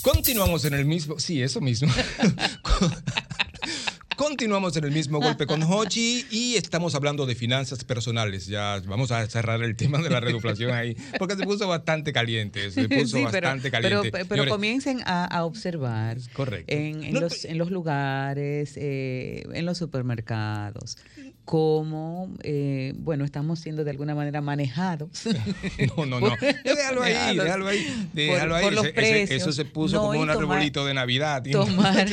[0.03, 1.89] Continuamos en el mismo, sí, eso mismo.
[4.17, 8.45] Continuamos en el mismo golpe con Hochi y estamos hablando de finanzas personales.
[8.45, 12.69] Ya vamos a cerrar el tema de la reduflación ahí, porque se puso bastante caliente.
[12.71, 14.11] Se puso Sí, pero, bastante pero- caliente.
[14.11, 16.71] pero Señores, comiencen a, a observar Correcto.
[16.73, 20.97] en, en No, los, en los lugares, eh, en los supermercados,
[21.45, 25.09] cómo, eh, bueno, estamos siendo de alguna manera manejados.
[25.97, 26.29] No, no, no.
[26.63, 28.09] Déjalo ahí, déjalo ahí.
[28.13, 28.63] Déjalo ahí.
[28.63, 29.41] Por los ese- precios.
[29.41, 31.43] eso se puso No, como un tomar- arbolito de Navidad.
[31.51, 32.07] tomar-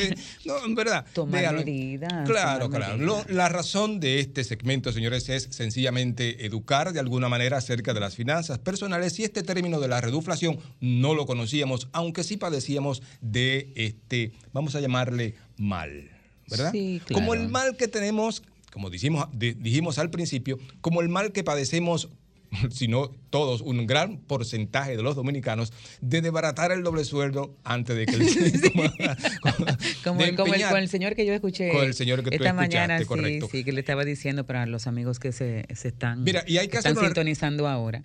[0.45, 1.05] no, en verdad.
[1.13, 1.55] tomar ahí.
[1.65, 2.97] medidas, Claro, tomar claro.
[2.97, 7.99] Lo- la razón de este segmento, señores, es sencillamente educar de alguna manera acerca de
[7.99, 13.01] las finanzas personales y este término de la reduflación no lo conocíamos, aunque sí padecíamos
[13.21, 16.09] de este, vamos a llamarle mal,
[16.49, 16.71] ¿verdad?
[16.71, 17.21] Sí, claro.
[17.21, 21.43] Como el mal que tenemos, como dijimos, di- dijimos al principio, como el mal que
[21.43, 22.09] padecemos
[22.69, 28.05] sino todos, un gran porcentaje de los dominicanos, de desbaratar el doble sueldo antes de
[28.05, 28.21] que el,
[30.03, 32.43] Como, el, como el- con el señor que yo escuché Con el señor que tú
[32.43, 33.47] esta escuchaste, mañana, sí, correcto.
[33.51, 36.67] sí, que le estaba diciendo para los amigos que se, se están, Mira, y hay
[36.67, 38.03] que están sintonizando ahora,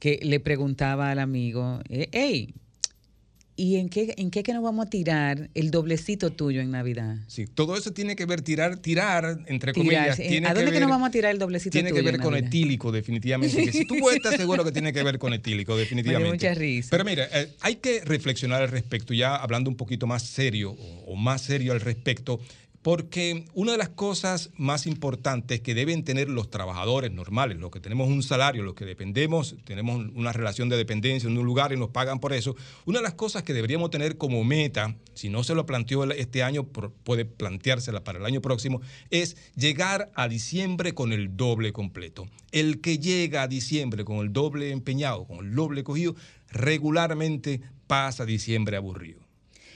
[0.00, 2.54] que le preguntaba al amigo, eh, hey,
[3.56, 7.16] ¿y en qué, en qué que nos vamos a tirar el doblecito tuyo en Navidad?
[7.28, 10.16] Sí, todo eso tiene que ver, tirar, tirar, entre comillas.
[10.16, 12.20] tiene ¿A dónde que, ver- nos vamos a tirar el doblecito Tiene tuyo que ver
[12.20, 13.64] con etílico, definitivamente.
[13.64, 16.32] que si tú estás seguro que tiene que ver con etílico, definitivamente.
[16.32, 16.88] mucha risa.
[16.90, 21.04] Pero mira, eh, hay que reflexionar al respecto, ya hablando un poquito más serio o,
[21.12, 22.40] o más serio al respecto,
[22.84, 27.80] porque una de las cosas más importantes que deben tener los trabajadores normales, los que
[27.80, 31.78] tenemos un salario, los que dependemos, tenemos una relación de dependencia en un lugar y
[31.78, 35.44] nos pagan por eso, una de las cosas que deberíamos tener como meta, si no
[35.44, 40.92] se lo planteó este año, puede planteársela para el año próximo, es llegar a diciembre
[40.92, 42.28] con el doble completo.
[42.52, 46.16] El que llega a diciembre con el doble empeñado, con el doble cogido,
[46.50, 49.23] regularmente pasa diciembre aburrido.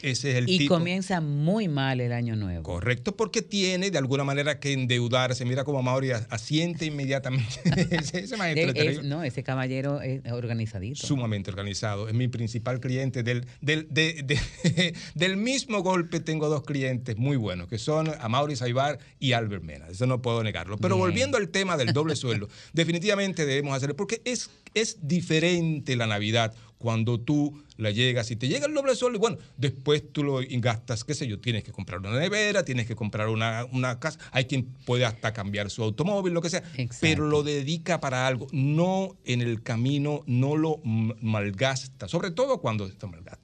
[0.02, 0.74] Ese es el Y tipo.
[0.74, 2.62] comienza muy mal el año nuevo.
[2.62, 5.44] Correcto, porque tiene de alguna manera que endeudarse.
[5.44, 7.60] Mira cómo Mauri asiente inmediatamente.
[7.90, 11.06] ese, ese maestro es no, ese caballero es organizadito.
[11.06, 12.08] sumamente organizado.
[12.08, 13.22] Es mi principal cliente.
[13.22, 18.56] Del, del, de- de- del mismo golpe tengo dos clientes muy buenos, que son Amaury
[18.56, 19.88] Saibar y Albert Mena.
[19.88, 20.76] Eso no puedo negarlo.
[20.78, 21.06] Pero Bien.
[21.06, 26.54] volviendo al tema del doble sueldo, definitivamente debemos hacerlo, porque es, es diferente la Navidad
[26.78, 31.04] cuando tú la llegas y te llega el doble sueldo bueno, después tú lo gastas,
[31.04, 34.44] qué sé yo, tienes que comprar una nevera, tienes que comprar una, una casa, hay
[34.44, 36.62] quien puede hasta cambiar su automóvil, lo que sea,
[37.00, 42.88] pero lo dedica para algo, no en el camino, no lo malgasta, sobre todo cuando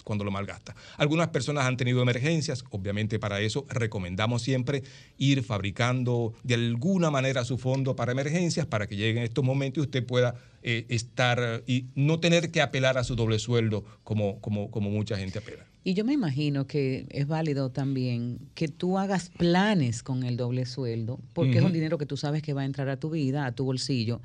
[0.02, 0.74] cuando lo malgasta.
[0.96, 4.82] Algunas personas han tenido emergencias, obviamente para eso recomendamos siempre
[5.16, 9.86] ir fabricando de alguna manera su fondo para emergencias para que lleguen estos momentos y
[9.86, 10.34] usted pueda
[10.66, 15.16] eh, estar y no tener que apelar a su doble sueldo como, como, como mucha
[15.16, 15.66] gente apela.
[15.86, 20.64] Y yo me imagino que es válido también que tú hagas planes con el doble
[20.64, 23.44] sueldo, porque es un dinero que tú sabes que va a entrar a tu vida,
[23.44, 24.22] a tu bolsillo,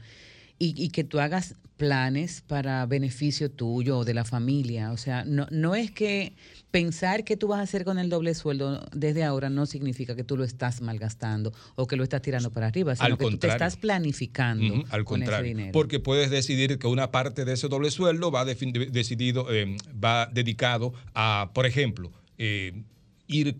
[0.59, 4.91] y, y que tú hagas planes para beneficio tuyo o de la familia.
[4.91, 6.33] O sea, no, no es que
[6.71, 10.25] pensar que tú vas a hacer con el doble sueldo desde ahora no significa que
[10.25, 13.29] tú lo estás malgastando o que lo estás tirando para arriba, sino Al que tú
[13.29, 13.53] te contrario.
[13.55, 15.71] estás planificando al con ese contrario, dinero.
[15.71, 20.93] porque puedes decidir que una parte de ese doble sueldo va decidido, eh, va dedicado
[21.15, 22.83] a, por ejemplo, eh,
[23.27, 23.55] ir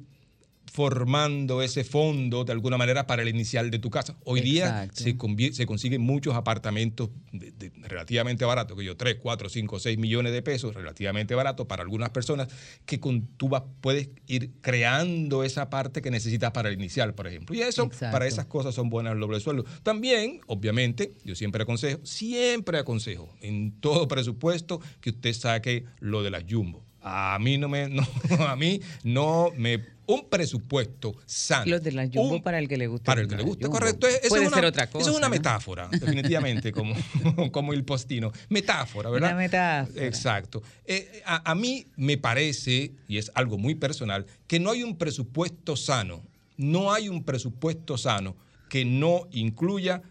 [0.72, 4.16] formando ese fondo de alguna manera para el inicial de tu casa.
[4.24, 5.16] Hoy día se,
[5.54, 10.32] se consiguen muchos apartamentos de- de- relativamente baratos, que yo 3, 4, 5, 6 millones
[10.32, 12.48] de pesos, relativamente barato para algunas personas,
[12.86, 17.28] que con, tú vas- puedes ir creando esa parte que necesitas para el inicial, por
[17.28, 17.56] ejemplo.
[17.56, 18.14] Y eso, Exacto.
[18.14, 19.66] para esas cosas son buenas el doble sueldo.
[19.84, 26.30] También, obviamente, yo siempre aconsejo, siempre aconsejo en todo presupuesto que usted saque lo de
[26.32, 26.86] las jumbo.
[27.02, 28.06] A mí no me, no,
[28.48, 31.66] a mí no me, un presupuesto sano.
[31.70, 33.06] Los de la Jumbo un- para el que le guste.
[33.06, 34.08] para el que le guste, correcto.
[34.08, 35.02] Es- Puede es una, ser otra cosa.
[35.04, 35.32] Eso es una ¿no?
[35.36, 36.96] metáfora, definitivamente, como,
[37.52, 38.32] como el postino.
[38.50, 39.30] Metáfora, ¿verdad?
[39.30, 40.06] Una metáfora.
[40.06, 40.64] Exacto.
[40.86, 44.98] Eh, a, a mí me parece, y es algo muy personal, que no hay un
[44.98, 46.24] presupuesto sano,
[46.58, 48.36] no hay un presupuesto sano
[48.68, 50.02] que no incluya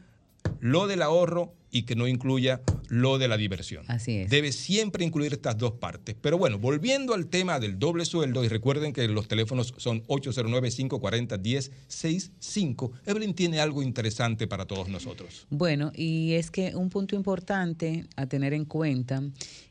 [0.61, 3.85] lo del ahorro y que no incluya lo de la diversión.
[3.89, 4.31] Así es.
[4.31, 6.15] Debe siempre incluir estas dos partes.
[6.21, 12.91] Pero bueno, volviendo al tema del doble sueldo, y recuerden que los teléfonos son 809-540-1065,
[13.07, 15.47] Evelyn tiene algo interesante para todos nosotros.
[15.51, 19.23] Bueno, y es que un punto importante a tener en cuenta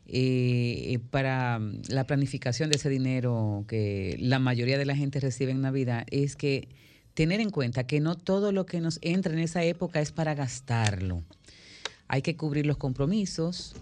[0.05, 1.59] eh, para
[1.89, 6.35] la planificación de ese dinero que la mayoría de la gente recibe en Navidad es
[6.35, 6.69] que
[7.13, 10.35] tener en cuenta que no todo lo que nos entra en esa época es para
[10.35, 11.23] gastarlo.
[12.07, 13.75] Hay que cubrir los compromisos.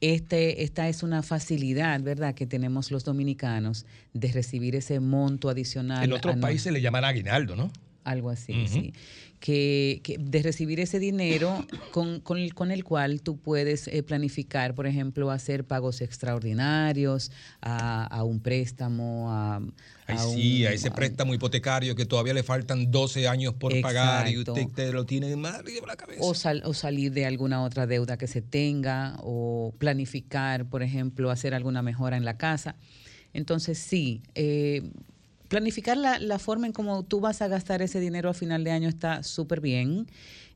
[0.00, 6.04] Este, esta es una facilidad, ¿verdad?, que tenemos los dominicanos de recibir ese monto adicional.
[6.04, 7.70] En otros países le llaman aguinaldo, ¿no?
[8.06, 8.92] Algo así, sí.
[9.40, 14.04] Que, que de recibir ese dinero con, con el, con el cual tú puedes eh,
[14.04, 19.56] planificar, por ejemplo, hacer pagos extraordinarios a, a un préstamo, a,
[20.06, 23.72] Ay, a sí, un- a ese préstamo hipotecario que todavía le faltan 12 años por
[23.80, 26.20] pagar y usted te lo tiene la cabeza.
[26.22, 31.30] o, sal- o salir de alguna otra deuda que se tenga, o planificar, por ejemplo,
[31.32, 32.76] hacer alguna mejora en la casa.
[33.32, 34.82] Entonces, sí, eh,
[35.48, 38.70] planificar la, la forma en cómo tú vas a gastar ese dinero a final de
[38.72, 40.06] año está súper bien.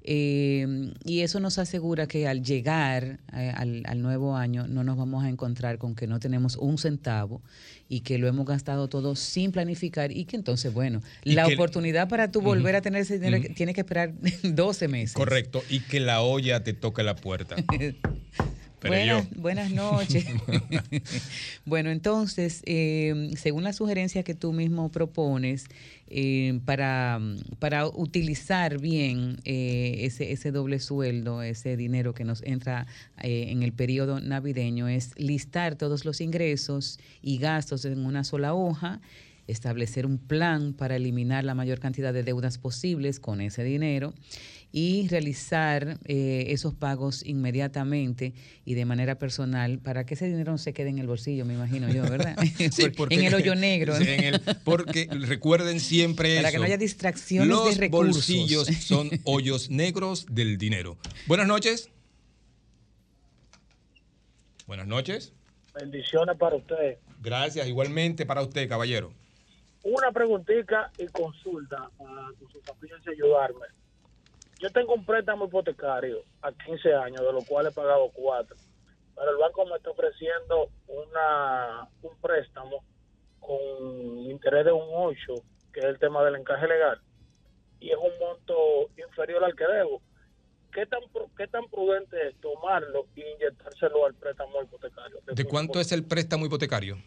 [0.03, 4.97] eh, y eso nos asegura que al llegar eh, al, al nuevo año no nos
[4.97, 7.43] vamos a encontrar con que no tenemos un centavo
[7.89, 12.09] y que lo hemos gastado todo sin planificar y que entonces, bueno, la que- oportunidad
[12.09, 13.55] para tú volver a tener ese dinero Ujú.
[13.55, 15.13] tiene que esperar 12 meses.
[15.15, 17.57] Correcto, y que la olla te toque la puerta.
[18.81, 19.41] Pero buenas, yo.
[19.41, 20.27] buenas noches.
[21.65, 25.67] bueno, entonces, eh, según la sugerencia que tú mismo propones,
[26.13, 27.21] eh, para,
[27.61, 32.89] para utilizar bien eh, ese, ese doble sueldo, ese dinero que nos entra
[33.23, 38.55] eh, en el periodo navideño, es listar todos los ingresos y gastos en una sola
[38.55, 39.01] hoja
[39.47, 44.13] establecer un plan para eliminar la mayor cantidad de deudas posibles con ese dinero
[44.73, 48.35] y realizar eh, esos pagos inmediatamente
[48.65, 51.55] y de manera personal para que ese dinero no se quede en el bolsillo, me
[51.55, 52.37] imagino yo, ¿verdad?
[52.71, 53.97] Sí, en el hoyo negro.
[53.97, 58.15] Sí, en el- porque recuerden siempre Para que no haya distracciones de Los recursos.
[58.17, 60.97] bolsillos son hoyos negros del dinero.
[61.27, 61.91] Buenas noches.
[64.67, 65.33] Buenas noches.
[65.75, 66.99] Bendiciones para usted.
[67.23, 69.13] Gracias, igualmente para usted, caballero.
[69.83, 73.67] Una preguntita y consulta para que su sapiencia ayudarme.
[74.61, 78.57] Yo tengo un préstamo hipotecario a 15 años, de los cuales he pagado 4.
[79.17, 82.85] Pero el banco me está ofreciendo una un préstamo
[83.41, 85.35] con interés de un 8,
[85.73, 87.01] que es el tema del encaje legal.
[87.81, 90.03] Y es un monto inferior al que debo.
[90.73, 91.01] ¿Qué tan,
[91.37, 95.19] qué tan prudente es tomarlo y inyectárselo al préstamo hipotecario?
[95.27, 96.99] ¿De cuánto es el préstamo hipotecario?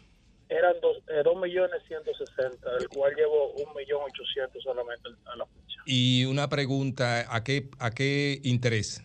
[0.48, 5.36] eran dos, eh, dos millones ciento sesenta, del cual llevo un millón ochocientos solamente a
[5.36, 5.73] la fecha.
[5.86, 9.02] Y una pregunta, ¿a qué, a qué interés?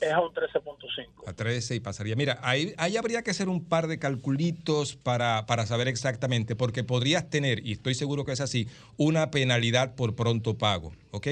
[0.00, 1.28] Es a un 13.5.
[1.28, 2.16] A 13 y pasaría.
[2.16, 6.84] Mira, ahí, ahí habría que hacer un par de calculitos para, para saber exactamente, porque
[6.84, 11.28] podrías tener, y estoy seguro que es así, una penalidad por pronto pago, ¿ok?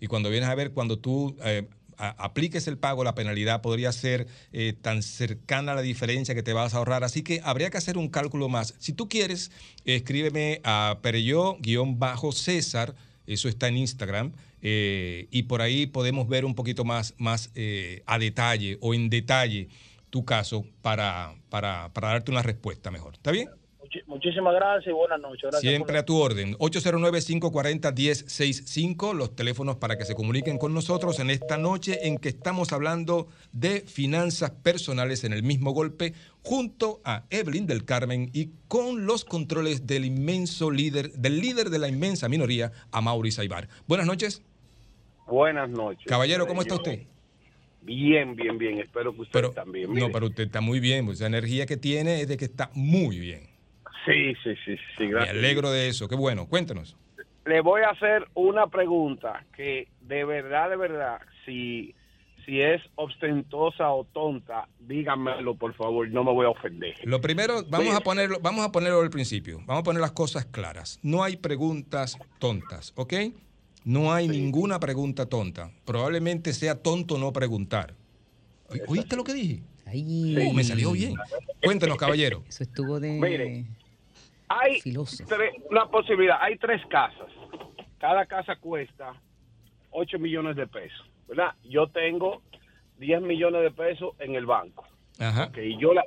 [0.00, 4.26] Y cuando vienes a ver, cuando tú eh, apliques el pago, la penalidad podría ser
[4.52, 7.04] eh, tan cercana a la diferencia que te vas a ahorrar.
[7.04, 8.74] Así que habría que hacer un cálculo más.
[8.78, 9.52] Si tú quieres,
[9.84, 12.94] escríbeme a Pereyó-César,
[13.26, 18.02] eso está en Instagram, eh, y por ahí podemos ver un poquito más, más eh,
[18.06, 19.68] a detalle o en detalle
[20.10, 23.14] tu caso para, para, para darte una respuesta mejor.
[23.14, 23.48] ¿Está bien?
[23.92, 25.42] Muchi- muchísimas gracias y buenas noches.
[25.42, 26.54] Gracias Siempre a tu orden.
[26.58, 32.72] 809-540-1065, los teléfonos para que se comuniquen con nosotros en esta noche en que estamos
[32.72, 39.04] hablando de finanzas personales en el mismo golpe, junto a Evelyn del Carmen y con
[39.06, 43.68] los controles del inmenso líder, del líder de la inmensa minoría, a Maurice Aibar.
[43.86, 44.42] Buenas noches.
[45.26, 46.06] Buenas noches.
[46.06, 47.02] Caballero, ¿cómo está usted?
[47.82, 48.78] Bien, bien, bien.
[48.78, 49.92] Espero que usted Pero, también.
[49.92, 52.70] no, pero usted está muy bien, pues, la energía que tiene es de que está
[52.74, 53.50] muy bien.
[54.06, 55.04] Sí, sí, sí, sí.
[55.04, 55.36] Me Gracias.
[55.36, 56.96] alegro de eso, qué bueno, cuéntanos.
[57.46, 61.94] Le voy a hacer una pregunta que de verdad, de verdad, si,
[62.46, 66.08] si es ostentosa o tonta, díganmelo, por favor.
[66.08, 66.94] No me voy a ofender.
[67.04, 69.58] Lo primero, vamos a ponerlo, vamos a ponerlo al principio.
[69.66, 70.98] Vamos a poner las cosas claras.
[71.02, 73.14] No hay preguntas tontas, ¿ok?
[73.84, 75.72] No hay ninguna pregunta tonta.
[75.84, 77.94] Probablemente sea tonto no preguntar.
[78.68, 79.62] ¿Oí- ¿Oíste lo que dije?
[80.48, 81.14] Oh, me salió bien.
[81.62, 82.44] Cuéntenos, caballero.
[82.48, 83.10] Eso estuvo de.
[83.20, 83.66] Mire,
[84.60, 84.80] Hay
[85.70, 86.38] una posibilidad.
[86.40, 87.28] Hay tres casas.
[87.98, 89.14] Cada casa cuesta
[89.90, 91.54] 8 millones de pesos, ¿verdad?
[91.64, 92.42] Yo tengo
[92.98, 94.86] 10 millones de pesos en el banco.
[95.20, 95.44] Ajá.
[95.46, 96.02] Ok, yo la,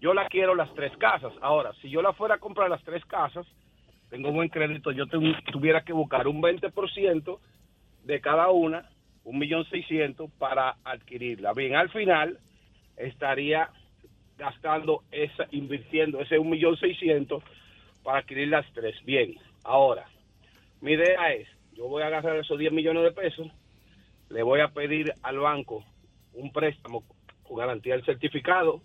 [0.00, 1.32] yo la quiero las tres casas.
[1.42, 3.46] Ahora, si yo la fuera a comprar las tres casas,
[4.08, 5.20] tengo buen crédito, yo tu-
[5.52, 7.38] tuviera que buscar un 20%
[8.04, 8.88] de cada una,
[9.24, 11.52] un millón seiscientos para adquirirla.
[11.52, 12.38] Bien, al final
[12.96, 13.68] estaría
[14.38, 17.42] gastando esa, invirtiendo ese un millón seiscientos
[18.06, 18.94] para adquirir las tres.
[19.04, 20.08] Bien, ahora,
[20.80, 23.48] mi idea es, yo voy a agarrar esos 10 millones de pesos,
[24.30, 25.84] le voy a pedir al banco
[26.32, 27.02] un préstamo
[27.42, 28.80] con garantía del certificado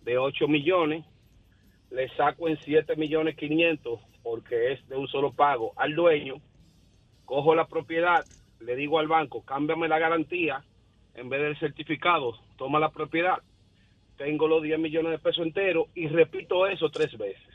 [0.00, 1.04] de 8 millones,
[1.90, 6.36] le saco en 7 millones 500 porque es de un solo pago al dueño,
[7.26, 8.24] cojo la propiedad,
[8.60, 10.64] le digo al banco, cámbiame la garantía,
[11.12, 13.42] en vez del certificado, toma la propiedad,
[14.16, 17.53] tengo los 10 millones de pesos enteros y repito eso tres veces.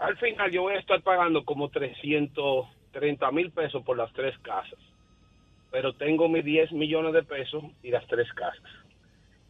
[0.00, 4.78] Al final yo voy a estar pagando como 330 mil pesos por las tres casas,
[5.70, 8.62] pero tengo mis 10 millones de pesos y las tres casas.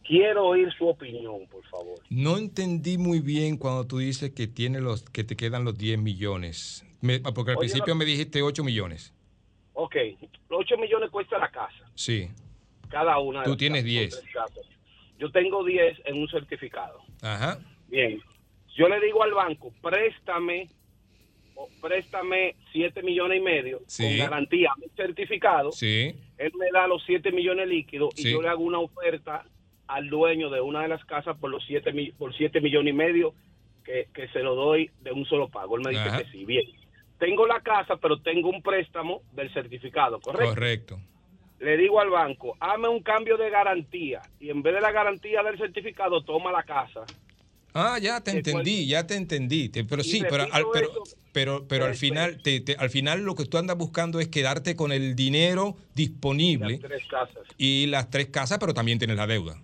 [0.03, 1.99] Quiero oír su opinión, por favor.
[2.09, 5.99] No entendí muy bien cuando tú dices que tiene los, que te quedan los 10
[5.99, 6.85] millones.
[7.01, 9.13] Me- porque al Oye, principio me dijiste 8 millones.
[9.73, 9.95] Ok,
[10.49, 12.27] los 8 millones cuesta la casa, Sí.
[12.89, 13.39] cada una.
[13.39, 14.13] de Tú las tienes casas, 10.
[14.13, 14.65] son tres casas.
[15.17, 16.99] Yo tengo 10 en un certificado.
[17.21, 17.59] Ajá.
[17.87, 18.21] Bien,
[18.75, 20.67] yo le digo al banco, préstame,
[21.55, 24.03] o préstame 7 millones y medio Sí.
[24.03, 25.71] con garantía, certificado.
[25.71, 26.15] Sí.
[26.37, 29.43] Él me da los 7 millones líquidos y yo le hago una oferta
[29.87, 32.97] al dueño de una de las casas por los 7 mi- por siete millones y
[32.97, 33.33] medio
[33.83, 35.75] que, que se lo doy de un solo pago.
[35.75, 36.19] Él me dice Ajá.
[36.23, 36.63] que sí, bien.
[37.19, 40.53] Tengo la casa, pero tengo un préstamo del certificado, ¿correcto?
[40.53, 40.99] Correcto.
[41.59, 45.43] Le digo al banco, hazme un cambio de garantía y en vez de la garantía
[45.43, 47.01] del certificado, toma la casa.
[47.73, 49.69] Ah, ya te entendí, ya te entendí.
[49.69, 52.89] Te- pero Y sí, pero al, pero, eso pero, pero al final, te- te- al
[52.89, 57.43] final lo que tú andas buscando es quedarte con el dinero disponible Tres casas.
[57.57, 59.57] y las tres casas, pero también tienes la deuda.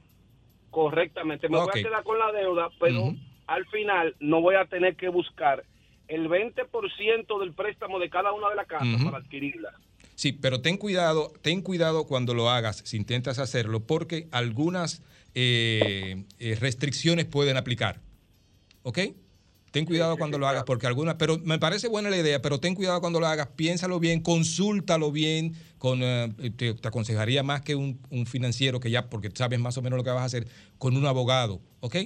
[0.72, 1.50] Correctamente.
[1.50, 3.14] Me voy a quedar con la deuda, pero
[3.48, 5.64] al final no voy a tener que buscar
[6.08, 9.74] el 20% del préstamo de cada una de las casas para adquirirla.
[10.16, 15.04] Sí, pero ten cuidado, ten cuidado cuando lo hagas, si intentas hacerlo, porque algunas
[15.40, 18.02] eh, eh, restricciones pueden aplicar.
[18.82, 19.00] ¿Ok?
[19.70, 22.74] Ten cuidado cuando lo hagas, porque algunas, pero me parece buena la idea, pero ten
[22.74, 27.76] cuidado cuando lo hagas, piénsalo bien, consúltalo bien, con, eh, te, te aconsejaría más que
[27.76, 30.48] un, un financiero que ya, porque sabes más o menos lo que vas a hacer,
[30.80, 31.98] con un abogado, ¿ok?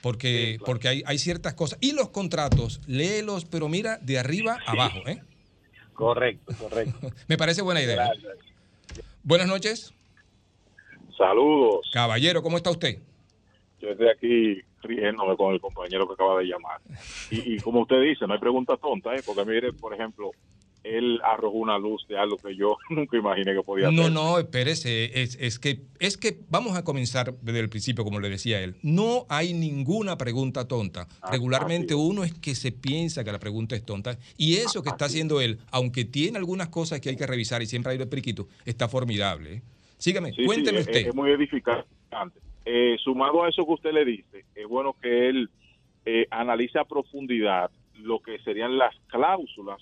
[0.00, 1.76] Porque, porque hay, hay ciertas cosas.
[1.80, 5.20] Y los contratos, léelos, pero mira, de arriba abajo, ¿eh?
[5.92, 7.10] Correcto, correcto.
[7.26, 8.12] Me parece buena idea.
[9.24, 9.92] Buenas noches.
[11.20, 11.86] Saludos.
[11.92, 12.98] Caballero, ¿cómo está usted?
[13.78, 16.80] Yo estoy aquí riéndome con el compañero que acaba de llamar.
[17.30, 19.20] Y, y como usted dice, no hay pregunta tonta, ¿eh?
[19.26, 20.30] porque mire, por ejemplo,
[20.82, 24.12] él arrojó una luz de algo que yo nunca imaginé que podía No, hacer.
[24.14, 25.20] no, espérese.
[25.22, 28.76] Es, es que, es que vamos a comenzar desde el principio, como le decía él.
[28.82, 31.06] No hay ninguna pregunta tonta.
[31.30, 34.18] Regularmente uno es que se piensa que la pregunta es tonta.
[34.38, 37.66] Y eso que está haciendo él, aunque tiene algunas cosas que hay que revisar y
[37.66, 39.52] siempre hay el periquito, está formidable.
[39.56, 39.62] ¿eh?
[40.00, 41.06] Sígame, Sí, cuénteme es- usted.
[41.08, 41.86] Es, muy edificante.
[42.64, 45.50] Eh, sumado a eso que usted le dice, es bueno que él
[46.06, 49.78] eh, analice a profundidad lo que serían las cláusulas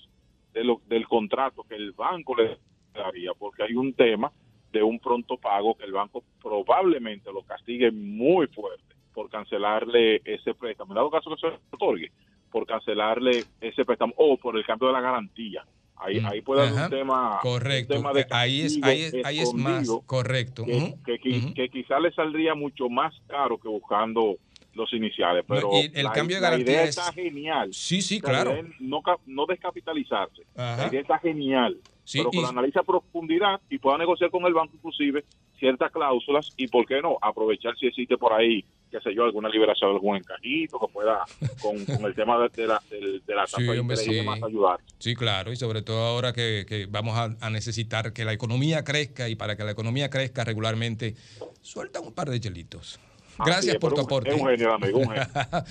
[0.53, 2.57] de lo- del contrato que el banco le
[2.93, 4.31] daría, porque hay un tema
[4.73, 8.83] de un pronto pago que el banco probablemente lo castigue muy fuerte
[9.13, 10.91] por cancelarle ese préstamo.
[10.91, 12.11] En dado caso que se otorgue,
[12.51, 15.63] por cancelarle ese préstamo o por el cambio de la garantía.
[15.99, 17.95] Ahí, ahí puede haber un tema, Correcto.
[17.95, 20.63] un tema de ahí es, ahí es, ahí es más correcto.
[20.65, 21.03] que, Ujú.
[21.03, 24.37] que, qui- que quizá le saldría mucho más caro que buscando
[24.79, 25.45] los iniciales.
[25.47, 27.73] Pero el la, cambio de la garantía idea es- está genial.
[27.73, 28.55] Sí, sí, claro.
[28.79, 30.43] No, ca- no descapitalizarse.
[30.55, 30.77] Ajá.
[30.83, 31.77] La idea está genial.
[32.03, 35.23] Sí, pero que y- analice a profundidad y pueda negociar con el banco inclusive
[35.59, 39.49] ciertas cláusulas y, ¿por qué no?, aprovechar si existe por ahí, qué sé yo, alguna
[39.49, 41.19] liberación de algún encajito que pueda,
[41.61, 43.97] con, con el tema de, de la, del- de la Sí, de hombre,
[44.43, 44.79] ayudar.
[44.97, 48.83] Sí, claro, y sobre todo ahora que, que vamos a, a necesitar que la economía
[48.83, 51.15] crezca y para que la economía crezca regularmente,
[51.61, 52.99] suelta un par de chelitos.
[53.45, 54.29] Gracias es, por tu aporte.
[54.29, 55.25] es un genio, amigo, un genio.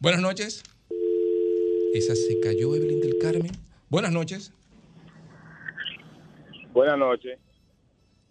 [0.00, 0.62] Buenas noches.
[1.94, 3.52] Esa se cayó Evelyn del Carmen.
[3.88, 4.52] Buenas noches.
[6.72, 7.38] Buenas noches.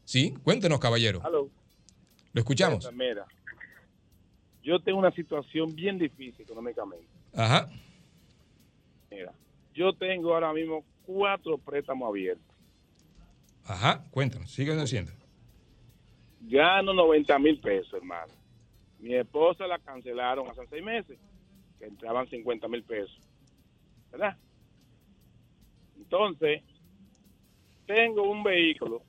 [0.04, 1.22] Sí, cuéntenos, caballero.
[1.24, 1.50] Aló.
[2.34, 2.92] Lo escuchamos.
[2.94, 3.26] Mira,
[4.64, 7.06] yo tengo una situación bien difícil económicamente.
[7.36, 7.70] Ajá.
[9.10, 9.32] Mira,
[9.74, 12.46] yo tengo ahora mismo cuatro préstamos abiertos.
[13.66, 15.12] Ajá, cuéntanos, sigue diciendo.
[16.42, 18.34] Gano 90 mil pesos, hermano.
[19.02, 21.20] Mi esposa la cancelaron hace seis meses,
[21.80, 23.20] que entraban 50 mil pesos.
[24.12, 24.38] ¿Verdad?
[25.98, 26.62] Entonces,
[27.86, 29.02] tengo un vehículo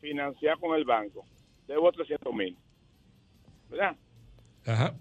[0.00, 1.24] financiado con el banco.
[1.66, 2.56] Debo 300 mil.
[3.70, 3.96] ¿Verdad?
[4.66, 4.94] Ajá.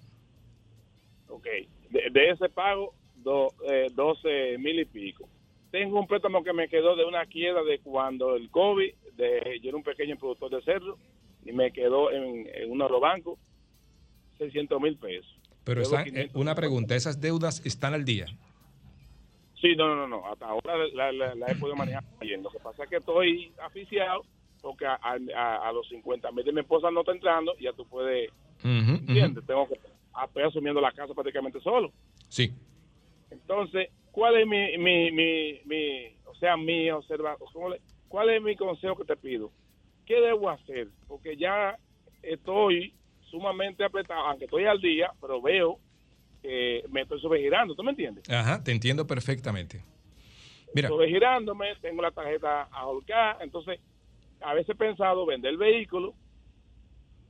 [1.30, 1.46] Ok.
[1.90, 5.28] De, de ese pago, do- eh, 12 mil y pico.
[5.72, 9.70] Tengo un préstamo que me quedó de una quiebra de cuando el COVID, de, yo
[9.70, 10.98] era un pequeño productor de cerdo,
[11.46, 13.40] y me quedó en, en uno de los bancos
[14.46, 15.28] 600 mil pesos.
[15.64, 16.42] Pero están- eh, 500.
[16.42, 18.26] una pregunta, ¿esas deudas están al día?
[19.62, 22.44] Sí, no, no, no, hasta ahora la, la- la he podido manejar bien.
[22.44, 24.24] Lo que pasa es que estoy aficiado
[24.62, 27.74] porque a, a- a los 50 mil de mi esposa no está entrando y ya
[27.74, 28.30] tú puedes,
[28.64, 29.46] ¿entiendes?
[29.46, 29.80] Tengo que
[30.26, 31.92] estoy asumiendo la casa prácticamente solo.
[32.28, 32.52] Sí.
[33.32, 37.76] Entonces, ¿cuál es mi, mi, mi, mi o sea, mi observación?
[38.10, 39.50] ¿Cuál es mi consejo que te pido?
[40.06, 40.90] ¿Qué debo hacer?
[41.08, 41.78] Porque ya
[42.22, 42.94] estoy
[43.34, 45.80] sumamente apretado, aunque estoy al día, pero veo
[46.44, 48.30] que me estoy sobregirando, ¿tú me entiendes?
[48.30, 49.84] Ajá, te entiendo perfectamente.
[50.76, 50.90] Mira.
[50.90, 53.80] Sobregirándome, tengo la tarjeta ahorcada, entonces
[54.40, 56.14] a veces he pensado vender el vehículo,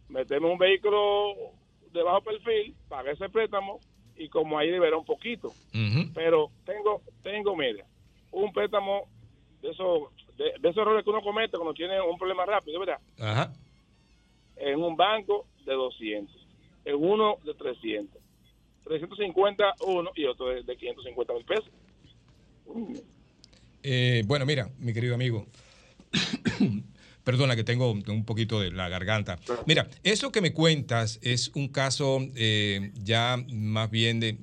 [0.09, 1.35] meterme un vehículo
[1.93, 3.80] de bajo perfil, pagar ese préstamo
[4.17, 5.53] y como ahí liberar un poquito.
[6.14, 7.85] Pero tengo, tengo, mira,
[8.32, 9.07] un préstamo
[9.61, 12.99] de esos, de, de esos errores que uno comete cuando tiene un problema rápido, ¿verdad?
[13.22, 13.53] Ajá.
[14.57, 16.48] En un banco de 200,
[16.85, 18.22] en uno de 300,
[18.83, 21.69] 350 uno y otro de, de 550 mil pesos.
[23.83, 25.45] Eh, bueno, mira, mi querido amigo.
[27.24, 29.40] Perdona que tengo un poquito de la garganta.
[29.66, 34.38] Mira, eso que me cuentas es un caso eh, ya más bien de...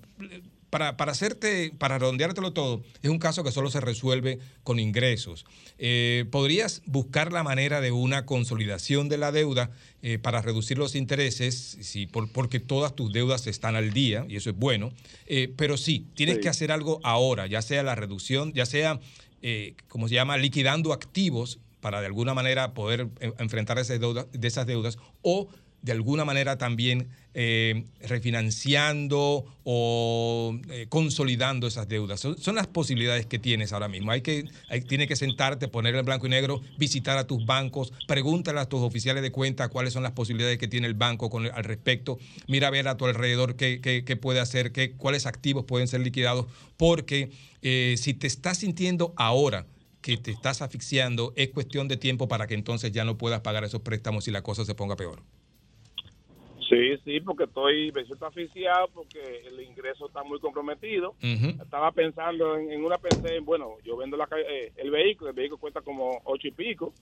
[0.70, 5.44] Para, para hacerte, para redondeártelo todo, es un caso que solo se resuelve con ingresos.
[5.78, 10.94] Eh, ¿Podrías buscar la manera de una consolidación de la deuda eh, para reducir los
[10.94, 11.76] intereses?
[11.81, 14.92] Sí, por- porque todas tus deudas están al día, y eso es bueno.
[15.26, 16.42] Eh, pero sí, tienes Sí.
[16.42, 19.00] que hacer algo ahora, ya sea la reducción, ya sea
[19.89, 23.08] como se llama, liquidando activos para de alguna manera poder
[23.39, 25.49] enfrentar esas deudas, de esas deudas o
[25.83, 32.20] de alguna manera también eh, refinanciando o eh, consolidando esas deudas.
[32.20, 34.10] Son, son las posibilidades que tienes ahora mismo.
[34.10, 34.44] Hay que,
[34.89, 38.81] tiene que sentarte, poner en blanco y negro, visitar a tus bancos, pregúntale a tus
[38.81, 42.18] oficiales de cuenta cuáles son las posibilidades que tiene el banco con, al respecto.
[42.49, 45.89] Mira a ver a tu alrededor qué, qué- qué puede hacer, qué, cuáles activos pueden
[45.89, 47.31] ser liquidados, porque
[47.62, 49.67] eh, si te estás sintiendo ahora
[50.00, 53.65] que te estás asfixiando, es cuestión de tiempo para que entonces ya no puedas pagar
[53.65, 55.23] esos préstamos y la cosa se ponga peor.
[56.70, 61.16] Sí, sí, porque estoy, me siento asfixiado porque el ingreso está muy comprometido.
[61.20, 65.36] Estaba pensando en, en una, pensé en, bueno, yo vendo la, eh, el vehículo, el
[65.36, 66.94] vehículo cuesta como ocho y pico.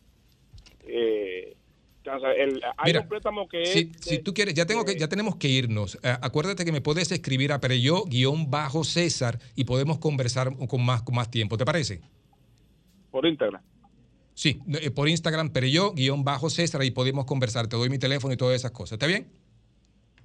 [0.86, 1.54] Eh,
[2.36, 3.88] el- hay Mira, un préstamo que Si, es...
[4.00, 5.96] si tú quieres, ya, tengo que, ya tenemos que irnos.
[6.02, 10.82] Eh, acuérdate que me puedes escribir a Pereyó guion bajo César y podemos conversar con
[10.82, 11.58] más, con más tiempo.
[11.58, 12.00] ¿Te parece?
[13.10, 13.62] Por Instagram.
[14.32, 17.66] Sí, eh, por Instagram, Pereyó guion bajo César y podemos conversar.
[17.66, 18.92] Te doy mi teléfono y todas esas cosas.
[18.92, 19.28] ¿Está bien?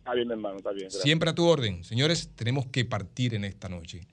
[0.03, 0.83] Está bien, hermano, está bien.
[0.83, 1.01] gracias.
[1.01, 1.81] Siempre a tu orden.
[1.85, 4.05] Señores, tenemos que partir en esta noche.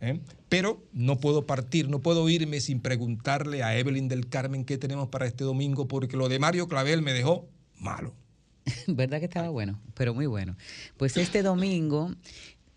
[0.00, 0.20] ¿Eh?
[0.48, 5.08] Pero no puedo partir, no puedo irme sin preguntarle a Evelyn del Carmen qué tenemos
[5.08, 8.14] para este domingo, porque lo de Mario Clavel me dejó malo.
[8.86, 9.80] ¿Verdad que estaba bueno?
[9.94, 10.56] Pero muy bueno.
[10.96, 12.14] Pues este domingo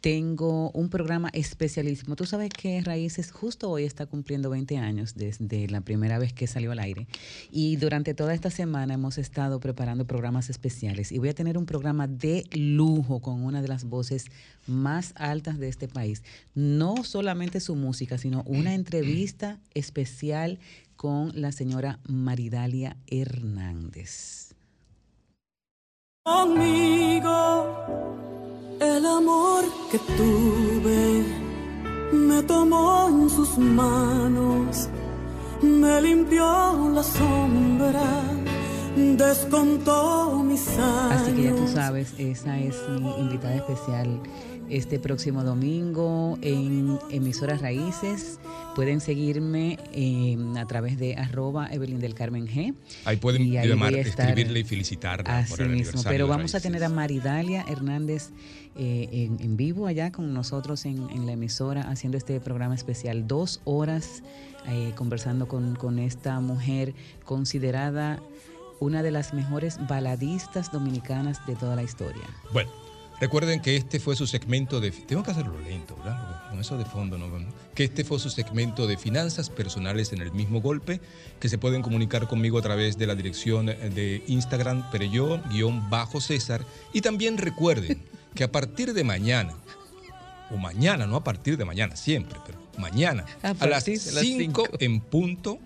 [0.03, 2.17] tengo un programa especialísimo.
[2.17, 6.45] Tú sabes que Raíces justo hoy está cumpliendo 20 años desde la primera vez que
[6.45, 7.07] salió al aire.
[7.51, 11.13] Y durante toda esta semana hemos estado preparando programas especiales.
[11.13, 14.25] Y voy a tener un programa de lujo con una de las voces
[14.67, 16.21] más altas de este país.
[16.53, 20.59] No solamente su música, sino una entrevista especial
[20.97, 24.53] con la señora Maridalia Hernández.
[26.25, 27.23] Conmigo,
[28.83, 31.23] el amor que tuve
[32.11, 34.89] me tomó en sus manos,
[35.61, 38.23] me limpió la sombra,
[38.95, 41.21] descontó mis años.
[41.21, 44.19] Así que ya tú sabes, esa es mi invitada especial
[44.69, 48.39] este próximo domingo en Emisoras Raíces.
[48.75, 52.73] Pueden seguirme eh, a través de arroba Evelyn del Carmen G.
[53.05, 56.27] Ahí pueden Y ahí llamar, estar- escribirle y felicitarla Así por el mismo, aniversario pero
[56.27, 58.31] vamos a tener a Maridalia Hernández
[58.75, 63.27] eh, en, en vivo allá con nosotros en, en la emisora haciendo este programa especial.
[63.27, 64.23] Dos horas
[64.67, 68.19] eh, conversando con, con esta mujer considerada
[68.79, 72.23] una de las mejores baladistas dominicanas de toda la historia.
[72.51, 72.71] Bueno,
[73.19, 74.91] recuerden que este fue su segmento de...
[74.91, 76.49] Tengo que hacerlo lento, ¿verdad?
[76.49, 77.27] Con eso de fondo no...
[77.73, 81.01] Que este fue su segmento de finanzas personales en el mismo golpe,
[81.39, 86.65] que se pueden comunicar conmigo a través de la dirección de Instagram Pereyó-César.
[86.93, 88.01] Y también recuerden
[88.35, 89.53] que a partir de mañana,
[90.51, 95.59] o mañana, no a partir de mañana, siempre, pero mañana, A las 5 en punto,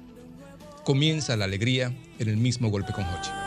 [0.83, 3.46] comienza la alegría en el mismo golpe con Hochi.